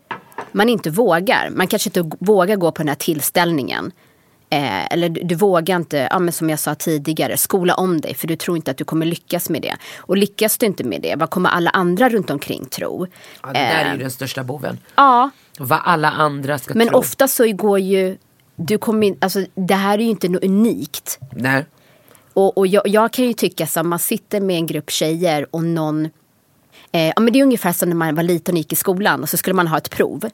man 0.52 0.68
inte 0.68 0.90
vågar. 0.90 1.50
Man 1.50 1.66
kanske 1.66 1.88
inte 1.88 2.16
vågar 2.24 2.56
gå 2.56 2.72
på 2.72 2.82
den 2.82 2.88
här 2.88 2.94
tillställningen. 2.94 3.92
Eh, 4.50 4.92
eller 4.92 5.08
du, 5.08 5.20
du 5.24 5.34
vågar 5.34 5.76
inte, 5.76 6.08
ja, 6.10 6.18
men 6.18 6.32
som 6.32 6.50
jag 6.50 6.58
sa 6.58 6.74
tidigare, 6.74 7.36
skola 7.36 7.74
om 7.74 8.00
dig 8.00 8.14
för 8.14 8.26
du 8.28 8.36
tror 8.36 8.56
inte 8.56 8.70
att 8.70 8.76
du 8.76 8.84
kommer 8.84 9.06
lyckas 9.06 9.50
med 9.50 9.62
det. 9.62 9.76
Och 9.98 10.16
lyckas 10.16 10.58
du 10.58 10.66
inte 10.66 10.84
med 10.84 11.02
det, 11.02 11.14
vad 11.16 11.30
kommer 11.30 11.50
alla 11.50 11.70
andra 11.70 12.08
runt 12.08 12.30
omkring 12.30 12.64
tro? 12.66 13.06
Ja, 13.42 13.48
det 13.48 13.52
där 13.58 13.60
är 13.60 13.86
Eh, 13.86 13.92
ju 13.92 13.98
den 13.98 14.10
största 14.10 14.44
boven. 14.44 14.78
Ja, 14.96 15.30
Vad 15.58 15.80
alla 15.84 16.10
andra 16.10 16.58
ska 16.58 16.74
men 16.74 16.88
tro. 16.88 16.98
ofta 16.98 17.28
så 17.28 17.52
går 17.52 17.78
ju, 17.78 18.16
du 18.56 18.78
kommer 18.78 19.14
alltså, 19.20 19.44
det 19.54 19.74
här 19.74 19.98
är 19.98 20.02
ju 20.02 20.10
inte 20.10 20.28
något 20.28 20.44
unikt. 20.44 21.18
Nej. 21.36 21.64
Och, 22.36 22.58
och 22.58 22.66
jag, 22.66 22.88
jag 22.88 23.12
kan 23.12 23.24
ju 23.24 23.32
tycka 23.32 23.66
så 23.66 23.82
man 23.82 23.98
sitter 23.98 24.40
med 24.40 24.56
en 24.56 24.66
grupp 24.66 24.90
tjejer 24.90 25.46
och 25.50 25.64
någon 25.64 26.04
eh, 26.92 27.06
ja, 27.06 27.20
men 27.20 27.32
Det 27.32 27.38
är 27.38 27.42
ungefär 27.42 27.72
som 27.72 27.88
när 27.88 27.96
man 27.96 28.14
var 28.14 28.22
liten 28.22 28.54
och 28.54 28.58
gick 28.58 28.72
i 28.72 28.76
skolan 28.76 29.22
och 29.22 29.28
så 29.28 29.36
skulle 29.36 29.54
man 29.54 29.66
ha 29.66 29.78
ett 29.78 29.90
prov. 29.90 30.30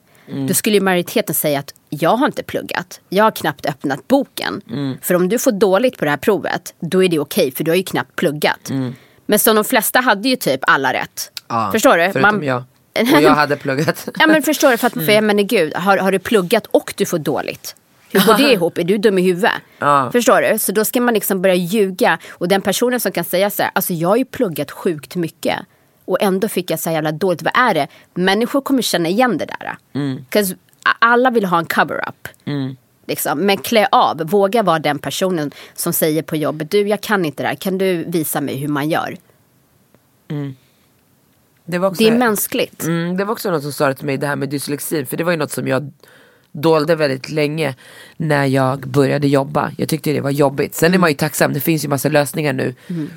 Då 0.49 0.55
skulle 0.55 0.77
ju 0.77 0.81
majoriteten 0.81 1.35
säga 1.35 1.59
att 1.59 1.75
jag 1.89 2.17
har 2.17 2.27
inte 2.27 2.43
pluggat. 2.43 3.01
Jag 3.09 3.25
har 3.25 3.31
knappt 3.31 3.67
öppnat 3.67 4.09
boken. 4.09 4.63
För 5.03 5.15
om 5.15 5.29
du 5.29 5.39
får 5.39 5.53
dåligt 5.53 5.99
på 5.99 6.05
det 6.05 6.11
här 6.11 6.19
provet, 6.19 6.75
då 6.81 7.05
är 7.05 7.09
det 7.09 7.19
okej 7.19 7.51
för 7.53 7.65
du 7.65 7.71
har 7.71 7.77
ju 7.77 7.83
knappt 7.83 8.17
pluggat. 8.17 8.71
Men 9.27 9.39
som 9.39 9.57
de 9.57 9.65
flesta 9.65 10.01
hade 10.01 10.29
ju 10.29 10.37
typ 10.37 10.61
alla 10.63 10.93
rätt. 10.93 11.33
Ja, 11.49 11.71
Förstår 11.73 11.97
du? 11.97 12.13
Förutom 12.13 12.45
jag. 12.45 12.65
Och 13.15 13.23
jag 13.23 13.35
hade 13.35 13.57
pluggat. 13.57 14.09
Ja 14.19 14.27
men 14.27 14.43
förstår 14.43 14.71
du, 14.71 14.77
för 14.77 14.87
att, 14.87 14.93
för 14.93 15.13
jag 15.13 15.25
menar 15.25 15.43
gud, 15.43 15.75
har, 15.75 15.97
har 15.99 16.13
du 16.13 16.19
pluggat 16.19 16.67
och 16.67 16.95
du 16.97 17.07
får 17.07 17.19
dåligt? 17.19 17.77
Hur 18.13 18.27
går 18.27 18.35
det 18.35 18.53
ihop? 18.53 18.79
Är 18.79 18.85
du 18.85 18.99
dum 18.99 19.19
i 19.19 19.23
huvudet? 19.23 19.53
Ja. 19.79 20.11
Förstår 20.13 20.53
du? 20.53 20.59
Så 20.59 20.73
då 20.73 20.85
ska 20.85 21.01
man 21.01 21.15
liksom 21.15 21.43
börja 21.43 21.55
ljuga. 21.55 22.19
Och 22.31 22.49
den 22.49 22.61
personen 22.61 23.01
som 23.01 23.13
kan 23.13 23.25
säga 23.25 23.51
så 23.51 23.63
här, 23.63 23.71
alltså 23.75 23.93
jag 23.93 24.09
har 24.09 24.17
ju 24.17 24.25
pluggat 24.25 24.71
sjukt 24.71 25.17
mycket. 25.17 25.59
Och 26.05 26.23
ändå 26.23 26.49
fick 26.49 26.71
jag 26.71 26.79
så 26.79 26.91
här 26.91 26.95
jävla 26.95 27.13
dåligt. 27.13 27.43
Vad 27.43 27.57
är 27.57 27.75
det? 27.75 27.87
Människor 28.15 28.61
kommer 28.61 28.83
känna 28.83 29.09
igen 29.09 29.39
det 29.39 29.47
där. 29.47 29.77
Mm. 29.95 30.25
alla 30.99 31.31
vill 31.31 31.45
ha 31.45 31.59
en 31.59 31.67
cover-up. 31.67 32.29
Liksom. 33.07 33.39
Men 33.39 33.59
klä 33.59 33.89
av, 33.93 34.17
våga 34.19 34.63
vara 34.63 34.79
den 34.79 34.99
personen 34.99 35.51
som 35.75 35.93
säger 35.93 36.23
på 36.23 36.37
jobbet, 36.37 36.71
du 36.71 36.89
jag 36.89 37.01
kan 37.01 37.25
inte 37.25 37.43
det 37.43 37.49
här, 37.49 37.55
kan 37.55 37.79
du 37.79 38.05
visa 38.05 38.41
mig 38.41 38.57
hur 38.57 38.69
man 38.69 38.89
gör? 38.89 39.17
Det, 41.65 41.79
var 41.79 41.89
också, 41.89 42.05
Det 42.05 42.11
är 42.11 42.19
mänskligt. 42.19 42.85
mm, 42.85 43.17
det 43.17 43.25
var 43.25 43.33
också 43.33 43.51
något 43.51 43.63
som 43.63 43.73
sa 43.73 43.89
det 43.89 43.95
till 43.95 44.07
mig, 44.07 44.17
det 44.17 44.27
här 44.27 44.37
med 44.37 44.49
dyslexi. 44.49 45.07
För 45.07 45.17
det 45.17 45.25
var 45.25 45.33
ju 45.33 45.39
något 45.39 45.51
som 45.51 45.69
jag 45.69 45.93
dolde 46.53 46.95
väldigt 46.95 47.31
länge 47.31 47.75
när 48.17 48.47
jag 48.47 48.81
började 48.81 49.29
jobba. 49.29 49.71
Jag 49.79 49.89
tyckte 49.89 50.13
det 50.13 50.21
var 50.21 50.31
jobbigt. 50.31 50.75
Sen 50.75 50.95
är 50.95 50.99
man 50.99 51.11
ju 51.11 51.17
tacksam, 51.17 51.53
det 51.53 51.61
finns 51.61 51.85
ju 51.85 51.89
massa 51.89 52.09
lösningar 52.09 52.53
nu. 52.53 52.75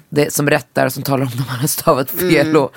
Det, 0.09 0.33
som 0.33 0.49
rättar, 0.49 0.89
som 0.89 1.03
talar 1.03 1.25
om 1.25 1.31
när 1.37 1.45
man 1.45 1.59
har 1.59 1.67
stavat 1.67 2.09
fel. 2.11 2.57
Och, 2.57 2.73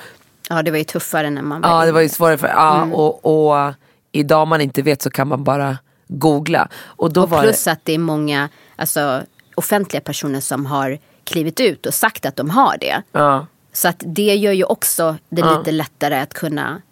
Ja 0.50 0.62
det 0.62 0.70
var 0.70 0.78
ju 0.78 0.84
tuffare 0.84 1.30
när 1.30 1.42
man 1.42 1.61
var 1.61 1.70
Ja 1.70 1.86
det 1.86 1.92
var 1.92 2.00
ju 2.00 2.09
svårare 2.09 2.38
för, 2.38 2.48
ja, 2.48 2.76
Mm. 2.82 2.92
och, 2.94 3.24
och 3.50 3.74
idag 4.12 4.42
om 4.42 4.48
man 4.48 4.61
inte 4.61 4.82
vet 4.82 5.02
så 5.02 5.11
kan 5.11 5.28
man 5.28 5.44
bara 5.44 5.78
googla. 6.09 6.68
Och 6.84 7.12
då 7.12 7.22
Och 7.22 7.30
var 7.30 7.42
plus 7.42 7.64
det, 7.64 7.72
att 7.72 7.84
det 7.84 7.92
är 7.92 7.98
många 7.98 8.48
alltså, 8.76 9.22
offentliga 9.54 10.00
personer 10.00 10.40
som 10.40 10.66
har 10.66 10.98
klivit 11.24 11.61
ut 11.61 11.86
och 11.86 11.94
sagt 11.94 12.26
att 12.26 12.36
de 12.36 12.50
har 12.50 12.76
det. 12.80 13.02
ja. 13.12 13.46
Så 13.72 13.88
att 13.88 14.02
det 14.06 14.34
gör 14.34 14.52
ju 14.52 14.64
också 14.64 15.16
det 15.28 15.42
lite 15.59 15.72
lättare 15.72 16.14
att 16.20 16.34
kunna... 16.34 16.82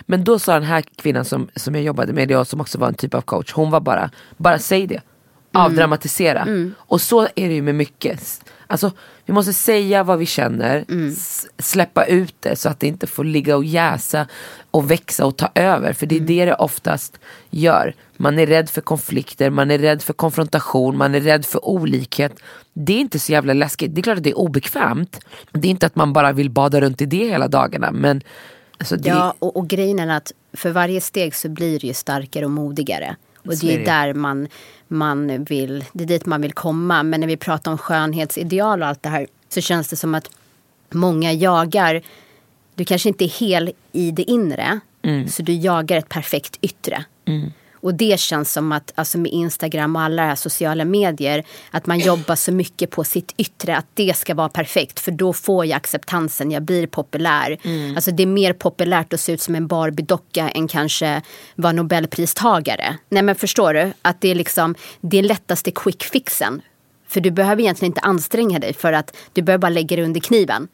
Men 0.00 0.24
då 0.24 0.38
sa 0.38 0.54
den 0.54 0.62
här 0.62 0.82
kvinnan 0.96 1.24
som, 1.24 1.48
som 1.56 1.74
jag 1.74 1.84
jobbade 1.84 2.12
med, 2.12 2.32
och 2.32 2.48
som 2.48 2.60
också 2.60 2.78
var 2.78 2.88
en 2.88 2.94
typ 2.94 3.14
av 3.14 3.20
coach, 3.20 3.52
hon 3.52 3.70
var 3.70 3.80
bara, 3.80 4.10
bara 4.36 4.58
säg 4.58 4.86
det. 4.86 5.00
Avdramatisera. 5.52 6.46
Och 6.76 7.00
så 7.00 7.22
är 7.22 7.48
det 7.48 7.54
ju 7.54 7.62
med 7.62 7.74
mycket. 7.74 8.44
Alltså 8.66 8.92
vi 9.26 9.32
måste 9.32 9.52
säga 9.52 10.02
vad 10.02 10.18
vi 10.18 10.26
känner, 10.26 10.84
Mm. 10.88 11.14
släppa 11.58 12.04
ut 12.04 12.34
det 12.40 12.56
så 12.56 12.68
att 12.68 12.80
det 12.80 12.86
inte 12.86 13.06
får 13.06 13.24
ligga 13.24 13.56
och 13.56 13.64
jäsa 13.64 14.26
och 14.70 14.90
växa 14.90 15.26
och 15.26 15.36
ta 15.36 15.50
över. 15.54 15.92
För 15.92 16.06
Mm. 16.06 16.26
det 16.26 16.32
är 16.32 16.46
det 16.46 16.50
det 16.50 16.54
oftast 16.56 17.18
gör. 17.50 17.94
Man 18.16 18.38
är 18.38 18.46
rädd 18.46 18.70
för 18.70 18.80
konflikter, 18.80 19.50
man 19.50 19.70
är 19.70 19.78
rädd 19.78 20.02
för 20.02 20.12
konfrontation, 20.12 20.96
man 20.96 21.14
är 21.14 21.20
rädd 21.20 21.46
för 21.46 21.68
olikhet. 21.68 22.32
Det 22.72 22.92
är 22.92 23.00
inte 23.00 23.18
så 23.18 23.32
jävla 23.32 23.52
läskigt. 23.52 23.94
Det 23.94 24.00
är 24.00 24.02
klart 24.02 24.16
att 24.18 24.24
det 24.24 24.30
är 24.30 24.38
obekvämt. 24.38 25.20
Det 25.52 25.68
är 25.68 25.70
inte 25.70 25.86
att 25.86 25.96
man 25.96 26.12
bara 26.12 26.32
vill 26.32 26.50
bada 26.50 26.80
runt 26.80 27.00
i 27.02 27.06
det 27.06 27.28
hela 27.28 27.48
dagarna. 27.48 27.90
Men 27.92 28.22
alltså, 28.78 28.96
det, 28.96 29.08
Ja, 29.08 29.34
och, 29.38 29.56
och 29.56 29.68
grejen 29.68 29.98
är 29.98 30.16
att 30.16 30.32
för 30.52 30.70
varje 30.70 31.00
steg 31.00 31.34
så 31.34 31.48
blir 31.48 31.80
det 31.80 31.86
ju 31.86 31.94
starkare 31.94 32.44
och 32.44 32.50
modigare. 32.50 33.16
Och 33.36 33.56
det 33.56 33.74
är 33.74 33.84
där 33.84 34.14
man, 34.14 34.48
man 34.88 35.44
vill, 35.44 35.84
det 35.92 36.04
är 36.04 36.08
dit 36.08 36.26
man 36.26 36.42
vill 36.42 36.52
komma. 36.52 37.02
Men 37.02 37.20
när 37.20 37.26
vi 37.28 37.36
pratar 37.36 37.70
om 37.70 37.78
skönhetsideal 37.78 38.82
och 38.82 38.88
allt 38.88 39.02
det 39.02 39.08
här 39.08 39.26
så 39.48 39.60
känns 39.60 39.88
det 39.88 39.96
som 39.96 40.14
att 40.14 40.30
många 40.90 41.32
jagar, 41.32 42.02
du 42.74 42.84
kanske 42.84 43.08
inte 43.08 43.24
är 43.24 43.28
hel 43.40 43.72
i 43.92 44.10
det 44.10 44.22
inre, 44.22 44.80
så 45.28 45.42
du 45.42 45.52
jagar 45.52 45.96
ett 45.96 46.08
perfekt 46.08 46.58
yttre. 46.60 47.04
Och 47.86 47.94
det 47.94 48.20
känns 48.20 48.52
som 48.52 48.72
att 48.72 48.92
alltså 48.94 49.18
med 49.18 49.32
Instagram 49.32 49.96
och 49.96 50.02
alla 50.02 50.26
här 50.26 50.34
sociala 50.34 50.84
medier 50.84 51.44
att 51.70 51.86
man 51.86 51.98
jobbar 51.98 52.34
så 52.34 52.52
mycket 52.52 52.90
på 52.90 53.04
sitt 53.04 53.34
yttre 53.36 53.76
att 53.76 53.86
det 53.94 54.16
ska 54.16 54.34
vara 54.34 54.48
perfekt 54.48 55.00
för 55.00 55.12
då 55.12 55.32
får 55.32 55.66
jag 55.66 55.76
acceptansen, 55.76 56.50
jag 56.50 56.62
blir 56.62 56.86
populär. 56.86 57.58
Alltså 57.96 58.10
det 58.10 58.22
är 58.22 58.26
mer 58.26 58.52
populärt 58.52 59.12
att 59.12 59.20
se 59.20 59.32
ut 59.32 59.40
som 59.40 59.54
en 59.54 59.68
Barbie-docka 59.68 60.48
än 60.48 60.68
kanske 60.68 61.22
vara 61.54 61.72
nobelpristagare. 61.72 62.96
Nej 63.08 63.22
men 63.22 63.34
förstår 63.34 63.74
du? 63.74 63.92
Att 64.02 64.20
det 64.20 64.28
är 64.28 64.34
liksom 64.34 64.74
det 65.00 65.18
är 65.18 65.22
lättaste 65.22 65.70
quick 65.70 66.02
fixen. 66.02 66.62
För 67.08 67.20
du 67.20 67.30
behöver 67.30 67.62
egentligen 67.62 67.90
inte 67.90 68.00
anstränga 68.00 68.58
dig 68.58 68.72
för 68.74 68.92
att 68.92 69.16
du 69.32 69.42
behöver 69.42 69.60
bara 69.60 69.70
lägga 69.70 69.96
det 69.96 70.04
under 70.04 70.20
kniven. 70.20 70.68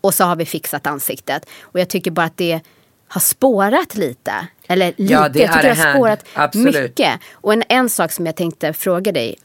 Och 0.00 0.14
så 0.14 0.24
har 0.24 0.36
vi 0.36 0.46
fixat 0.46 0.86
ansiktet. 0.86 1.46
Och 1.60 1.80
jag 1.80 1.88
tycker 1.88 2.10
bara 2.10 2.26
att 2.26 2.36
det 2.36 2.60
har 3.08 3.20
spårat 3.20 3.94
lite. 3.94 4.32
Eller 4.68 4.86
lite, 4.86 5.12
Ja, 5.12 5.28
det 5.28 5.38
jag 5.38 5.52
tycker 5.52 5.68
det 5.68 5.82
har 5.82 5.94
spårat 5.94 6.24
Absolut. 6.34 6.74
mycket. 6.74 7.20
Och 7.32 7.52
en, 7.52 7.62
en 7.68 7.88
sak 7.88 8.12
som 8.12 8.26
jag 8.26 8.36
tänkte 8.36 8.72
fråga 8.72 9.12
dig. 9.12 9.36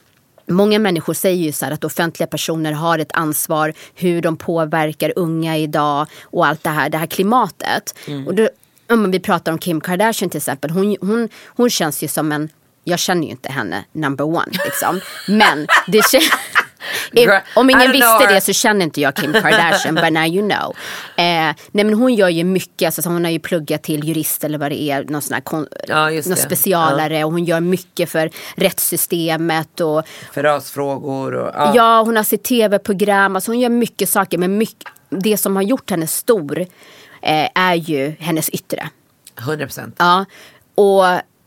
Många 0.47 0.79
människor 0.79 1.13
säger 1.13 1.43
ju 1.43 1.51
så 1.51 1.65
att 1.65 1.83
offentliga 1.83 2.27
personer 2.27 2.71
har 2.71 2.99
ett 2.99 3.11
ansvar 3.13 3.73
hur 3.95 4.21
de 4.21 4.37
påverkar 4.37 5.13
unga 5.15 5.57
idag 5.57 6.07
och 6.23 6.47
allt 6.47 6.63
det 6.63 6.69
här, 6.69 6.89
det 6.89 6.97
här 6.97 7.05
klimatet. 7.05 7.95
Och 8.27 8.35
då, 8.35 8.49
om 8.89 9.11
vi 9.11 9.19
pratar 9.19 9.51
om 9.51 9.57
Kim 9.57 9.81
Kardashian 9.81 10.29
till 10.29 10.37
exempel. 10.37 10.71
Hon, 10.71 10.97
hon, 11.01 11.29
hon 11.45 11.69
känns 11.69 12.03
ju 12.03 12.07
som 12.07 12.31
en, 12.31 12.49
jag 12.83 12.99
känner 12.99 13.23
ju 13.23 13.29
inte 13.29 13.51
henne 13.51 13.85
number 13.91 14.25
one 14.25 14.51
liksom. 14.65 14.99
Men 15.27 15.67
det 15.87 16.05
känns 16.11 16.29
Girl, 17.11 17.39
om 17.55 17.69
ingen 17.69 17.91
visste 17.91 18.33
det 18.33 18.41
så 18.41 18.53
känner 18.53 18.85
inte 18.85 19.01
jag 19.01 19.15
Kim 19.15 19.33
Kardashian, 19.33 19.95
but 19.95 20.13
now 20.13 20.25
you 20.25 20.49
know. 20.49 20.75
Eh, 21.15 21.55
nej 21.71 21.85
men 21.85 21.93
hon 21.93 22.13
gör 22.13 22.29
ju 22.29 22.43
mycket, 22.43 22.85
alltså, 22.85 23.09
hon 23.09 23.23
har 23.23 23.31
ju 23.31 23.39
pluggat 23.39 23.83
till 23.83 24.03
jurist 24.03 24.43
eller 24.43 24.57
vad 24.57 24.71
det 24.71 24.81
är, 24.81 25.03
någon, 25.03 25.21
sån 25.21 25.33
här 25.33 25.65
Ja, 25.87 26.09
någon 26.09 26.37
specialare 26.37 27.23
och 27.23 27.31
hon 27.31 27.45
gör 27.45 27.59
mycket 27.59 28.09
för 28.09 28.29
rättssystemet 28.55 29.79
och 29.79 30.03
för 30.33 30.43
rasfrågor 30.43 31.33
och 31.33 31.51
ja. 31.55 31.71
ja, 31.75 32.01
hon 32.05 32.15
har 32.15 32.23
sitt 32.23 32.43
tv-program, 32.43 33.35
alltså 33.35 33.51
hon 33.51 33.59
gör 33.59 33.69
mycket 33.69 34.09
saker 34.09 34.37
men 34.37 34.57
mycket, 34.57 34.89
det 35.09 35.37
som 35.37 35.55
har 35.55 35.63
gjort 35.63 35.89
henne 35.89 36.07
stor 36.07 36.59
eh, 37.21 37.49
är 37.55 37.75
ju 37.75 38.15
hennes 38.19 38.49
yttre. 38.49 38.89
100%. 39.35 39.91
Ja, 39.97 40.25
och 40.75 41.05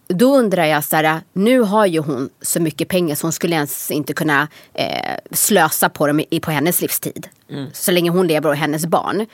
då 0.09 0.37
undrar 0.37 0.65
jag 0.65 0.85
så 0.85 0.97
här, 0.97 1.21
nu 1.33 1.61
har 1.61 1.87
ju 1.87 1.99
hon 2.01 2.31
så 2.43 2.61
mycket 2.61 2.89
pengar 2.89 3.15
så 3.15 3.27
hon 3.27 3.33
skulle 3.33 3.57
ens 3.57 3.91
inte 3.91 4.13
kunna 4.13 4.49
eh, 4.75 5.15
slösa 5.31 5.89
på 5.89 6.07
dem 6.07 6.21
i, 6.31 6.41
på 6.41 6.51
hennes 6.51 6.81
livstid. 6.81 7.29
Så 7.73 7.93
länge 7.93 8.11
hon 8.11 8.27
lever 8.27 8.49
och 8.51 8.57
hennes 8.57 8.87
barn. 8.87 9.27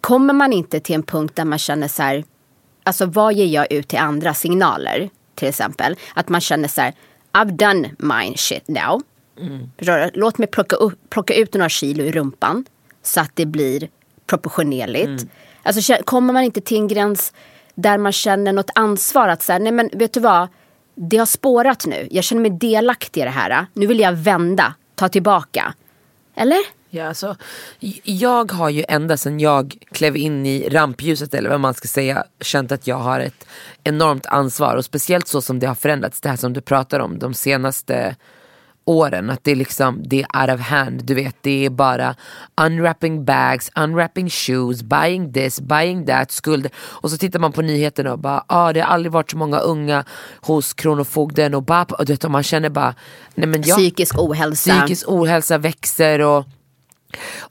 Kommer 0.00 0.34
man 0.34 0.52
inte 0.52 0.80
till 0.80 0.94
en 0.94 1.02
punkt 1.02 1.36
där 1.36 1.44
man 1.44 1.58
känner 1.58 1.88
så 1.88 2.02
här, 2.02 2.24
alltså 2.84 3.06
vad 3.06 3.34
ger 3.34 3.46
jag 3.46 3.72
ut 3.72 3.88
till 3.88 3.98
andra 3.98 4.34
signaler? 4.34 5.10
Till 5.34 5.48
exempel 5.48 5.96
att 6.14 6.28
man 6.28 6.40
känner 6.40 6.68
så 6.68 6.80
här, 6.80 6.92
I've 7.32 7.50
done 7.56 7.90
mine 7.98 8.36
shit 8.36 8.68
now. 8.68 9.02
Du? 9.76 10.10
Låt 10.14 10.38
mig 10.38 10.48
plocka, 10.48 10.76
upp, 10.76 10.98
plocka 11.10 11.34
ut 11.34 11.54
några 11.54 11.68
kilo 11.68 12.04
i 12.04 12.12
rumpan 12.12 12.64
så 13.02 13.20
att 13.20 13.30
det 13.34 13.46
blir 13.46 13.88
proportionerligt. 14.26 15.26
Alltså, 15.62 15.80
kä- 15.92 16.02
kommer 16.04 16.32
man 16.32 16.42
inte 16.44 16.60
till 16.60 16.76
en 16.76 16.88
gräns 16.88 17.32
där 17.74 17.98
man 17.98 18.12
känner 18.12 18.52
något 18.52 18.70
ansvar 18.74 19.28
att 19.28 19.42
säga, 19.42 19.58
nej 19.58 19.72
men 19.72 19.90
vet 19.92 20.12
du 20.12 20.20
vad, 20.20 20.48
det 20.94 21.16
har 21.16 21.26
spårat 21.26 21.86
nu. 21.86 22.08
Jag 22.10 22.24
känner 22.24 22.42
mig 22.42 22.50
delaktig 22.50 23.20
i 23.20 23.24
det 23.24 23.30
här. 23.30 23.66
Nu 23.72 23.86
vill 23.86 24.00
jag 24.00 24.12
vända, 24.12 24.74
ta 24.94 25.08
tillbaka. 25.08 25.74
Eller? 26.34 26.58
Ja, 26.90 27.08
alltså, 27.08 27.36
jag 28.02 28.52
har 28.52 28.70
ju 28.70 28.84
ända 28.88 29.16
sedan 29.16 29.40
jag 29.40 29.76
klev 29.92 30.16
in 30.16 30.46
i 30.46 30.68
rampljuset 30.68 31.34
eller 31.34 31.50
vad 31.50 31.60
man 31.60 31.74
ska 31.74 31.88
säga 31.88 32.24
känt 32.40 32.72
att 32.72 32.86
jag 32.86 32.96
har 32.96 33.20
ett 33.20 33.46
enormt 33.84 34.26
ansvar 34.26 34.76
och 34.76 34.84
speciellt 34.84 35.28
så 35.28 35.42
som 35.42 35.58
det 35.58 35.66
har 35.66 35.74
förändrats, 35.74 36.20
det 36.20 36.28
här 36.28 36.36
som 36.36 36.52
du 36.52 36.60
pratar 36.60 37.00
om 37.00 37.18
de 37.18 37.34
senaste 37.34 38.16
åren. 38.84 39.30
Att 39.30 39.44
det 39.44 39.50
är 39.50 39.56
liksom, 39.56 40.02
det 40.06 40.22
är 40.22 40.40
out 40.40 40.60
of 40.60 40.66
hand. 40.66 41.04
Du 41.04 41.14
vet, 41.14 41.36
det 41.40 41.66
är 41.66 41.70
bara 41.70 42.14
unwrapping 42.60 43.24
bags, 43.24 43.70
unwrapping 43.76 44.30
shoes, 44.30 44.82
buying 44.82 45.32
this, 45.32 45.60
buying 45.60 46.06
that, 46.06 46.30
skulder. 46.30 46.72
Och 46.76 47.10
så 47.10 47.18
tittar 47.18 47.38
man 47.38 47.52
på 47.52 47.62
nyheterna 47.62 48.12
och 48.12 48.18
bara, 48.18 48.44
ah, 48.46 48.72
det 48.72 48.80
har 48.80 48.88
aldrig 48.88 49.12
varit 49.12 49.30
så 49.30 49.36
många 49.36 49.58
unga 49.58 50.04
hos 50.40 50.74
Kronofogden 50.74 51.54
och, 51.54 51.62
bara, 51.62 51.84
och 51.84 52.04
du 52.06 52.12
vet, 52.12 52.24
och 52.24 52.30
man 52.30 52.42
känner 52.42 52.68
bara, 52.70 52.94
nej 53.34 53.48
men 53.48 53.62
jag, 53.62 53.78
Psykisk 53.78 54.18
ohälsa. 54.18 54.70
psykisk 54.70 55.08
ohälsa 55.08 55.58
växer 55.58 56.20
och 56.20 56.44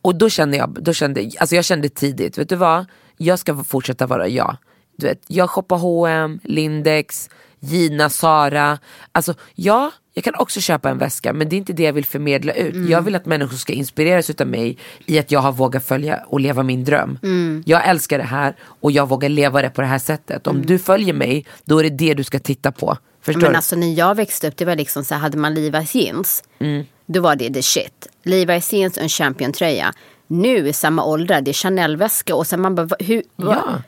och 0.01 0.15
då 0.15 0.29
kände 0.29 0.57
jag, 0.57 0.83
då 0.83 0.93
kände, 0.93 1.31
alltså 1.39 1.55
jag 1.55 1.65
kände 1.65 1.89
tidigt, 1.89 2.37
vet 2.37 2.49
du 2.49 2.55
vad? 2.55 2.85
Jag 3.17 3.39
ska 3.39 3.63
fortsätta 3.63 4.07
vara 4.07 4.27
jag. 4.27 4.57
Du 4.97 5.07
vet, 5.07 5.21
jag 5.27 5.49
shoppar 5.49 5.77
H&M, 5.77 6.39
Lindex, 6.43 7.29
Gina, 7.63 8.09
Sara. 8.09 8.79
Alltså 9.11 9.33
ja, 9.55 9.91
jag 10.13 10.23
kan 10.23 10.35
också 10.35 10.61
köpa 10.61 10.89
en 10.89 10.97
väska 10.97 11.33
men 11.33 11.49
det 11.49 11.55
är 11.55 11.57
inte 11.57 11.73
det 11.73 11.83
jag 11.83 11.93
vill 11.93 12.05
förmedla 12.05 12.53
ut. 12.53 12.89
Jag 12.89 13.01
vill 13.01 13.15
att 13.15 13.25
människor 13.25 13.57
ska 13.57 13.73
inspireras 13.73 14.29
utav 14.29 14.47
mig 14.47 14.77
i 15.05 15.19
att 15.19 15.31
jag 15.31 15.39
har 15.39 15.51
vågat 15.51 15.85
följa 15.85 16.23
och 16.27 16.39
leva 16.39 16.63
min 16.63 16.83
dröm. 16.83 17.19
Jag 17.65 17.87
älskar 17.87 18.17
det 18.17 18.23
här 18.23 18.55
och 18.61 18.91
jag 18.91 19.09
vågar 19.09 19.29
leva 19.29 19.61
det 19.61 19.69
på 19.69 19.81
det 19.81 19.87
här 19.87 19.99
sättet. 19.99 20.47
Om 20.47 20.65
du 20.65 20.79
följer 20.79 21.13
mig, 21.13 21.45
då 21.65 21.79
är 21.79 21.83
det 21.83 21.89
det 21.89 22.13
du 22.13 22.23
ska 22.23 22.39
titta 22.39 22.71
på. 22.71 22.97
Förstår 23.21 23.41
Men 23.41 23.51
du? 23.51 23.55
alltså 23.55 23.75
när 23.75 23.93
jag 23.93 24.15
växte 24.15 24.47
upp, 24.47 24.57
det 24.57 24.65
var 24.65 24.75
liksom 24.75 25.03
så 25.05 25.13
här, 25.13 25.21
hade 25.21 25.37
man 25.37 25.57
Levi's 25.57 25.97
jeans, 25.97 26.43
då 27.05 27.21
var 27.21 27.35
det 27.35 27.53
the 27.53 27.63
shit. 27.63 28.07
Levi's 28.23 28.75
jeans 28.75 28.97
och 28.97 29.03
en 29.03 29.09
championtröja. 29.09 29.93
Nu 30.27 30.67
i 30.67 30.73
samma 30.73 31.05
åldrar, 31.05 31.41
det 31.41 31.51
är 31.51 31.53
Chanel-väska 31.53 32.35
och 32.35 32.47
sen 32.47 32.61
man 32.61 32.75
bara, 32.75 32.87
hur? 32.99 33.23
Ja. 33.35 33.81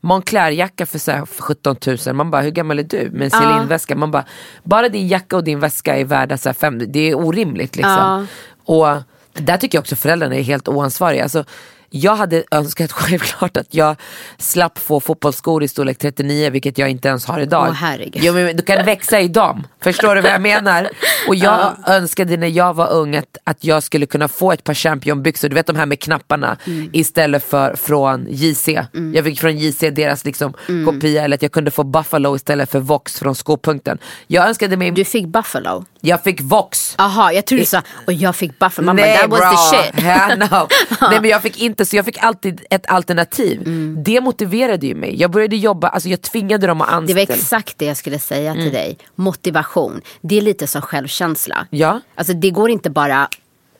Moncler-jacka 0.00 0.86
för, 0.86 0.98
så 0.98 1.10
här, 1.10 1.24
för 1.24 1.42
17 1.42 1.76
000, 2.06 2.14
man 2.14 2.30
bara 2.30 2.42
hur 2.42 2.50
gammal 2.50 2.78
är 2.78 2.82
du? 2.82 3.10
Med 3.10 3.22
en 3.22 3.30
Celine-väska, 3.30 3.96
man 3.96 4.10
bara 4.10 4.24
bara 4.62 4.88
din 4.88 5.08
jacka 5.08 5.36
och 5.36 5.44
din 5.44 5.60
väska 5.60 5.96
är 5.96 6.04
värda 6.04 6.38
så 6.38 6.48
här, 6.48 6.54
fem, 6.54 6.92
det 6.92 7.10
är 7.10 7.14
orimligt 7.14 7.76
liksom. 7.76 8.26
Och 8.64 8.86
där 9.32 9.56
tycker 9.56 9.78
jag 9.78 9.82
också 9.82 9.96
föräldrarna 9.96 10.34
är 10.34 10.42
helt 10.42 10.68
oansvariga. 10.68 11.22
Alltså, 11.22 11.44
jag 11.90 12.16
hade 12.16 12.44
önskat 12.50 12.92
självklart 12.98 13.56
att 13.56 13.74
jag 13.74 13.96
slapp 14.38 14.78
få 14.78 15.00
fotbollsskor 15.00 15.62
i 15.62 15.68
storlek 15.68 15.98
39 15.98 16.50
vilket 16.50 16.78
jag 16.78 16.90
inte 16.90 17.08
ens 17.08 17.26
har 17.26 17.40
idag. 17.40 17.66
Åh, 17.68 17.74
herregud. 17.74 18.22
Jo, 18.24 18.32
men 18.32 18.56
du 18.56 18.62
kan 18.62 18.84
växa 18.84 19.20
i 19.20 19.28
dem, 19.28 19.66
förstår 19.82 20.14
du 20.14 20.20
vad 20.20 20.32
jag 20.32 20.40
menar? 20.40 20.88
Och 21.28 21.34
jag 21.34 21.74
önskade 21.86 22.36
när 22.36 22.46
jag 22.48 22.74
var 22.74 22.90
ung 22.92 23.16
att, 23.16 23.36
att 23.44 23.64
jag 23.64 23.82
skulle 23.82 24.06
kunna 24.06 24.28
få 24.28 24.52
ett 24.52 24.64
par 24.64 24.74
championbyxor, 24.74 25.48
du 25.48 25.54
vet 25.54 25.66
de 25.66 25.76
här 25.76 25.86
med 25.86 26.00
knapparna 26.00 26.56
Mm. 26.66 26.90
istället 26.92 27.44
för 27.44 27.76
från 27.76 28.26
JC. 28.30 28.68
Jag 29.14 29.24
fick 29.24 29.40
från 29.40 29.58
JC 29.58 29.78
deras 29.80 30.24
liksom 30.24 30.54
Mm. 30.68 30.86
kopia 30.94 31.24
eller 31.24 31.34
att 31.36 31.42
jag 31.42 31.52
kunde 31.52 31.70
få 31.70 31.84
Buffalo 31.84 32.36
istället 32.36 32.70
för 32.70 32.80
Vox 32.80 33.18
från 33.18 33.34
skopunkten. 33.34 33.98
Jag 34.26 34.48
önskade 34.48 34.76
mig, 34.76 34.90
Du 34.90 35.04
fick 35.04 35.26
Buffalo? 35.26 35.84
Jag 36.00 36.24
fick 36.24 36.40
Vox. 36.40 36.94
Jaha, 36.98 37.32
jag 37.32 37.46
trodde 37.46 37.62
du 37.62 37.66
sa, 37.66 37.82
och 38.06 38.12
jag 38.12 38.36
fick 38.36 38.58
Buffalo. 38.58 38.86
Man 38.86 38.96
bara, 38.96 39.06
Nej 39.06 39.18
that 39.18 39.30
was 39.30 39.40
bra, 39.40 39.50
the 39.50 39.76
shit. 39.76 40.04
Yeah, 40.04 40.38
no. 40.38 40.68
Nej 41.10 41.20
men 41.20 41.30
jag 41.30 41.42
fick 41.42 41.58
inte, 41.62 41.84
så 41.86 41.96
jag 41.96 42.04
fick 42.04 42.18
alltid 42.22 42.60
ett 42.70 42.86
alternativ. 42.90 43.60
Mm. 43.60 43.96
Det 44.04 44.20
motiverade 44.20 44.86
ju 44.86 44.94
mig. 44.94 45.20
Jag 45.20 45.30
började 45.30 45.56
jobba, 45.56 45.88
alltså 45.88 46.08
jag 46.08 46.22
tvingade 46.22 46.66
dem 46.66 46.80
att 46.80 46.88
Det 46.88 46.94
anställa. 46.94 47.24
var 47.26 47.34
exakt 47.34 47.78
det 47.78 47.84
jag 47.84 47.96
skulle 47.96 48.18
säga 48.18 48.50
Mm. 48.50 48.62
till 48.64 48.72
dig. 48.72 48.98
Motivation. 49.14 50.00
Det 50.20 50.38
är 50.38 50.42
lite 50.42 50.66
som 50.66 50.82
självkänsla. 50.82 51.66
Ja. 51.70 52.00
Alltså 52.14 52.32
det 52.32 52.50
går 52.50 52.70
inte 52.70 52.90
bara 52.90 53.28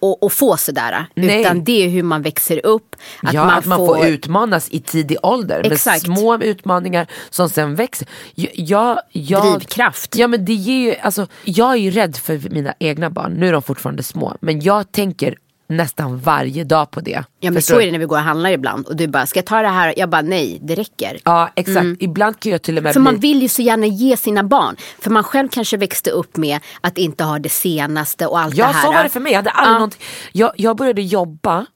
att, 0.00 0.24
att 0.24 0.32
få 0.32 0.56
sådär. 0.56 1.06
Nej. 1.14 1.40
Utan 1.40 1.64
det 1.64 1.84
är 1.84 1.88
hur 1.88 2.02
man 2.02 2.22
växer 2.22 2.66
upp. 2.66 2.96
Att 3.22 3.32
ja, 3.32 3.44
man 3.44 3.58
att 3.58 3.66
man 3.66 3.78
får... 3.78 4.06
utmanas 4.06 4.68
i 4.70 4.80
tidig 4.80 5.18
ålder 5.22 5.72
Exakt. 5.72 6.06
med 6.06 6.18
små 6.18 6.38
utmaningar 6.38 7.06
som 7.30 7.48
sen 7.48 7.74
växer. 7.74 8.08
Jag, 8.34 8.50
jag, 8.54 8.98
jag, 9.12 9.52
Drivkraft. 9.52 10.16
Ja, 10.16 10.28
men 10.28 10.44
det 10.44 10.54
ger 10.54 10.90
ju, 10.90 10.96
alltså, 10.96 11.26
jag 11.44 11.72
är 11.72 11.76
ju 11.76 11.90
rädd 11.90 12.16
för 12.16 12.50
mina 12.50 12.74
egna 12.78 13.10
barn, 13.10 13.32
nu 13.32 13.48
är 13.48 13.52
de 13.52 13.62
fortfarande 13.62 14.02
små, 14.02 14.36
men 14.40 14.60
jag 14.60 14.92
tänker 14.92 15.34
nästan 15.68 16.18
varje 16.18 16.64
dag 16.64 16.90
på 16.90 17.00
det. 17.00 17.10
Ja 17.40 17.50
men 17.50 17.54
Förstår 17.54 17.74
så 17.74 17.80
är 17.80 17.86
det 17.86 17.92
när 17.92 17.98
vi 17.98 18.04
går 18.04 18.16
och 18.16 18.22
handlar 18.22 18.50
ibland. 18.50 18.86
Och 18.86 18.96
du 18.96 19.06
bara, 19.06 19.26
ska 19.26 19.38
jag 19.38 19.46
ta 19.46 19.62
det 19.62 19.68
här? 19.68 19.94
Jag 19.96 20.08
bara, 20.10 20.22
nej 20.22 20.58
det 20.62 20.74
räcker. 20.74 21.18
Ja 21.24 21.50
exakt, 21.56 21.86
ibland 22.00 22.40
kan 22.40 22.52
jag 22.52 22.62
till 22.62 22.76
och 22.76 22.82
med 22.82 22.92
För 22.92 23.00
man 23.00 23.18
bli... 23.18 23.28
vill 23.32 23.42
ju 23.42 23.48
så 23.48 23.62
gärna 23.62 23.86
ge 23.86 24.16
sina 24.16 24.42
barn. 24.44 24.76
För 24.98 25.10
man 25.10 25.24
själv 25.24 25.48
kanske 25.48 25.76
växte 25.76 26.10
upp 26.10 26.36
med 26.36 26.60
att 26.80 26.98
inte 26.98 27.24
ha 27.24 27.38
det 27.38 27.48
senaste 27.48 28.26
och 28.26 28.40
allt 28.40 28.54
Ja 28.54 28.66
det 28.66 28.72
här. 28.72 28.84
så 28.86 28.92
var 28.92 29.02
det 29.02 29.08
för 29.08 29.20
mig, 29.20 29.32
jag 29.32 29.38
hade 29.38 29.50
aldrig 29.50 29.68
Ja. 29.74 29.78
någonting. 29.78 30.00
Jag, 30.32 30.52
jag 30.56 30.76
började 30.76 31.02
jobba 31.02 31.66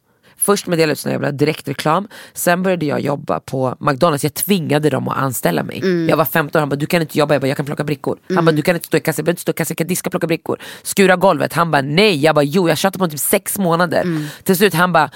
Först 0.43 0.67
med 0.67 0.79
dela 0.79 0.93
ut 0.93 0.99
såna 0.99 1.13
jävla 1.13 1.33
direktreklam, 1.33 2.09
sen 2.35 2.63
började 2.63 2.87
jag 2.87 3.01
jobba 3.01 3.41
på 3.41 3.77
McDonalds, 3.81 4.25
jag 4.25 4.35
tvingade 4.35 4.91
dem 4.91 5.09
att 5.09 5.17
anställa 5.17 5.63
mig. 5.63 5.79
Mm. 5.79 6.09
Jag 6.09 6.17
var 6.17 6.25
15 6.25 6.61
han 6.61 6.69
bara 6.69 6.77
du 6.77 6.87
kan 6.87 7.03
inte 7.03 7.19
jobba, 7.19 7.35
jag 7.35 7.41
bara 7.41 7.49
jag 7.49 7.57
kan 7.57 7.67
plocka 7.67 7.85
brickor. 7.85 8.19
Han 8.35 8.45
bara 8.45 8.53
du 8.53 8.63
kan 8.63 8.75
inte 8.75 8.87
stå 8.87 8.97
i 8.97 9.01
kassan, 9.01 9.23
jag 9.23 9.25
behöver 9.25 9.33
inte 9.33 9.43
stå 9.43 9.51
i 9.51 9.55
kassan, 9.55 9.73
jag 9.73 9.79
kan 9.79 9.87
diska 9.87 10.11
plocka 10.11 10.27
brickor. 10.27 10.59
Skura 10.83 11.17
golvet, 11.17 11.53
han 11.53 11.71
bara 11.71 11.83
nej, 11.83 12.25
jag 12.25 12.35
bara 12.35 12.43
jo 12.45 12.69
jag 12.69 12.79
tjatade 12.79 12.99
på 12.99 13.03
honom 13.03 13.11
typ 13.11 13.21
sex 13.21 13.59
månader. 13.59 14.03
Mm. 14.03 14.27
Till 14.45 14.57
slut 14.57 14.75
han 14.75 14.93
bara 14.93 15.11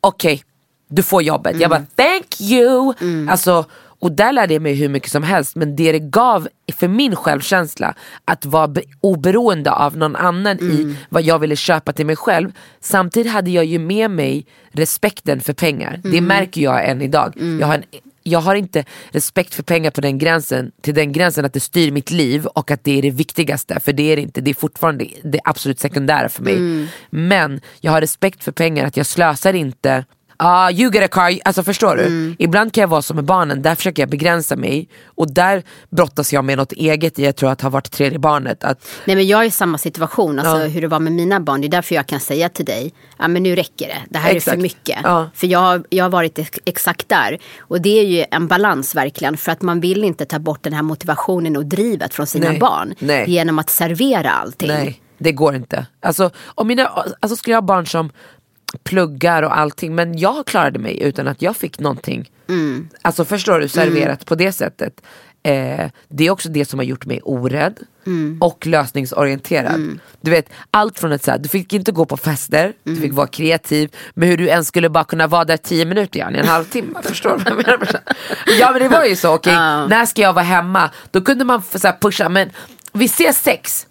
okej 0.00 0.42
du 0.94 1.02
får 1.02 1.22
jobbet. 1.22 1.60
Jag 1.60 1.70
bara 1.70 1.84
thank 1.96 2.40
you. 2.40 2.94
Alltså, 3.28 3.64
och 4.02 4.12
där 4.12 4.32
lärde 4.32 4.52
jag 4.52 4.62
mig 4.62 4.74
hur 4.74 4.88
mycket 4.88 5.10
som 5.10 5.22
helst 5.22 5.56
men 5.56 5.76
det 5.76 5.92
det 5.92 5.98
gav 5.98 6.48
för 6.72 6.88
min 6.88 7.16
självkänsla 7.16 7.94
att 8.24 8.46
vara 8.46 8.68
be- 8.68 8.82
oberoende 9.00 9.70
av 9.72 9.96
någon 9.96 10.16
annan 10.16 10.58
i 10.60 10.96
vad 11.08 11.22
jag 11.22 11.38
ville 11.38 11.56
köpa 11.56 11.92
till 11.92 12.06
mig 12.06 12.16
själv. 12.16 12.52
Samtidigt 12.80 13.32
hade 13.32 13.50
jag 13.50 13.64
ju 13.64 13.78
med 13.78 14.10
mig 14.10 14.46
respekten 14.72 15.40
för 15.40 15.52
pengar. 15.52 16.00
Det 16.04 16.20
märker 16.20 16.60
jag 16.60 16.88
än 16.88 17.02
idag. 17.02 17.32
Jag, 17.60 17.66
har 17.66 17.74
en, 17.74 17.82
jag 18.22 18.38
har 18.38 18.54
inte 18.54 18.84
respekt 19.10 19.54
för 19.54 19.62
pengar 19.62 19.90
på 19.90 20.00
den 20.00 20.18
gränsen, 20.18 20.72
till 20.80 20.94
den 20.94 21.12
gränsen 21.12 21.44
att 21.44 21.52
det 21.52 21.60
styr 21.60 21.90
mitt 21.92 22.10
liv 22.10 22.46
och 22.46 22.70
att 22.70 22.84
det 22.84 22.98
är 22.98 23.02
det 23.02 23.10
viktigaste. 23.10 23.80
För 23.80 23.92
det 23.92 24.12
är 24.12 24.16
det 24.16 24.22
inte, 24.22 24.40
det 24.40 24.50
är 24.50 24.54
fortfarande 24.54 25.06
det 25.24 25.40
absolut 25.44 25.78
sekundära 25.80 26.28
för 26.28 26.42
mig. 26.42 26.88
Men 27.10 27.60
jag 27.80 27.92
har 27.92 28.00
respekt 28.00 28.44
för 28.44 28.52
pengar, 28.52 28.86
att 28.86 28.96
jag 28.96 29.06
slösar 29.06 29.52
inte 29.52 30.04
Ah, 30.36 30.70
you 30.70 30.92
get 30.94 31.04
a 31.04 31.08
car, 31.08 31.38
alltså 31.44 31.62
förstår 31.62 31.96
du? 31.96 32.34
Ibland 32.38 32.72
kan 32.72 32.80
jag 32.82 32.88
vara 32.88 33.02
som 33.02 33.16
med 33.16 33.24
barnen, 33.24 33.62
där 33.62 33.74
försöker 33.74 34.02
jag 34.02 34.10
begränsa 34.10 34.56
mig 34.56 34.88
och 35.06 35.34
där 35.34 35.62
brottas 35.90 36.32
jag 36.32 36.44
med 36.44 36.58
något 36.58 36.72
eget 36.72 37.18
i, 37.18 37.24
jag 37.24 37.36
tror 37.36 37.50
att 37.50 37.60
ha 37.60 37.70
varit 37.70 37.90
tredje 37.90 38.18
barnet. 38.18 38.64
Att, 38.64 38.86
Nej 39.04 39.16
men 39.16 39.26
jag 39.26 39.40
är 39.40 39.44
i 39.46 39.50
samma 39.50 39.78
situation, 39.78 40.38
alltså 40.38 40.58
Ja. 40.60 40.66
hur 40.66 40.80
det 40.80 40.88
var 40.88 40.98
med 41.00 41.12
mina 41.12 41.40
barn. 41.40 41.60
Det 41.60 41.66
är 41.66 41.68
därför 41.68 41.94
jag 41.94 42.06
kan 42.06 42.20
säga 42.20 42.48
till 42.48 42.64
dig, 42.64 42.92
ja 43.18 43.28
men 43.28 43.42
nu 43.42 43.54
räcker 43.56 43.86
det. 43.88 43.98
Det 44.10 44.18
här 44.18 44.30
är 44.30 44.36
Exakt. 44.36 44.54
för 44.54 44.62
mycket. 44.62 44.98
Ja. 45.04 45.30
För 45.34 45.46
jag, 45.46 45.84
jag 45.90 46.04
har 46.04 46.10
varit 46.10 46.38
ex- 46.38 46.58
exakt 46.64 47.08
där. 47.08 47.38
Och 47.60 47.80
det 47.82 47.98
är 48.00 48.04
ju 48.06 48.24
en 48.30 48.46
balans 48.48 48.94
verkligen. 48.94 49.36
För 49.36 49.52
att 49.52 49.62
man 49.62 49.80
vill 49.80 50.04
inte 50.04 50.24
ta 50.24 50.38
bort 50.38 50.62
den 50.62 50.72
här 50.72 50.82
motivationen 50.82 51.56
och 51.56 51.66
drivet 51.66 52.14
från 52.14 52.26
sina 52.26 52.48
Nej. 52.48 52.58
barn. 52.58 52.94
Nej. 52.98 53.30
Genom 53.30 53.58
att 53.58 53.70
servera 53.70 54.30
allting. 54.30 54.68
nej, 54.68 55.02
det 55.18 55.32
går 55.32 55.54
inte. 55.54 55.86
Alltså, 56.02 56.30
om 56.44 56.66
mina, 56.68 56.86
alltså 57.20 57.36
skulle 57.36 57.54
jag 57.54 57.60
ha 57.60 57.66
barn 57.66 57.86
som 57.86 58.10
pluggar 58.84 59.42
och 59.42 59.58
allting 59.58 59.94
men 59.94 60.18
jag 60.18 60.46
klarade 60.46 60.78
mig 60.78 61.02
utan 61.02 61.28
att 61.28 61.42
jag 61.42 61.56
fick 61.56 61.78
någonting. 61.78 62.30
Alltså 63.02 63.24
förstår 63.24 63.60
du, 63.60 63.68
serverat 63.68 64.26
på 64.26 64.34
det 64.34 64.52
sättet. 64.52 65.00
Eh, 65.44 65.86
det 66.08 66.26
är 66.26 66.30
också 66.30 66.48
det 66.48 66.64
som 66.64 66.78
har 66.78 66.84
gjort 66.84 67.06
mig 67.06 67.20
orädd 67.22 67.78
och 68.40 68.66
lösningsorienterad. 68.66 69.74
Du 70.20 70.30
vet, 70.30 70.46
allt 70.70 70.98
från 70.98 71.12
att 71.12 71.24
så 71.24 71.30
här, 71.30 71.38
du 71.38 71.48
fick 71.48 71.72
inte 71.72 71.92
gå 71.92 72.04
på 72.06 72.16
fester, 72.16 72.72
du 72.84 72.96
fick 72.96 73.12
vara 73.12 73.26
kreativ, 73.26 73.90
men 74.14 74.28
hur 74.28 74.36
du 74.36 74.46
ens 74.48 74.68
skulle 74.68 74.88
bara 74.88 75.04
kunna 75.04 75.26
vara 75.26 75.44
där 75.44 75.56
tio 75.56 75.84
minuter 75.84 76.16
igen, 76.18 76.34
en 76.34 76.46
halvtimme. 76.48 76.98
Förstår 77.02 77.30
du 77.30 77.36
vad 77.36 77.46
jag 77.46 77.56
menar? 77.56 78.00
Ja 78.58 78.70
men 78.72 78.82
det 78.82 78.88
var 78.88 79.04
ju 79.04 79.16
så, 79.16 79.34
okej, 79.34 79.52
när 79.88 80.06
ska 80.06 80.22
jag 80.22 80.32
vara 80.32 80.44
hemma? 80.44 80.90
Då 81.10 81.20
kunde 81.20 81.44
man 81.44 81.62
så 81.62 81.86
här, 81.88 81.96
pusha, 82.00 82.28
men 82.28 82.50
vi 82.92 83.04
ses 83.04 83.42
sex. 83.42 83.86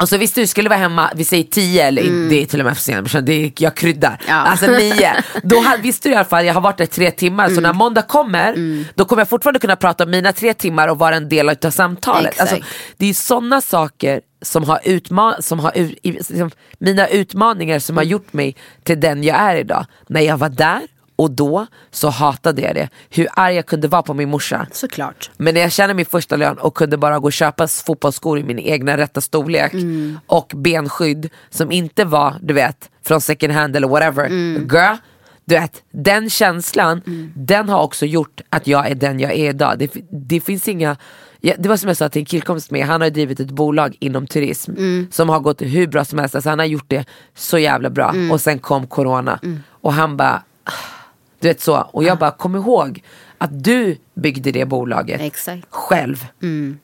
Och 0.00 0.08
så 0.08 0.16
visst 0.16 0.34
du 0.34 0.46
skulle 0.46 0.68
vara 0.68 0.78
hemma, 0.78 1.10
vi 1.14 1.24
säger 1.24 1.44
tio 1.44 1.86
eller 1.86 2.28
det 2.28 2.42
är 2.42 2.46
till 2.46 2.60
och 2.60 2.66
med 2.66 2.74
för 2.76 2.82
sent, 2.82 3.00
brorsan, 3.00 3.24
det 3.24 3.32
är, 3.32 3.52
jag 3.58 3.74
kryddar. 3.74 4.20
Ja. 4.28 4.34
Alltså 4.34 4.66
nio. 4.66 5.12
Då 5.42 5.60
hade, 5.60 5.82
visste 5.82 6.08
du 6.08 6.12
i 6.12 6.16
alla 6.16 6.24
fall, 6.24 6.46
jag 6.46 6.54
har 6.54 6.60
varit 6.60 6.78
där 6.78 6.86
tre 6.86 7.10
timmar 7.10 7.48
så 7.48 7.60
när 7.60 7.72
måndag 7.72 8.02
kommer 8.02 8.54
då 8.94 9.04
kommer 9.04 9.20
jag 9.20 9.28
fortfarande 9.28 9.60
kunna 9.60 9.76
prata 9.76 10.04
om 10.04 10.10
mina 10.10 10.32
tre 10.32 10.54
timmar 10.54 10.88
och 10.88 10.98
vara 10.98 11.16
en 11.16 11.28
del 11.28 11.48
av 11.48 11.70
samtalet. 11.70 12.40
Alltså, 12.40 12.56
det 12.96 13.06
är 13.06 13.14
sådana 13.14 13.60
saker 13.60 14.20
som 14.42 14.64
har, 14.64 14.78
utma- 14.84 15.40
som 15.42 15.60
har 15.60 15.72
liksom, 16.02 16.50
mina 16.78 17.08
utmaningar 17.08 17.78
som 17.78 17.96
har 17.96 18.04
gjort 18.04 18.32
mig 18.32 18.56
till 18.84 19.00
den 19.00 19.22
jag 19.24 19.36
är 19.36 19.56
idag. 19.56 19.86
När 20.08 20.20
jag 20.20 20.36
var 20.36 20.48
där 20.48 20.80
och 21.16 21.30
då 21.30 21.66
så 21.90 22.08
hatade 22.08 22.62
jag 22.62 22.74
det. 22.74 22.88
Hur 23.10 23.28
arg 23.34 23.54
jag 23.54 23.66
kunde 23.66 23.88
vara 23.88 24.02
på 24.02 24.14
min 24.14 24.30
morsa. 24.30 24.66
Såklart. 24.72 25.30
Men 25.36 25.54
när 25.54 25.60
jag 25.60 25.72
tjänade 25.72 25.94
min 25.94 26.06
första 26.06 26.36
lön 26.36 26.58
och 26.58 26.74
kunde 26.74 26.96
bara 26.96 27.18
gå 27.18 27.26
och 27.26 27.32
köpa 27.32 27.68
fotbollsskor 27.68 28.38
i 28.38 28.42
min 28.42 28.58
egna 28.58 28.96
rätta 28.96 29.20
storlek 29.20 29.72
och 30.26 30.52
benskydd 30.54 31.30
som 31.50 31.72
inte 31.72 32.04
var 32.04 32.34
du 32.40 32.54
vet 32.54 32.90
från 33.04 33.20
second 33.20 33.52
hand 33.52 33.76
eller 33.76 33.88
whatever. 33.88 34.28
Girl, 34.28 34.96
du 35.44 35.54
vet, 35.54 35.82
den 35.90 36.30
känslan 36.30 37.02
den 37.36 37.68
har 37.68 37.82
också 37.82 38.06
gjort 38.06 38.40
att 38.50 38.66
jag 38.66 38.90
är 38.90 38.94
den 38.94 39.20
jag 39.20 39.32
är 39.32 39.48
idag. 39.50 39.78
Det, 39.78 39.90
det 40.10 40.40
finns 40.40 40.68
inga 40.68 40.96
Ja, 41.40 41.54
det 41.58 41.68
var 41.68 41.76
som 41.76 41.88
jag 41.88 41.96
sa 41.96 42.08
till 42.08 42.20
en 42.20 42.26
killkompis 42.26 42.70
med, 42.70 42.86
han 42.86 43.00
har 43.00 43.10
drivit 43.10 43.40
ett 43.40 43.50
bolag 43.50 43.96
inom 44.00 44.26
turism 44.26 44.72
som 45.10 45.28
har 45.28 45.40
gått 45.40 45.62
hur 45.62 45.86
bra 45.86 46.04
som 46.04 46.18
helst. 46.18 46.34
Alltså, 46.34 46.50
han 46.50 46.58
har 46.58 46.66
gjort 46.66 46.84
det 46.88 47.04
så 47.34 47.58
jävla 47.58 47.90
bra 47.90 48.14
och 48.32 48.40
sen 48.40 48.58
kom 48.58 48.86
corona 48.86 49.40
och 49.70 49.92
han 49.92 50.16
bara 50.16 50.42
du 51.40 51.48
vet 51.48 51.60
så, 51.60 51.76
och 51.92 52.04
jag 52.04 52.18
bara 52.18 52.30
kom 52.30 52.56
ihåg 52.56 53.02
att 53.38 53.64
du 53.64 53.98
byggde 54.14 54.52
det 54.52 54.64
bolaget 54.64 55.20
Exakt. 55.20 55.66
själv 55.70 56.26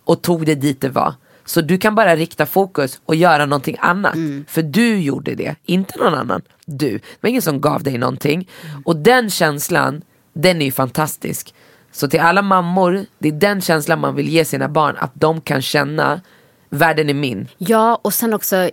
och 0.04 0.22
tog 0.22 0.46
det 0.46 0.54
dit 0.54 0.80
det 0.80 0.88
var. 0.88 1.14
Så 1.44 1.60
du 1.60 1.78
kan 1.78 1.94
bara 1.94 2.16
rikta 2.16 2.46
fokus 2.46 3.00
och 3.04 3.14
göra 3.14 3.46
någonting 3.46 3.76
annat. 3.80 4.14
För 4.46 4.62
du 4.62 5.00
gjorde 5.00 5.34
det, 5.34 5.56
inte 5.64 5.98
någon 5.98 6.14
annan. 6.14 6.42
Du. 6.64 6.90
Det 6.90 7.02
var 7.20 7.30
ingen 7.30 7.42
som 7.42 7.60
gav 7.60 7.82
dig 7.82 7.98
någonting. 7.98 8.48
Och 8.84 8.96
den 8.96 9.30
känslan, 9.30 10.02
den 10.32 10.60
är 10.62 10.64
ju 10.64 10.72
fantastisk. 10.72 11.54
Så 11.92 12.08
till 12.08 12.20
alla 12.20 12.42
mammor, 12.42 13.06
det 13.18 13.28
är 13.28 13.32
den 13.32 13.60
känslan 13.60 14.00
man 14.00 14.14
vill 14.14 14.28
ge 14.28 14.44
sina 14.44 14.68
barn. 14.68 14.96
Att 14.98 15.10
de 15.14 15.40
kan 15.40 15.62
känna, 15.62 16.20
världen 16.70 17.10
är 17.10 17.14
min. 17.14 17.48
Ja, 17.58 18.00
och 18.02 18.14
sen 18.14 18.34
också, 18.34 18.70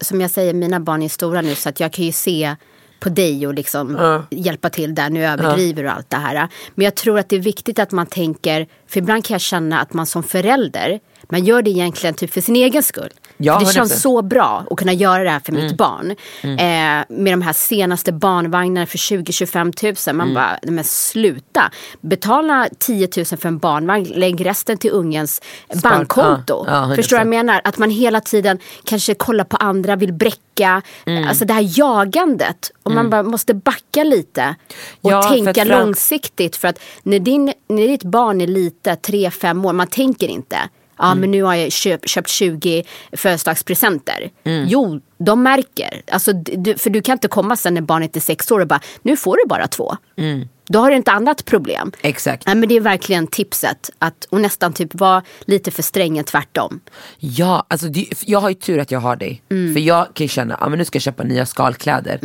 som 0.00 0.20
jag 0.20 0.30
säger, 0.30 0.54
mina 0.54 0.80
barn 0.80 1.02
är 1.02 1.08
stora 1.08 1.40
nu 1.40 1.54
så 1.54 1.68
att 1.68 1.80
jag 1.80 1.92
kan 1.92 2.04
ju 2.04 2.12
se 2.12 2.56
på 3.00 3.08
dig 3.08 3.46
och 3.46 3.54
liksom 3.54 4.22
hjälpa 4.30 4.70
till 4.70 4.94
där. 4.94 5.10
Nu 5.10 5.24
överdriver 5.24 5.84
och 5.84 5.92
allt 5.92 6.10
det 6.10 6.16
här. 6.16 6.48
Men 6.74 6.84
jag 6.84 6.94
tror 6.94 7.18
att 7.18 7.28
det 7.28 7.36
är 7.36 7.40
viktigt 7.40 7.78
att 7.78 7.92
man 7.92 8.06
tänker, 8.06 8.66
för 8.86 8.98
ibland 8.98 9.24
kan 9.24 9.34
jag 9.34 9.40
känna 9.40 9.80
att 9.80 9.92
man 9.92 10.06
som 10.06 10.22
förälder, 10.22 11.00
man 11.28 11.44
gör 11.44 11.62
det 11.62 11.70
egentligen 11.70 12.14
typ 12.14 12.32
för 12.32 12.40
sin 12.40 12.56
egen 12.56 12.82
skull. 12.82 13.10
Ja, 13.42 13.58
det 13.58 13.64
100%. 13.64 13.72
känns 13.72 14.02
så 14.02 14.22
bra 14.22 14.64
att 14.70 14.78
kunna 14.78 14.92
göra 14.92 15.24
det 15.24 15.30
här 15.30 15.40
för 15.40 15.52
Mm. 15.52 15.64
mitt 15.64 15.76
barn. 15.76 16.10
Eh, 16.42 17.04
med 17.18 17.32
de 17.32 17.42
här 17.42 17.52
senaste 17.52 18.12
barnvagnarna 18.12 18.86
för 18.86 18.98
20-25 18.98 19.72
tusen. 19.72 20.14
Mm. 20.20 20.26
Man 20.26 20.34
bara, 20.34 20.58
men 20.72 20.84
sluta. 20.84 21.70
Betala 22.00 22.68
10 22.78 23.08
000 23.16 23.24
för 23.26 23.46
en 23.48 23.58
barnvagn, 23.58 24.04
lägg 24.04 24.46
resten 24.46 24.78
till 24.78 24.90
ungens 24.90 25.40
bankkonto. 25.82 26.64
Ja, 26.66 26.88
ja, 26.90 26.96
Förstår 26.96 27.16
du 27.18 27.24
vad 27.24 27.26
100%. 27.26 27.34
jag 27.34 27.44
menar? 27.46 27.60
Att 27.64 27.78
man 27.78 27.90
hela 27.90 28.20
tiden 28.20 28.58
kanske 28.84 29.14
kollar 29.14 29.44
på 29.44 29.56
andra, 29.56 29.96
vill 29.96 30.12
bräcka. 30.12 30.82
Mm. 31.06 31.28
Alltså 31.28 31.44
det 31.44 31.52
här 31.54 31.78
jagandet. 31.78 32.70
Och 32.82 32.92
man 32.92 33.10
bara 33.10 33.22
måste 33.22 33.54
backa 33.54 34.04
lite. 34.04 34.54
Och 35.00 35.10
Ja, 35.12 35.22
tänka 35.22 35.64
långsiktigt. 35.64 36.56
För 36.56 36.68
att 36.68 36.78
när, 37.02 37.18
din, 37.18 37.52
när 37.68 37.88
ditt 37.88 38.02
barn 38.04 38.40
är 38.40 38.46
lite, 38.46 38.94
3-5 38.94 39.66
år, 39.66 39.72
man 39.72 39.86
tänker 39.86 40.28
inte. 40.28 40.56
Ja 41.00 41.06
Mm. 41.06 41.20
men 41.20 41.30
nu 41.30 41.42
har 41.42 41.54
jag 41.54 41.72
köpt, 41.72 42.08
köpt 42.08 42.28
20 42.28 42.84
födelsedagspresenter. 43.12 44.30
Mm. 44.44 44.66
Jo, 44.68 45.00
de 45.18 45.42
märker. 45.42 46.02
Alltså, 46.10 46.32
du, 46.32 46.76
för 46.78 46.90
du 46.90 47.02
kan 47.02 47.12
inte 47.12 47.28
komma 47.28 47.56
sen 47.56 47.74
när 47.74 47.80
barnet 47.80 48.16
är 48.16 48.20
sex 48.20 48.50
år 48.50 48.60
och 48.60 48.66
bara, 48.66 48.80
nu 49.02 49.16
får 49.16 49.36
du 49.36 49.48
bara 49.48 49.66
två. 49.66 49.96
Mm. 50.16 50.48
Då 50.68 50.78
har 50.78 50.90
du 50.90 50.96
ett 50.96 51.08
annat 51.08 51.44
problem. 51.44 51.92
Exakt. 52.00 52.46
Nej, 52.46 52.54
men 52.56 52.68
det 52.68 52.74
är 52.76 52.80
verkligen 52.80 53.26
tipset. 53.26 53.90
Att, 53.98 54.24
och 54.30 54.40
nästan 54.40 54.72
typ 54.72 54.94
vara 54.94 55.22
lite 55.44 55.70
för 55.70 55.82
sträng 55.82 56.18
än 56.18 56.24
tvärtom. 56.24 56.80
Ja, 57.18 57.66
alltså 57.68 57.88
det, 57.88 58.06
jag 58.26 58.40
har 58.40 58.48
ju 58.48 58.54
tur 58.54 58.78
att 58.78 58.90
jag 58.90 59.00
har 59.00 59.16
dig. 59.16 59.42
Mm. 59.50 59.74
För 59.74 59.80
jag 59.80 60.06
kan 60.14 60.24
ju 60.24 60.28
känna, 60.28 60.56
ja 60.60 60.68
men 60.68 60.78
nu 60.78 60.84
ska 60.84 60.96
jag 60.96 61.02
köpa 61.02 61.22
nya 61.22 61.46
skalkläder. 61.46 62.20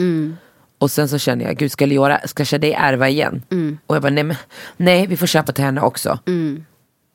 Och 0.78 0.92
sen 0.92 1.10
så 1.10 1.18
känner 1.18 1.46
jag, 1.46 1.58
gud 1.58 1.72
ska 1.72 1.86
Leora, 1.86 2.20
ska 2.26 2.46
Shadej 2.46 2.74
ärva 2.74 3.10
igen? 3.10 3.44
Mm. 3.52 3.78
Och 3.88 3.96
jag 3.96 4.02
bara, 4.04 4.10
nej 4.14 4.24
men, 4.24 4.36
nej 4.78 5.08
vi 5.08 5.18
får 5.18 5.28
köpa 5.28 5.52
till 5.52 5.64
henne 5.64 5.82
också. 5.82 6.20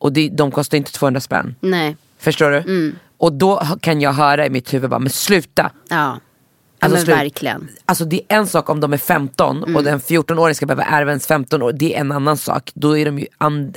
Och 0.01 0.13
det, 0.13 0.29
de 0.29 0.51
kostar 0.51 0.79
inte 0.79 0.93
200 0.93 1.21
spänn. 1.21 1.55
Nej, 1.61 1.97
Förstår 2.19 2.51
du? 2.51 2.57
Mm. 2.57 2.97
Och 3.19 3.33
då 3.33 3.63
kan 3.81 4.01
jag 4.01 4.13
höra 4.13 4.47
i 4.47 4.51
mitt 4.51 4.75
huvud 4.75 4.91
bara, 4.91 4.99
men 5.01 5.11
sluta. 5.11 5.71
ja. 5.89 6.21
Alltså, 6.83 6.97
men 6.97 7.05
slut. 7.05 7.17
verkligen. 7.17 7.69
Alltså 7.87 8.05
det 8.05 8.17
är 8.29 8.37
en 8.39 8.47
sak 8.47 8.71
om 8.71 8.81
de 8.81 8.93
är 8.93 8.97
15 8.99 9.57
Mm. 9.57 9.77
och 9.77 9.85
den 9.85 10.01
14-åringen 10.01 10.55
ska 10.55 10.67
behöva 10.67 10.85
ärva 10.85 11.11
ens 11.11 11.27
15 11.27 11.63
år. 11.63 11.73
Det 11.73 11.95
är 11.97 12.01
en 12.01 12.13
annan 12.13 12.37
sak. 12.37 12.71
Då 12.75 12.99
är 12.99 13.05
de 13.05 13.19
ju 13.19 13.27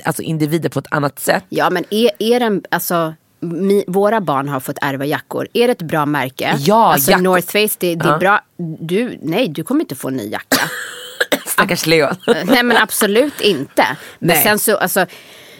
alltså 0.04 0.22
individer 0.22 0.68
på 0.68 0.78
ett 0.78 0.86
annat 0.90 1.18
sätt. 1.18 1.44
Ja 1.48 1.70
men 1.70 1.84
är, 1.90 2.10
är 2.18 2.40
den, 2.40 2.62
alltså 2.70 3.14
mi, 3.40 3.84
våra 3.86 4.20
barn 4.20 4.48
har 4.48 4.60
fått 4.60 4.78
ärva 4.80 5.04
jackor. 5.04 5.48
Är 5.52 5.66
det 5.68 5.72
ett 5.72 5.82
bra 5.82 6.06
märke? 6.06 6.56
Ja, 6.58 6.92
alltså 6.92 7.10
jackor. 7.10 7.22
North 7.22 7.46
Face, 7.46 7.76
det, 7.78 7.94
det 7.94 8.08
är 8.08 8.18
bra. 8.18 8.40
Du, 8.80 9.18
nej 9.22 9.48
du 9.48 9.64
kommer 9.64 9.80
inte 9.80 9.94
få 9.94 10.08
en 10.08 10.14
ny 10.16 10.28
jacka. 10.30 10.60
Stackars 11.46 11.86
Leo. 11.86 12.08
nej 12.26 12.62
men 12.62 12.76
absolut 12.76 13.40
inte. 13.40 13.86
Men 14.18 14.28
Nej. 14.28 14.42
sen 14.42 14.58
så, 14.58 14.76
alltså, 14.76 15.06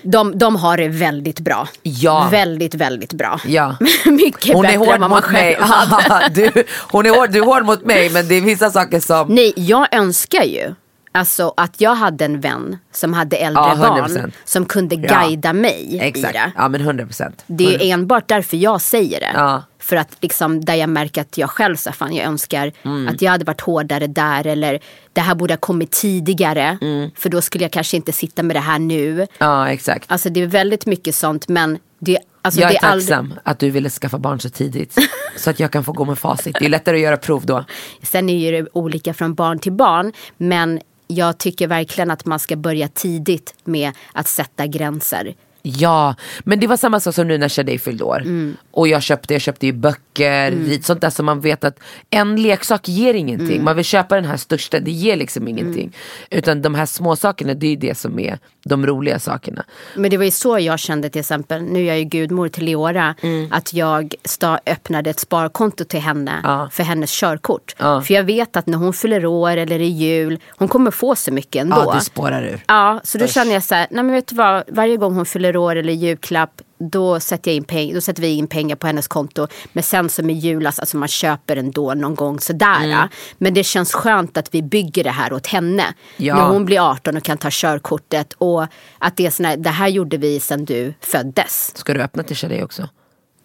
De, 0.05 0.38
de 0.38 0.57
har 0.57 0.76
det 0.76 0.88
väldigt 0.88 1.40
bra. 1.40 1.68
Ja. 1.82 2.28
Väldigt, 2.30 2.74
väldigt 2.74 3.12
bra. 3.12 3.40
Ja. 3.46 3.76
Mycket 4.05 4.55
Hon 4.55 4.64
är 4.64 4.68
bättre 4.68 4.78
hård 4.78 4.94
än 4.94 5.00
vad 5.00 5.11
man 5.11 5.11
mot 5.11 5.32
mig. 5.32 5.55
själv 5.55 5.62
hade. 5.64 6.28
du, 6.34 6.64
hon 6.90 7.07
är 7.07 7.11
hård, 7.11 7.30
du 7.30 7.38
är 7.38 7.44
hård 7.44 7.64
mot 7.64 7.84
mig 7.84 8.11
men 8.11 8.28
det 8.28 8.34
är 8.34 8.40
vissa 8.40 8.70
saker 8.70 9.00
som... 9.00 9.34
Nej, 9.34 9.52
jag 9.57 9.94
önskar 9.94 10.42
ju 10.42 10.74
alltså, 11.15 11.55
att 11.57 11.81
jag 11.81 11.95
hade 11.95 12.25
en 12.25 12.41
vän 12.41 12.79
som 12.93 13.12
hade 13.15 13.37
äldre 13.37 13.62
Ja, 13.62 13.75
100%. 13.75 14.19
barn 14.19 14.33
som 14.45 14.65
kunde 14.67 14.95
Ja. 14.95 15.21
guida 15.21 15.53
mig 15.53 15.99
Exakt, 16.03 16.35
i 16.35 16.39
det. 16.39 16.53
ja 16.57 16.69
men 16.69 16.81
100 16.81 17.05
procent. 17.07 17.45
Det 17.47 17.75
är 17.75 17.93
enbart 17.95 18.29
därför 18.29 18.57
jag 18.57 18.81
säger 18.81 19.21
det. 19.21 19.31
Ja. 19.35 19.62
För 19.79 19.97
att 19.97 20.17
liksom 20.21 20.65
där 20.65 20.75
jag 20.75 20.89
märker 20.89 21.21
att 21.21 21.39
jag 21.39 21.51
själv 21.51 21.77
så 21.77 21.93
fan 21.93 22.12
jag 22.15 22.27
önskar 22.27 22.73
Mm. 22.83 23.09
att 23.09 23.23
jag 23.23 23.31
hade 23.31 23.45
varit 23.45 23.61
hårdare 23.61 24.07
där 24.07 24.47
eller 24.47 24.79
det 25.12 25.21
här 25.21 25.35
borde 25.35 25.53
ha 25.55 25.59
kommit 25.59 25.91
tidigare. 25.91 26.79
Mm. 26.83 27.11
För 27.17 27.29
då 27.29 27.41
skulle 27.43 27.65
jag 27.65 27.73
kanske 27.73 27.97
inte 27.97 28.12
sitta 28.12 28.43
med 28.43 28.57
det 28.57 28.61
här 28.61 28.79
nu. 28.79 29.27
Ja 29.39 29.69
exakt. 29.69 30.12
Alltså 30.12 30.31
det 30.31 30.43
är 30.43 30.47
väldigt 30.47 30.87
mycket 30.87 31.15
sånt 31.15 31.49
men 31.49 31.79
det, 31.99 32.19
alltså, 32.43 32.61
jag 32.61 32.71
är 32.71 32.81
det 32.81 32.87
är 32.87 32.91
aldrig... 32.91 33.09
tacksam 33.09 33.35
att 33.43 33.59
du 33.59 33.71
ville 33.71 33.91
skaffa 33.91 34.19
barn 34.19 34.41
så 34.41 34.51
tidigt. 34.51 34.99
så 35.37 35.51
att 35.51 35.61
jag 35.61 35.71
kan 35.71 35.85
få 35.85 35.93
gå 35.93 36.05
med 36.05 36.19
facit. 36.19 36.57
Det 36.59 36.65
är 36.65 36.69
lättare 36.69 36.97
att 36.97 37.03
göra 37.03 37.17
prov 37.17 37.47
då. 37.47 37.65
Sen 38.03 38.29
är 38.29 38.53
det 38.53 38.67
olika 38.73 39.15
från 39.15 39.35
barn 39.35 39.59
till 39.59 39.73
barn. 39.73 40.12
Men 40.37 40.81
jag 41.15 41.39
tycker 41.39 41.67
verkligen 41.67 42.11
att 42.11 42.25
man 42.25 42.39
ska 42.39 42.57
börja 42.57 42.89
tidigt 42.89 43.55
med 43.65 43.93
att 44.12 44.29
sätta 44.29 44.67
gränser. 44.67 45.35
Ja, 45.67 46.15
men 46.45 46.61
det 46.61 46.67
var 46.67 46.77
samma 46.77 47.01
sak 47.01 47.15
som 47.15 47.29
nu 47.29 47.39
när 47.39 47.49
Shadej 47.49 47.79
fyllde 47.79 48.05
år. 48.05 48.21
Mm. 48.23 48.57
Och 48.71 48.89
jag 48.89 49.03
köpte, 49.03 49.35
jag 49.35 49.41
köpte 49.43 49.67
ju 49.67 49.73
böcker, 49.73 50.51
rit, 50.51 50.85
sånt 50.85 51.01
där 51.01 51.11
som 51.11 51.27
man 51.27 51.41
vet 51.41 51.65
att 51.65 51.79
en 52.11 52.43
leksak 52.43 52.89
ger 52.89 53.15
ingenting. 53.15 53.53
Mm. 53.53 53.65
Man 53.65 53.77
vill 53.77 53.85
köpa 53.85 54.15
den 54.15 54.25
här 54.25 54.37
största, 54.37 54.81
det 54.81 54.91
ger 54.91 55.17
liksom 55.17 55.49
ingenting. 55.49 55.97
Utan 56.31 56.62
de 56.62 56.75
här 56.75 56.87
små 56.87 57.17
sakerna 57.17 57.55
det 57.55 57.67
är 57.67 57.71
ju 57.71 57.77
det 57.77 57.95
som 57.99 58.19
är 58.19 58.39
de 58.65 58.87
roliga 58.87 59.19
sakerna. 59.19 59.65
Men 59.97 60.11
det 60.11 60.17
var 60.17 60.25
ju 60.25 60.31
så 60.31 60.59
jag 60.59 60.79
kände 60.79 61.11
till 61.11 61.21
exempel, 61.21 61.62
nu 61.62 61.81
är 61.81 61.85
jag 61.85 61.99
ju 61.99 62.05
gudmor 62.05 62.49
till 62.49 62.65
Leora, 62.65 63.15
Mm. 63.23 63.49
att 63.53 63.73
jag 63.75 64.15
sta- 64.25 64.59
öppnade 64.67 65.11
ett 65.11 65.21
sparkonto 65.21 65.85
till 65.85 66.01
henne 66.01 66.41
Ja. 66.45 66.69
för 66.73 66.83
hennes 66.83 67.11
körkort. 67.21 67.75
Ja. 67.79 68.03
För 68.03 68.15
jag 68.15 68.25
vet 68.25 68.57
att 68.57 68.67
när 68.67 68.79
hon 68.79 68.93
fyller 68.93 69.27
år 69.27 69.57
eller 69.57 69.81
i 69.81 69.87
jul, 69.89 70.39
hon 70.51 70.69
kommer 70.69 70.91
få 70.91 71.15
så 71.17 71.33
mycket 71.33 71.62
ändå. 71.62 71.83
Ja, 71.87 71.95
du 71.95 72.01
spårar 72.05 72.43
ur. 72.43 72.61
Ja, 72.69 73.01
så 73.05 73.19
då 73.19 73.27
känner 73.27 73.53
jag 73.53 73.62
så 73.62 73.75
här, 73.75 73.87
nej 73.91 74.05
men 74.05 74.15
vet 74.15 74.27
du 74.27 74.37
vad, 74.37 74.62
varje 74.69 74.97
gång 74.97 75.15
hon 75.15 75.27
fyller 75.27 75.53
år 75.57 75.76
eller 75.76 75.92
julklapp, 75.92 76.61
då 76.78 77.20
sätter, 77.20 77.50
jag 77.50 77.57
in 77.57 77.64
peng- 77.64 77.94
då 77.94 78.00
sätter 78.00 78.22
vi 78.22 78.28
in 78.28 78.46
pengar 78.46 78.76
på 78.76 78.86
hennes 78.86 79.09
konto. 79.09 79.46
Men 79.72 79.82
sen 79.82 80.09
som 80.09 80.30
i 80.30 80.32
julas, 80.32 80.78
alltså 80.78 80.96
man 80.96 81.09
köper 81.09 81.57
ändå 81.57 81.94
någon 81.94 82.14
gång 82.14 82.40
sådär. 82.40 82.84
Mm. 82.84 83.09
Men 83.38 83.55
det 83.55 83.64
känns 83.64 83.92
skönt 83.92 84.36
att 84.36 84.55
vi 84.55 84.62
bygger 84.62 85.05
det 85.05 85.11
här 85.11 85.32
åt 85.32 85.46
henne. 85.46 85.94
Ja. 86.16 86.34
När 86.34 86.42
hon 86.42 86.64
blir 86.64 86.90
18 86.90 87.16
och 87.16 87.22
kan 87.22 87.38
ta 87.38 87.48
körkortet. 87.50 88.32
Och 88.38 88.66
att 88.98 89.16
det 89.16 89.26
är 89.26 89.30
sån 89.30 89.46
här, 89.46 89.57
det 89.57 89.70
här 89.70 89.88
gjorde 89.88 90.16
vi 90.16 90.40
sedan 90.40 90.64
du 90.64 90.94
föddes. 91.00 91.76
Ska 91.76 91.94
du 91.94 92.02
öppna 92.02 92.22
till 92.22 92.36
Shadej 92.36 92.64
också? 92.64 92.88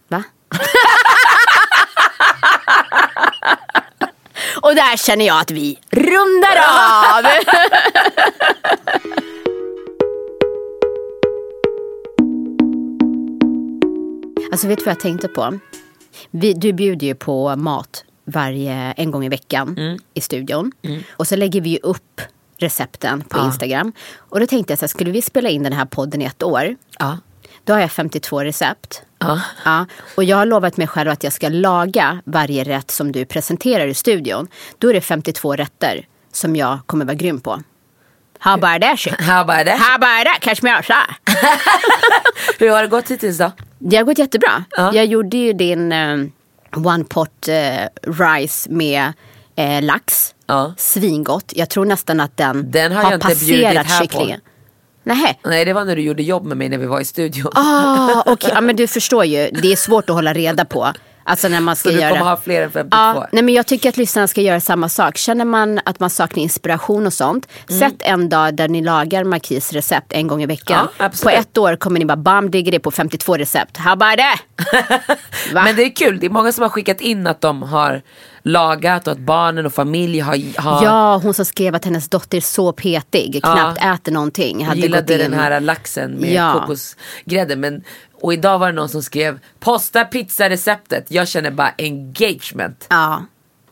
Va? 0.07 0.24
och 4.62 4.76
där 4.76 4.97
känner 4.97 5.26
jag 5.26 5.41
att 5.41 5.51
vi 5.51 5.80
rundar 5.91 6.57
av. 6.57 7.26
Alltså 14.52 14.68
vet 14.68 14.80
du 14.80 14.86
vad 14.86 14.91
jag 14.91 15.00
tänkte 15.00 15.28
på? 15.28 15.60
Vi, 16.32 16.54
du 16.54 16.74
bjuder 16.74 17.08
ju 17.08 17.16
på 17.16 17.56
mat 17.56 18.04
varje, 18.26 18.74
en 18.74 19.12
gång 19.12 19.26
i 19.26 19.30
veckan 19.30 20.00
i 20.14 20.22
studion. 20.22 20.72
Och 21.12 21.28
så 21.28 21.36
lägger 21.36 21.62
vi 21.62 21.70
ju 21.70 21.78
upp 21.84 22.22
recepten 22.58 23.22
på 23.22 23.39
Instagram. 23.45 23.93
Och 24.16 24.39
då 24.39 24.47
tänkte 24.47 24.72
jag 24.72 24.80
så 24.80 24.84
här, 24.84 24.88
skulle 24.88 25.12
vi 25.12 25.22
spela 25.22 25.50
in 25.50 25.64
den 25.64 25.74
här 25.74 25.86
podden 25.86 26.22
i 26.22 26.26
ett 26.26 26.43
år? 26.43 26.76
Ja. 27.00 27.18
Då 27.64 27.74
har 27.74 27.80
jag 27.80 27.91
52 27.91 28.43
recept. 28.43 29.02
Ja. 29.20 29.41
Ja, 29.66 29.86
och 30.16 30.24
jag 30.24 30.38
har 30.38 30.45
lovat 30.45 30.78
mig 30.78 30.88
själv 30.88 31.10
att 31.10 31.24
jag 31.24 31.34
ska 31.34 31.50
laga 31.50 32.22
varje 32.26 32.64
rätt 32.64 32.91
som 32.91 33.12
du 33.12 33.26
presenterar 33.26 33.88
i 33.88 33.93
studion. 33.93 34.47
Då 34.78 34.89
är 34.89 34.93
det 34.93 35.02
52 35.02 35.56
rätter 35.56 36.08
som 36.32 36.56
jag 36.56 36.80
kommer 36.86 37.06
vara 37.06 37.16
grym 37.16 37.39
på. 37.39 37.62
How 38.39 38.54
about 38.54 38.82
that 38.82 39.00
shit? 39.00 39.22
How 39.22 39.41
about 39.41 39.66
that? 39.66 39.80
How 39.80 39.95
about 39.95 40.26
that? 40.26 40.39
Catch 40.41 40.62
me 40.62 40.78
outside. 40.78 41.16
Hur 42.60 42.70
har 42.70 42.82
det 42.82 42.88
gått 42.88 43.12
hittills 43.12 43.38
då? 43.38 43.52
Det 43.80 43.98
har 43.98 44.04
gått 44.04 44.18
jättebra. 44.18 44.64
Ja. 44.78 44.94
Jag 44.94 45.06
gjorde 45.06 45.38
ju 45.38 45.54
din 45.54 45.92
eh, 45.92 46.18
one 46.86 47.04
pot 47.04 47.48
eh, 47.48 48.12
rice 48.22 48.70
med 48.70 49.14
eh, 49.56 49.82
lax. 49.82 50.36
Ja. 50.48 50.74
Svingott. 50.78 51.54
Jag 51.56 51.70
tror 51.70 51.86
nästan 51.86 52.20
att 52.20 52.38
den, 52.38 52.72
Den 52.72 52.92
har 52.92 53.04
bjudit 53.04 53.22
passerat 53.22 54.02
kycklingen. 54.02 54.42
Nej. 55.04 55.40
Nej 55.44 55.66
det 55.66 55.74
var 55.74 55.86
när 55.86 55.96
du 55.96 56.02
gjorde 56.02 56.24
jobb 56.24 56.46
med 56.46 56.58
mig 56.58 56.70
när 56.70 56.78
vi 56.78 56.86
var 56.86 57.00
i 57.00 57.06
studion. 57.06 57.52
Ah, 57.56 58.24
okej. 58.26 58.52
ja, 58.54 58.62
men 58.62 58.76
du 58.76 58.88
förstår 58.88 59.26
ju, 59.26 59.50
det 59.62 59.72
är 59.72 59.76
svårt 59.76 60.10
att 60.10 60.16
hålla 60.16 60.34
reda 60.34 60.66
på. 60.66 60.94
Alltså 61.30 61.48
när 61.48 61.62
man 61.62 61.76
ska 61.76 61.90
Så 61.90 61.96
du 61.96 62.02
göra... 62.02 62.10
kommer 62.10 62.26
ha 62.30 62.38
fler 62.38 62.62
än 62.62 62.72
52? 62.72 62.98
Ja, 62.98 63.28
nej 63.32 63.44
men 63.44 63.54
jag 63.54 63.68
tycker 63.68 63.90
att 63.90 63.98
lyssnarna 63.98 64.28
ska 64.28 64.42
göra 64.42 64.60
samma 64.60 64.90
sak. 64.90 65.18
Känner 65.18 65.46
man 65.46 65.80
att 65.86 66.00
man 66.00 66.10
saknar 66.10 66.44
inspiration 66.44 67.08
och 67.08 67.14
sånt. 67.14 67.48
Mm. 67.70 67.80
Sätt 67.80 67.96
en 68.00 68.30
dag 68.30 68.56
där 68.56 68.68
ni 68.68 68.82
lagar 68.82 69.24
Markis 69.24 69.74
recept 69.74 70.14
en 70.14 70.28
gång 70.28 70.44
i 70.44 70.46
veckan. 70.46 70.88
Ja, 70.98 71.10
på 71.24 71.30
ett 71.30 71.58
år 71.58 71.76
kommer 71.76 72.00
ni 72.00 72.06
bara 72.06 72.18
bam, 72.18 72.52
digger 72.52 72.72
det 72.72 72.80
på 72.80 72.92
52 72.92 73.38
recept. 73.38 73.78
How 73.78 73.92
about 73.92 74.18
that? 74.18 74.40
Men 75.54 75.76
det 75.76 75.84
är 75.84 75.96
kul, 75.96 76.20
det 76.20 76.26
är 76.26 76.30
många 76.30 76.52
som 76.52 76.62
har 76.62 76.70
skickat 76.70 77.02
in 77.02 77.28
att 77.28 77.42
de 77.42 77.64
har 77.64 78.02
lagat 78.42 79.08
och 79.08 79.14
att 79.14 79.20
barnen 79.20 79.66
och 79.66 79.74
familj 79.74 80.20
har, 80.20 80.60
har 80.62 80.84
Ja, 80.86 81.18
hon 81.24 81.34
som 81.34 81.46
skrev 81.46 81.76
att 81.76 81.86
hennes 81.86 82.10
dotter 82.10 82.38
är 82.38 82.42
så 82.42 82.72
petig, 82.72 83.40
knappt 83.44 83.82
äter 83.86 84.12
någonting. 84.12 84.66
Hade 84.66 84.80
gillade 84.80 85.18
den 85.18 85.34
här 85.34 85.60
laxen 85.60 86.12
med 86.12 86.34
Ja. 86.34 86.54
kokosgrädde. 86.54 87.56
Men, 87.56 87.84
och 88.22 88.34
idag 88.34 88.60
var 88.60 88.68
det 88.68 88.74
någon 88.74 88.90
som 88.90 89.04
skrev 89.04 89.40
posta 89.60 90.04
pizzareceptet. 90.06 91.06
Jag 91.12 91.28
känner 91.28 91.52
bara 91.52 91.74
engagement. 91.78 92.88
Ja, 92.90 93.26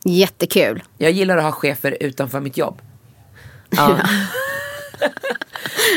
jättekul. 0.03 0.83
Jag 0.97 1.11
gillar 1.11 1.37
att 1.37 1.43
ha 1.43 1.51
chefer 1.51 1.97
utanför 1.99 2.39
mitt 2.39 2.57
jobb. 2.57 2.81
Ja. 3.69 3.97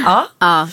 ja. 0.05 0.27
Ja. 0.41 0.68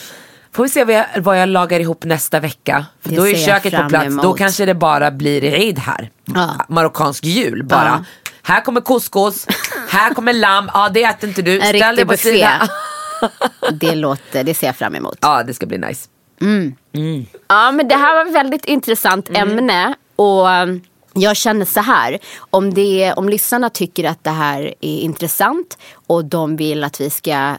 Får 0.58 0.64
vi 0.64 0.70
se 0.70 0.84
vad 0.84 0.96
jag, 0.96 1.06
vad 1.18 1.42
jag 1.42 1.50
lagar 1.50 1.80
ihop 1.80 2.04
nästa 2.06 2.40
vecka. 2.40 2.86
För 3.02 3.10
Det 3.10 3.16
då 3.16 3.28
är 3.28 3.36
köket 3.36 3.74
på 3.74 3.90
plats. 3.90 4.16
Då 4.16 4.22
emot. 4.22 4.38
kanske 4.38 4.66
det 4.66 4.74
bara 4.74 5.12
blir 5.12 5.44
Eid 5.44 5.80
här. 5.80 6.10
Ja. 6.26 6.66
Marockansk 6.70 7.26
jul 7.26 7.64
bara. 7.64 7.86
Ja. 7.86 8.04
Här 8.44 8.62
kommer 8.62 8.82
couscous, 8.82 9.48
här 9.90 10.14
kommer 10.14 10.34
lamm. 10.34 10.70
Ja 10.74 10.90
det 10.90 11.04
äter 11.04 11.30
inte 11.30 11.42
du. 11.42 11.60
En 11.60 11.68
Ställ 11.68 11.96
dig 11.96 12.06
på 12.06 12.18
sidan. 12.18 12.52
Det, 13.74 13.96
låter, 13.96 14.44
det 14.44 14.54
ser 14.54 14.68
jag 14.68 14.76
fram 14.76 14.96
emot. 14.96 15.18
Ja 15.22 15.44
det 15.44 15.54
ska 15.54 15.66
bli 15.66 15.78
nice. 15.78 16.08
Ja, 17.48 17.72
men 17.72 17.88
det 17.88 17.96
här 17.96 18.16
var 18.16 18.26
ett 18.26 18.36
väldigt 18.36 18.66
intressant 18.66 19.30
Mm. 19.30 19.50
ämne. 19.50 19.96
Och 20.16 20.48
um, 20.48 20.82
jag 21.14 21.38
känner 21.38 21.66
så 21.66 21.80
här. 21.82 22.18
Om, 22.40 22.74
det, 22.74 23.14
om 23.14 23.30
lyssnarna 23.30 23.70
tycker 23.70 24.04
att 24.10 24.24
det 24.24 24.30
här 24.30 24.62
är 24.82 25.00
intressant 25.00 25.78
och 26.08 26.26
de 26.26 26.56
vill 26.56 26.84
att 26.84 27.02
vi 27.02 27.10
ska 27.10 27.56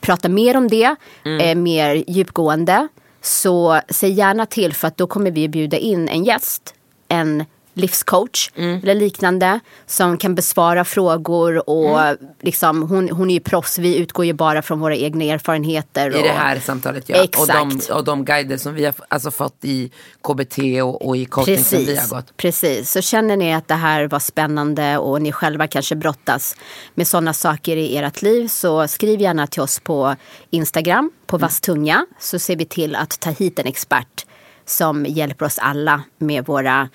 prata 0.00 0.28
mer 0.28 0.56
om 0.56 0.68
det, 0.68 0.94
Mm. 1.24 1.40
eh, 1.40 1.54
mer 1.62 2.04
djupgående. 2.08 2.88
Så 3.22 3.80
säg 3.88 4.12
gärna 4.12 4.46
till 4.46 4.74
för 4.74 4.88
att 4.88 4.96
då 4.96 5.06
kommer 5.06 5.30
vi 5.30 5.48
bjuda 5.48 5.76
in 5.76 6.08
en 6.08 6.24
gäst. 6.24 6.74
En 7.08 7.44
livscoach 7.80 8.50
Mm. 8.56 8.80
eller 8.82 8.94
liknande 8.94 9.60
som 9.86 10.16
kan 10.18 10.34
besvara 10.34 10.84
frågor 10.84 11.70
och 11.70 12.00
Mm. 12.00 12.16
liksom, 12.40 12.82
hon, 12.82 13.08
hon 13.10 13.30
är 13.30 13.34
ju 13.34 13.40
proffs, 13.40 13.78
vi 13.78 13.96
utgår 13.98 14.24
ju 14.24 14.32
bara 14.32 14.62
från 14.62 14.80
våra 14.80 14.96
egna 14.96 15.24
erfarenheter. 15.24 16.10
I 16.10 16.18
och, 16.18 16.22
det 16.22 16.28
här 16.28 16.60
samtalet 16.60 17.08
ja. 17.08 17.22
Och 17.38 17.46
de, 17.46 17.68
Exakt. 17.70 17.90
och 17.90 18.04
de 18.04 18.24
guider 18.24 18.56
som 18.56 18.74
vi 18.74 18.84
har 18.84 18.94
alltså, 19.08 19.30
fått 19.30 19.64
i 19.64 19.90
KBT 20.22 20.58
och, 20.82 21.06
och 21.08 21.16
i 21.16 21.24
coaching 21.24 21.58
som 21.64 21.78
vi 21.78 21.84
har 21.84 21.94
Precis, 21.94 22.10
gått. 22.10 22.36
precis. 22.36 22.90
Så 22.90 23.00
känner 23.00 23.36
ni 23.36 23.54
att 23.54 23.68
det 23.68 23.74
här 23.74 24.08
var 24.08 24.18
spännande 24.18 24.98
och 24.98 25.22
ni 25.22 25.32
själva 25.32 25.66
kanske 25.66 25.96
brottas 25.96 26.56
med 26.94 27.06
sådana 27.06 27.32
saker 27.32 27.76
i 27.76 27.96
ert 27.96 28.22
liv 28.22 28.48
så 28.48 28.88
skriv 28.88 29.20
gärna 29.20 29.46
till 29.46 29.62
oss 29.62 29.80
på 29.80 30.16
Instagram 30.50 31.10
på 31.26 31.36
Mm. 31.36 31.46
vass 31.46 31.60
tunga 31.60 32.06
så 32.20 32.38
ser 32.38 32.56
vi 32.56 32.64
till 32.64 32.96
att 32.96 33.20
ta 33.20 33.30
hit 33.30 33.58
en 33.58 33.66
expert 33.66 34.26
som 34.66 35.06
hjälper 35.06 35.46
oss 35.46 35.58
alla 35.58 36.02
med 36.18 36.46
våra 36.46 36.88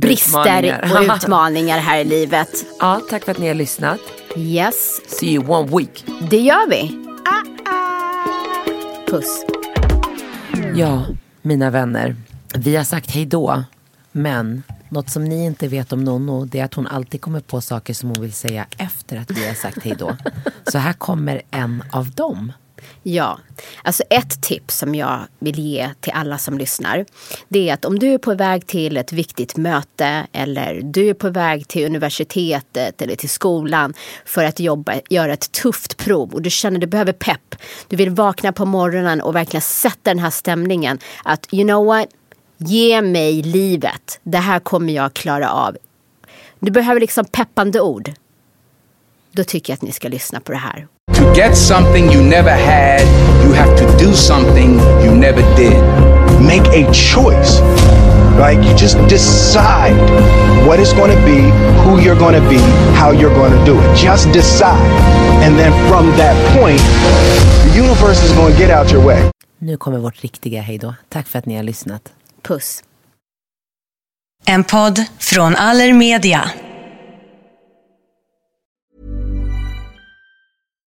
brister 0.00 0.40
Utmaningar. 0.62 1.08
och 1.10 1.16
utmaningar 1.16 1.78
här 1.78 1.98
i 1.98 2.04
livet. 2.04 2.48
Ja, 2.80 3.00
tack 3.10 3.24
för 3.24 3.32
att 3.32 3.38
ni 3.38 3.48
har 3.48 3.54
lyssnat. 3.54 3.98
Yes, 4.36 5.00
See 5.18 5.26
you 5.34 5.48
one 5.50 5.76
week. 5.78 6.04
det 6.30 6.40
gör 6.40 6.68
vi. 6.70 7.04
Puss. 9.10 9.44
Ja, 10.74 11.06
mina 11.42 11.70
vänner. 11.70 12.16
Vi 12.54 12.76
har 12.76 12.84
sagt 12.84 13.10
hej 13.10 13.26
då. 13.26 13.64
Men 14.12 14.62
något 14.88 15.10
som 15.10 15.24
ni 15.24 15.44
inte 15.44 15.68
vet 15.68 15.92
om 15.92 16.04
Nonno 16.04 16.44
det 16.44 16.60
är 16.60 16.64
att 16.64 16.74
hon 16.74 16.86
alltid 16.86 17.20
kommer 17.20 17.40
på 17.40 17.60
saker 17.60 17.94
som 17.94 18.08
hon 18.08 18.20
vill 18.22 18.32
säga 18.32 18.66
efter 18.78 19.16
att 19.16 19.30
vi 19.30 19.46
har 19.46 19.54
sagt 19.54 19.84
hej 19.84 19.94
då. 19.98 20.16
Så 20.72 20.78
här 20.78 20.92
kommer 20.92 21.42
en 21.50 21.84
av 21.92 22.10
dem. 22.10 22.52
Ja, 23.02 23.38
alltså 23.82 24.02
ett 24.10 24.42
tips 24.42 24.78
som 24.78 24.94
jag 24.94 25.20
vill 25.38 25.58
ge 25.58 25.90
till 26.00 26.12
alla 26.12 26.38
som 26.38 26.58
lyssnar. 26.58 27.04
Det 27.48 27.68
är 27.68 27.74
att 27.74 27.84
om 27.84 27.98
du 27.98 28.14
är 28.14 28.18
på 28.18 28.34
väg 28.34 28.66
till 28.66 28.96
ett 28.96 29.12
viktigt 29.12 29.56
möte 29.56 30.26
eller 30.32 30.80
du 30.82 31.08
är 31.08 31.14
på 31.14 31.30
väg 31.30 31.68
till 31.68 31.86
universitetet 31.86 33.02
eller 33.02 33.16
till 33.16 33.28
skolan 33.28 33.94
för 34.24 34.44
att 34.44 34.60
jobba, 34.60 34.94
göra 35.10 35.32
ett 35.32 35.52
tufft 35.52 35.96
prov 35.96 36.34
och 36.34 36.42
du 36.42 36.50
känner 36.50 36.76
att 36.76 36.80
du 36.80 36.86
behöver 36.86 37.12
pepp. 37.12 37.54
Du 37.88 37.96
vill 37.96 38.10
vakna 38.10 38.52
på 38.52 38.64
morgonen 38.64 39.20
och 39.20 39.34
verkligen 39.34 39.62
sätta 39.62 40.10
den 40.10 40.18
här 40.18 40.30
stämningen. 40.30 40.98
Att 41.24 41.54
you 41.54 41.64
know 41.64 41.86
what? 41.86 42.08
Ge 42.56 43.02
mig 43.02 43.42
livet. 43.42 44.20
Det 44.22 44.38
här 44.38 44.60
kommer 44.60 44.92
jag 44.92 45.14
klara 45.14 45.50
av. 45.50 45.76
Du 46.60 46.70
behöver 46.70 47.00
liksom 47.00 47.24
peppande 47.24 47.80
ord. 47.80 48.12
Då 49.38 49.44
tycker 49.44 49.72
jag 49.72 49.76
att 49.76 49.82
ni 49.82 49.92
ska 49.92 50.08
lyssna 50.08 50.40
på 50.40 50.52
det 50.52 50.58
här. 50.58 50.86
To 51.14 51.34
get 51.34 51.56
something 51.56 52.12
you 52.12 52.22
never 52.24 52.50
had, 52.50 53.06
you 53.44 53.54
have 53.54 53.78
to 53.78 54.04
do 54.04 54.12
something 54.12 54.80
you 55.04 55.14
never 55.14 55.56
did. 55.56 55.82
Make 56.42 56.66
a 56.80 56.92
choice. 56.92 57.60
Like 58.38 58.68
you 58.68 58.76
just 58.78 58.96
decide 59.08 59.96
what 60.66 60.80
it's 60.80 60.92
going 60.92 61.12
to 61.16 61.24
be, 61.24 61.40
who 61.84 62.00
you're 62.00 62.18
going 62.18 62.34
to 62.42 62.48
be, 62.48 62.58
how 62.94 63.12
you're 63.12 63.34
going 63.34 63.52
to 63.58 63.64
do 63.64 63.80
it. 63.80 63.96
Just 63.96 64.32
decide. 64.32 64.90
And 65.44 65.58
then 65.58 65.72
from 65.88 66.06
that 66.16 66.36
point, 66.58 66.82
the 67.64 67.78
universe 67.78 68.24
is 68.24 68.32
going 68.32 68.52
to 68.52 68.58
get 68.58 68.70
out 68.70 68.92
your 68.92 69.06
way. 69.06 69.30
Nu 69.58 69.76
kommer 69.76 69.98
vårt 69.98 70.22
riktiga 70.22 70.62
hejdå. 70.62 70.94
Tack 71.08 71.26
för 71.26 71.38
att 71.38 71.46
ni 71.46 71.56
har 71.56 71.62
lyssnat. 71.62 72.12
Puss. 72.42 72.82
En 74.46 74.64
podd 74.64 75.04
från 75.18 75.56
Allermedia. 75.56 76.50